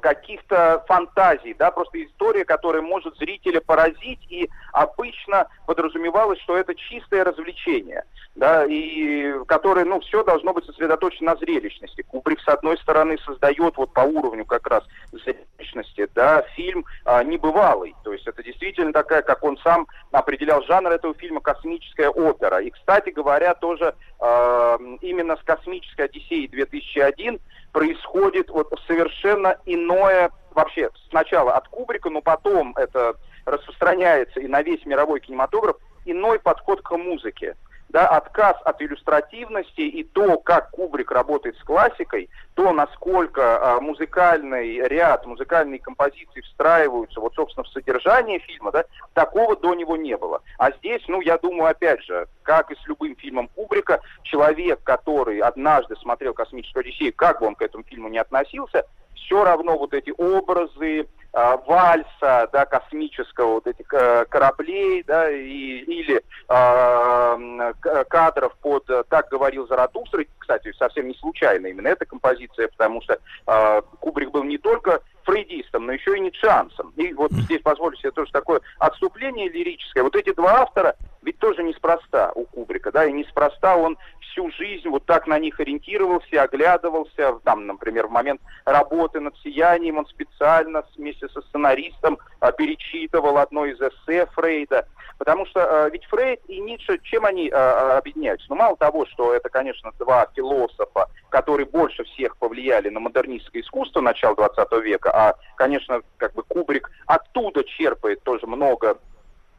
каких-то 0.00 0.84
фантазий, 0.86 1.54
да, 1.54 1.70
просто 1.70 2.02
история, 2.04 2.44
которая 2.44 2.82
может 2.82 3.16
зрителя 3.16 3.60
поразить, 3.60 4.20
и 4.28 4.48
обычно 4.72 5.46
подразумевалось, 5.66 6.40
что 6.40 6.56
это 6.56 6.74
чистое 6.74 7.24
развлечение, 7.24 8.04
да, 8.34 8.64
и 8.64 9.32
которое, 9.46 9.84
ну, 9.84 10.00
все 10.00 10.24
должно 10.24 10.52
быть 10.52 10.64
сосредоточено 10.64 11.32
на 11.32 11.36
зрелищности. 11.36 12.02
Кубрик, 12.02 12.40
с 12.40 12.48
одной 12.48 12.78
стороны, 12.78 13.18
создает 13.24 13.76
вот 13.76 13.92
по 13.92 14.00
уровню 14.00 14.44
как 14.44 14.66
раз 14.66 14.84
зрелищности, 15.12 16.08
да, 16.14 16.42
фильм 16.56 16.84
а, 17.04 17.22
небывалый, 17.22 17.94
то 18.04 18.12
есть 18.12 18.26
это 18.26 18.42
действительно 18.42 18.92
такая, 18.92 19.22
как 19.22 19.42
он 19.44 19.58
сам 19.58 19.86
определял 20.10 20.62
жанр 20.62 20.90
этого 20.90 21.14
фильма, 21.14 21.40
космическая 21.40 22.08
опера. 22.08 22.58
И, 22.58 22.70
кстати 22.70 23.10
говоря, 23.10 23.54
тоже 23.54 23.94
э, 24.20 24.78
именно 25.00 25.36
с 25.36 25.42
космической 25.42 26.06
Одиссеей 26.06 26.48
2001 26.48 27.40
происходит 27.72 28.50
вот 28.50 28.72
совершенно 28.86 29.56
иное, 29.66 30.30
вообще 30.52 30.90
сначала 31.08 31.54
от 31.54 31.68
Кубрика, 31.68 32.10
но 32.10 32.20
потом 32.20 32.76
это 32.76 33.16
распространяется 33.44 34.40
и 34.40 34.46
на 34.46 34.62
весь 34.62 34.84
мировой 34.86 35.20
кинематограф, 35.20 35.76
иной 36.04 36.38
подход 36.38 36.82
к 36.82 36.96
музыке. 36.96 37.56
Да, 37.92 38.08
отказ 38.08 38.56
от 38.64 38.80
иллюстративности 38.80 39.82
и 39.82 40.02
то, 40.02 40.38
как 40.38 40.70
Кубрик 40.70 41.10
работает 41.10 41.58
с 41.58 41.62
классикой, 41.62 42.30
то, 42.54 42.72
насколько 42.72 43.42
а, 43.76 43.80
музыкальный 43.82 44.88
ряд, 44.88 45.26
музыкальные 45.26 45.78
композиции 45.78 46.40
встраиваются, 46.40 47.20
вот, 47.20 47.34
собственно, 47.34 47.64
в 47.64 47.68
содержание 47.68 48.38
фильма, 48.38 48.72
да, 48.72 48.86
такого 49.12 49.56
до 49.56 49.74
него 49.74 49.98
не 49.98 50.16
было. 50.16 50.40
А 50.56 50.72
здесь, 50.72 51.02
ну, 51.06 51.20
я 51.20 51.36
думаю, 51.36 51.70
опять 51.70 52.02
же, 52.02 52.28
как 52.44 52.70
и 52.70 52.76
с 52.76 52.86
любым 52.86 53.14
фильмом 53.14 53.48
Кубрика, 53.48 54.00
человек, 54.22 54.82
который 54.82 55.40
однажды 55.40 55.94
смотрел 55.96 56.32
«Космическую 56.32 56.80
Одиссею», 56.80 57.12
как 57.14 57.40
бы 57.40 57.46
он 57.46 57.54
к 57.54 57.60
этому 57.60 57.84
фильму 57.84 58.08
не 58.08 58.18
относился, 58.18 58.86
все 59.14 59.44
равно 59.44 59.76
вот 59.76 59.92
эти 59.92 60.14
образы 60.16 61.08
вальса, 61.32 62.48
да, 62.52 62.66
космического, 62.66 63.54
вот 63.54 63.66
этих 63.66 63.92
э, 63.94 64.26
кораблей, 64.26 65.02
да, 65.04 65.30
и, 65.30 65.78
или 65.78 66.22
к- 66.46 68.04
кадров 68.04 68.54
под 68.60 68.88
э, 68.90 69.04
«Так 69.08 69.28
говорил 69.30 69.66
Заратустра», 69.66 70.24
кстати, 70.38 70.72
совсем 70.78 71.08
не 71.08 71.14
случайно 71.14 71.68
именно 71.68 71.88
эта 71.88 72.04
композиция, 72.04 72.68
потому 72.68 73.00
что 73.00 73.18
а, 73.46 73.80
Кубрик 74.00 74.30
был 74.30 74.44
не 74.44 74.58
только 74.58 75.00
фрейдистом, 75.24 75.86
но 75.86 75.92
еще 75.92 76.16
и 76.16 76.20
ницшеанцем. 76.20 76.92
И 76.96 77.12
вот 77.12 77.32
здесь 77.32 77.62
позволю 77.62 77.96
себе 77.96 78.10
тоже 78.10 78.32
такое 78.32 78.60
отступление 78.78 79.48
лирическое. 79.48 80.02
Вот 80.02 80.16
эти 80.16 80.32
два 80.32 80.62
автора 80.62 80.96
ведь 81.22 81.38
тоже 81.38 81.62
неспроста 81.62 82.32
у 82.34 82.44
Кубрика, 82.46 82.90
да, 82.90 83.06
и 83.06 83.12
неспроста 83.12 83.76
он 83.76 83.96
всю 84.20 84.50
жизнь 84.50 84.88
вот 84.88 85.06
так 85.06 85.26
на 85.26 85.38
них 85.38 85.60
ориентировался, 85.60 86.42
оглядывался, 86.42 87.38
там, 87.44 87.66
например, 87.66 88.08
в 88.08 88.10
момент 88.10 88.40
работы 88.64 89.20
над 89.20 89.36
«Сиянием» 89.38 89.98
он 89.98 90.06
специально 90.06 90.84
вместе 90.96 91.28
со 91.28 91.40
сценаристом 91.42 92.18
а, 92.40 92.50
перечитывал 92.50 93.38
одно 93.38 93.66
из 93.66 93.80
эссе 93.80 94.26
Фрейда, 94.34 94.88
потому 95.18 95.46
что 95.46 95.84
а, 95.84 95.90
ведь 95.90 96.04
Фрейд 96.06 96.40
и 96.48 96.60
Ницше, 96.60 96.98
чем 97.02 97.24
они 97.24 97.50
а, 97.50 97.98
объединяются? 97.98 98.46
Ну, 98.48 98.56
мало 98.56 98.76
того, 98.76 99.06
что 99.06 99.34
это, 99.34 99.48
конечно, 99.48 99.92
два 99.98 100.26
философа, 100.34 101.08
которые 101.28 101.66
больше 101.66 102.04
всех 102.04 102.36
повлияли 102.38 102.88
на 102.88 103.00
модернистское 103.00 103.62
искусство 103.62 104.00
начала 104.00 104.34
20 104.34 104.72
века, 104.82 105.11
а, 105.12 105.34
конечно, 105.56 106.00
как 106.16 106.32
бы 106.32 106.42
Кубрик 106.42 106.90
оттуда 107.06 107.62
черпает 107.64 108.22
тоже 108.22 108.46
много 108.46 108.98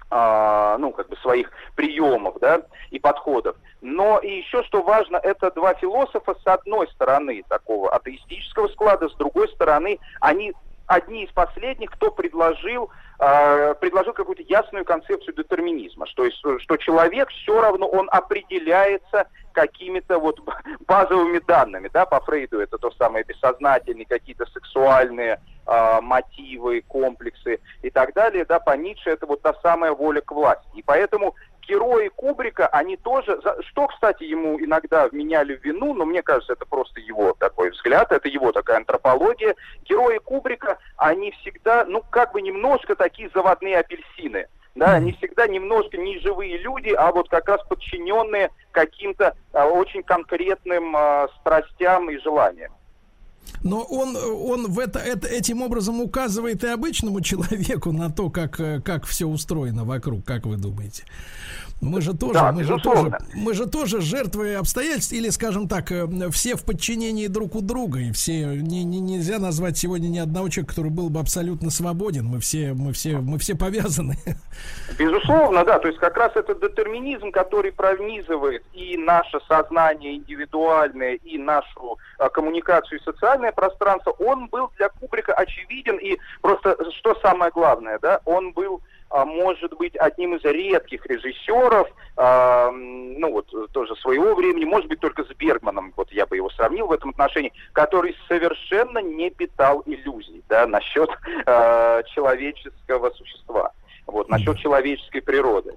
а, 0.09 0.77
ну, 0.77 0.91
как 0.91 1.09
бы 1.09 1.15
своих 1.17 1.51
приемов, 1.75 2.37
да, 2.39 2.61
и 2.91 2.99
подходов. 2.99 3.55
Но 3.81 4.19
и 4.19 4.37
еще 4.37 4.63
что 4.63 4.83
важно, 4.83 5.17
это 5.17 5.49
два 5.51 5.73
философа 5.73 6.35
с 6.35 6.47
одной 6.47 6.87
стороны 6.89 7.43
такого 7.49 7.91
атеистического 7.91 8.67
склада, 8.67 9.09
с 9.09 9.15
другой 9.15 9.49
стороны 9.49 9.97
они 10.21 10.53
одни 10.85 11.23
из 11.23 11.31
последних, 11.31 11.91
кто 11.91 12.11
предложил, 12.11 12.91
предложил 13.17 14.13
какую-то 14.13 14.43
ясную 14.43 14.85
концепцию 14.85 15.35
детерминизма, 15.35 16.07
что, 16.07 16.29
что 16.59 16.77
человек 16.77 17.29
все 17.29 17.61
равно, 17.61 17.87
он 17.87 18.09
определяется 18.11 19.27
какими-то 19.53 20.19
вот 20.19 20.39
базовыми 20.87 21.39
данными, 21.39 21.89
да, 21.93 22.05
по 22.05 22.19
Фрейду 22.21 22.59
это 22.59 22.77
то 22.77 22.91
самое 22.91 23.23
бессознательные, 23.23 24.05
какие-то 24.05 24.45
сексуальные 24.47 25.39
э, 25.65 26.01
мотивы, 26.01 26.81
комплексы 26.81 27.59
и 27.81 27.89
так 27.89 28.13
далее, 28.13 28.45
да, 28.45 28.59
по 28.59 28.75
Ницше 28.75 29.11
это 29.11 29.25
вот 29.25 29.41
та 29.41 29.53
самая 29.61 29.93
воля 29.93 30.21
к 30.21 30.31
власти. 30.31 30.67
И 30.73 30.81
поэтому 30.81 31.35
герои 31.67 32.09
Кубрика, 32.09 32.67
они 32.67 32.97
тоже, 32.97 33.39
что, 33.67 33.87
кстати, 33.87 34.23
ему 34.23 34.59
иногда 34.59 35.07
вменяли 35.07 35.55
в 35.55 35.63
вину, 35.63 35.93
но 35.93 36.05
мне 36.05 36.21
кажется, 36.21 36.53
это 36.53 36.65
просто 36.65 36.99
его 36.99 37.33
такой 37.39 37.71
взгляд, 37.71 38.11
это 38.11 38.27
его 38.27 38.51
такая 38.51 38.77
антропология. 38.77 39.55
Герои 39.83 40.17
Кубрика, 40.19 40.77
они 40.97 41.31
всегда, 41.31 41.85
ну, 41.85 42.03
как 42.09 42.33
бы 42.33 42.41
немножко 42.41 42.95
такие 42.95 43.29
заводные 43.33 43.77
апельсины. 43.77 44.47
Да, 44.75 44.93
они 44.93 45.13
всегда 45.13 45.45
немножко 45.45 45.97
не 45.97 46.17
живые 46.19 46.57
люди, 46.57 46.89
а 46.89 47.11
вот 47.11 47.29
как 47.29 47.47
раз 47.47 47.61
подчиненные 47.67 48.49
каким-то 48.71 49.35
а, 49.53 49.67
очень 49.67 50.01
конкретным 50.01 50.95
а, 50.95 51.27
страстям 51.39 52.09
и 52.09 52.17
желаниям. 52.17 52.73
Но 53.63 53.81
он, 53.83 54.15
он 54.15 54.67
в 54.67 54.79
это, 54.79 54.99
это, 54.99 55.27
этим 55.27 55.61
образом 55.61 56.01
указывает 56.01 56.63
и 56.63 56.67
обычному 56.67 57.21
человеку 57.21 57.91
на 57.91 58.09
то, 58.09 58.29
как, 58.29 58.59
э, 58.59 58.81
как 58.81 59.05
все 59.05 59.25
устроено 59.25 59.85
вокруг, 59.85 60.25
как 60.25 60.45
вы 60.45 60.57
думаете? 60.57 61.03
Мы 61.81 62.01
же 62.01 62.13
тоже, 62.13 62.33
Да, 62.33 62.51
мы 62.51 62.63
же 62.63 62.77
тоже, 62.77 63.17
мы 63.33 63.53
же 63.53 63.65
тоже 63.67 63.99
жертвы 63.99 64.55
обстоятельств, 64.55 65.11
или, 65.11 65.29
скажем 65.29 65.67
так, 65.67 65.91
э, 65.91 66.07
все 66.31 66.55
в 66.55 66.63
подчинении 66.63 67.27
друг 67.27 67.55
у 67.55 67.61
друга, 67.61 67.99
и 67.99 68.11
все 68.13 68.55
не, 68.55 68.83
не- 68.85 69.01
нельзя 69.01 69.37
назвать 69.37 69.77
сегодня 69.77 70.07
ни 70.07 70.19
одного 70.19 70.47
человека, 70.47 70.75
который 70.75 70.91
был 70.91 71.09
бы 71.09 71.19
абсолютно 71.19 71.69
свободен. 71.71 72.25
Мы 72.25 72.39
все, 72.39 72.73
мы 72.73 72.93
все, 72.93 73.17
мы 73.17 73.37
все 73.37 73.55
повязаны. 73.55 74.15
Безусловно, 74.97 75.65
да. 75.65 75.79
То 75.79 75.87
есть 75.87 75.99
как 75.99 76.15
раз 76.17 76.31
этот 76.35 76.61
детерминизм, 76.61 77.31
который 77.31 77.71
пронизывает 77.71 78.63
и 78.73 78.97
наше 78.97 79.39
сознание 79.47 80.15
индивидуальное, 80.15 81.15
и 81.15 81.37
нашу 81.37 81.97
а, 82.17 82.29
коммуникацию 82.29 82.99
и 82.99 83.03
социальное 83.03 83.51
пространство, 83.51 84.11
он 84.19 84.47
был 84.47 84.69
для 84.77 84.89
Кубрика 84.89 85.33
очевиден. 85.33 85.97
И 85.97 86.17
просто 86.41 86.77
что 86.99 87.15
самое 87.21 87.51
главное, 87.51 87.99
да, 88.01 88.21
он 88.25 88.51
был 88.53 88.81
может 89.25 89.77
быть 89.77 89.95
одним 89.95 90.35
из 90.35 90.43
редких 90.43 91.05
режиссеров, 91.05 91.87
а, 92.17 92.69
м, 92.69 93.19
ну 93.19 93.31
вот 93.31 93.47
тоже 93.71 93.95
своего 93.97 94.33
времени, 94.35 94.65
может 94.65 94.87
быть 94.89 94.99
только 94.99 95.23
с 95.23 95.29
Бергманом, 95.35 95.93
вот 95.95 96.11
я 96.11 96.25
бы 96.25 96.35
его 96.35 96.49
сравнил 96.49 96.87
в 96.87 96.91
этом 96.91 97.11
отношении, 97.11 97.53
который 97.73 98.15
совершенно 98.27 98.99
не 98.99 99.29
питал 99.29 99.83
иллюзий, 99.85 100.43
да, 100.49 100.65
насчет 100.65 101.09
а, 101.45 102.01
человеческого 102.03 103.11
существа, 103.11 103.71
вот, 104.07 104.29
насчет 104.29 104.57
человеческой 104.57 105.21
природы. 105.21 105.75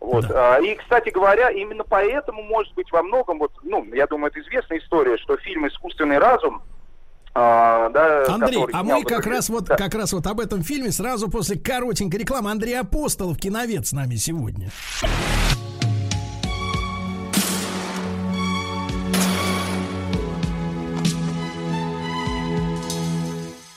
Вот. 0.00 0.24
А, 0.30 0.58
И, 0.60 0.74
кстати 0.76 1.10
говоря, 1.10 1.50
именно 1.50 1.84
поэтому, 1.84 2.42
может 2.42 2.72
быть, 2.74 2.90
во 2.92 3.02
многом, 3.02 3.38
вот, 3.38 3.52
ну, 3.62 3.84
я 3.92 4.06
думаю, 4.06 4.30
это 4.30 4.40
известная 4.40 4.78
история, 4.78 5.18
что 5.18 5.36
фильм 5.36 5.66
«Искусственный 5.66 6.18
разум» 6.18 6.62
а, 7.40 7.88
да, 7.90 8.34
Андрей, 8.34 8.64
а 8.72 8.82
мы 8.82 9.04
как 9.04 9.26
раз 9.26 9.48
вот 9.48 9.64
Да. 9.64 9.76
как 9.76 9.94
раз 9.94 10.12
вот 10.12 10.26
об 10.26 10.40
этом 10.40 10.62
фильме 10.62 10.90
сразу 10.90 11.28
после 11.30 11.56
коротенькой 11.58 12.20
рекламы 12.20 12.50
Андрей 12.50 12.78
Апостолов, 12.78 13.38
киновед 13.38 13.86
с 13.86 13.92
нами 13.92 14.16
сегодня. 14.16 14.70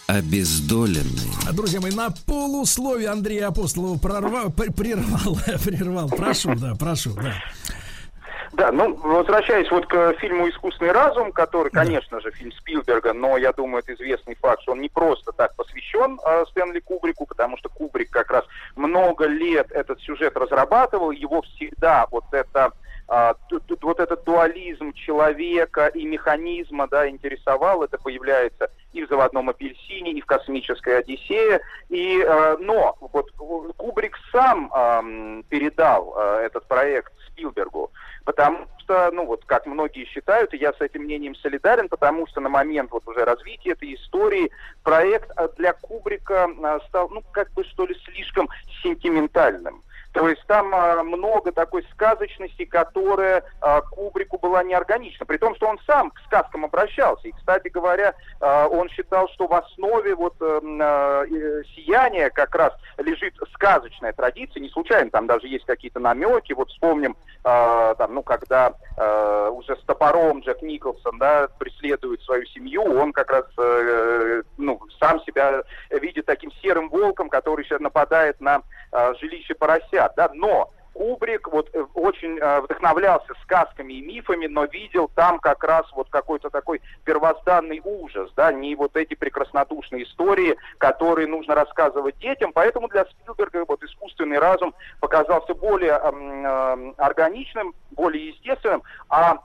Обездоленный. 0.07 1.31
А, 1.47 1.53
Друзья 1.53 1.79
мои, 1.79 1.91
на 1.91 2.09
полусловие 2.25 3.09
Андрея 3.09 3.47
Апостолова 3.47 3.97
прорвал, 3.97 4.49
пр- 4.51 4.73
прервал, 4.73 5.37
прервал. 5.63 6.09
Прошу, 6.09 6.53
да, 6.55 6.75
прошу, 6.75 7.13
да. 7.13 7.33
Да, 8.53 8.71
ну, 8.71 8.95
возвращаясь 8.95 9.71
вот 9.71 9.85
к 9.85 10.13
фильму 10.19 10.49
«Искусственный 10.49 10.91
разум», 10.91 11.31
который, 11.31 11.71
конечно 11.71 12.19
же, 12.19 12.31
фильм 12.31 12.51
Спилберга, 12.51 13.13
но 13.13 13.37
я 13.37 13.53
думаю, 13.53 13.81
это 13.81 13.93
известный 13.93 14.35
факт, 14.35 14.61
что 14.63 14.73
он 14.73 14.81
не 14.81 14.89
просто 14.89 15.31
так 15.31 15.55
посвящен 15.55 16.19
э, 16.25 16.43
Стэнли 16.49 16.81
Кубрику, 16.81 17.25
потому 17.25 17.57
что 17.57 17.69
Кубрик 17.69 18.09
как 18.09 18.29
раз 18.29 18.43
много 18.75 19.25
лет 19.25 19.71
этот 19.71 20.01
сюжет 20.01 20.35
разрабатывал, 20.35 21.11
его 21.11 21.41
всегда 21.43 22.07
вот 22.11 22.25
это 22.33 22.73
а, 23.13 23.35
тут- 23.49 23.65
тут 23.65 23.83
вот 23.83 23.99
этот 23.99 24.23
дуализм 24.23 24.93
человека 24.93 25.87
и 25.87 26.05
механизма, 26.05 26.87
да, 26.87 27.09
интересовал, 27.09 27.83
это 27.83 27.97
появляется 27.97 28.71
и 28.93 29.03
в 29.03 29.09
«Заводном 29.09 29.49
апельсине», 29.49 30.13
и 30.13 30.21
в 30.21 30.25
«Космической 30.25 30.99
Одиссее», 30.99 31.59
и, 31.89 32.23
э, 32.25 32.57
но 32.59 32.95
вот 33.01 33.29
Кубрик 33.75 34.17
сам 34.31 34.71
ам, 34.73 35.43
передал 35.49 36.15
э, 36.15 36.45
этот 36.45 36.65
проект 36.69 37.11
Спилбергу, 37.27 37.91
потому 38.23 38.65
что, 38.79 39.11
ну 39.11 39.25
вот, 39.25 39.43
как 39.45 39.65
многие 39.65 40.05
считают, 40.05 40.53
и 40.53 40.57
я 40.57 40.71
с 40.71 40.79
этим 40.79 41.03
мнением 41.03 41.35
солидарен, 41.35 41.89
потому 41.89 42.27
что 42.27 42.39
на 42.39 42.47
момент 42.47 42.91
вот 42.91 43.05
уже 43.09 43.25
развития 43.25 43.71
этой 43.71 43.93
истории 43.93 44.49
проект 44.83 45.29
э, 45.35 45.49
для 45.57 45.73
Кубрика 45.73 46.47
э, 46.49 46.79
стал, 46.87 47.09
ну, 47.09 47.21
как 47.33 47.51
бы, 47.51 47.65
что 47.65 47.85
ли, 47.85 47.95
слишком 48.05 48.47
сентиментальным. 48.81 49.83
То 50.13 50.27
есть 50.27 50.45
там 50.47 50.73
а, 50.75 51.03
много 51.03 51.51
такой 51.51 51.85
сказочности, 51.93 52.65
которая 52.65 53.43
а, 53.61 53.81
Кубрику 53.81 54.37
была 54.37 54.61
неорганична. 54.63 55.25
При 55.25 55.37
том, 55.37 55.55
что 55.55 55.67
он 55.67 55.79
сам 55.87 56.11
к 56.11 56.19
сказкам 56.25 56.65
обращался. 56.65 57.27
И, 57.27 57.31
кстати 57.31 57.69
говоря, 57.69 58.13
а, 58.41 58.67
он 58.67 58.89
считал, 58.89 59.29
что 59.29 59.47
в 59.47 59.53
основе 59.53 60.15
вот 60.15 60.35
эм, 60.41 60.81
сияния 61.75 62.29
как 62.29 62.53
раз 62.55 62.73
лежит 62.97 63.35
сказочная 63.53 64.11
традиция. 64.11 64.61
Не 64.61 64.69
случайно 64.69 65.09
там 65.11 65.27
даже 65.27 65.47
есть 65.47 65.65
какие-то 65.65 65.99
намеки. 65.99 66.53
Вот 66.53 66.69
вспомним, 66.69 67.15
там, 67.43 68.13
ну, 68.13 68.23
когда 68.23 68.73
уже 69.49 69.75
с 69.75 69.83
топором 69.85 70.41
Джек 70.41 70.61
Николсон, 70.61 71.17
да, 71.17 71.47
преследует 71.57 72.21
свою 72.21 72.45
семью, 72.45 72.83
он 72.83 73.13
как 73.13 73.31
раз, 73.31 73.45
э, 73.57 74.43
ну, 74.57 74.79
сам 74.99 75.19
себя 75.21 75.63
видит 75.89 76.25
таким 76.25 76.51
серым 76.61 76.89
волком, 76.89 77.29
который 77.29 77.65
сейчас 77.65 77.79
нападает 77.79 78.39
на 78.41 78.61
жилище 79.19 79.55
поросят, 80.01 80.13
да, 80.15 80.29
но 80.33 80.69
Кубрик 80.93 81.47
вот 81.47 81.69
э, 81.73 81.85
очень 81.93 82.37
э, 82.37 82.61
вдохновлялся 82.61 83.33
сказками 83.43 83.93
и 83.93 84.01
мифами, 84.01 84.47
но 84.47 84.65
видел 84.65 85.09
там 85.15 85.39
как 85.39 85.63
раз 85.63 85.85
вот 85.93 86.09
какой-то 86.09 86.49
такой 86.49 86.81
первозданный 87.05 87.81
ужас, 87.83 88.29
да, 88.35 88.51
не 88.51 88.75
вот 88.75 88.95
эти 88.97 89.15
прекраснодушные 89.15 90.03
истории, 90.03 90.57
которые 90.79 91.27
нужно 91.27 91.55
рассказывать 91.55 92.17
детям, 92.19 92.51
поэтому 92.53 92.89
для 92.89 93.05
Спилберга 93.05 93.63
вот 93.65 93.81
искусственный 93.83 94.37
разум 94.37 94.73
показался 94.99 95.53
более 95.53 95.93
эм, 95.93 96.93
органичным, 96.97 97.73
более 97.91 98.27
естественным, 98.27 98.83
а 99.09 99.37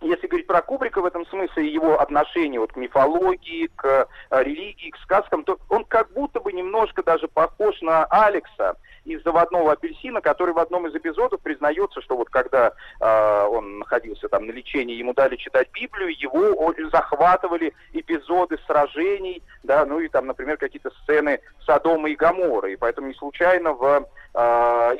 если 0.00 0.26
говорить 0.26 0.46
про 0.46 0.62
Кубрика 0.62 1.02
в 1.02 1.06
этом 1.06 1.26
смысле, 1.26 1.72
его 1.72 2.00
отношение 2.00 2.58
вот 2.58 2.72
к 2.72 2.76
мифологии, 2.76 3.68
к 3.76 4.08
э, 4.30 4.42
религии, 4.42 4.90
к 4.90 4.98
сказкам, 4.98 5.44
то 5.44 5.58
он 5.68 5.84
как 5.84 6.10
будто 6.12 6.40
бы 6.40 6.52
немножко 6.52 7.02
даже 7.02 7.28
похож 7.28 7.80
на 7.82 8.04
Алекса 8.06 8.76
из 9.14 9.22
«Заводного 9.22 9.72
апельсина», 9.72 10.20
который 10.20 10.54
в 10.54 10.58
одном 10.58 10.86
из 10.86 10.94
эпизодов 10.94 11.40
признается, 11.40 12.00
что 12.00 12.16
вот 12.16 12.30
когда 12.30 12.72
э, 13.00 13.46
он 13.46 13.80
находился 13.80 14.28
там 14.28 14.46
на 14.46 14.52
лечении, 14.52 14.96
ему 14.96 15.14
дали 15.14 15.36
читать 15.36 15.68
Библию, 15.72 16.14
его 16.18 16.74
захватывали 16.90 17.74
эпизоды 17.92 18.58
сражений, 18.66 19.42
да, 19.62 19.84
ну 19.84 20.00
и 20.00 20.08
там, 20.08 20.26
например, 20.26 20.56
какие-то 20.56 20.90
сцены 21.02 21.40
Содома 21.64 22.08
и 22.10 22.16
Гаморы. 22.16 22.72
И 22.72 22.76
поэтому 22.76 23.08
не 23.08 23.14
случайно 23.14 23.72
в 23.72 24.06
э, 24.34 24.38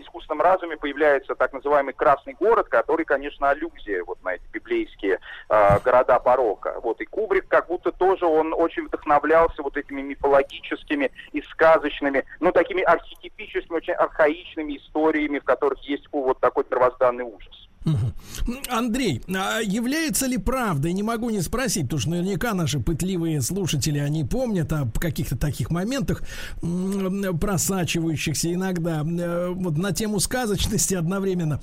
искусственном 0.01 0.43
разуме 0.43 0.77
появляется 0.77 1.35
так 1.35 1.53
называемый 1.53 1.95
Красный 1.95 2.35
город, 2.35 2.69
который, 2.69 3.05
конечно, 3.05 3.51
аллюзия 3.51 4.05
вот 4.05 4.23
на 4.23 4.35
эти 4.35 4.45
библейские 4.53 5.19
э, 5.49 5.79
города 5.85 6.19
порока. 6.19 6.81
Вот 6.83 7.01
и 7.01 7.05
Кубрик 7.05 7.49
как 7.49 7.67
будто 7.67 7.93
тоже 7.93 8.27
он 8.27 8.55
очень 8.55 8.87
вдохновлялся 8.87 9.63
вот 9.63 9.77
этими 9.77 10.03
мифологическими 10.03 11.11
и 11.33 11.43
сказочными, 11.43 12.25
ну 12.41 12.53
такими 12.53 12.83
архетипическими, 12.83 13.77
очень 13.77 13.95
архаичными 14.01 14.77
историями, 14.77 15.39
в 15.39 15.45
которых 15.45 15.81
есть 15.83 16.07
вот 16.13 16.41
такой 16.41 16.65
первозданный 16.65 17.25
ужас. 17.25 17.70
Андрей, 18.69 19.23
а 19.29 19.61
является 19.61 20.27
ли 20.27 20.37
правдой, 20.37 20.93
не 20.93 21.03
могу 21.03 21.31
не 21.31 21.41
спросить, 21.41 21.85
потому 21.85 22.01
что 22.01 22.11
наверняка 22.11 22.53
наши 22.53 22.79
пытливые 22.79 23.41
слушатели, 23.41 23.99
они 23.99 24.23
помнят 24.25 24.71
о 24.73 24.91
каких-то 25.01 25.37
таких 25.37 25.71
моментах, 25.71 26.23
просачивающихся 27.41 28.53
иногда 28.53 29.03
э, 29.03 29.49
вот 29.55 29.79
на 29.79 29.93
тему 29.93 30.21
сказочности 30.21 30.95
одновременно. 30.95 31.61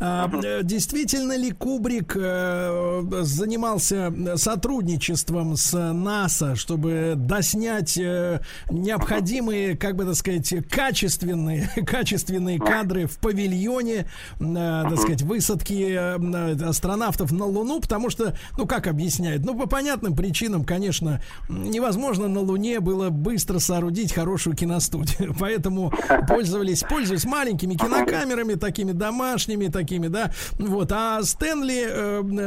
А, 0.00 0.28
э, 0.42 0.60
Действительно 0.64 1.36
ли 1.36 1.52
Кубрик 1.52 2.16
э, 2.16 3.02
занимался 3.22 4.12
сотрудничеством 4.36 5.56
с 5.56 5.72
НАСА, 5.92 6.56
чтобы 6.56 7.14
доснять 7.16 7.96
необходимые, 7.96 9.76
как 9.76 9.96
бы 9.96 10.04
так 10.04 10.14
сказать, 10.14 10.52
качественные, 10.68 11.70
качественные 11.86 12.58
кадры 12.58 13.06
в 13.06 13.18
павильоне, 13.18 14.06
так 14.38 14.98
сказать, 14.98 15.22
высадки 15.60 15.92
э, 15.92 16.68
астронавтов 16.68 17.32
на 17.32 17.44
Луну, 17.44 17.80
потому 17.80 18.10
что, 18.10 18.34
ну, 18.56 18.66
как 18.66 18.86
объясняют, 18.86 19.44
ну, 19.44 19.58
по 19.58 19.66
понятным 19.66 20.14
причинам, 20.14 20.64
конечно, 20.64 21.22
невозможно 21.48 22.28
на 22.28 22.40
Луне 22.40 22.80
было 22.80 23.10
быстро 23.10 23.58
соорудить 23.58 24.12
хорошую 24.12 24.56
киностудию, 24.56 25.34
поэтому 25.38 25.92
пользовались, 26.28 26.82
пользуясь 26.88 27.24
маленькими 27.24 27.74
кинокамерами, 27.74 28.54
такими 28.54 28.92
домашними, 28.92 29.68
такими, 29.68 30.08
да, 30.08 30.32
вот, 30.58 30.90
а 30.92 31.22
Стэнли, 31.22 31.86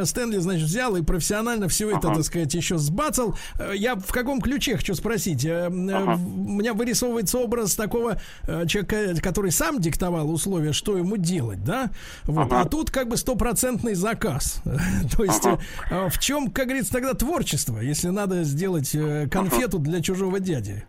э, 0.01 0.05
Стэнли, 0.05 0.37
значит, 0.39 0.67
взял 0.67 0.95
и 0.95 1.01
профессионально 1.01 1.67
все 1.67 1.89
это, 1.91 2.13
так 2.13 2.23
сказать, 2.23 2.53
еще 2.53 2.77
сбацал. 2.77 3.35
Э, 3.59 3.73
Я 3.75 3.95
в 3.95 4.11
каком 4.11 4.41
ключе 4.41 4.77
хочу 4.77 4.95
спросить? 4.95 5.45
Э, 5.45 5.69
э, 5.69 5.69
У 5.69 6.53
меня 6.53 6.73
вырисовывается 6.73 7.37
образ 7.37 7.75
такого 7.75 8.17
человека, 8.45 9.21
который 9.21 9.51
сам 9.51 9.79
диктовал 9.79 10.31
условия, 10.31 10.73
что 10.73 10.97
ему 10.97 11.17
делать, 11.17 11.63
да? 11.63 11.91
Вот. 12.23 12.51
А 12.51 12.65
тут 12.65 12.91
как 12.91 13.02
бы 13.07 13.17
стопроцентный 13.17 13.93
заказ. 13.93 14.61
То 15.17 15.23
есть 15.23 15.45
э, 15.45 16.09
в 16.09 16.19
чем, 16.19 16.49
как 16.51 16.67
говорится, 16.67 16.93
тогда 16.93 17.13
творчество, 17.13 17.79
если 17.79 18.09
надо 18.09 18.43
сделать 18.43 18.93
э, 18.93 19.27
конфету 19.29 19.79
для 19.79 20.01
чужого 20.01 20.39
дяди? 20.39 20.83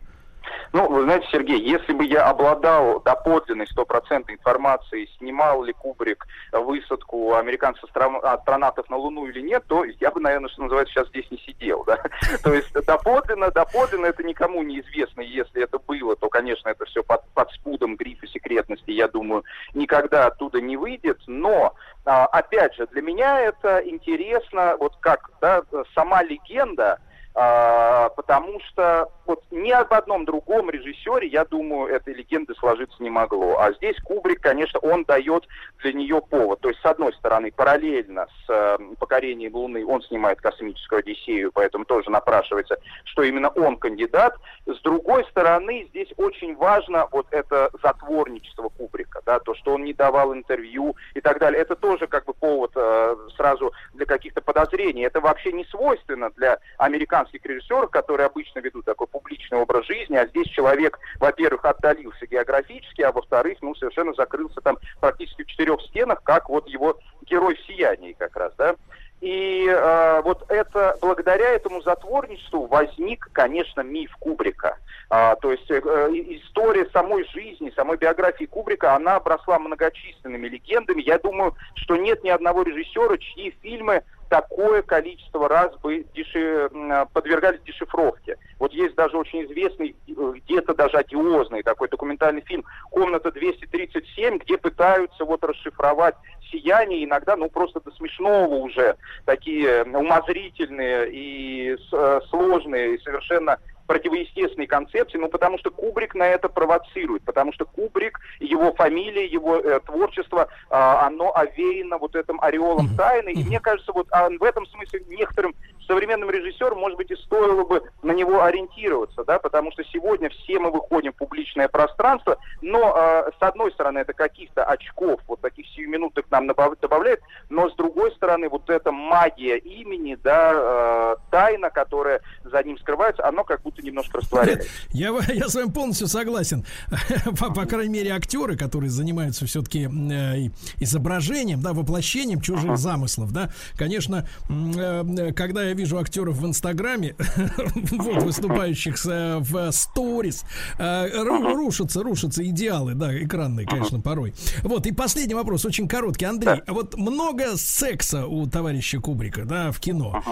Ну, 0.74 0.88
вы 0.88 1.04
знаете, 1.04 1.28
Сергей, 1.30 1.60
если 1.60 1.92
бы 1.92 2.04
я 2.04 2.28
обладал 2.28 3.00
доподлинной 3.00 3.68
стопроцентной 3.68 4.34
информацией, 4.34 5.08
снимал 5.18 5.62
ли 5.62 5.72
Кубрик 5.72 6.26
высадку 6.50 7.36
американцев 7.36 7.88
астро- 7.88 8.18
астронавтов 8.18 8.90
на 8.90 8.96
Луну 8.96 9.26
или 9.26 9.40
нет, 9.40 9.62
то 9.68 9.84
я 9.84 10.10
бы, 10.10 10.20
наверное, 10.20 10.48
что 10.48 10.62
называется, 10.62 10.92
сейчас 10.92 11.08
здесь 11.10 11.30
не 11.30 11.38
сидел, 11.38 11.84
да. 11.84 12.02
То 12.42 12.52
есть 12.52 12.72
доподлинно, 12.72 13.52
доподлинно 13.52 14.06
это 14.06 14.24
никому 14.24 14.64
не 14.64 14.80
известно. 14.80 15.20
Если 15.20 15.62
это 15.62 15.78
было, 15.78 16.16
то, 16.16 16.28
конечно, 16.28 16.68
это 16.68 16.84
все 16.86 17.04
под, 17.04 17.22
под 17.34 17.52
спудом 17.52 17.94
грифа 17.94 18.26
секретности, 18.26 18.90
я 18.90 19.06
думаю, 19.06 19.44
никогда 19.74 20.26
оттуда 20.26 20.60
не 20.60 20.76
выйдет. 20.76 21.20
Но, 21.28 21.74
а, 22.04 22.26
опять 22.26 22.74
же, 22.74 22.88
для 22.88 23.00
меня 23.00 23.38
это 23.38 23.80
интересно, 23.88 24.76
вот 24.80 24.96
как, 24.98 25.30
да, 25.40 25.62
сама 25.94 26.24
легенда, 26.24 26.98
а, 27.36 28.10
потому 28.10 28.60
что 28.60 29.10
вот 29.26 29.42
ни 29.50 29.70
об 29.70 29.92
одном 29.92 30.24
другом 30.24 30.70
режиссере, 30.70 31.26
я 31.26 31.44
думаю, 31.44 31.92
этой 31.92 32.14
легенды 32.14 32.54
сложиться 32.54 33.02
не 33.02 33.10
могло. 33.10 33.58
А 33.58 33.72
здесь 33.72 33.96
Кубрик, 34.04 34.40
конечно, 34.40 34.78
он 34.80 35.04
дает 35.04 35.44
для 35.82 35.92
нее 35.94 36.20
повод. 36.22 36.60
То 36.60 36.68
есть, 36.68 36.80
с 36.80 36.84
одной 36.84 37.12
стороны, 37.14 37.50
параллельно 37.50 38.26
с 38.46 38.50
э, 38.50 38.78
покорением 39.00 39.54
Луны 39.54 39.84
он 39.84 40.02
снимает 40.02 40.40
космическую 40.40 41.00
Одиссею, 41.00 41.50
поэтому 41.52 41.84
тоже 41.84 42.08
напрашивается, 42.10 42.76
что 43.04 43.22
именно 43.22 43.48
он 43.48 43.78
кандидат. 43.78 44.36
С 44.66 44.80
другой 44.82 45.24
стороны, 45.24 45.86
здесь 45.90 46.12
очень 46.16 46.54
важно 46.54 47.08
вот 47.10 47.26
это 47.32 47.70
затворничество 47.82 48.68
Кубрика, 48.68 49.22
да, 49.26 49.40
то, 49.40 49.54
что 49.54 49.74
он 49.74 49.84
не 49.84 49.92
давал 49.92 50.34
интервью 50.34 50.94
и 51.14 51.20
так 51.20 51.40
далее. 51.40 51.60
Это 51.60 51.74
тоже 51.74 52.06
как 52.06 52.26
бы 52.26 52.34
повод 52.34 52.70
э, 52.76 53.16
сразу 53.36 53.72
для 53.94 54.06
каких-то 54.06 54.40
подозрений. 54.40 55.02
Это 55.02 55.20
вообще 55.20 55.50
не 55.50 55.64
свойственно 55.64 56.30
для 56.30 56.58
американских 56.78 57.23
американских 57.24 57.44
режиссеров, 57.44 57.90
которые 57.90 58.26
обычно 58.26 58.60
ведут 58.60 58.84
такой 58.84 59.06
публичный 59.06 59.58
образ 59.58 59.86
жизни, 59.86 60.16
а 60.16 60.26
здесь 60.26 60.46
человек, 60.48 60.98
во-первых, 61.18 61.64
отдалился 61.64 62.26
географически, 62.26 63.02
а 63.02 63.12
во-вторых, 63.12 63.58
ну, 63.62 63.74
совершенно 63.74 64.12
закрылся 64.14 64.60
там 64.60 64.78
практически 65.00 65.42
в 65.42 65.46
четырех 65.46 65.80
стенах, 65.82 66.22
как 66.22 66.48
вот 66.48 66.68
его 66.68 66.98
герой 67.22 67.56
в 67.56 67.66
«Сиянии» 67.66 68.14
как 68.18 68.36
раз, 68.36 68.52
да. 68.56 68.76
И 69.20 69.66
э, 69.66 70.20
вот 70.22 70.44
это, 70.50 70.98
благодаря 71.00 71.52
этому 71.52 71.80
затворничеству 71.80 72.66
возник, 72.66 73.30
конечно, 73.32 73.80
миф 73.80 74.14
Кубрика. 74.18 74.76
А, 75.08 75.36
то 75.36 75.52
есть 75.52 75.70
э, 75.70 75.78
история 75.78 76.86
самой 76.92 77.24
жизни, 77.28 77.72
самой 77.74 77.96
биографии 77.96 78.44
Кубрика, 78.44 78.94
она 78.94 79.16
обросла 79.16 79.58
многочисленными 79.58 80.48
легендами. 80.48 81.00
Я 81.00 81.18
думаю, 81.18 81.54
что 81.76 81.96
нет 81.96 82.22
ни 82.22 82.28
одного 82.28 82.62
режиссера, 82.64 83.16
чьи 83.16 83.56
фильмы 83.62 84.02
такое 84.34 84.82
количество 84.82 85.48
раз 85.48 85.72
бы 85.76 86.04
деши... 86.12 86.68
подвергались 87.12 87.60
дешифровке. 87.64 88.36
Вот 88.58 88.72
есть 88.72 88.96
даже 88.96 89.16
очень 89.16 89.44
известный, 89.44 89.94
где-то 90.08 90.74
даже 90.74 90.96
одиозный 90.96 91.62
такой 91.62 91.88
документальный 91.88 92.40
фильм 92.40 92.64
«Комната 92.90 93.28
237», 93.28 94.38
где 94.38 94.58
пытаются 94.58 95.24
вот 95.24 95.44
расшифровать 95.44 96.16
сияние, 96.50 97.04
иногда, 97.04 97.36
ну, 97.36 97.48
просто 97.48 97.80
до 97.80 97.92
смешного 97.92 98.54
уже, 98.56 98.96
такие 99.24 99.84
умозрительные 99.84 101.10
и 101.12 101.76
э, 101.92 102.20
сложные, 102.28 102.96
и 102.96 103.02
совершенно 103.02 103.58
противоестественной 103.86 104.66
концепции, 104.66 105.18
ну, 105.18 105.28
потому 105.28 105.58
что 105.58 105.70
Кубрик 105.70 106.14
на 106.14 106.26
это 106.26 106.48
провоцирует, 106.48 107.22
потому 107.24 107.52
что 107.52 107.64
Кубрик, 107.64 108.18
его 108.40 108.72
фамилия, 108.72 109.26
его 109.26 109.56
э, 109.56 109.80
творчество, 109.80 110.48
э, 110.70 110.74
оно 110.74 111.34
овеяно 111.34 111.98
вот 111.98 112.16
этим 112.16 112.40
ореолом 112.40 112.94
тайны, 112.96 113.30
и 113.32 113.44
мне 113.44 113.60
кажется, 113.60 113.92
вот 113.92 114.06
а, 114.10 114.28
в 114.28 114.42
этом 114.42 114.66
смысле 114.66 115.04
некоторым 115.08 115.54
современным 115.86 116.30
режиссерам, 116.30 116.78
может 116.78 116.96
быть, 116.96 117.10
и 117.10 117.16
стоило 117.16 117.64
бы 117.64 117.82
на 118.02 118.12
него 118.12 118.42
ориентироваться, 118.42 119.24
да, 119.24 119.38
потому 119.38 119.72
что 119.72 119.84
сегодня 119.84 120.30
все 120.30 120.58
мы 120.58 120.70
выходим 120.70 121.12
в 121.12 121.16
публичное 121.16 121.68
пространство, 121.68 122.38
но 122.62 122.94
э, 122.96 123.30
с 123.38 123.42
одной 123.42 123.70
стороны 123.72 123.98
это 123.98 124.12
каких-то 124.12 124.64
очков, 124.64 125.20
вот 125.28 125.40
таких 125.40 125.66
сиюминутных 125.68 126.24
нам 126.30 126.46
добавляет, 126.46 127.20
но 127.50 127.68
с 127.68 127.74
другой 127.74 128.12
стороны 128.12 128.48
вот 128.48 128.70
эта 128.70 128.92
магия 128.92 129.58
имени, 129.58 130.16
да, 130.22 130.52
э, 130.54 131.16
тайна, 131.30 131.70
которая 131.70 132.20
за 132.44 132.62
ним 132.62 132.78
скрывается, 132.78 133.26
оно 133.26 133.44
как 133.44 133.62
будто 133.62 133.73
немножко 133.82 134.18
растворяется. 134.18 134.68
Я, 134.92 135.12
я 135.32 135.48
с 135.48 135.54
вами 135.54 135.70
полностью 135.70 136.06
согласен. 136.06 136.64
По, 137.38 137.52
по 137.52 137.66
крайней 137.66 137.92
мере, 137.92 138.10
актеры, 138.12 138.56
которые 138.56 138.90
занимаются 138.90 139.46
все-таки 139.46 139.88
э, 139.88 140.50
изображением, 140.78 141.60
да, 141.60 141.72
воплощением 141.72 142.40
чужих 142.40 142.72
uh-huh. 142.72 142.76
замыслов, 142.76 143.32
да, 143.32 143.50
конечно, 143.76 144.28
э, 144.48 145.32
когда 145.34 145.64
я 145.64 145.74
вижу 145.74 145.98
актеров 145.98 146.36
в 146.36 146.46
Инстаграме, 146.46 147.16
вот, 147.92 148.22
выступающих 148.22 148.94
э, 149.06 149.38
в 149.40 149.72
сторис, 149.72 150.44
э, 150.78 151.22
рушатся, 151.22 152.02
рушатся 152.02 152.46
идеалы, 152.46 152.94
да, 152.94 153.16
экранные, 153.22 153.66
конечно, 153.66 154.00
порой. 154.00 154.34
Вот, 154.62 154.86
и 154.86 154.92
последний 154.92 155.34
вопрос, 155.34 155.64
очень 155.64 155.88
короткий. 155.88 156.24
Андрей, 156.24 156.62
а 156.66 156.72
вот 156.72 156.96
много 156.96 157.56
секса 157.56 158.26
у 158.26 158.46
товарища 158.46 159.00
Кубрика, 159.00 159.44
да, 159.44 159.72
в 159.72 159.80
кино. 159.80 160.22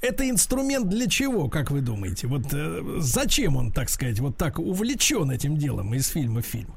Это 0.00 0.28
инструмент 0.28 0.88
для 0.88 1.08
чего, 1.08 1.48
как 1.48 1.70
вы 1.70 1.80
думаете? 1.80 2.28
Вот 2.28 2.42
э, 2.52 2.80
зачем 2.98 3.56
он, 3.56 3.72
так 3.72 3.88
сказать, 3.88 4.20
вот 4.20 4.36
так 4.36 4.58
увлечен 4.58 5.30
этим 5.30 5.56
делом 5.56 5.92
из 5.94 6.08
фильма 6.08 6.40
в 6.40 6.46
фильм? 6.46 6.76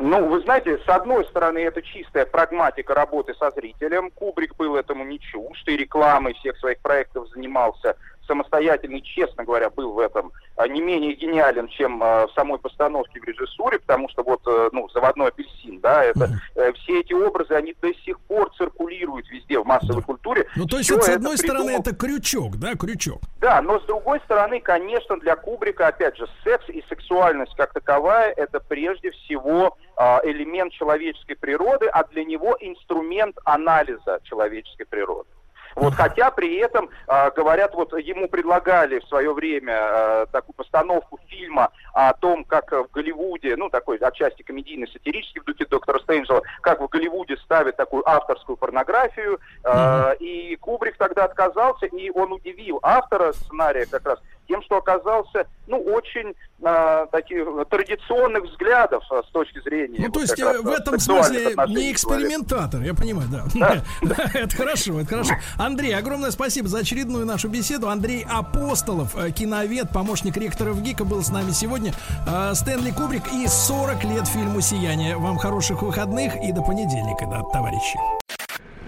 Ну, 0.00 0.28
вы 0.28 0.40
знаете, 0.40 0.78
с 0.78 0.88
одной 0.88 1.24
стороны, 1.26 1.58
это 1.58 1.82
чистая 1.82 2.26
прагматика 2.26 2.94
работы 2.94 3.34
со 3.34 3.50
зрителем. 3.50 4.10
Кубрик 4.10 4.56
был 4.56 4.74
этому 4.74 5.04
не 5.04 5.20
чужд, 5.20 5.68
и 5.68 5.76
рекламой 5.76 6.34
всех 6.34 6.56
своих 6.58 6.78
проектов 6.78 7.28
занимался 7.28 7.96
самостоятельный, 8.30 9.00
честно 9.00 9.44
говоря, 9.44 9.70
был 9.70 9.92
в 9.92 9.98
этом 9.98 10.30
а, 10.56 10.68
не 10.68 10.80
менее 10.80 11.14
гениален, 11.14 11.66
чем 11.66 12.00
а, 12.00 12.28
в 12.28 12.32
самой 12.32 12.60
постановке 12.60 13.20
в 13.20 13.24
режиссуре, 13.24 13.80
потому 13.80 14.08
что 14.08 14.22
вот, 14.22 14.40
э, 14.46 14.68
ну, 14.72 14.88
заводной 14.90 15.28
апельсин, 15.28 15.80
да, 15.80 16.04
это 16.04 16.30
mm-hmm. 16.54 16.72
все 16.74 17.00
эти 17.00 17.12
образы, 17.12 17.54
они 17.54 17.74
до 17.82 17.92
сих 18.04 18.20
пор 18.20 18.52
циркулируют 18.56 19.28
везде 19.30 19.58
в 19.58 19.66
массовой 19.66 20.02
культуре. 20.02 20.46
Ну, 20.54 20.66
то 20.66 20.78
есть, 20.78 20.90
это, 20.92 21.02
с 21.02 21.08
одной 21.08 21.34
это 21.34 21.42
стороны, 21.42 21.70
это 21.70 21.92
крючок, 21.92 22.56
да, 22.56 22.74
крючок. 22.76 23.20
Да, 23.40 23.60
но 23.62 23.80
с 23.80 23.84
другой 23.86 24.20
стороны, 24.20 24.60
конечно, 24.60 25.18
для 25.18 25.34
Кубрика, 25.34 25.88
опять 25.88 26.16
же, 26.16 26.28
секс 26.44 26.68
и 26.68 26.84
сексуальность 26.88 27.54
как 27.56 27.72
таковая, 27.72 28.32
это 28.36 28.60
прежде 28.60 29.10
всего 29.10 29.76
элемент 30.24 30.72
человеческой 30.72 31.34
природы, 31.34 31.86
а 31.86 32.04
для 32.04 32.24
него 32.24 32.56
инструмент 32.60 33.36
анализа 33.44 34.20
человеческой 34.24 34.84
природы. 34.84 35.28
Вот, 35.76 35.94
хотя 35.94 36.30
при 36.30 36.56
этом, 36.56 36.90
э, 37.06 37.30
говорят, 37.36 37.74
вот 37.74 37.92
ему 37.98 38.28
предлагали 38.28 38.98
в 38.98 39.06
свое 39.06 39.32
время 39.32 39.78
э, 39.80 40.26
такую 40.32 40.54
постановку 40.54 41.18
фильма 41.28 41.70
о 41.94 42.12
том, 42.14 42.44
как 42.44 42.72
в 42.72 42.88
Голливуде, 42.92 43.56
ну, 43.56 43.70
такой 43.70 43.96
отчасти 43.98 44.42
комедийно-сатирический 44.42 45.40
в 45.40 45.44
духе 45.44 45.66
доктора 45.66 45.98
Стейнджела, 46.00 46.42
как 46.60 46.80
в 46.80 46.88
Голливуде 46.88 47.36
ставят 47.38 47.76
такую 47.76 48.08
авторскую 48.08 48.56
порнографию, 48.56 49.38
э, 49.64 49.68
mm-hmm. 49.68 50.16
и 50.18 50.56
Кубрик 50.56 50.96
тогда 50.96 51.24
отказался, 51.24 51.86
и 51.86 52.10
он 52.10 52.32
удивил 52.32 52.78
автора 52.82 53.32
сценария 53.32 53.86
как 53.86 54.06
раз 54.06 54.18
тем, 54.50 54.62
что 54.62 54.78
оказался, 54.78 55.46
ну, 55.68 55.78
очень 55.78 56.34
э, 56.60 57.06
таких 57.12 57.46
традиционных 57.70 58.44
взглядов 58.44 59.04
э, 59.12 59.22
с 59.26 59.30
точки 59.30 59.60
зрения. 59.60 60.00
Ну, 60.00 60.10
то 60.10 60.20
есть 60.20 60.38
э, 60.38 60.58
в 60.58 60.68
этом 60.68 60.98
смысле 60.98 61.54
не 61.68 61.92
экспериментатор, 61.92 62.82
я 62.82 62.92
понимаю, 62.92 63.28
да. 63.30 63.44
Да. 64.02 64.24
это 64.34 64.56
хорошо, 64.56 65.00
это 65.00 65.08
хорошо. 65.08 65.34
Андрей, 65.56 65.94
огромное 65.94 66.32
спасибо 66.32 66.66
за 66.66 66.78
очередную 66.78 67.24
нашу 67.24 67.48
беседу. 67.48 67.88
Андрей 67.88 68.26
Апостолов, 68.28 69.16
э, 69.16 69.30
киновед, 69.30 69.90
помощник 69.92 70.36
ректора 70.36 70.72
в 70.72 70.82
ГИКа, 70.82 71.04
был 71.04 71.22
с 71.22 71.30
нами 71.30 71.52
сегодня. 71.52 71.92
Э, 72.26 72.52
Стэнли 72.54 72.90
Кубрик 72.90 73.32
и 73.32 73.46
40 73.46 74.02
лет 74.04 74.26
фильму 74.26 74.60
«Сияние». 74.60 75.16
Вам 75.16 75.38
хороших 75.38 75.82
выходных 75.82 76.34
и 76.36 76.50
до 76.52 76.62
понедельника, 76.62 77.26
да, 77.26 77.42
товарищи. 77.52 77.98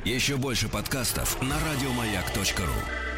Еще 0.04 0.36
больше 0.36 0.68
подкастов 0.68 1.40
на 1.40 1.54
радиомаяк.ру 1.54 3.11